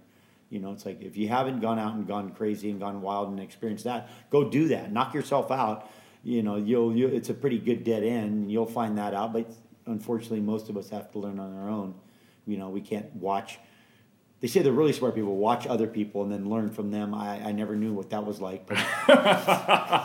You 0.49 0.59
know, 0.59 0.71
it's 0.71 0.85
like 0.85 1.01
if 1.01 1.15
you 1.15 1.27
haven't 1.27 1.59
gone 1.59 1.77
out 1.77 1.93
and 1.93 2.07
gone 2.07 2.31
crazy 2.31 2.71
and 2.71 2.79
gone 2.79 3.01
wild 3.01 3.29
and 3.29 3.39
experienced 3.39 3.83
that, 3.83 4.09
go 4.31 4.49
do 4.49 4.69
that. 4.69 4.91
Knock 4.91 5.13
yourself 5.13 5.51
out. 5.51 5.89
You 6.23 6.41
know, 6.43 6.55
you'll, 6.55 6.95
you'll 6.95 7.13
it's 7.13 7.29
a 7.29 7.33
pretty 7.35 7.59
good 7.59 7.83
dead 7.83 8.03
end. 8.03 8.31
And 8.33 8.51
you'll 8.51 8.65
find 8.65 8.97
that 8.97 9.13
out. 9.13 9.31
But 9.31 9.51
unfortunately, 9.85 10.41
most 10.41 10.69
of 10.69 10.75
us 10.75 10.89
have 10.89 11.11
to 11.11 11.19
learn 11.19 11.39
on 11.39 11.55
our 11.55 11.69
own. 11.69 11.93
You 12.47 12.57
know, 12.57 12.69
we 12.69 12.81
can't 12.81 13.13
watch. 13.15 13.59
They 14.41 14.47
say 14.47 14.61
the 14.61 14.71
really 14.71 14.93
smart 14.93 15.15
people 15.15 15.35
watch 15.35 15.67
other 15.67 15.85
people 15.85 16.23
and 16.23 16.31
then 16.31 16.49
learn 16.49 16.69
from 16.71 16.91
them. 16.91 17.13
I, 17.13 17.41
I 17.47 17.51
never 17.51 17.75
knew 17.75 17.91
what 17.91 18.09
that 18.11 18.25
was 18.25 18.39
like, 18.39 18.65
but 18.67 18.77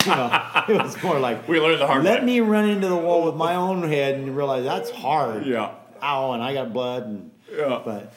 you 0.04 0.10
know, 0.10 0.50
it 0.68 0.82
was 0.82 1.00
more 1.02 1.18
like 1.20 1.46
We 1.46 1.60
learned 1.60 1.80
the 1.80 1.86
hard 1.86 2.02
let 2.04 2.20
way. 2.20 2.26
me 2.26 2.40
run 2.40 2.68
into 2.68 2.88
the 2.88 2.96
wall 2.96 3.24
with 3.24 3.36
my 3.36 3.54
own 3.54 3.88
head 3.88 4.14
and 4.16 4.36
realize 4.36 4.64
that's 4.64 4.90
hard. 4.90 5.46
Yeah. 5.46 5.74
Ow, 6.02 6.32
and 6.32 6.42
I 6.42 6.52
got 6.52 6.72
blood 6.72 7.04
and 7.04 7.30
Yeah. 7.56 7.80
but 7.84 8.12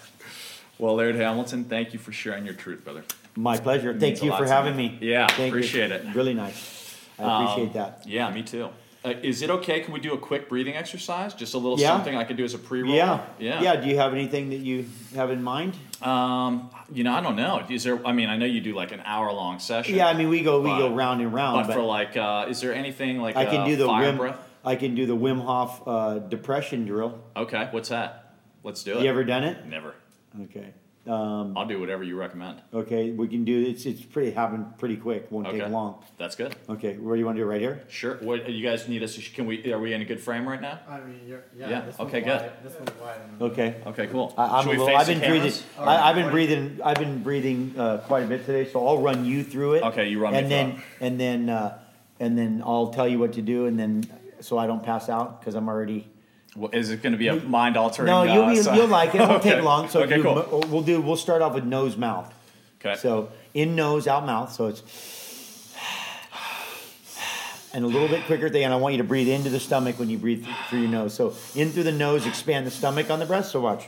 Well, 0.79 0.95
Laird 0.95 1.15
Hamilton, 1.15 1.65
thank 1.65 1.93
you 1.93 1.99
for 1.99 2.11
sharing 2.11 2.45
your 2.45 2.55
truth, 2.55 2.83
brother. 2.83 3.03
my 3.35 3.57
pleasure. 3.57 3.91
means 3.91 4.01
Thank 4.01 4.23
you 4.23 4.35
for 4.35 4.45
having 4.47 4.75
me. 4.75 4.97
Yeah, 5.01 5.27
Thank 5.27 5.39
you. 5.39 5.47
appreciate 5.49 5.91
it. 5.91 6.03
Really 6.15 6.33
nice. 6.33 6.95
I 7.19 7.43
appreciate 7.43 7.67
Um, 7.67 7.73
that. 7.73 8.03
Yeah, 8.07 8.31
me 8.31 8.41
too. 8.43 8.69
Uh, 9.05 9.13
is 9.21 9.41
it 9.43 9.49
okay? 9.51 9.79
Can 9.81 9.93
we 9.93 9.99
do 9.99 10.13
a 10.13 10.17
quick 10.17 10.49
breathing 10.49 10.75
exercise? 10.75 11.33
Just 11.35 11.53
a 11.53 11.57
little 11.57 11.79
Yeah. 11.79 11.89
something 11.89 12.15
I 12.17 12.23
could 12.23 12.35
do 12.37 12.43
as 12.43 12.53
a 12.55 12.57
pre-roll. 12.57 12.93
Yeah. 12.93 13.21
yeah, 13.39 13.61
Yeah. 13.61 13.75
Do 13.75 13.87
you 13.87 13.97
have 13.97 14.13
anything 14.13 14.49
that 14.49 14.57
you 14.57 14.85
have 15.15 15.29
in 15.31 15.41
mind? 15.43 15.75
Um, 16.01 16.69
you 16.91 17.03
know, 17.03 17.13
I 17.13 17.21
don't 17.21 17.35
know. 17.35 17.65
Is 17.69 17.83
there? 17.83 18.05
I 18.05 18.11
mean, 18.11 18.29
I 18.29 18.37
know 18.37 18.45
you 18.45 18.61
do 18.61 18.73
like 18.75 18.91
an 18.91 19.01
hour-long 19.03 19.59
session. 19.59 19.95
Yeah, 19.95 20.07
I 20.07 20.13
mean 20.13 20.29
we 20.29 20.41
go 20.41 20.61
we 20.61 20.69
But- 20.69 20.79
go 20.79 20.93
round 20.93 21.21
and 21.21 21.33
round, 21.33 21.61
But, 21.61 21.67
but, 21.67 21.73
for 21.73 21.81
like, 21.83 22.15
uh, 22.15 22.45
is 22.49 22.61
there 22.61 22.73
anything 22.73 23.19
like 23.19 23.35
I 23.35 23.45
can 23.45 23.61
uh, 23.61 23.65
do 23.65 23.75
the 23.75 23.87
Wim 23.87 24.17
breath? 24.17 24.39
I 24.63 24.75
can 24.75 24.95
do 24.95 25.05
the 25.05 25.15
Wim 25.15 25.41
Hof 25.41 25.87
uh, 25.87 26.19
depression 26.19 26.85
drill. 26.85 27.19
Okay, 27.35 27.67
what's 27.71 27.89
that? 27.89 28.35
Let's 28.63 28.83
do 28.83 28.97
it. 28.97 29.03
You 29.03 29.09
ever 29.09 29.23
done 29.23 29.43
it? 29.43 29.65
Never. 29.65 29.95
Okay. 30.43 30.73
Um, 31.07 31.57
I'll 31.57 31.65
do 31.65 31.79
whatever 31.79 32.03
you 32.03 32.17
recommend. 32.17 32.61
okay, 32.73 33.11
we 33.11 33.27
can 33.27 33.45
do 33.45 33.65
it's 33.65 33.85
it's 33.85 34.01
pretty 34.01 34.31
happen 34.31 34.65
pretty 34.77 34.97
quick. 34.97 35.31
Won't 35.31 35.47
Okay. 35.47 35.59
take 35.59 35.69
long. 35.69 36.03
That's 36.17 36.35
good. 36.35 36.55
Okay, 36.69 36.97
where 36.97 37.15
do 37.15 37.19
you 37.19 37.25
want 37.25 37.37
to 37.37 37.41
do 37.43 37.45
it 37.47 37.49
right 37.51 37.61
here? 37.61 37.83
Sure. 37.87 38.15
What 38.15 38.49
you 38.49 38.61
guys 38.67 38.87
need 38.87 39.03
us? 39.03 39.17
Can 39.29 39.45
we? 39.45 39.71
Are 39.71 39.79
we 39.79 39.93
in 39.93 40.01
a 40.01 40.05
good 40.05 40.19
frame 40.19 40.47
right 40.47 40.61
now? 40.61 40.79
I 40.89 40.99
mean, 40.99 41.21
yeah, 41.27 41.37
Yeah, 41.57 41.81
this 41.81 41.97
one's 41.97 42.09
okay, 42.13 42.21
good. 42.21 42.41
wide, 42.41 42.51
This 42.63 42.73
one's 42.79 42.91
wide. 43.01 43.19
Okay. 43.41 43.75
Okay, 43.87 44.07
cool. 44.07 44.33
I, 44.37 44.57
I'm 44.59 44.63
Should 44.63 44.67
a 44.67 44.71
we 44.71 44.77
little, 44.77 44.87
face 44.87 44.97
I've 44.99 45.07
the 45.07 45.13
been 45.13 45.19
breathing. 45.29 45.51
cameras? 45.51 45.63
I, 45.79 46.09
I've 46.09 46.15
been 46.15 46.29
breathing. 46.31 46.79
I've 46.83 46.97
been 46.97 47.23
breathing 47.23 47.73
uh, 47.77 47.97
quite 47.99 48.23
a 48.23 48.27
bit 48.27 48.45
today, 48.45 48.69
so 48.69 48.85
I'll 48.85 49.01
run 49.01 49.25
you 49.25 49.43
through 49.43 49.75
it. 49.75 49.83
Okay, 49.83 50.09
you 50.09 50.19
run 50.19 50.33
me 50.33 50.39
and 50.39 50.47
through 50.47 50.57
then 50.57 50.69
it. 50.71 50.77
and 51.01 51.19
then 51.19 51.49
uh, 51.49 51.79
and 52.19 52.37
then 52.37 52.61
I'll 52.65 52.89
tell 52.89 53.07
you 53.07 53.19
what 53.19 53.33
to 53.33 53.41
do, 53.41 53.65
and 53.65 53.79
then 53.79 54.03
so 54.41 54.57
I 54.57 54.67
don't 54.67 54.83
pass 54.83 55.09
out 55.09 55.39
because 55.39 55.55
I'm 55.55 55.67
already. 55.69 56.07
Is 56.73 56.89
it 56.89 57.03
going 57.03 57.13
to 57.13 57.19
be 57.19 57.27
a 57.27 57.35
mind-altering? 57.35 58.07
No, 58.07 58.23
you'll 58.23 58.43
uh, 58.45 58.49
be, 58.49 58.61
so- 58.61 58.73
you'll 58.73 58.87
like 58.87 59.13
it. 59.13 59.21
It 59.21 59.27
won't 59.27 59.31
Okay. 59.45 59.55
take 59.55 59.63
long. 59.63 59.89
So 59.89 60.01
okay, 60.03 60.21
cool. 60.21 60.63
we'll 60.69 60.81
do. 60.81 61.01
We'll 61.01 61.15
start 61.15 61.41
off 61.41 61.53
with 61.53 61.63
nose 61.65 61.97
mouth. 61.97 62.33
Okay. 62.79 62.95
So 62.99 63.29
in 63.53 63.75
nose, 63.75 64.07
out 64.07 64.25
mouth. 64.25 64.51
So 64.51 64.67
it's 64.67 64.81
and 67.73 67.83
a 67.85 67.87
little 67.87 68.07
bit 68.07 68.25
quicker 68.25 68.49
thing. 68.49 68.63
And 68.63 68.73
I 68.73 68.77
want 68.77 68.93
you 68.95 68.97
to 68.99 69.03
breathe 69.07 69.27
into 69.27 69.49
the 69.49 69.59
stomach 69.59 69.99
when 69.99 70.09
you 70.09 70.17
breathe 70.17 70.47
through 70.69 70.79
your 70.79 70.89
nose. 70.89 71.13
So 71.13 71.35
in 71.53 71.69
through 71.71 71.83
the 71.83 71.91
nose, 71.91 72.25
expand 72.25 72.65
the 72.65 72.71
stomach 72.71 73.11
on 73.11 73.19
the 73.19 73.25
breath. 73.25 73.45
So 73.47 73.61
watch. 73.61 73.85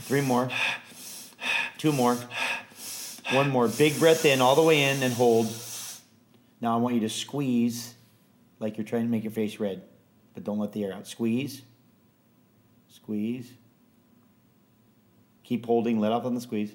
Three 0.00 0.20
more. 0.20 0.50
Two 1.82 1.90
more. 1.90 2.16
One 3.32 3.50
more. 3.50 3.66
Big 3.66 3.98
breath 3.98 4.24
in, 4.24 4.40
all 4.40 4.54
the 4.54 4.62
way 4.62 4.84
in, 4.84 5.02
and 5.02 5.12
hold. 5.12 5.52
Now 6.60 6.74
I 6.74 6.76
want 6.76 6.94
you 6.94 7.00
to 7.00 7.08
squeeze 7.08 7.94
like 8.60 8.78
you're 8.78 8.86
trying 8.86 9.02
to 9.02 9.08
make 9.08 9.24
your 9.24 9.32
face 9.32 9.58
red, 9.58 9.82
but 10.32 10.44
don't 10.44 10.60
let 10.60 10.70
the 10.70 10.84
air 10.84 10.92
out. 10.92 11.08
Squeeze. 11.08 11.62
Squeeze. 12.86 13.50
Keep 15.42 15.66
holding, 15.66 15.98
let 15.98 16.12
off 16.12 16.24
on 16.24 16.36
the 16.36 16.40
squeeze. 16.40 16.70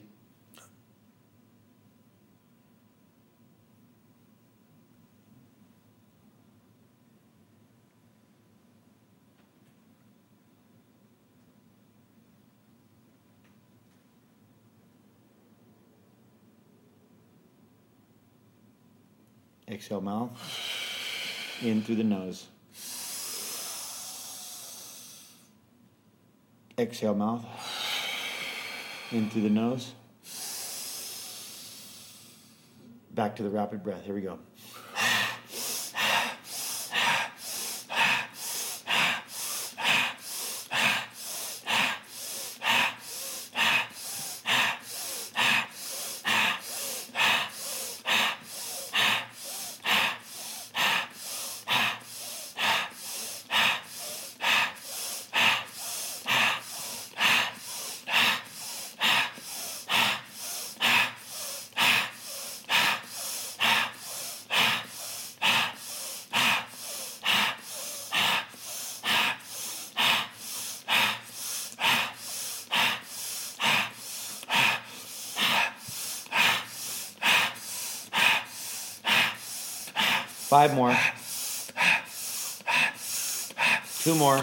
Exhale, 19.78 20.01
mouth. 20.01 20.32
In 21.61 21.84
through 21.84 21.97
the 21.97 22.03
nose. 22.03 22.47
Exhale, 26.80 27.13
mouth. 27.13 27.45
In 29.11 29.30
through 29.30 29.43
the 29.43 29.51
nose. 29.51 29.93
Back 33.11 33.36
to 33.36 33.43
the 33.43 33.51
rapid 33.51 33.84
breath. 33.84 34.03
Here 34.03 34.15
we 34.15 34.21
go. 34.21 34.39
Five 80.58 80.74
more. 80.74 80.97
Two 84.01 84.16
more. 84.16 84.38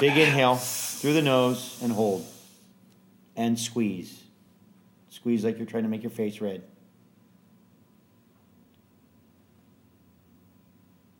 Big 0.00 0.18
inhale 0.18 0.56
through 0.56 1.14
the 1.14 1.22
nose 1.22 1.78
and 1.82 1.90
hold. 1.90 2.26
And 3.36 3.58
squeeze. 3.58 4.22
Squeeze 5.08 5.46
like 5.46 5.56
you're 5.56 5.66
trying 5.66 5.84
to 5.84 5.88
make 5.88 6.02
your 6.02 6.10
face 6.10 6.42
red. 6.42 6.62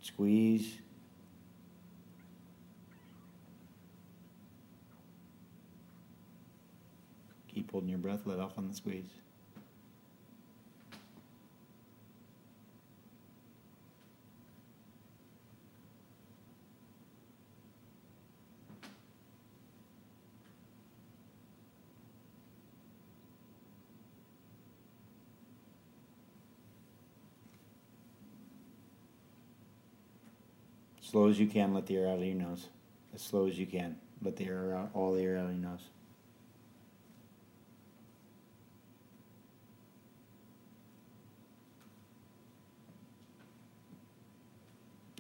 Squeeze. 0.03 0.75
Keep 7.55 7.71
holding 7.71 7.89
your 7.89 7.99
breath, 8.01 8.27
let 8.27 8.39
off 8.39 8.59
on 8.59 8.69
the 8.69 8.75
squeeze. 8.75 9.09
Slow 31.11 31.31
as 31.31 31.41
you 31.41 31.47
can, 31.47 31.73
let 31.73 31.87
the 31.87 31.97
air 31.97 32.07
out 32.07 32.19
of 32.19 32.25
your 32.25 32.35
nose. 32.35 32.67
As 33.15 33.23
slow 33.23 33.47
as 33.47 33.59
you 33.59 33.65
can. 33.65 33.97
let 34.23 34.37
the 34.37 34.45
air 34.45 34.77
out, 34.77 34.91
all 34.93 35.15
the 35.15 35.23
air 35.23 35.39
out 35.39 35.47
of 35.47 35.53
your 35.53 35.71
nose. 35.71 35.81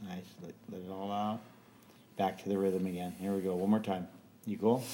Nice. 0.06 0.24
Let, 0.42 0.52
let 0.70 0.82
it 0.82 0.90
all 0.90 1.10
out. 1.10 1.40
Back 2.18 2.42
to 2.42 2.50
the 2.50 2.58
rhythm 2.58 2.84
again. 2.86 3.14
Here 3.18 3.32
we 3.32 3.40
go. 3.40 3.54
One 3.56 3.70
more 3.70 3.80
time. 3.80 4.08
You 4.44 4.58
cool? 4.58 4.84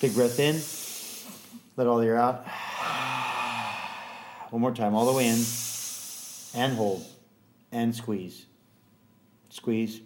Big 0.00 0.14
breath 0.14 0.40
in. 0.40 0.60
Let 1.76 1.86
all 1.86 1.98
the 1.98 2.06
air 2.06 2.16
out. 2.16 2.46
One 4.50 4.62
more 4.62 4.74
time, 4.74 4.94
all 4.94 5.04
the 5.04 5.12
way 5.12 5.28
in. 5.28 5.44
And 6.54 6.74
hold. 6.74 7.04
And 7.70 7.94
squeeze. 7.94 8.46
Squeeze. 9.50 10.00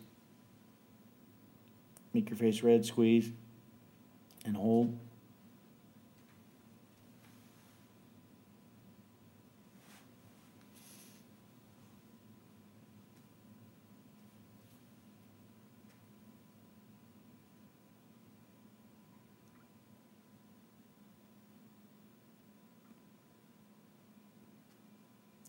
Make 2.12 2.28
your 2.28 2.36
face 2.36 2.62
red. 2.62 2.84
Squeeze. 2.84 3.30
And 4.44 4.56
hold. 4.56 4.98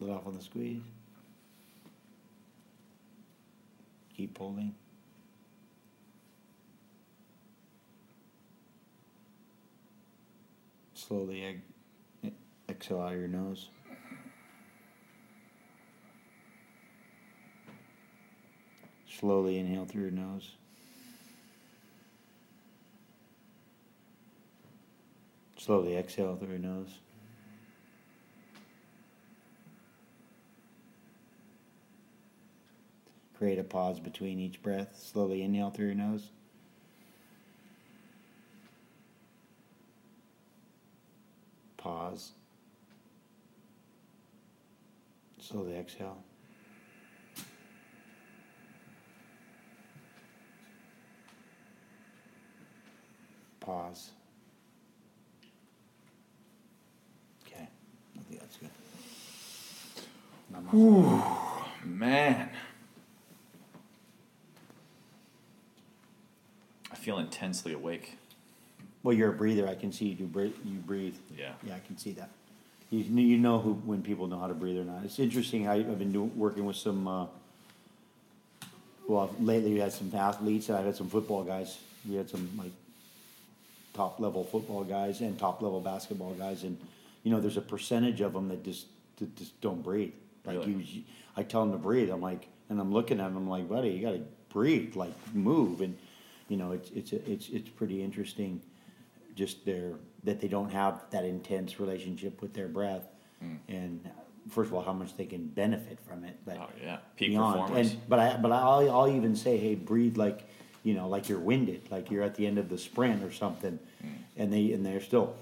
Let 0.05 0.17
off 0.17 0.27
on 0.27 0.37
the 0.37 0.43
squeeze. 0.43 0.83
Keep 4.15 4.37
holding. 4.37 4.75
Slowly 10.93 11.43
ex- 12.23 12.35
exhale 12.69 12.99
out 12.99 13.13
of 13.13 13.19
your 13.19 13.27
nose. 13.27 13.69
Slowly 19.09 19.57
inhale 19.57 19.85
through 19.85 20.03
your 20.03 20.11
nose. 20.11 20.51
Slowly 25.57 25.97
exhale 25.97 26.35
through 26.35 26.49
your 26.49 26.59
nose. 26.59 26.99
Create 33.37 33.59
a 33.59 33.63
pause 33.63 33.99
between 33.99 34.39
each 34.39 34.61
breath. 34.63 34.97
Slowly 34.97 35.41
inhale 35.41 35.69
through 35.69 35.87
your 35.87 35.95
nose. 35.95 36.29
Pause. 41.75 42.31
Slowly 45.39 45.75
exhale. 45.75 46.17
Pause. 53.59 54.11
Okay. 57.45 57.67
I 58.17 58.19
think 58.29 58.39
that's 58.39 58.57
good. 58.57 58.69
Namaste. 60.53 61.85
Man. 61.85 62.49
Feel 67.05 67.19
intensely 67.19 67.73
awake. 67.73 68.17
Well, 69.03 69.15
you're 69.15 69.29
a 69.29 69.33
breather. 69.33 69.67
I 69.67 69.75
can 69.75 69.91
see 69.91 70.07
you 70.07 70.25
breathe. 70.25 70.55
You 70.65 70.79
breathe. 70.79 71.13
Yeah. 71.37 71.51
Yeah, 71.63 71.75
I 71.75 71.79
can 71.85 71.97
see 71.99 72.13
that. 72.13 72.29
You 72.89 73.03
you 73.03 73.37
know 73.37 73.59
who 73.59 73.73
when 73.73 74.01
people 74.01 74.25
know 74.27 74.39
how 74.39 74.47
to 74.47 74.55
breathe 74.55 74.79
or 74.79 74.83
not. 74.83 75.03
It's 75.05 75.19
interesting. 75.19 75.67
I, 75.67 75.75
I've 75.75 75.99
been 75.99 76.11
do, 76.11 76.23
working 76.23 76.65
with 76.65 76.77
some. 76.77 77.07
Uh, 77.07 77.27
well, 79.07 79.29
lately 79.39 79.73
we 79.73 79.79
had 79.79 79.93
some 79.93 80.11
athletes. 80.15 80.69
And 80.69 80.79
I 80.79 80.81
had 80.81 80.95
some 80.95 81.07
football 81.07 81.43
guys. 81.43 81.77
We 82.09 82.15
had 82.15 82.27
some 82.27 82.49
like 82.57 82.71
top 83.93 84.19
level 84.19 84.43
football 84.43 84.83
guys 84.83 85.21
and 85.21 85.37
top 85.37 85.61
level 85.61 85.81
basketball 85.81 86.33
guys, 86.33 86.63
and 86.63 86.75
you 87.23 87.31
know, 87.31 87.39
there's 87.39 87.57
a 87.57 87.61
percentage 87.61 88.21
of 88.21 88.33
them 88.33 88.47
that 88.49 88.63
just 88.63 88.87
that 89.17 89.35
just 89.35 89.59
don't 89.61 89.83
breathe. 89.83 90.13
Like 90.43 90.57
Really? 90.57 90.73
you, 90.73 91.03
I 91.37 91.43
tell 91.43 91.61
them 91.61 91.71
to 91.71 91.77
breathe. 91.77 92.09
I'm 92.09 92.21
like, 92.21 92.47
and 92.69 92.79
I'm 92.79 92.91
looking 92.91 93.19
at 93.19 93.25
them. 93.25 93.37
I'm 93.37 93.49
like, 93.49 93.69
buddy, 93.69 93.89
you 93.89 94.01
got 94.01 94.13
to 94.13 94.23
breathe. 94.49 94.95
Like 94.95 95.13
move, 95.35 95.81
and 95.81 95.95
you 96.47 96.57
know, 96.57 96.71
it's 96.71 96.89
it's 96.91 97.13
it's 97.13 97.49
it's 97.49 97.69
pretty 97.69 98.03
interesting. 98.03 98.61
Just 99.35 99.65
their 99.65 99.93
that 100.23 100.39
they 100.39 100.47
don't 100.47 100.71
have 100.71 101.01
that 101.11 101.25
intense 101.25 101.79
relationship 101.79 102.41
with 102.41 102.53
their 102.53 102.67
breath, 102.67 103.03
hmm. 103.41 103.55
and 103.67 104.09
first 104.49 104.69
of 104.69 104.75
all, 104.75 104.81
how 104.81 104.93
much 104.93 105.15
they 105.17 105.25
can 105.25 105.47
benefit 105.47 105.99
from 106.07 106.23
it. 106.23 106.37
But 106.45 106.57
Oh, 106.57 106.69
yeah. 106.81 106.97
Peak 107.15 107.29
beyond. 107.29 107.59
performance. 107.61 107.91
And 107.91 108.09
but 108.09 108.19
I 108.19 108.37
but 108.37 108.51
I'll 108.51 108.89
I'll 108.91 109.09
even 109.09 109.35
say, 109.35 109.57
hey, 109.57 109.75
breathe 109.75 110.17
like 110.17 110.47
you 110.83 110.93
know, 110.93 111.07
like 111.07 111.29
you're 111.29 111.39
winded, 111.39 111.81
like 111.89 112.11
you're 112.11 112.23
at 112.23 112.35
the 112.35 112.45
end 112.45 112.59
of 112.59 112.69
the 112.69 112.77
sprint 112.77 113.23
or 113.23 113.31
something, 113.31 113.79
hmm. 114.01 114.07
and 114.37 114.53
they 114.53 114.71
and 114.71 114.85
they're 114.85 115.01
still. 115.01 115.35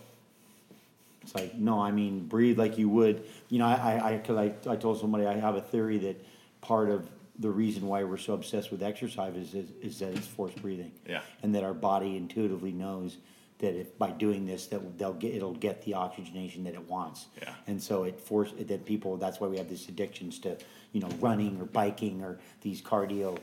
It's 1.21 1.33
like 1.35 1.55
no, 1.55 1.81
I 1.81 1.91
mean 1.91 2.27
breathe 2.27 2.59
like 2.59 2.77
you 2.77 2.89
would. 2.89 3.23
You 3.49 3.59
know, 3.59 3.65
I 3.65 4.09
I 4.11 4.17
because 4.17 4.37
I, 4.37 4.71
I 4.71 4.75
told 4.75 4.99
somebody 4.99 5.25
I 5.25 5.35
have 5.35 5.55
a 5.55 5.61
theory 5.61 5.97
that 5.99 6.25
part 6.61 6.89
of 6.89 7.07
the 7.39 7.49
reason 7.49 7.87
why 7.87 8.03
we're 8.03 8.17
so 8.17 8.33
obsessed 8.33 8.71
with 8.71 8.83
exercise 8.83 9.35
is 9.35 9.53
is, 9.53 9.69
is 9.81 9.99
that 9.99 10.15
it's 10.15 10.27
forced 10.27 10.61
breathing. 10.61 10.91
Yeah. 11.07 11.21
And 11.41 11.53
that 11.55 11.63
our 11.63 11.73
body 11.73 12.15
intuitively 12.17 12.71
knows 12.71 13.17
that 13.59 13.75
if 13.79 13.97
by 13.97 14.11
doing 14.11 14.45
this 14.45 14.67
that 14.67 14.97
they'll 14.97 15.13
get 15.13 15.33
it'll 15.33 15.53
get 15.55 15.81
the 15.83 15.93
oxygenation 15.95 16.63
that 16.65 16.73
it 16.73 16.87
wants. 16.87 17.27
Yeah. 17.41 17.53
And 17.67 17.81
so 17.81 18.03
it 18.03 18.19
force 18.19 18.51
that 18.59 18.85
people. 18.85 19.17
That's 19.17 19.39
why 19.39 19.47
we 19.47 19.57
have 19.57 19.69
these 19.69 19.87
addictions 19.89 20.39
to 20.39 20.57
you 20.91 21.01
know 21.01 21.09
running 21.19 21.59
or 21.59 21.65
biking 21.65 22.21
or 22.23 22.39
these 22.61 22.81
cardio. 22.81 23.37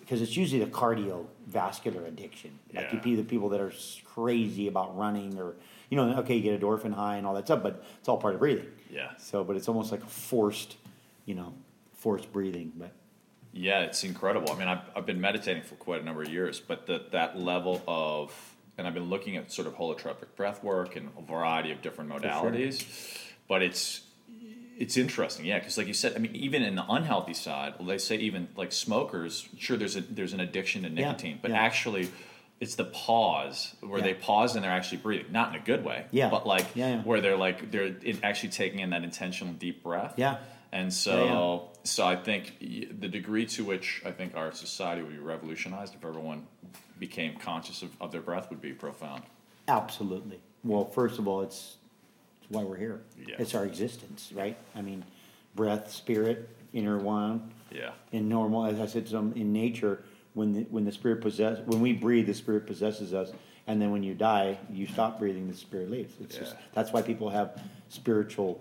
Because 0.00 0.22
it's 0.22 0.36
usually 0.36 0.62
the 0.64 0.70
cardiovascular 0.70 2.06
addiction. 2.06 2.58
Like 2.72 2.86
Yeah. 2.86 2.94
you 2.96 3.00
be 3.00 3.16
the 3.16 3.24
people 3.24 3.48
that 3.50 3.60
are 3.60 3.72
crazy 4.04 4.68
about 4.68 4.96
running 4.96 5.36
or, 5.38 5.54
you 5.88 5.96
know, 5.96 6.16
okay, 6.18 6.36
you 6.36 6.42
get 6.42 6.60
endorphin 6.60 6.92
high 6.92 7.16
and 7.16 7.26
all 7.26 7.34
that 7.34 7.46
stuff, 7.46 7.62
but 7.62 7.84
it's 7.98 8.08
all 8.08 8.16
part 8.18 8.34
of 8.34 8.40
breathing. 8.40 8.66
Yeah. 8.90 9.10
So, 9.18 9.42
but 9.42 9.56
it's 9.56 9.66
almost 9.68 9.90
like 9.90 10.02
a 10.04 10.06
forced, 10.06 10.76
you 11.26 11.34
know, 11.34 11.54
forced 11.92 12.32
breathing. 12.32 12.72
But 12.76 12.92
Yeah, 13.52 13.80
it's 13.80 14.04
incredible. 14.04 14.52
I 14.52 14.58
mean, 14.58 14.68
I've, 14.68 14.82
I've 14.94 15.06
been 15.06 15.20
meditating 15.20 15.62
for 15.64 15.74
quite 15.74 16.00
a 16.00 16.04
number 16.04 16.22
of 16.22 16.28
years, 16.28 16.60
but 16.60 16.86
the, 16.86 17.02
that 17.12 17.38
level 17.38 17.82
of, 17.88 18.32
and 18.78 18.86
I've 18.86 18.94
been 18.94 19.10
looking 19.10 19.36
at 19.36 19.50
sort 19.52 19.66
of 19.66 19.74
holotropic 19.76 20.36
breath 20.36 20.62
work 20.62 20.94
and 20.96 21.10
a 21.18 21.22
variety 21.22 21.72
of 21.72 21.82
different 21.82 22.10
sure. 22.10 22.20
modalities, 22.20 23.18
but 23.48 23.62
it's 23.62 24.02
it's 24.78 24.96
interesting, 24.96 25.44
yeah, 25.44 25.58
because 25.58 25.76
like 25.76 25.88
you 25.88 25.92
said, 25.92 26.14
I 26.16 26.18
mean, 26.20 26.34
even 26.34 26.62
in 26.62 26.74
the 26.74 26.84
unhealthy 26.88 27.34
side, 27.34 27.74
well, 27.78 27.86
they 27.86 27.98
say 27.98 28.16
even 28.16 28.48
like 28.56 28.72
smokers, 28.72 29.46
sure, 29.58 29.76
there's 29.76 29.94
a 29.96 30.00
there's 30.00 30.32
an 30.32 30.40
addiction 30.40 30.84
to 30.84 30.88
Yeah, 30.88 30.94
nicotine, 31.10 31.38
but 31.42 31.50
yeah. 31.50 31.58
actually, 31.58 32.08
it's 32.60 32.76
the 32.76 32.86
pause 32.86 33.74
where 33.80 33.98
Yeah. 33.98 34.06
they 34.06 34.14
pause 34.14 34.54
and 34.54 34.64
they're 34.64 34.70
actually 34.72 34.98
breathing, 34.98 35.32
not 35.32 35.54
in 35.54 35.60
a 35.60 35.64
good 35.64 35.84
way, 35.84 36.06
Yeah. 36.12 36.30
but 36.30 36.46
like 36.46 36.66
Yeah, 36.74 36.88
yeah. 36.96 37.02
where 37.02 37.20
they're 37.20 37.36
like 37.36 37.70
they're 37.70 37.94
actually 38.22 38.50
taking 38.50 38.78
in 38.80 38.88
that 38.90 39.04
intentional 39.04 39.52
deep 39.52 39.82
breath, 39.82 40.14
Yeah. 40.16 40.38
and 40.72 40.90
so, 40.90 41.24
Yeah, 41.24 41.69
so 41.84 42.06
I 42.06 42.16
think 42.16 42.58
the 42.60 43.08
degree 43.08 43.46
to 43.46 43.64
which 43.64 44.02
I 44.04 44.10
think 44.10 44.36
our 44.36 44.52
society 44.52 45.02
would 45.02 45.12
be 45.12 45.18
revolutionized 45.18 45.94
if 45.94 46.04
everyone 46.04 46.46
became 46.98 47.36
conscious 47.36 47.82
of, 47.82 47.90
of 48.00 48.12
their 48.12 48.20
breath 48.20 48.50
would 48.50 48.60
be 48.60 48.72
profound. 48.72 49.22
absolutely. 49.68 50.40
Well, 50.62 50.84
first 50.84 51.18
of 51.18 51.26
all, 51.26 51.40
it's, 51.40 51.76
it's 52.42 52.50
why 52.50 52.62
we're 52.64 52.76
here. 52.76 53.00
Yeah. 53.26 53.36
It's 53.38 53.54
our 53.54 53.64
existence, 53.64 54.30
right? 54.34 54.58
I 54.76 54.82
mean, 54.82 55.04
breath, 55.56 55.90
spirit, 55.90 56.50
inner 56.74 56.98
one. 56.98 57.52
Yeah. 57.72 57.92
in 58.12 58.28
normal, 58.28 58.66
as 58.66 58.80
I 58.80 58.86
said 58.86 59.06
to 59.06 59.12
them, 59.12 59.32
in 59.36 59.52
nature, 59.52 60.02
when 60.34 60.52
the, 60.52 60.62
when 60.64 60.84
the 60.84 60.90
spirit 60.92 61.20
possess 61.22 61.60
when 61.66 61.80
we 61.80 61.92
breathe, 61.92 62.26
the 62.26 62.34
spirit 62.34 62.66
possesses 62.66 63.14
us, 63.14 63.30
and 63.68 63.80
then 63.80 63.90
when 63.92 64.02
you 64.02 64.12
die, 64.14 64.58
you 64.72 64.86
stop 64.88 65.18
breathing, 65.20 65.48
the 65.48 65.56
spirit 65.56 65.88
leaves. 65.90 66.12
It's 66.20 66.36
just 66.36 66.54
Yeah. 66.54 66.60
that's 66.74 66.92
why 66.92 67.00
people 67.02 67.30
have 67.30 67.60
spiritual 67.88 68.60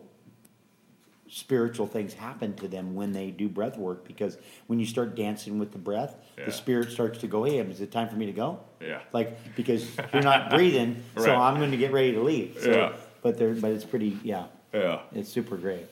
spiritual 1.30 1.86
things 1.88 2.14
happen 2.14 2.54
to 2.56 2.68
them 2.68 2.96
when 2.96 3.12
they 3.14 3.30
do 3.30 3.48
breath 3.48 3.78
work 3.78 4.04
because 4.08 4.38
when 4.68 4.80
you 4.80 4.86
start 4.86 5.16
dancing 5.16 5.60
with 5.60 5.72
the 5.72 5.78
breath, 5.78 6.16
Yeah. 6.38 6.46
the 6.46 6.52
spirit 6.52 6.92
starts 6.92 7.20
to 7.20 7.28
go, 7.28 7.44
"Hey, 7.44 7.60
is 7.60 7.82
it 7.82 7.92
time 7.92 8.10
for 8.10 8.16
me 8.16 8.26
to 8.26 8.32
go?" 8.32 8.60
Yeah. 8.82 9.00
Like 9.14 9.56
because 9.56 9.88
you're 10.14 10.24
not 10.24 10.50
breathing, 10.56 11.04
so 11.18 11.36
I'm 11.36 11.58
going 11.58 11.72
to 11.72 11.78
get 11.78 11.92
ready 11.92 12.14
to 12.14 12.22
leave. 12.22 12.58
So, 12.62 12.72
Yeah. 12.72 12.94
But 13.22 13.38
there, 13.38 13.54
but 13.54 13.72
it's 13.72 13.84
pretty, 13.86 14.18
yeah. 14.24 14.46
Yeah. 14.74 15.02
It's 15.14 15.30
super 15.30 15.58
great. 15.58 15.86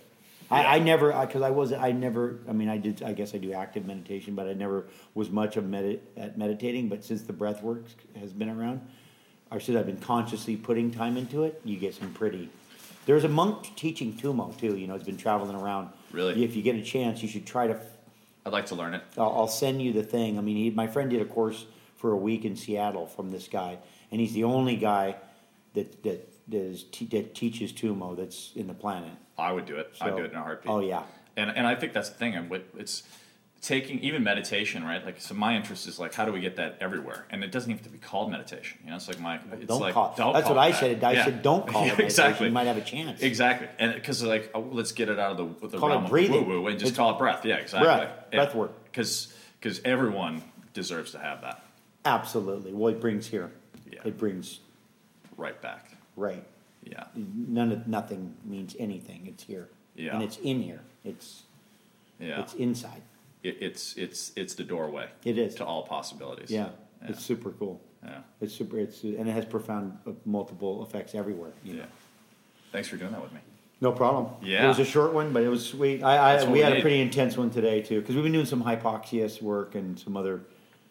I, 0.49 0.77
I 0.77 0.79
never, 0.79 1.11
because 1.11 1.41
I, 1.41 1.49
was, 1.49 1.73
I 1.73 1.91
never, 1.91 2.39
I 2.47 2.53
mean, 2.53 2.69
I 2.69 2.77
did, 2.77 3.03
I 3.03 3.11
guess 3.11 3.35
I 3.35 3.37
do 3.37 3.51
active 3.51 3.85
meditation, 3.85 4.33
but 4.33 4.47
I 4.47 4.53
never 4.53 4.85
was 5.13 5.29
much 5.29 5.57
of 5.57 5.65
medit 5.65 5.99
at 6.15 6.37
meditating. 6.37 6.87
But 6.87 7.03
since 7.03 7.23
the 7.23 7.33
breath 7.33 7.61
work 7.61 7.83
has 8.17 8.31
been 8.31 8.47
around, 8.49 8.79
or 9.51 9.59
since 9.59 9.77
I've 9.77 9.87
been 9.87 9.97
consciously 9.97 10.55
putting 10.55 10.89
time 10.89 11.17
into 11.17 11.43
it, 11.43 11.59
you 11.65 11.75
get 11.77 11.95
some 11.95 12.13
pretty. 12.13 12.47
There's 13.07 13.23
a 13.23 13.29
monk 13.29 13.73
teaching 13.77 14.13
Tummo 14.13 14.55
too. 14.59 14.75
You 14.77 14.85
know, 14.85 14.95
he's 14.95 15.03
been 15.05 15.17
traveling 15.17 15.55
around. 15.55 15.89
Really? 16.11 16.43
If 16.43 16.55
you 16.57 16.61
get 16.61 16.75
a 16.75 16.81
chance, 16.83 17.23
you 17.23 17.29
should 17.29 17.45
try 17.47 17.67
to. 17.67 17.79
I'd 18.45 18.51
like 18.51 18.67
to 18.67 18.75
learn 18.75 18.93
it. 18.93 19.03
I'll, 19.17 19.31
I'll 19.31 19.47
send 19.47 19.81
you 19.81 19.93
the 19.93 20.03
thing. 20.03 20.37
I 20.37 20.41
mean, 20.41 20.57
he, 20.57 20.69
my 20.69 20.87
friend 20.87 21.09
did 21.09 21.21
a 21.21 21.25
course 21.25 21.65
for 21.95 22.11
a 22.11 22.17
week 22.17 22.43
in 22.45 22.55
Seattle 22.57 23.07
from 23.07 23.31
this 23.31 23.47
guy, 23.47 23.77
and 24.11 24.19
he's 24.21 24.33
the 24.33 24.43
only 24.43 24.75
guy 24.75 25.15
that 25.73 26.03
that 26.03 26.29
that, 26.49 26.57
is, 26.57 26.85
that 27.11 27.33
teaches 27.33 27.71
Tummo 27.71 28.15
that's 28.17 28.51
in 28.55 28.67
the 28.67 28.73
planet. 28.73 29.11
I 29.37 29.53
would 29.53 29.65
do 29.65 29.77
it. 29.77 29.93
I'd 30.01 30.15
do 30.15 30.23
it 30.25 30.31
in 30.31 30.37
a 30.37 30.41
heartbeat. 30.43 30.69
Oh 30.69 30.81
yeah. 30.81 31.03
And 31.37 31.49
and 31.49 31.65
I 31.65 31.75
think 31.75 31.93
that's 31.93 32.09
the 32.09 32.15
thing. 32.15 32.33
what- 32.49 32.65
It's 32.77 33.03
taking 33.61 33.99
even 33.99 34.23
meditation, 34.23 34.83
right? 34.83 35.03
Like, 35.03 35.19
so 35.19 35.33
my 35.33 35.55
interest 35.55 35.87
is 35.87 35.99
like, 35.99 36.13
how 36.13 36.25
do 36.25 36.31
we 36.31 36.39
get 36.39 36.55
that 36.57 36.77
everywhere? 36.79 37.25
And 37.29 37.43
it 37.43 37.51
doesn't 37.51 37.69
even 37.69 37.77
have 37.83 37.85
to 37.87 37.91
be 37.91 37.97
called 37.97 38.31
meditation. 38.31 38.79
You 38.83 38.91
know, 38.91 38.95
it's 38.97 39.07
like 39.07 39.19
my. 39.19 39.39
It's 39.53 39.65
Don't 39.65 39.81
like, 39.81 39.93
call. 39.93 40.13
Don't 40.17 40.33
that's 40.33 40.47
call 40.47 40.55
what 40.55 40.61
I 40.63 40.71
that. 40.71 40.79
said. 40.79 41.03
I 41.03 41.11
Yeah. 41.13 41.25
said 41.25 41.41
don't 41.41 41.67
call 41.67 41.85
it. 41.85 41.99
exactly. 41.99 42.47
You 42.47 42.53
might 42.53 42.67
have 42.67 42.77
a 42.77 42.81
chance. 42.81 43.21
Exactly, 43.21 43.67
and 43.79 43.93
because 43.93 44.23
like, 44.23 44.51
oh, 44.53 44.61
let's 44.71 44.91
get 44.91 45.09
it 45.09 45.19
out 45.19 45.39
of 45.39 45.59
the, 45.61 45.67
the 45.67 45.77
Call 45.77 45.91
it 45.91 46.09
breathing. 46.09 46.41
of 46.41 46.47
woo 46.47 46.61
woo 46.61 46.67
and 46.67 46.79
just 46.79 46.91
It's- 46.93 46.97
call 46.97 47.15
it 47.15 47.17
breath. 47.17 47.43
Yeah, 47.45 47.55
exactly. 47.55 47.85
Breath. 47.87 48.31
Breath 48.31 48.55
work. 48.55 48.83
Because 48.85 49.33
because 49.59 49.81
everyone 49.83 50.43
deserves 50.73 51.11
to 51.11 51.19
have 51.19 51.41
that 51.41 51.63
Absolutely. 52.05 52.71
Well, 52.73 52.93
it 52.93 53.01
brings 53.01 53.27
here. 53.27 53.51
Yeah. 53.91 53.99
It 54.05 54.17
brings 54.17 54.59
right 55.35 55.59
back. 55.61 55.91
right. 56.15 56.43
Yeah, 56.83 57.03
None 57.15 57.71
of 57.73 57.85
nothing 57.87 58.35
means 58.45 58.73
anything. 58.79 59.25
It's 59.27 59.43
here. 59.43 59.67
Yeah. 59.95 60.13
And 60.13 60.23
it's 60.23 60.37
in 60.37 60.61
here. 60.61 60.79
It's 61.03 61.43
yeah. 62.17 62.39
it's 62.39 62.53
inside. 62.53 63.01
It, 63.47 63.57
it's 63.61 63.95
it's 63.95 64.31
it's 64.35 64.53
the 64.55 64.63
doorway. 64.63 65.07
It 65.23 65.37
is. 65.37 65.55
to 65.55 65.65
all 65.65 65.83
possibilities. 65.83 66.51
Yeah. 66.51 66.69
yeah. 67.01 67.09
It's 67.09 67.23
super 67.23 67.51
cool. 67.51 67.81
yeah. 68.03 68.19
It's 68.41 68.53
super. 68.53 68.77
It's 68.79 69.03
and 69.03 69.27
it 69.27 69.31
has 69.31 69.45
profound 69.45 69.97
uh, 70.05 70.11
multiple 70.25 70.83
effects 70.83 71.15
everywhere. 71.15 71.51
You 71.63 71.73
know? 71.73 71.79
Yeah. 71.79 71.85
Thanks 72.71 72.89
for 72.89 72.97
doing 72.97 73.11
that 73.11 73.21
with 73.21 73.31
me. 73.31 73.39
No 73.79 73.91
problem. 73.91 74.33
Yeah. 74.41 74.65
It 74.65 74.67
was 74.67 74.79
a 74.79 74.85
short 74.85 75.13
one, 75.13 75.31
but 75.33 75.43
it 75.43 75.49
was 75.49 75.65
sweet. 75.65 76.03
I, 76.03 76.39
I 76.39 76.43
we 76.45 76.53
we 76.53 76.59
had 76.59 76.73
a 76.73 76.81
pretty 76.81 76.99
intense 76.99 77.37
one 77.37 77.49
today 77.49 77.81
too 77.81 78.01
because 78.01 78.15
we've 78.15 78.23
been 78.23 78.33
doing 78.33 78.45
some 78.45 78.63
hypoxias 78.63 79.41
work 79.41 79.75
and 79.75 79.97
some 79.99 80.17
other. 80.17 80.41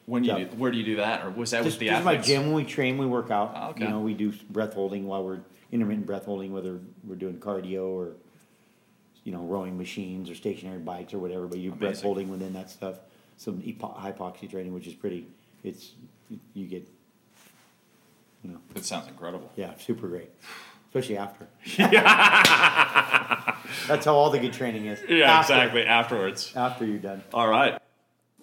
When 0.06 0.22
you 0.22 0.36
do, 0.36 0.44
where 0.56 0.70
do 0.70 0.78
you 0.78 0.84
do 0.84 0.96
that, 0.96 1.24
or 1.26 1.30
was 1.30 1.50
that 1.50 1.64
Just, 1.64 1.80
with 1.80 1.80
the 1.80 1.86
just 1.88 2.04
my 2.04 2.12
athletes? 2.12 2.28
gym 2.28 2.42
when 2.46 2.54
we 2.54 2.64
train, 2.64 2.96
we 2.96 3.06
work 3.06 3.32
out. 3.32 3.52
Oh, 3.56 3.70
okay. 3.70 3.82
You 3.82 3.90
know, 3.90 3.98
we 3.98 4.14
do 4.14 4.32
breath 4.50 4.72
holding 4.72 5.04
while 5.04 5.24
we're 5.24 5.40
intermittent 5.72 6.06
breath 6.06 6.26
holding, 6.26 6.52
whether 6.52 6.78
we're 7.02 7.16
doing 7.16 7.38
cardio 7.38 7.88
or 7.88 8.12
you 9.26 9.32
know 9.32 9.40
rowing 9.42 9.76
machines 9.76 10.30
or 10.30 10.34
stationary 10.36 10.78
bikes 10.78 11.12
or 11.12 11.18
whatever. 11.18 11.46
But 11.46 11.58
you're 11.58 11.72
breath 11.74 11.90
Amazing. 11.90 12.02
holding 12.04 12.28
within 12.30 12.52
that 12.54 12.70
stuff. 12.70 12.94
Some 13.36 13.60
hypo- 13.62 13.94
hypoxia 14.00 14.48
training, 14.50 14.72
which 14.72 14.86
is 14.86 14.94
pretty. 14.94 15.26
It's 15.64 15.90
you 16.54 16.66
get. 16.66 16.88
You 18.44 18.52
know, 18.52 18.58
That 18.74 18.84
sounds 18.84 19.08
incredible. 19.08 19.50
yeah, 19.56 19.74
super 19.76 20.06
great, 20.06 20.30
especially 20.88 21.16
after. 21.16 21.48
That's 23.88 24.04
how 24.04 24.14
all 24.14 24.30
the 24.30 24.38
good 24.38 24.52
training 24.52 24.86
is. 24.86 25.00
Yeah, 25.08 25.38
After- 25.40 25.54
exactly. 25.54 25.84
Afterwards. 25.86 26.52
After 26.54 26.86
you're 26.86 26.98
done. 26.98 27.22
All 27.34 27.48
right. 27.48 27.80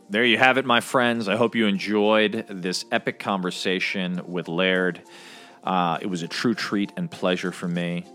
There 0.09 0.25
you 0.25 0.37
have 0.37 0.57
it, 0.57 0.65
my 0.65 0.81
friends. 0.81 1.29
I 1.29 1.37
hope 1.37 1.55
you 1.55 1.65
enjoyed 1.67 2.45
this 2.49 2.83
epic 2.91 3.19
conversation 3.19 4.21
with 4.27 4.47
Laird. 4.49 5.01
Uh, 5.63 5.97
it 6.01 6.07
was 6.07 6.21
a 6.21 6.27
true 6.27 6.53
treat 6.53 6.91
and 6.97 7.09
pleasure 7.09 7.51
for 7.53 7.67
me. 7.69 8.05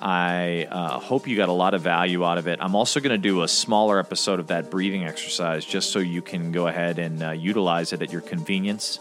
I 0.00 0.68
uh, 0.70 0.98
hope 0.98 1.26
you 1.26 1.36
got 1.36 1.48
a 1.48 1.52
lot 1.52 1.72
of 1.74 1.82
value 1.82 2.24
out 2.24 2.36
of 2.38 2.46
it. 2.46 2.58
I'm 2.60 2.74
also 2.74 3.00
going 3.00 3.10
to 3.12 3.18
do 3.18 3.42
a 3.42 3.48
smaller 3.48 3.98
episode 3.98 4.40
of 4.40 4.48
that 4.48 4.70
breathing 4.70 5.04
exercise 5.04 5.64
just 5.64 5.90
so 5.90 6.00
you 6.00 6.20
can 6.20 6.52
go 6.52 6.66
ahead 6.66 6.98
and 6.98 7.22
uh, 7.22 7.30
utilize 7.30 7.92
it 7.92 8.02
at 8.02 8.12
your 8.12 8.20
convenience. 8.20 8.98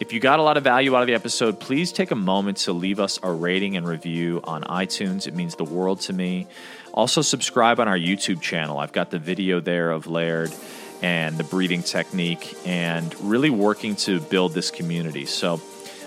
If 0.00 0.12
you 0.12 0.18
got 0.18 0.40
a 0.40 0.42
lot 0.42 0.56
of 0.56 0.64
value 0.64 0.96
out 0.96 1.02
of 1.02 1.06
the 1.06 1.14
episode, 1.14 1.60
please 1.60 1.92
take 1.92 2.10
a 2.10 2.16
moment 2.16 2.56
to 2.58 2.72
leave 2.72 2.98
us 2.98 3.20
a 3.22 3.30
rating 3.30 3.76
and 3.76 3.86
review 3.86 4.40
on 4.42 4.62
iTunes. 4.64 5.28
It 5.28 5.34
means 5.34 5.54
the 5.54 5.64
world 5.64 6.00
to 6.02 6.12
me. 6.12 6.48
Also, 6.92 7.22
subscribe 7.22 7.78
on 7.78 7.86
our 7.86 7.96
YouTube 7.96 8.40
channel. 8.40 8.78
I've 8.78 8.92
got 8.92 9.10
the 9.10 9.20
video 9.20 9.60
there 9.60 9.92
of 9.92 10.08
Laird 10.08 10.52
and 11.00 11.38
the 11.38 11.44
breathing 11.44 11.84
technique 11.84 12.56
and 12.66 13.14
really 13.20 13.50
working 13.50 13.94
to 13.96 14.20
build 14.20 14.52
this 14.52 14.72
community. 14.72 15.26
So, 15.26 15.60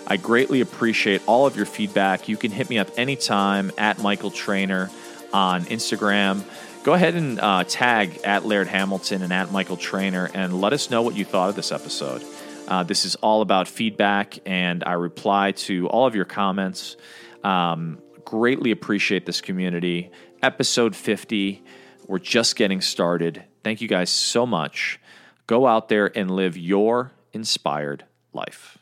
I 0.09 0.15
greatly 0.15 0.61
appreciate 0.61 1.21
all 1.25 1.45
of 1.45 1.57
your 1.57 1.65
feedback. 1.65 2.29
You 2.29 2.37
can 2.37 2.49
hit 2.49 2.69
me 2.69 2.77
up 2.77 2.87
anytime 2.97 3.73
at 3.77 4.01
Michael 4.01 4.31
Trainer 4.31 4.89
on 5.33 5.65
Instagram. 5.65 6.45
Go 6.83 6.93
ahead 6.93 7.15
and 7.15 7.37
uh, 7.41 7.65
tag 7.65 8.21
at 8.23 8.45
Laird 8.45 8.69
Hamilton 8.69 9.21
and 9.21 9.33
at 9.33 9.51
Michael 9.51 9.75
Trainer 9.75 10.31
and 10.33 10.61
let 10.61 10.71
us 10.71 10.89
know 10.89 11.01
what 11.01 11.17
you 11.17 11.25
thought 11.25 11.49
of 11.49 11.57
this 11.57 11.73
episode. 11.73 12.23
Uh, 12.69 12.83
this 12.83 13.03
is 13.03 13.15
all 13.15 13.41
about 13.41 13.67
feedback, 13.67 14.39
and 14.45 14.81
I 14.85 14.93
reply 14.93 15.51
to 15.51 15.87
all 15.89 16.07
of 16.07 16.15
your 16.15 16.25
comments. 16.25 16.95
Um, 17.43 17.99
greatly 18.23 18.71
appreciate 18.71 19.25
this 19.25 19.41
community. 19.41 20.11
Episode 20.41 20.95
50, 20.95 21.63
we're 22.07 22.19
just 22.19 22.55
getting 22.55 22.79
started. 22.79 23.43
Thank 23.61 23.81
you 23.81 23.89
guys 23.89 24.09
so 24.09 24.45
much. 24.45 25.01
Go 25.47 25.67
out 25.67 25.89
there 25.89 26.17
and 26.17 26.31
live 26.31 26.55
your 26.55 27.11
inspired 27.33 28.05
life. 28.31 28.76